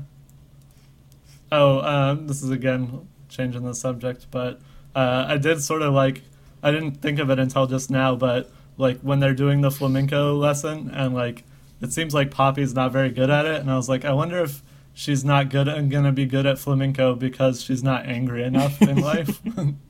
oh, 1.52 1.80
um, 1.80 2.26
this 2.26 2.42
is 2.42 2.48
again 2.48 3.06
changing 3.28 3.62
the 3.62 3.74
subject, 3.74 4.26
but 4.30 4.58
uh, 4.94 5.26
I 5.28 5.36
did 5.36 5.62
sort 5.62 5.82
of 5.82 5.92
like 5.92 6.22
I 6.62 6.70
didn't 6.70 7.02
think 7.02 7.18
of 7.18 7.28
it 7.28 7.38
until 7.38 7.66
just 7.66 7.90
now, 7.90 8.16
but 8.16 8.50
like 8.78 9.00
when 9.00 9.20
they're 9.20 9.34
doing 9.34 9.60
the 9.60 9.70
flamenco 9.70 10.34
lesson 10.34 10.90
and 10.94 11.12
like 11.12 11.44
it 11.82 11.92
seems 11.92 12.14
like 12.14 12.30
Poppy's 12.30 12.72
not 12.72 12.90
very 12.90 13.10
good 13.10 13.28
at 13.28 13.44
it, 13.44 13.60
and 13.60 13.70
I 13.70 13.76
was 13.76 13.86
like, 13.86 14.06
I 14.06 14.14
wonder 14.14 14.38
if 14.38 14.62
she's 14.94 15.26
not 15.26 15.50
good 15.50 15.68
and 15.68 15.90
gonna 15.90 16.12
be 16.12 16.24
good 16.24 16.46
at 16.46 16.58
flamenco 16.58 17.14
because 17.14 17.62
she's 17.62 17.82
not 17.82 18.06
angry 18.06 18.42
enough 18.44 18.80
in 18.80 18.96
life. 19.02 19.42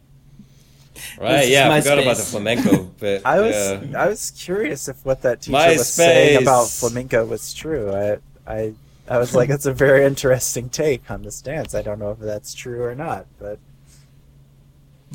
Right, 1.18 1.48
yeah, 1.48 1.66
I 1.66 1.68
my 1.68 1.80
forgot 1.80 1.98
about 1.98 2.16
the 2.16 2.22
flamenco 2.24 2.82
bit. 3.00 3.22
I 3.24 3.40
was 3.40 3.54
yeah. 3.54 3.80
I 3.96 4.08
was 4.08 4.30
curious 4.32 4.88
if 4.88 5.04
what 5.04 5.22
that 5.22 5.42
teacher 5.42 5.72
was 5.76 5.92
saying 5.92 6.42
about 6.42 6.66
flamenco 6.68 7.24
was 7.26 7.52
true. 7.54 7.92
I 7.92 8.18
I 8.46 8.74
I 9.08 9.18
was 9.18 9.34
like, 9.34 9.50
it's 9.50 9.66
a 9.66 9.72
very 9.72 10.04
interesting 10.04 10.68
take 10.70 11.10
on 11.10 11.22
this 11.22 11.40
dance. 11.42 11.74
I 11.74 11.82
don't 11.82 11.98
know 11.98 12.12
if 12.12 12.18
that's 12.20 12.54
true 12.54 12.82
or 12.84 12.94
not, 12.94 13.26
but 13.38 13.58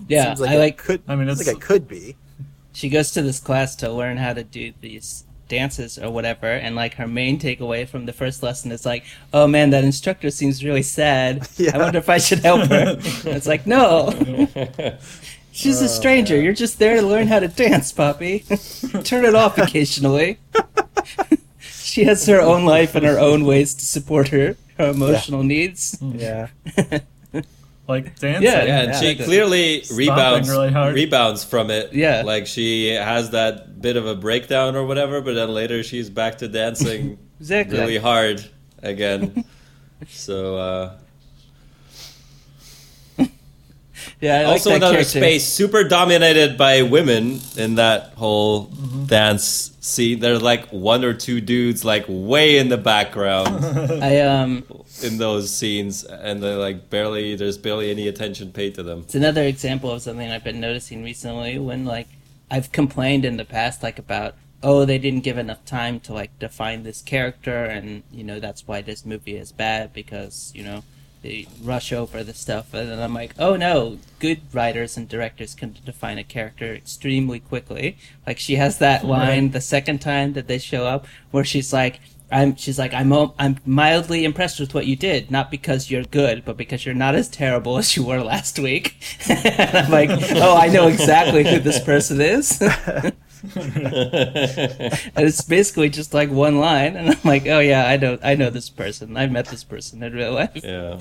Yeah, 0.07 0.36
seems 0.36 0.41
like 0.41 0.52
I 0.52 0.57
like. 0.57 0.78
could. 0.78 1.02
I 1.07 1.16
mean, 1.16 1.28
seems 1.28 1.41
it's 1.41 1.48
like 1.48 1.57
it 1.57 1.62
could 1.62 1.88
be. 1.88 2.16
She 2.74 2.90
goes 2.90 3.12
to 3.14 3.22
this 3.22 3.40
class 3.40 3.76
to 3.78 3.90
learn 3.91 4.18
how 4.18 4.34
to 4.34 4.44
do 4.44 4.74
these 4.82 5.24
dances 5.48 5.98
or 5.98 6.10
whatever, 6.12 6.48
and 6.48 6.76
like 6.76 6.95
her 6.95 7.07
main 7.07 7.40
takeaway 7.40 7.88
from 7.88 8.06
the 8.06 8.14
first 8.14 8.44
lesson 8.44 8.72
is 8.72 8.86
like, 8.86 9.06
"Oh 9.34 9.48
man, 9.48 9.70
that 9.72 9.84
instructor 9.84 10.30
seems 10.32 10.64
really 10.64 10.84
sad. 10.84 11.48
Yeah. 11.57 11.72
I 11.76 11.78
wonder 11.80 11.99
if 11.99 12.10
I 12.10 12.18
should 12.18 12.40
help 12.40 12.68
her." 12.70 12.98
it's 13.26 13.48
like, 13.48 13.66
no, 13.66 14.10
she's 15.56 15.82
a 15.82 15.90
stranger. 15.90 16.36
man. 16.36 16.44
You're 16.44 16.53
just 16.53 16.80
there 16.80 16.95
to 16.99 17.06
learn 17.06 17.27
how 17.27 17.40
to 17.40 17.48
dance, 17.48 17.91
Poppy. 17.91 18.40
Turn 19.03 19.26
it 19.26 19.36
off 19.36 19.57
occasionally. 19.57 20.40
she 21.60 22.03
has 22.03 22.26
her 22.27 22.41
own 22.41 22.65
life 22.65 22.95
and 22.95 23.06
her 23.06 23.19
own 23.19 23.45
ways 23.45 23.73
to 23.76 23.86
support 23.86 24.30
her 24.30 24.57
her 24.77 24.90
emotional 24.90 25.44
needs. 25.44 25.98
Yeah. 26.02 26.49
like 27.88 28.19
dancing. 28.19 28.44
Yeah, 28.44 28.64
Yeah, 28.65 28.82
and 28.82 28.91
Yeah, 28.91 28.99
she 28.99 29.15
clearly 29.15 29.84
rebounds 29.94 30.49
really 30.49 30.72
rebounds 30.94 31.44
from 31.44 31.72
it. 31.72 31.94
Yeah. 31.94 32.23
like 32.26 32.48
she 32.48 32.90
has 32.90 33.30
that 33.32 33.82
bit 33.82 33.95
of 33.95 34.06
a 34.06 34.15
breakdown 34.15 34.76
or 34.76 34.86
whatever, 34.86 35.22
but 35.22 35.36
then 35.36 35.49
later 35.49 35.84
she's 35.84 36.10
back 36.10 36.40
to 36.40 36.48
dancing 36.48 37.18
Exactly. 37.40 37.77
really 37.77 37.98
hard 37.98 38.44
again. 38.84 39.45
so 40.10 40.57
uh, 40.57 40.98
Yeah, 44.21 44.35
I 44.39 44.43
like 44.43 44.51
also 44.53 44.69
that 44.71 44.75
another 44.77 44.93
character. 44.95 45.19
space 45.19 45.45
super 45.45 45.83
dominated 45.83 46.57
by 46.57 46.81
women 46.83 47.39
in 47.57 47.75
that 47.75 48.13
whole 48.15 48.67
Mm-hmm. 48.67 49.05
dance 49.05 49.71
scene. 49.81 50.19
There's 50.19 50.41
like 50.41 50.67
one 50.69 51.03
or 51.03 51.13
two 51.13 51.41
dudes 51.41 51.83
like 51.85 52.05
way 52.07 52.57
in 52.57 52.69
the 52.69 52.77
background 52.77 53.63
I 54.03 54.21
um 54.21 54.63
in 55.03 55.17
those 55.17 55.53
scenes, 55.53 56.03
and 56.03 56.41
they're 56.41 56.57
like 56.57 56.89
barely 56.89 57.35
there's 57.35 57.57
barely 57.57 57.91
any 57.91 58.07
attention 58.07 58.51
paid 58.51 58.73
to 58.75 58.83
them. 58.83 58.99
It's 59.01 59.15
another 59.15 59.43
example 59.43 59.91
of 59.91 60.01
something 60.01 60.29
I've 60.31 60.43
been 60.43 60.59
noticing 60.59 61.03
recently 61.03 61.59
when 61.59 61.85
like 61.85 62.07
I've 62.49 62.71
complained 62.71 63.25
in 63.25 63.37
the 63.37 63.45
past 63.45 63.83
like 63.83 63.99
about 63.99 64.35
oh 64.63 64.85
they 64.85 64.97
didn't 64.97 65.23
give 65.23 65.37
enough 65.37 65.63
time 65.65 65.99
to 66.01 66.13
like 66.13 66.37
define 66.39 66.83
this 66.83 67.01
character 67.01 67.65
and 67.65 68.01
you 68.11 68.23
know 68.23 68.39
that's 68.39 68.65
why 68.67 68.81
this 68.81 69.05
movie 69.05 69.35
is 69.35 69.51
bad 69.51 69.93
because 69.93 70.51
you 70.55 70.63
know 70.63 70.83
they 71.26 71.47
rush 71.64 71.91
over 71.91 72.23
the 72.23 72.34
stuff 72.35 72.72
and 72.73 72.89
then 72.89 72.99
I'm 72.99 73.14
like 73.14 73.34
oh 73.39 73.56
no 73.56 73.97
good 74.19 74.41
writers 74.53 74.95
and 74.95 75.10
directors 75.10 75.56
can 75.56 75.76
define 75.84 76.19
a 76.19 76.23
character 76.23 76.73
extremely 76.73 77.39
quickly 77.39 77.97
like 78.27 78.38
she 78.38 78.57
has 78.57 78.77
that 78.77 79.03
line 79.03 79.49
the 79.49 79.61
second 79.61 79.99
time 80.02 80.34
that 80.34 80.47
they 80.47 80.60
show 80.60 80.85
up 80.85 81.07
where 81.31 81.43
she's 81.43 81.73
like 81.73 81.99
I'm 82.31 82.56
she's 82.56 82.77
like 82.77 82.93
I'm 82.93 83.11
I'm 83.39 83.57
mildly 83.65 84.23
impressed 84.23 84.60
with 84.60 84.73
what 84.73 84.88
you 84.88 84.95
did, 84.95 85.30
not 85.30 85.52
because 85.52 85.91
you're 85.91 86.03
good, 86.03 86.43
but 86.43 86.57
because 86.57 86.84
you're 86.84 86.95
not 86.95 87.14
as 87.14 87.30
terrible 87.30 87.77
as 87.81 87.95
you 87.95 88.03
were 88.03 88.23
last 88.23 88.57
week. 88.57 88.95
and 89.30 89.77
I'm 89.77 89.91
like, 89.91 90.10
oh, 90.31 90.57
I 90.57 90.68
know 90.68 90.88
exactly 90.88 91.47
who 91.47 91.60
this 91.60 91.80
person 91.80 92.19
is. 92.19 92.60
and 93.55 95.26
it's 95.26 95.41
basically 95.41 95.89
just 95.89 96.13
like 96.13 96.30
one 96.30 96.57
line, 96.57 96.95
and 96.95 97.09
I'm 97.09 97.19
like, 97.23 97.45
oh 97.47 97.59
yeah, 97.59 97.88
I 97.88 97.97
know 97.97 98.17
I 98.23 98.35
know 98.35 98.49
this 98.49 98.69
person. 98.69 99.17
I 99.17 99.27
met 99.27 99.47
this 99.47 99.63
person 99.63 100.01
in 100.03 100.13
real 100.13 100.34
life. 100.34 100.61
Yeah. 100.63 100.99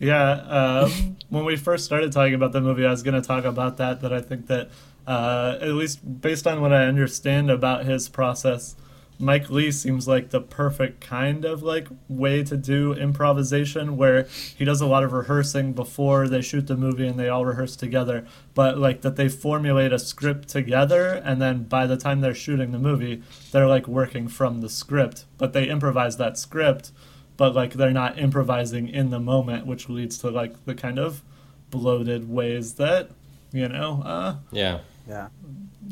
Yeah, 0.00 0.30
um, 0.30 1.16
when 1.28 1.44
we 1.44 1.56
first 1.56 1.84
started 1.84 2.12
talking 2.12 2.34
about 2.34 2.52
the 2.52 2.60
movie, 2.60 2.86
I 2.86 2.90
was 2.90 3.02
going 3.02 3.20
to 3.20 3.26
talk 3.26 3.44
about 3.44 3.78
that. 3.78 4.00
That 4.00 4.12
I 4.12 4.20
think 4.20 4.46
that, 4.46 4.70
uh, 5.06 5.58
at 5.60 5.70
least 5.70 6.20
based 6.20 6.46
on 6.46 6.60
what 6.60 6.72
I 6.72 6.84
understand 6.84 7.50
about 7.50 7.84
his 7.84 8.08
process 8.08 8.76
Mike 9.18 9.50
Leigh 9.50 9.72
seems 9.72 10.06
like 10.06 10.30
the 10.30 10.40
perfect 10.40 11.00
kind 11.00 11.44
of 11.44 11.62
like 11.62 11.88
way 12.08 12.44
to 12.44 12.56
do 12.56 12.92
improvisation 12.94 13.96
where 13.96 14.28
he 14.56 14.64
does 14.64 14.80
a 14.80 14.86
lot 14.86 15.02
of 15.02 15.12
rehearsing 15.12 15.72
before 15.72 16.28
they 16.28 16.40
shoot 16.40 16.66
the 16.68 16.76
movie 16.76 17.06
and 17.06 17.18
they 17.18 17.28
all 17.28 17.44
rehearse 17.44 17.74
together 17.74 18.24
but 18.54 18.78
like 18.78 19.00
that 19.00 19.16
they 19.16 19.28
formulate 19.28 19.92
a 19.92 19.98
script 19.98 20.48
together 20.48 21.14
and 21.24 21.42
then 21.42 21.64
by 21.64 21.86
the 21.86 21.96
time 21.96 22.20
they're 22.20 22.34
shooting 22.34 22.70
the 22.70 22.78
movie 22.78 23.22
they're 23.50 23.66
like 23.66 23.88
working 23.88 24.28
from 24.28 24.60
the 24.60 24.68
script 24.68 25.24
but 25.36 25.52
they 25.52 25.66
improvise 25.68 26.16
that 26.16 26.38
script 26.38 26.92
but 27.36 27.54
like 27.54 27.72
they're 27.74 27.90
not 27.90 28.18
improvising 28.18 28.88
in 28.88 29.10
the 29.10 29.20
moment 29.20 29.66
which 29.66 29.88
leads 29.88 30.16
to 30.18 30.30
like 30.30 30.64
the 30.64 30.74
kind 30.74 30.98
of 30.98 31.22
bloated 31.70 32.28
ways 32.30 32.74
that 32.74 33.10
you 33.52 33.68
know 33.68 34.02
uh 34.04 34.36
Yeah. 34.52 34.78
Yeah. 35.08 35.28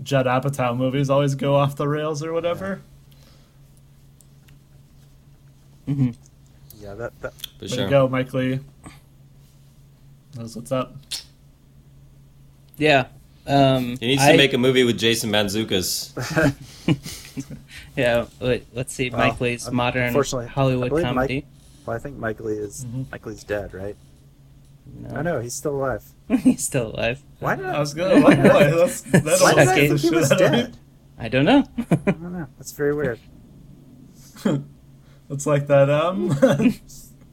Judd 0.02 0.26
Apatow 0.26 0.76
movies 0.76 1.08
always 1.10 1.34
go 1.34 1.54
off 1.56 1.74
the 1.76 1.88
rails 1.88 2.22
or 2.22 2.32
whatever. 2.32 2.68
Yeah, 2.76 2.95
that, 5.86 7.12
that 7.20 7.32
For 7.58 7.62
Way 7.62 7.68
sure. 7.68 7.84
to 7.84 7.90
go, 7.90 8.08
Mike 8.08 8.32
Leigh. 8.34 8.60
Knows 10.36 10.56
what's 10.56 10.72
up. 10.72 10.96
Yeah. 12.76 13.06
Um, 13.46 13.96
He 13.98 14.08
needs 14.08 14.22
I- 14.22 14.32
to 14.32 14.36
make 14.38 14.52
a 14.52 14.58
movie 14.58 14.84
with 14.84 14.98
Jason 14.98 15.30
Mantzoukas. 15.30 16.12
Yeah. 17.96 18.26
Wait, 18.40 18.66
let's 18.74 18.92
see. 18.94 19.10
Well, 19.10 19.18
Mike 19.28 19.40
Leigh's 19.40 19.66
un- 19.68 19.74
modern 19.74 20.04
unfortunately, 20.08 20.46
I 20.46 20.50
Hollywood 20.50 20.92
Mike- 20.92 21.02
comedy. 21.02 21.46
well, 21.84 21.96
I 21.96 21.98
think 21.98 22.16
Mike 22.18 22.40
Leigh 22.40 22.54
is 22.54 22.84
Mhm. 22.86 23.10
Mike 23.10 23.24
Leigh's 23.26 23.44
dead, 23.44 23.72
right? 23.74 23.96
No. 25.00 25.16
I 25.16 25.22
know 25.22 25.40
he's 25.40 25.52
still 25.54 25.74
alive. 25.76 26.02
He's 26.42 26.64
still 26.64 26.88
alive. 26.94 27.22
Why 27.40 27.56
did 27.56 27.66
I 27.66 27.72
I? 27.74 27.80
was 27.80 27.92
gonna 27.94 28.14
like, 28.16 28.38
boy, 28.42 28.70
that's, 28.76 29.00
that 29.02 29.24
Why 29.24 29.30
almost 29.32 29.40
did 29.40 29.58
I 29.58 29.64
Second. 29.64 29.66
gets 29.66 29.74
the 29.74 29.86
think 29.88 30.00
he 30.00 30.08
shit 30.08 30.12
was 30.14 30.32
out 30.32 30.40
of 30.42 30.50
me. 30.52 30.56
dead? 30.58 30.76
I 31.18 31.28
don't 31.28 31.44
know. 31.44 31.64
I 31.78 32.10
don't 32.10 32.32
know. 32.32 32.46
That's 32.58 32.72
very 32.72 32.94
weird. 32.94 33.18
It's 35.30 35.46
like 35.46 35.66
that 35.68 35.90
um 35.90 36.30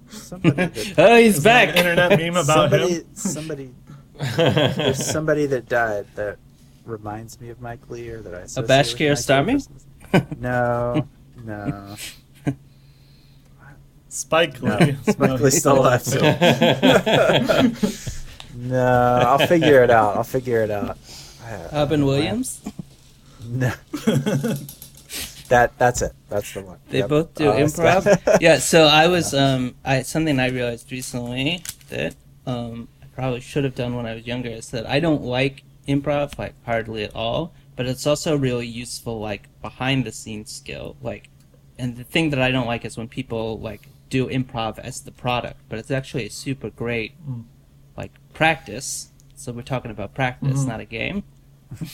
Somebody 0.10 0.56
that, 0.68 0.94
oh, 0.98 1.16
he's 1.18 1.34
is 1.38 1.38
an 1.40 1.44
back. 1.44 1.76
internet 1.76 2.20
meme 2.20 2.36
about 2.38 2.70
somebody, 2.72 2.94
him. 2.94 3.06
somebody, 3.16 3.72
there's 4.38 5.04
somebody 5.04 5.46
that 5.48 5.68
died 5.68 6.06
that 6.16 6.38
reminds 6.86 7.42
me 7.42 7.50
of 7.50 7.60
Mike 7.62 7.90
Leigh 7.90 8.10
or 8.10 8.22
that 8.22 8.34
I 8.36 8.40
associate 8.42 8.62
with 8.64 8.70
Bashkir 8.70 9.10
Mike 9.28 9.48
Leigh 9.48 9.56
Starmy? 10.22 10.40
No, 10.40 11.08
no, 11.44 11.96
Spike 14.10 14.62
no. 14.62 14.78
Lee. 14.78 14.96
Spike 15.08 15.18
No, 15.20 15.36
Lee's 15.36 15.58
still 15.58 15.80
alive 15.80 16.04
too. 16.04 16.20
No, 18.56 19.24
I'll 19.26 19.48
figure 19.48 19.82
it 19.84 19.90
out. 19.90 20.16
I'll 20.16 20.24
figure 20.24 20.62
it 20.64 20.70
out. 20.70 20.98
I- 21.44 21.70
Robin 21.76 22.02
I- 22.02 22.06
Williams. 22.06 22.62
No. 23.48 23.72
That 25.54 25.78
that's 25.78 26.02
it. 26.02 26.14
That's 26.30 26.52
the 26.54 26.62
one. 26.62 26.80
They 26.90 27.00
Yep. 27.00 27.10
both 27.10 27.30
do 27.36 27.46
Oh, 27.50 27.54
improv. 27.66 28.02
yeah. 28.42 28.58
So 28.72 28.86
I 28.86 29.06
was 29.08 29.34
um 29.34 29.76
I 29.86 30.02
something 30.02 30.40
I 30.40 30.50
realized 30.50 30.92
recently 30.92 31.64
that 31.90 32.16
um 32.46 32.88
I 33.04 33.06
probably 33.18 33.40
should 33.42 33.64
have 33.64 33.76
done 33.76 33.96
when 33.96 34.06
I 34.12 34.14
was 34.16 34.26
younger 34.26 34.50
is 34.50 34.70
that 34.72 34.86
I 34.96 35.00
don't 35.00 35.24
like 35.24 35.64
improv 35.88 36.38
like 36.40 36.56
hardly 36.66 37.04
at 37.04 37.14
all, 37.16 37.54
but 37.76 37.86
it's 37.86 38.06
also 38.08 38.36
really 38.38 38.68
useful 38.68 39.20
like 39.20 39.44
behind 39.62 40.06
the 40.06 40.12
scenes 40.12 40.52
skill 40.52 40.96
like 41.02 41.30
and 41.78 41.98
the 41.98 42.04
thing 42.14 42.30
that 42.32 42.42
I 42.48 42.50
don't 42.56 42.68
like 42.74 42.84
is 42.86 42.98
when 42.98 43.08
people 43.08 43.60
like 43.60 43.84
do 44.10 44.28
improv 44.28 44.80
as 44.80 45.02
the 45.02 45.12
product, 45.12 45.58
but 45.70 45.78
it's 45.80 45.92
actually 45.92 46.26
a 46.26 46.30
super 46.32 46.70
great 46.70 47.12
Mm. 47.30 47.44
like 47.98 48.12
practice. 48.34 49.10
So 49.36 49.52
we're 49.52 49.62
talking 49.74 49.92
about 49.92 50.14
practice, 50.14 50.60
Mhm. 50.64 50.68
not 50.68 50.80
a 50.80 50.86
game. 50.86 51.24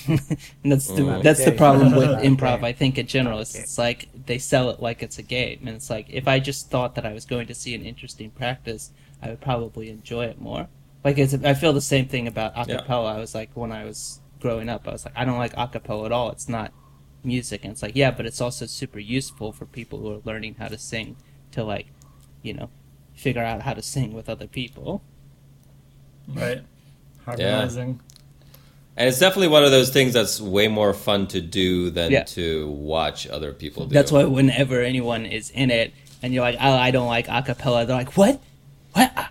And 0.07 0.19
that's 0.71 0.87
the 0.87 1.01
Mm. 1.01 1.23
that's 1.23 1.43
the 1.45 1.51
problem 1.51 1.95
with 1.95 2.09
improv. 2.23 2.63
I 2.63 2.73
think 2.73 2.97
in 2.97 3.07
general, 3.07 3.39
is 3.39 3.53
Okay. 3.55 3.63
it's 3.63 3.77
like 3.77 4.09
they 4.25 4.37
sell 4.37 4.69
it 4.69 4.79
like 4.81 5.01
it's 5.03 5.17
a 5.19 5.23
game, 5.23 5.59
and 5.65 5.75
it's 5.75 5.89
like 5.89 6.07
if 6.09 6.27
I 6.27 6.39
just 6.39 6.69
thought 6.69 6.95
that 6.95 7.05
I 7.05 7.13
was 7.13 7.25
going 7.25 7.47
to 7.47 7.55
see 7.55 7.73
an 7.75 7.83
interesting 7.83 8.31
practice, 8.31 8.91
I 9.21 9.29
would 9.29 9.41
probably 9.41 9.89
enjoy 9.89 10.25
it 10.25 10.39
more. 10.39 10.67
Like 11.03 11.17
it's, 11.17 11.33
I 11.33 11.53
feel 11.53 11.73
the 11.73 11.81
same 11.81 12.07
thing 12.07 12.27
about 12.27 12.55
acapella. 12.55 13.15
I 13.15 13.19
was 13.19 13.33
like 13.33 13.49
when 13.55 13.71
I 13.71 13.85
was 13.85 14.19
growing 14.41 14.69
up, 14.69 14.87
I 14.87 14.91
was 14.91 15.05
like 15.05 15.13
I 15.17 15.25
don't 15.25 15.37
like 15.37 15.53
acapella 15.55 16.05
at 16.07 16.11
all. 16.11 16.29
It's 16.31 16.49
not 16.49 16.71
music, 17.23 17.63
and 17.63 17.71
it's 17.71 17.81
like 17.81 17.95
yeah, 17.95 18.11
but 18.11 18.25
it's 18.25 18.41
also 18.41 18.65
super 18.65 18.99
useful 18.99 19.51
for 19.51 19.65
people 19.65 19.99
who 19.99 20.13
are 20.13 20.21
learning 20.25 20.55
how 20.59 20.67
to 20.67 20.77
sing 20.77 21.15
to 21.51 21.63
like, 21.63 21.87
you 22.41 22.53
know, 22.53 22.69
figure 23.13 23.43
out 23.43 23.61
how 23.63 23.73
to 23.73 23.81
sing 23.81 24.13
with 24.13 24.29
other 24.29 24.47
people. 24.47 25.01
Right. 26.27 26.61
Harmonizing. 27.25 27.99
And 28.99 29.07
it's 29.07 29.17
definitely 29.17 29.47
one 29.47 29.63
of 29.63 29.71
those 29.71 29.89
things 29.91 30.13
that's 30.13 30.41
way 30.41 30.67
more 30.67 30.93
fun 30.93 31.25
to 31.27 31.39
do 31.39 31.89
than 31.89 32.11
Yeah. 32.11 32.23
to 32.23 32.67
watch 32.69 33.27
other 33.27 33.53
people 33.53 33.85
do. 33.85 33.93
That's 33.93 34.11
why 34.11 34.25
whenever 34.25 34.81
anyone 34.81 35.25
is 35.25 35.49
in 35.51 35.71
it 35.71 35.93
and 36.21 36.33
you're 36.33 36.43
like, 36.43 36.57
oh, 36.59 36.73
I 36.73 36.91
don't 36.91 37.07
like 37.07 37.27
acapella, 37.27 37.87
they're 37.87 37.95
like, 37.95 38.17
what? 38.17 38.41
What? 38.93 39.11
Uh, 39.15 39.23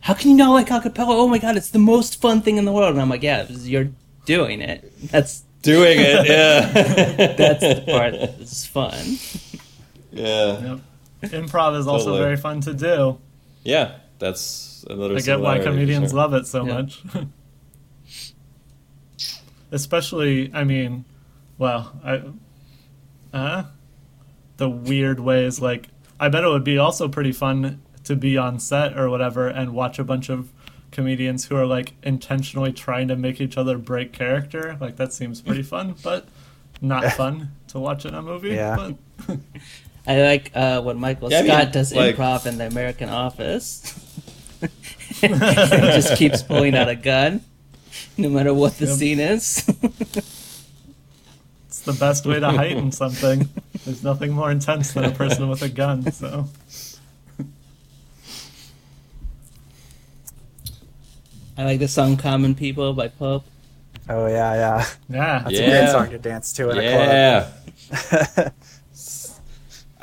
How 0.00 0.14
can 0.14 0.30
you 0.30 0.36
not 0.36 0.52
like 0.52 0.68
acapella? 0.68 1.08
Oh 1.08 1.26
my 1.26 1.38
god, 1.38 1.56
it's 1.56 1.70
the 1.70 1.80
most 1.80 2.20
fun 2.20 2.40
thing 2.40 2.56
in 2.56 2.64
the 2.64 2.70
world. 2.72 2.92
And 2.92 3.02
I'm 3.02 3.08
like, 3.10 3.24
yeah, 3.24 3.46
you're 3.50 3.88
doing 4.26 4.60
it. 4.60 4.92
That's 5.10 5.42
doing 5.62 5.98
it. 5.98 6.26
Yeah, 6.28 7.32
that's 7.34 7.60
the 7.60 7.82
part 7.84 8.12
that's 8.14 8.64
fun. 8.66 9.18
yeah, 10.12 10.76
Yep. 11.22 11.32
Improv 11.32 11.76
is 11.80 11.88
also 11.88 12.04
Totally. 12.10 12.20
very 12.20 12.36
fun 12.36 12.60
to 12.60 12.72
do. 12.74 13.18
yeah. 13.64 13.96
That's 14.18 14.82
another. 14.88 15.16
I 15.16 15.20
get 15.20 15.40
why 15.40 15.58
comedians 15.58 16.10
sure. 16.12 16.16
love 16.16 16.32
it 16.32 16.46
so 16.46 16.64
Yeah. 16.64 16.72
much. 16.74 17.02
Especially, 19.70 20.50
I 20.54 20.64
mean, 20.64 21.04
well, 21.58 21.98
I, 22.04 22.22
uh, 23.36 23.64
the 24.56 24.68
weird 24.70 25.20
ways. 25.20 25.60
Like, 25.60 25.88
I 26.18 26.28
bet 26.28 26.44
it 26.44 26.48
would 26.48 26.64
be 26.64 26.78
also 26.78 27.08
pretty 27.08 27.32
fun 27.32 27.80
to 28.04 28.16
be 28.16 28.36
on 28.38 28.58
set 28.60 28.96
or 28.96 29.10
whatever 29.10 29.48
and 29.48 29.74
watch 29.74 29.98
a 29.98 30.04
bunch 30.04 30.28
of 30.28 30.52
comedians 30.92 31.46
who 31.46 31.56
are 31.56 31.66
like 31.66 31.94
intentionally 32.04 32.72
trying 32.72 33.08
to 33.08 33.16
make 33.16 33.40
each 33.40 33.58
other 33.58 33.76
break 33.76 34.12
character. 34.12 34.76
Like, 34.80 34.96
that 34.96 35.12
seems 35.12 35.40
pretty 35.42 35.62
fun, 35.74 35.94
but 36.02 36.26
not 36.80 37.12
fun 37.12 37.50
to 37.68 37.78
watch 37.80 38.04
in 38.04 38.14
a 38.14 38.22
movie. 38.22 38.50
Yeah. 38.50 38.92
But 39.26 39.38
I 40.06 40.22
like 40.22 40.52
uh, 40.54 40.80
when 40.82 40.98
Michael 40.98 41.30
Yeah, 41.30 41.38
I 41.40 41.42
mean, 41.42 41.50
Scott 41.50 41.72
does 41.72 41.92
like- 41.94 42.16
improv 42.16 42.46
in 42.46 42.58
The 42.58 42.66
American 42.68 43.08
Office. 43.08 43.82
he 45.20 45.28
just 45.28 46.16
keeps 46.16 46.42
pulling 46.42 46.74
out 46.76 46.88
a 46.88 46.94
gun, 46.94 47.42
no 48.18 48.28
matter 48.28 48.52
what 48.54 48.78
the 48.78 48.86
Yep. 48.86 48.96
scene 48.96 49.20
is. 49.20 49.64
it's 51.68 51.80
the 51.84 51.92
best 51.92 52.26
way 52.26 52.40
to 52.40 52.50
heighten 52.50 52.92
something. 52.92 53.48
There's 53.84 54.02
nothing 54.02 54.32
more 54.32 54.50
intense 54.50 54.92
than 54.92 55.04
a 55.04 55.10
person 55.10 55.48
with 55.48 55.62
a 55.62 55.68
gun. 55.68 56.10
So. 56.12 56.48
I 61.58 61.64
like 61.64 61.78
the 61.78 61.88
song 61.88 62.16
"Common 62.16 62.54
People" 62.54 62.92
by 62.92 63.08
Pulp. 63.08 63.44
Oh 64.08 64.26
yeah, 64.26 64.54
yeah. 64.54 64.86
Yeah. 65.08 65.38
That's 65.44 65.58
a 65.58 65.64
great 65.66 65.90
song 65.90 66.10
to 66.10 66.18
dance 66.18 66.52
to 66.54 66.70
in 66.70 66.78
a 66.78 66.90
club. 66.90 67.50
Yeah. 68.44 68.50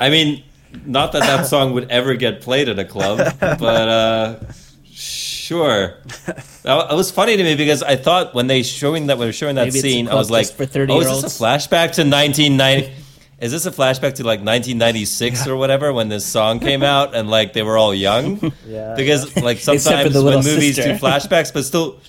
I 0.00 0.10
mean, 0.10 0.42
not 0.84 1.12
that 1.12 1.20
that 1.20 1.46
song 1.46 1.72
would 1.74 1.90
ever 1.90 2.14
get 2.14 2.40
played 2.40 2.68
at 2.68 2.78
a 2.78 2.84
club, 2.84 3.18
but 3.38 3.62
uh, 3.88 4.36
sure. 5.48 5.94
That 6.64 6.90
it 6.92 6.94
was 6.94 7.10
funny 7.10 7.36
to 7.36 7.44
me 7.44 7.54
because 7.56 7.82
I 7.82 7.96
thought 7.96 8.34
when 8.34 8.46
they 8.46 8.62
showing 8.62 9.08
that 9.08 9.18
when 9.18 9.26
they 9.26 9.28
were 9.28 9.32
showing 9.44 9.56
that 9.56 9.66
Maybe 9.68 9.80
scene, 9.80 10.08
I 10.08 10.14
was 10.14 10.30
like, 10.30 10.46
for 10.48 10.64
30 10.64 10.92
"Oh, 10.92 11.00
is 11.00 11.22
this 11.22 11.38
a 11.40 11.42
flashback 11.42 11.88
to 11.98 12.02
1990?" 12.08 12.92
Is 13.40 13.50
this 13.52 13.66
a 13.66 13.70
flashback 13.70 14.14
to 14.14 14.22
like 14.24 14.40
1996 14.40 15.46
or 15.46 15.56
whatever 15.56 15.92
when 15.92 16.08
this 16.08 16.24
song 16.24 16.60
came 16.60 16.82
out 16.94 17.14
and 17.14 17.28
like 17.28 17.52
they 17.52 17.62
were 17.62 17.76
all 17.76 17.92
young? 17.94 18.52
Yeah. 18.66 18.94
Because 18.96 19.36
like 19.36 19.58
sometimes 19.70 20.14
when 20.14 20.36
movies 20.36 20.76
sister. 20.76 20.92
do 20.94 20.98
flashbacks, 20.98 21.52
but 21.52 21.64
still, 21.64 22.00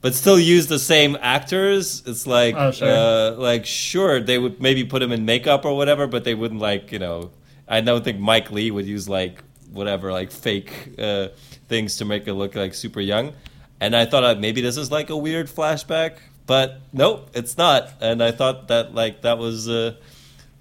but 0.00 0.14
still 0.14 0.38
use 0.38 0.68
the 0.68 0.78
same 0.78 1.16
actors. 1.20 2.04
It's 2.06 2.26
like, 2.26 2.54
Oh, 2.56 2.70
sure. 2.70 2.88
uh, 2.88 3.30
like 3.32 3.66
sure 3.66 4.20
they 4.20 4.38
would 4.38 4.60
maybe 4.60 4.84
put 4.84 5.02
him 5.02 5.10
in 5.10 5.24
makeup 5.24 5.64
or 5.64 5.74
whatever, 5.76 6.06
but 6.06 6.22
they 6.22 6.34
wouldn't 6.34 6.60
like 6.60 6.92
you 6.92 7.00
know. 7.00 7.30
I 7.66 7.80
don't 7.80 8.04
think 8.04 8.20
Mike 8.20 8.52
Leigh 8.52 8.70
would 8.70 8.86
use 8.86 9.08
like 9.08 9.42
whatever 9.72 10.12
like 10.12 10.30
fake 10.30 10.70
uh, 10.98 11.28
things 11.72 11.96
to 11.96 12.04
make 12.04 12.28
it 12.28 12.34
look 12.34 12.54
like 12.54 12.74
super 12.74 13.00
young. 13.00 13.32
And 13.80 13.96
I 13.96 14.04
thought 14.04 14.24
uh, 14.24 14.34
maybe 14.38 14.60
this 14.60 14.76
is 14.76 14.90
like 14.92 15.08
a 15.08 15.16
weird 15.16 15.46
flashback, 15.48 16.18
but 16.46 16.82
nope, 16.92 17.30
it's 17.32 17.56
not. 17.56 17.88
And 18.02 18.22
I 18.22 18.30
thought 18.30 18.68
that 18.68 18.94
like 18.94 19.22
that 19.22 19.38
was. 19.38 19.68
Uh, 19.68 19.94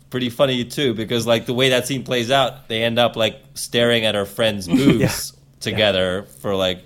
pretty 0.09 0.29
funny 0.29 0.65
too 0.65 0.93
because 0.93 1.25
like 1.25 1.45
the 1.45 1.53
way 1.53 1.69
that 1.69 1.87
scene 1.87 2.03
plays 2.03 2.29
out 2.29 2.67
they 2.67 2.83
end 2.83 2.99
up 2.99 3.15
like 3.15 3.41
staring 3.53 4.03
at 4.03 4.13
her 4.13 4.25
friend's 4.25 4.67
boobs 4.79 5.31
together 5.61 6.23
for 6.41 6.53
like 6.53 6.83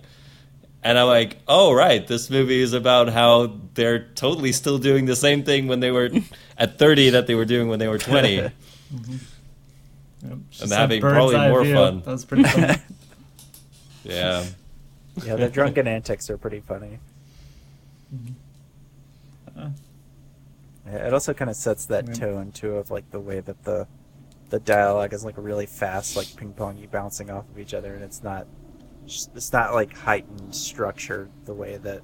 and 0.83 0.95
i'm 0.99 1.07
like 1.07 1.37
oh 1.47 1.73
right 1.73 2.05
this 2.05 2.29
movie 2.29 2.61
is 2.61 2.73
about 2.73 3.09
how 3.09 3.51
they're 3.73 4.05
totally 4.13 4.51
still 4.51 4.77
doing 4.77 5.07
the 5.07 5.15
same 5.15 5.43
thing 5.43 5.65
when 5.65 5.79
they 5.79 5.89
were 5.89 6.11
at 6.59 6.77
30 6.77 7.09
that 7.09 7.25
they 7.25 7.33
were 7.33 7.45
doing 7.45 7.67
when 7.67 7.79
they 7.79 7.87
were 7.87 7.97
20 7.97 8.51
Yep. 10.27 10.37
And 10.61 10.71
having 10.71 11.01
probably 11.01 11.37
more 11.37 11.63
view. 11.63 11.73
fun. 11.73 12.01
That 12.01 12.11
was 12.11 12.25
pretty 12.25 12.43
funny. 12.43 12.75
Yeah 14.05 14.45
Yeah, 15.25 15.35
the 15.35 15.49
drunken 15.49 15.87
antics 15.87 16.29
are 16.29 16.37
pretty 16.37 16.59
funny. 16.59 16.99
Yeah, 19.55 21.07
It 21.07 21.13
also 21.13 21.33
kind 21.33 21.49
of 21.49 21.55
sets 21.55 21.85
that 21.85 22.07
Yeah. 22.07 22.13
tone 22.13 22.51
too 22.51 22.75
of 22.75 22.91
like 22.91 23.09
the 23.11 23.19
way 23.19 23.39
that 23.39 23.63
the 23.63 23.87
the 24.49 24.59
dialogue 24.59 25.11
is 25.13 25.25
like 25.25 25.33
really 25.37 25.65
fast, 25.65 26.15
like 26.15 26.27
ping 26.35 26.53
pongy 26.53 26.89
bouncing 26.89 27.31
off 27.31 27.49
of 27.49 27.57
each 27.57 27.73
other, 27.73 27.95
and 27.95 28.03
it's 28.03 28.21
not 28.21 28.45
it's 29.05 29.51
not 29.51 29.73
like 29.73 29.95
heightened 29.95 30.53
structure 30.53 31.27
the 31.45 31.53
way 31.53 31.77
that 31.77 32.01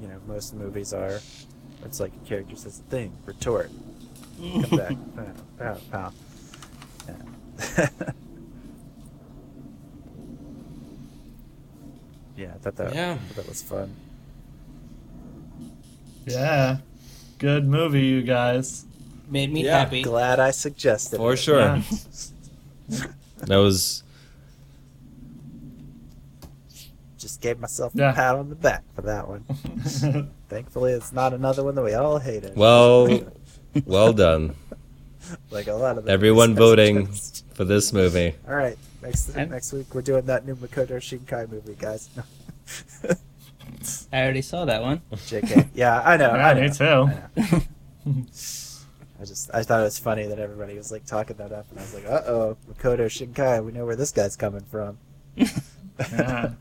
you 0.00 0.08
know 0.08 0.20
most 0.26 0.54
movies 0.54 0.92
are. 0.92 1.20
It's 1.84 1.98
like 2.00 2.12
a 2.14 2.26
character 2.28 2.56
says 2.56 2.80
a 2.80 2.82
thing, 2.90 3.16
retort, 3.24 3.70
come 4.38 4.76
back, 4.76 4.96
pow, 5.16 5.32
pow, 5.58 5.78
pow. 5.90 6.12
Yeah. 7.08 7.88
yeah, 12.40 12.52
I 12.54 12.58
thought 12.58 12.76
that, 12.76 12.94
Yeah. 12.94 13.14
Thought 13.16 13.36
that 13.36 13.48
was 13.48 13.62
fun. 13.62 13.94
Yeah. 16.26 16.78
Good 17.38 17.66
movie, 17.66 18.02
you 18.06 18.22
guys. 18.22 18.84
Made 19.28 19.52
me 19.52 19.64
Yeah. 19.64 19.78
happy. 19.78 20.02
Glad 20.02 20.40
I 20.40 20.50
suggested. 20.50 21.18
For 21.18 21.34
it. 21.34 21.38
sure. 21.38 21.60
Yeah. 21.60 21.82
That 23.46 23.56
was 23.56 24.02
Just 27.18 27.40
gave 27.40 27.58
myself 27.60 27.92
Yeah. 27.94 28.10
a 28.12 28.14
pat 28.14 28.34
on 28.34 28.48
the 28.48 28.54
back 28.54 28.82
for 28.94 29.02
that 29.02 29.28
one. 29.28 29.44
Thankfully, 30.48 30.92
it's 30.92 31.12
not 31.12 31.32
another 31.34 31.62
one 31.64 31.74
that 31.74 31.82
we 31.84 31.92
all 31.94 32.18
hated. 32.18 32.56
well, 32.56 33.20
well 33.86 34.12
done. 34.12 34.54
like 35.50 35.66
a 35.68 35.74
lot 35.74 35.96
of 35.98 36.04
the 36.06 36.10
Everyone 36.10 36.54
voting 36.54 37.06
for 37.54 37.64
this 37.64 37.92
movie. 37.92 38.34
All 38.48 38.54
right, 38.54 38.76
next 39.02 39.36
I'm- 39.36 39.50
next 39.50 39.72
week 39.72 39.94
we're 39.94 40.02
doing 40.02 40.26
that 40.26 40.46
new 40.46 40.54
Makoto 40.56 40.96
Shinkai 40.98 41.50
movie, 41.50 41.76
guys. 41.78 42.08
I 44.12 44.22
already 44.22 44.42
saw 44.42 44.64
that 44.64 44.82
one. 44.82 45.00
JK. 45.12 45.68
Yeah, 45.74 46.00
I 46.04 46.16
know. 46.16 46.34
Yeah, 46.34 46.48
I 46.48 46.54
know. 46.54 46.60
me 46.60 46.70
too. 46.70 46.84
I 46.84 47.62
know. 48.06 48.24
I 49.20 49.24
just 49.24 49.50
I 49.52 49.62
thought 49.62 49.80
it 49.80 49.84
was 49.84 49.98
funny 49.98 50.26
that 50.26 50.38
everybody 50.38 50.74
was 50.76 50.90
like 50.90 51.04
talking 51.04 51.36
that 51.36 51.52
up, 51.52 51.66
and 51.70 51.78
I 51.78 51.82
was 51.82 51.94
like, 51.94 52.06
uh 52.06 52.22
oh, 52.26 52.56
Makoto 52.72 53.06
Shinkai. 53.06 53.62
We 53.64 53.72
know 53.72 53.84
where 53.86 53.96
this 53.96 54.12
guy's 54.12 54.34
coming 54.36 54.62
from. 54.70 54.98
Yeah. 55.36 56.52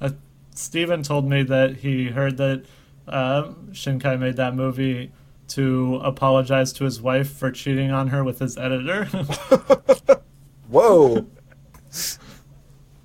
Uh, 0.00 0.10
Steven 0.54 1.02
told 1.02 1.28
me 1.28 1.42
that 1.42 1.78
he 1.78 2.06
heard 2.10 2.36
that 2.36 2.64
uh, 3.08 3.48
Shinkai 3.72 4.18
made 4.18 4.36
that 4.36 4.54
movie 4.54 5.10
to 5.48 6.00
apologize 6.04 6.72
to 6.74 6.84
his 6.84 7.00
wife 7.00 7.30
for 7.30 7.50
cheating 7.50 7.90
on 7.90 8.08
her 8.08 8.22
with 8.24 8.38
his 8.38 8.56
editor. 8.56 9.04
Whoa. 10.68 11.26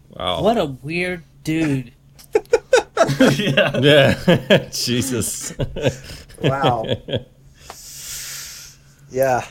Wow. 0.10 0.42
What 0.44 0.58
a 0.58 0.66
weird 0.66 1.24
dude. 1.44 1.94
yeah. 3.38 3.78
Yeah. 3.80 4.70
Jesus. 4.72 5.54
Wow. 6.42 6.86
Yeah. 9.10 9.46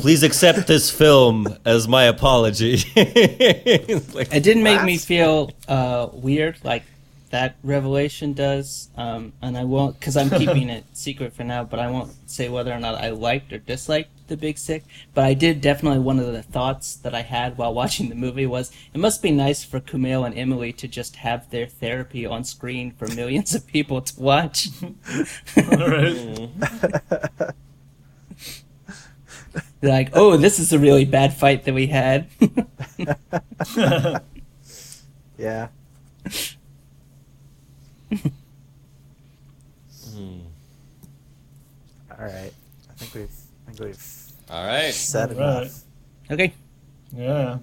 Please 0.00 0.22
accept 0.22 0.66
this 0.66 0.90
film 0.90 1.46
as 1.66 1.86
my 1.86 2.04
apology. 2.04 2.76
Like, 2.76 2.86
It 4.32 4.42
didn't 4.42 4.62
make 4.62 4.82
me 4.82 4.96
feel 4.96 5.50
uh, 5.68 6.08
weird 6.12 6.56
like 6.64 6.84
that 7.34 7.56
revelation 7.64 8.32
does, 8.32 8.90
um, 8.96 9.32
and 9.42 9.58
I 9.58 9.64
won't 9.64 9.98
because 9.98 10.16
I'm 10.16 10.30
keeping 10.30 10.70
it 10.76 10.84
secret 10.92 11.32
for 11.32 11.42
now. 11.42 11.64
But 11.64 11.80
I 11.80 11.90
won't 11.90 12.12
say 12.30 12.48
whether 12.48 12.72
or 12.72 12.78
not 12.78 12.94
I 12.94 13.10
liked 13.10 13.52
or 13.52 13.58
disliked 13.58 14.28
the 14.28 14.36
Big 14.36 14.56
Sick. 14.56 14.84
But 15.14 15.24
I 15.24 15.34
did 15.34 15.60
definitely 15.60 15.98
one 15.98 16.20
of 16.20 16.32
the 16.32 16.44
thoughts 16.44 16.94
that 16.94 17.12
I 17.12 17.22
had 17.22 17.58
while 17.58 17.74
watching 17.74 18.08
the 18.08 18.14
movie 18.14 18.46
was 18.46 18.70
it 18.94 18.98
must 18.98 19.20
be 19.20 19.32
nice 19.32 19.64
for 19.64 19.80
Kumail 19.80 20.24
and 20.24 20.38
Emily 20.38 20.72
to 20.74 20.86
just 20.86 21.16
have 21.16 21.50
their 21.50 21.66
therapy 21.66 22.24
on 22.24 22.44
screen 22.44 22.92
for 22.92 23.08
millions 23.08 23.52
of 23.52 23.66
people 23.66 24.00
to 24.00 24.20
watch. 24.20 24.68
They're 25.56 26.48
like, 29.82 30.10
oh, 30.12 30.36
this 30.36 30.60
is 30.60 30.72
a 30.72 30.78
really 30.78 31.04
bad 31.04 31.34
fight 31.34 31.64
that 31.64 31.74
we 31.74 31.88
had. 31.88 32.28
Yeah. 35.36 35.68
Hmm. 40.14 40.40
All 42.10 42.24
right. 42.24 42.52
I 42.90 42.92
think 42.96 43.14
we've 43.14 43.30
I 43.66 43.72
think 43.72 43.80
we've 43.80 44.32
All 44.50 44.66
right. 44.66 44.92
said 44.94 45.32
All 45.32 45.38
right. 45.38 45.62
enough. 45.62 45.82
okay. 46.30 46.54
Yeah. 47.12 47.58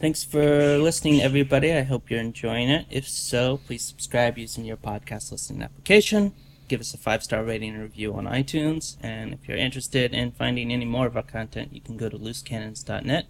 Thanks 0.00 0.22
for 0.22 0.78
listening, 0.78 1.20
everybody. 1.20 1.72
I 1.72 1.82
hope 1.82 2.10
you're 2.10 2.20
enjoying 2.20 2.68
it. 2.68 2.86
If 2.90 3.08
so, 3.08 3.58
please 3.66 3.82
subscribe 3.82 4.38
using 4.38 4.64
your 4.64 4.76
podcast 4.76 5.32
listening 5.32 5.62
application. 5.62 6.34
Give 6.68 6.80
us 6.80 6.94
a 6.94 6.98
five 6.98 7.24
star 7.24 7.42
rating 7.42 7.74
and 7.74 7.82
review 7.82 8.14
on 8.14 8.26
iTunes. 8.26 8.96
And 9.02 9.32
if 9.32 9.48
you're 9.48 9.56
interested 9.56 10.12
in 10.14 10.32
finding 10.32 10.72
any 10.72 10.84
more 10.84 11.06
of 11.06 11.16
our 11.16 11.22
content, 11.22 11.72
you 11.72 11.80
can 11.80 11.96
go 11.96 12.08
to 12.08 12.18
loosecannons.net. 12.18 13.26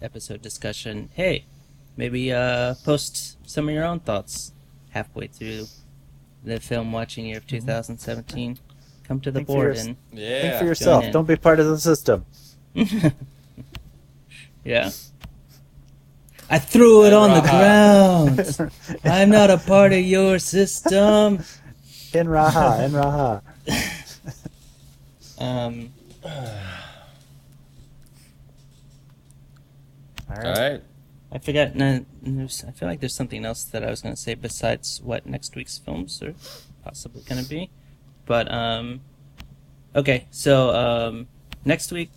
episode 0.03 0.43
discussion. 0.43 1.11
Hey, 1.15 1.47
maybe 2.01 2.33
uh, 2.33 2.75
post 2.83 3.37
some 3.47 3.69
of 3.69 3.75
your 3.75 3.85
own 3.85 4.01
thoughts 4.01 4.53
halfway 4.89 5.27
through 5.27 5.67
the 6.43 6.59
film 6.59 6.93
watching 6.93 7.27
year 7.27 7.37
of 7.37 7.47
2017. 7.47 8.59
Come 9.05 9.21
to 9.21 9.31
the 9.31 9.41
Think 9.41 9.49
board 9.49 9.77
yours- 9.77 9.85
and 9.87 9.97
Think 10.15 10.59
for 10.59 10.65
yourself. 10.65 11.05
Don't 11.13 11.29
be 11.29 11.37
part 11.37 11.61
of 11.61 11.67
the 11.67 11.79
system. 11.79 12.25
yeah. 14.65 14.91
I 16.49 16.59
threw 16.59 17.05
it 17.05 17.13
on 17.13 17.35
the 17.35 17.43
ground. 17.43 18.71
I'm 19.05 19.29
not 19.29 19.51
a 19.51 19.59
part 19.59 19.93
of 19.93 20.01
your 20.01 20.39
system. 20.39 21.45
In 22.15 22.27
Raha, 22.27 22.87
in 22.87 22.93
Raha. 22.93 23.43
Um, 25.39 25.93
All 26.25 26.31
All 30.31 30.37
right. 30.43 30.81
I 31.33 31.39
forgot. 31.39 31.75
No, 31.77 32.05
there's, 32.23 32.65
I 32.67 32.73
feel 32.73 32.89
like 32.89 33.01
there's 33.01 33.15
something 33.15 33.45
else 33.45 33.65
that 33.65 33.85
I 33.85 33.91
was 33.91 34.03
going 34.03 34.15
to 34.15 34.21
say 34.21 34.35
besides 34.35 35.01
what 35.03 35.27
next 35.27 35.55
week's 35.55 35.79
films 35.79 36.21
are 36.23 36.35
possibly 36.85 37.23
going 37.23 37.43
to 37.43 37.49
be. 37.49 37.71
But 38.27 38.51
um, 38.53 39.01
okay. 39.95 40.27
So 40.31 40.71
um, 40.75 41.29
next 41.65 41.93
week, 41.93 42.11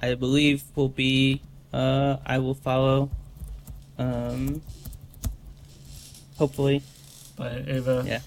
I 0.00 0.14
believe 0.14 0.64
will 0.74 0.88
be. 0.88 1.42
Uh, 1.72 2.16
I 2.24 2.38
will 2.38 2.54
follow. 2.54 3.10
Um, 3.98 4.62
hopefully, 6.38 6.82
By 7.36 7.62
Ava 7.66 8.04
Yeah. 8.06 8.20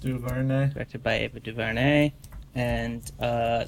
DuVernay. 0.00 0.70
directed 0.74 1.02
by 1.02 1.14
Ava 1.14 1.40
DuVernay, 1.40 2.12
and 2.54 3.10
uh, 3.20 3.64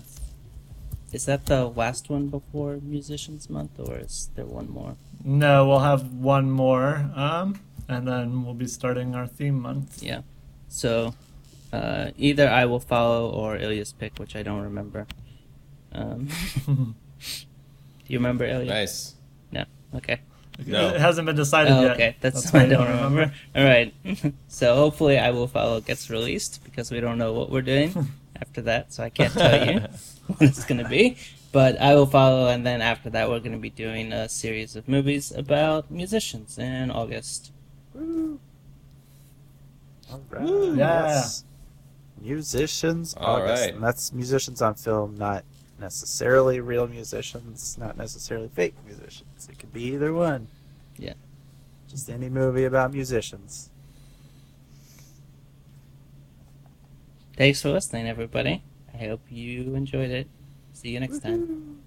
is 1.12 1.26
that 1.26 1.46
the 1.46 1.66
last 1.68 2.10
one 2.10 2.28
before 2.28 2.78
Musicians 2.82 3.48
Month, 3.48 3.78
or 3.78 3.98
is 3.98 4.30
there 4.34 4.46
one 4.46 4.68
more? 4.70 4.96
No, 5.24 5.66
we'll 5.66 5.80
have 5.80 6.12
one 6.12 6.50
more. 6.50 7.10
Um, 7.16 7.58
and 7.88 8.06
then 8.06 8.44
we'll 8.44 8.54
be 8.54 8.66
starting 8.66 9.14
our 9.14 9.26
theme 9.26 9.60
month. 9.60 10.02
Yeah. 10.02 10.20
So 10.68 11.14
uh, 11.72 12.10
either 12.16 12.48
I 12.48 12.66
will 12.66 12.80
follow 12.80 13.30
or 13.30 13.56
Ilya's 13.56 13.92
pick, 13.92 14.18
which 14.18 14.36
I 14.36 14.42
don't 14.42 14.62
remember. 14.62 15.06
Um, 15.92 16.28
do 16.66 16.94
you 18.06 18.18
remember 18.18 18.44
Ilya? 18.44 18.68
Nice. 18.70 19.14
No. 19.50 19.64
Okay. 19.94 20.20
No. 20.66 20.88
It 20.88 21.00
hasn't 21.00 21.26
been 21.26 21.36
decided 21.36 21.72
Oh, 21.72 21.82
yet. 21.82 21.90
okay. 21.92 22.16
That's, 22.20 22.52
why 22.52 22.60
I 22.60 22.64
you 22.64 22.70
don't 22.70 22.86
remember. 22.88 23.32
All 23.56 23.64
right. 23.64 23.92
so 24.48 24.74
hopefully 24.76 25.18
I 25.18 25.30
will 25.30 25.48
follow 25.48 25.80
gets 25.80 26.10
released 26.10 26.62
because 26.64 26.90
we 26.90 27.00
don't 27.00 27.18
know 27.18 27.32
what 27.32 27.50
we're 27.50 27.62
doing 27.62 28.08
after 28.40 28.62
that, 28.62 28.92
so 28.92 29.02
I 29.02 29.10
can't 29.10 29.32
tell 29.32 29.66
you 29.66 29.80
what 30.26 30.42
it's 30.42 30.64
going 30.64 30.82
to 30.82 30.88
be. 30.88 31.16
But 31.54 31.80
I 31.80 31.94
will 31.94 32.06
follow, 32.06 32.48
and 32.48 32.66
then 32.66 32.82
after 32.82 33.08
that, 33.10 33.30
we're 33.30 33.38
going 33.38 33.52
to 33.52 33.58
be 33.58 33.70
doing 33.70 34.12
a 34.12 34.28
series 34.28 34.74
of 34.74 34.88
movies 34.88 35.30
about 35.30 35.88
musicians 35.88 36.58
in 36.58 36.90
August. 36.90 37.52
All 37.96 38.40
right. 40.30 40.48
Yeah. 40.48 40.74
Yes. 40.76 41.44
Musicians. 42.20 43.14
All 43.14 43.36
August. 43.36 43.62
right. 43.62 43.72
And 43.74 43.84
that's 43.84 44.12
musicians 44.12 44.60
on 44.62 44.74
film, 44.74 45.14
not 45.14 45.44
necessarily 45.78 46.58
real 46.58 46.88
musicians, 46.88 47.78
not 47.78 47.96
necessarily 47.96 48.48
fake 48.48 48.74
musicians. 48.84 49.48
It 49.48 49.56
could 49.56 49.72
be 49.72 49.84
either 49.84 50.12
one. 50.12 50.48
Yeah. 50.98 51.14
Just 51.88 52.10
any 52.10 52.28
movie 52.28 52.64
about 52.64 52.92
musicians. 52.92 53.70
Thanks 57.36 57.62
for 57.62 57.70
listening, 57.70 58.08
everybody. 58.08 58.64
I 58.92 59.06
hope 59.06 59.20
you 59.30 59.76
enjoyed 59.76 60.10
it. 60.10 60.26
See 60.84 60.90
you 60.90 61.00
next 61.00 61.20
time. 61.20 61.80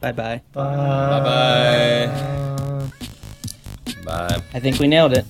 Bye 0.00 0.12
bye. 0.12 0.40
Bye 0.54 1.20
bye. 1.20 2.88
Bye. 4.06 4.40
I 4.54 4.58
think 4.58 4.78
we 4.78 4.88
nailed 4.88 5.12
it. 5.12 5.26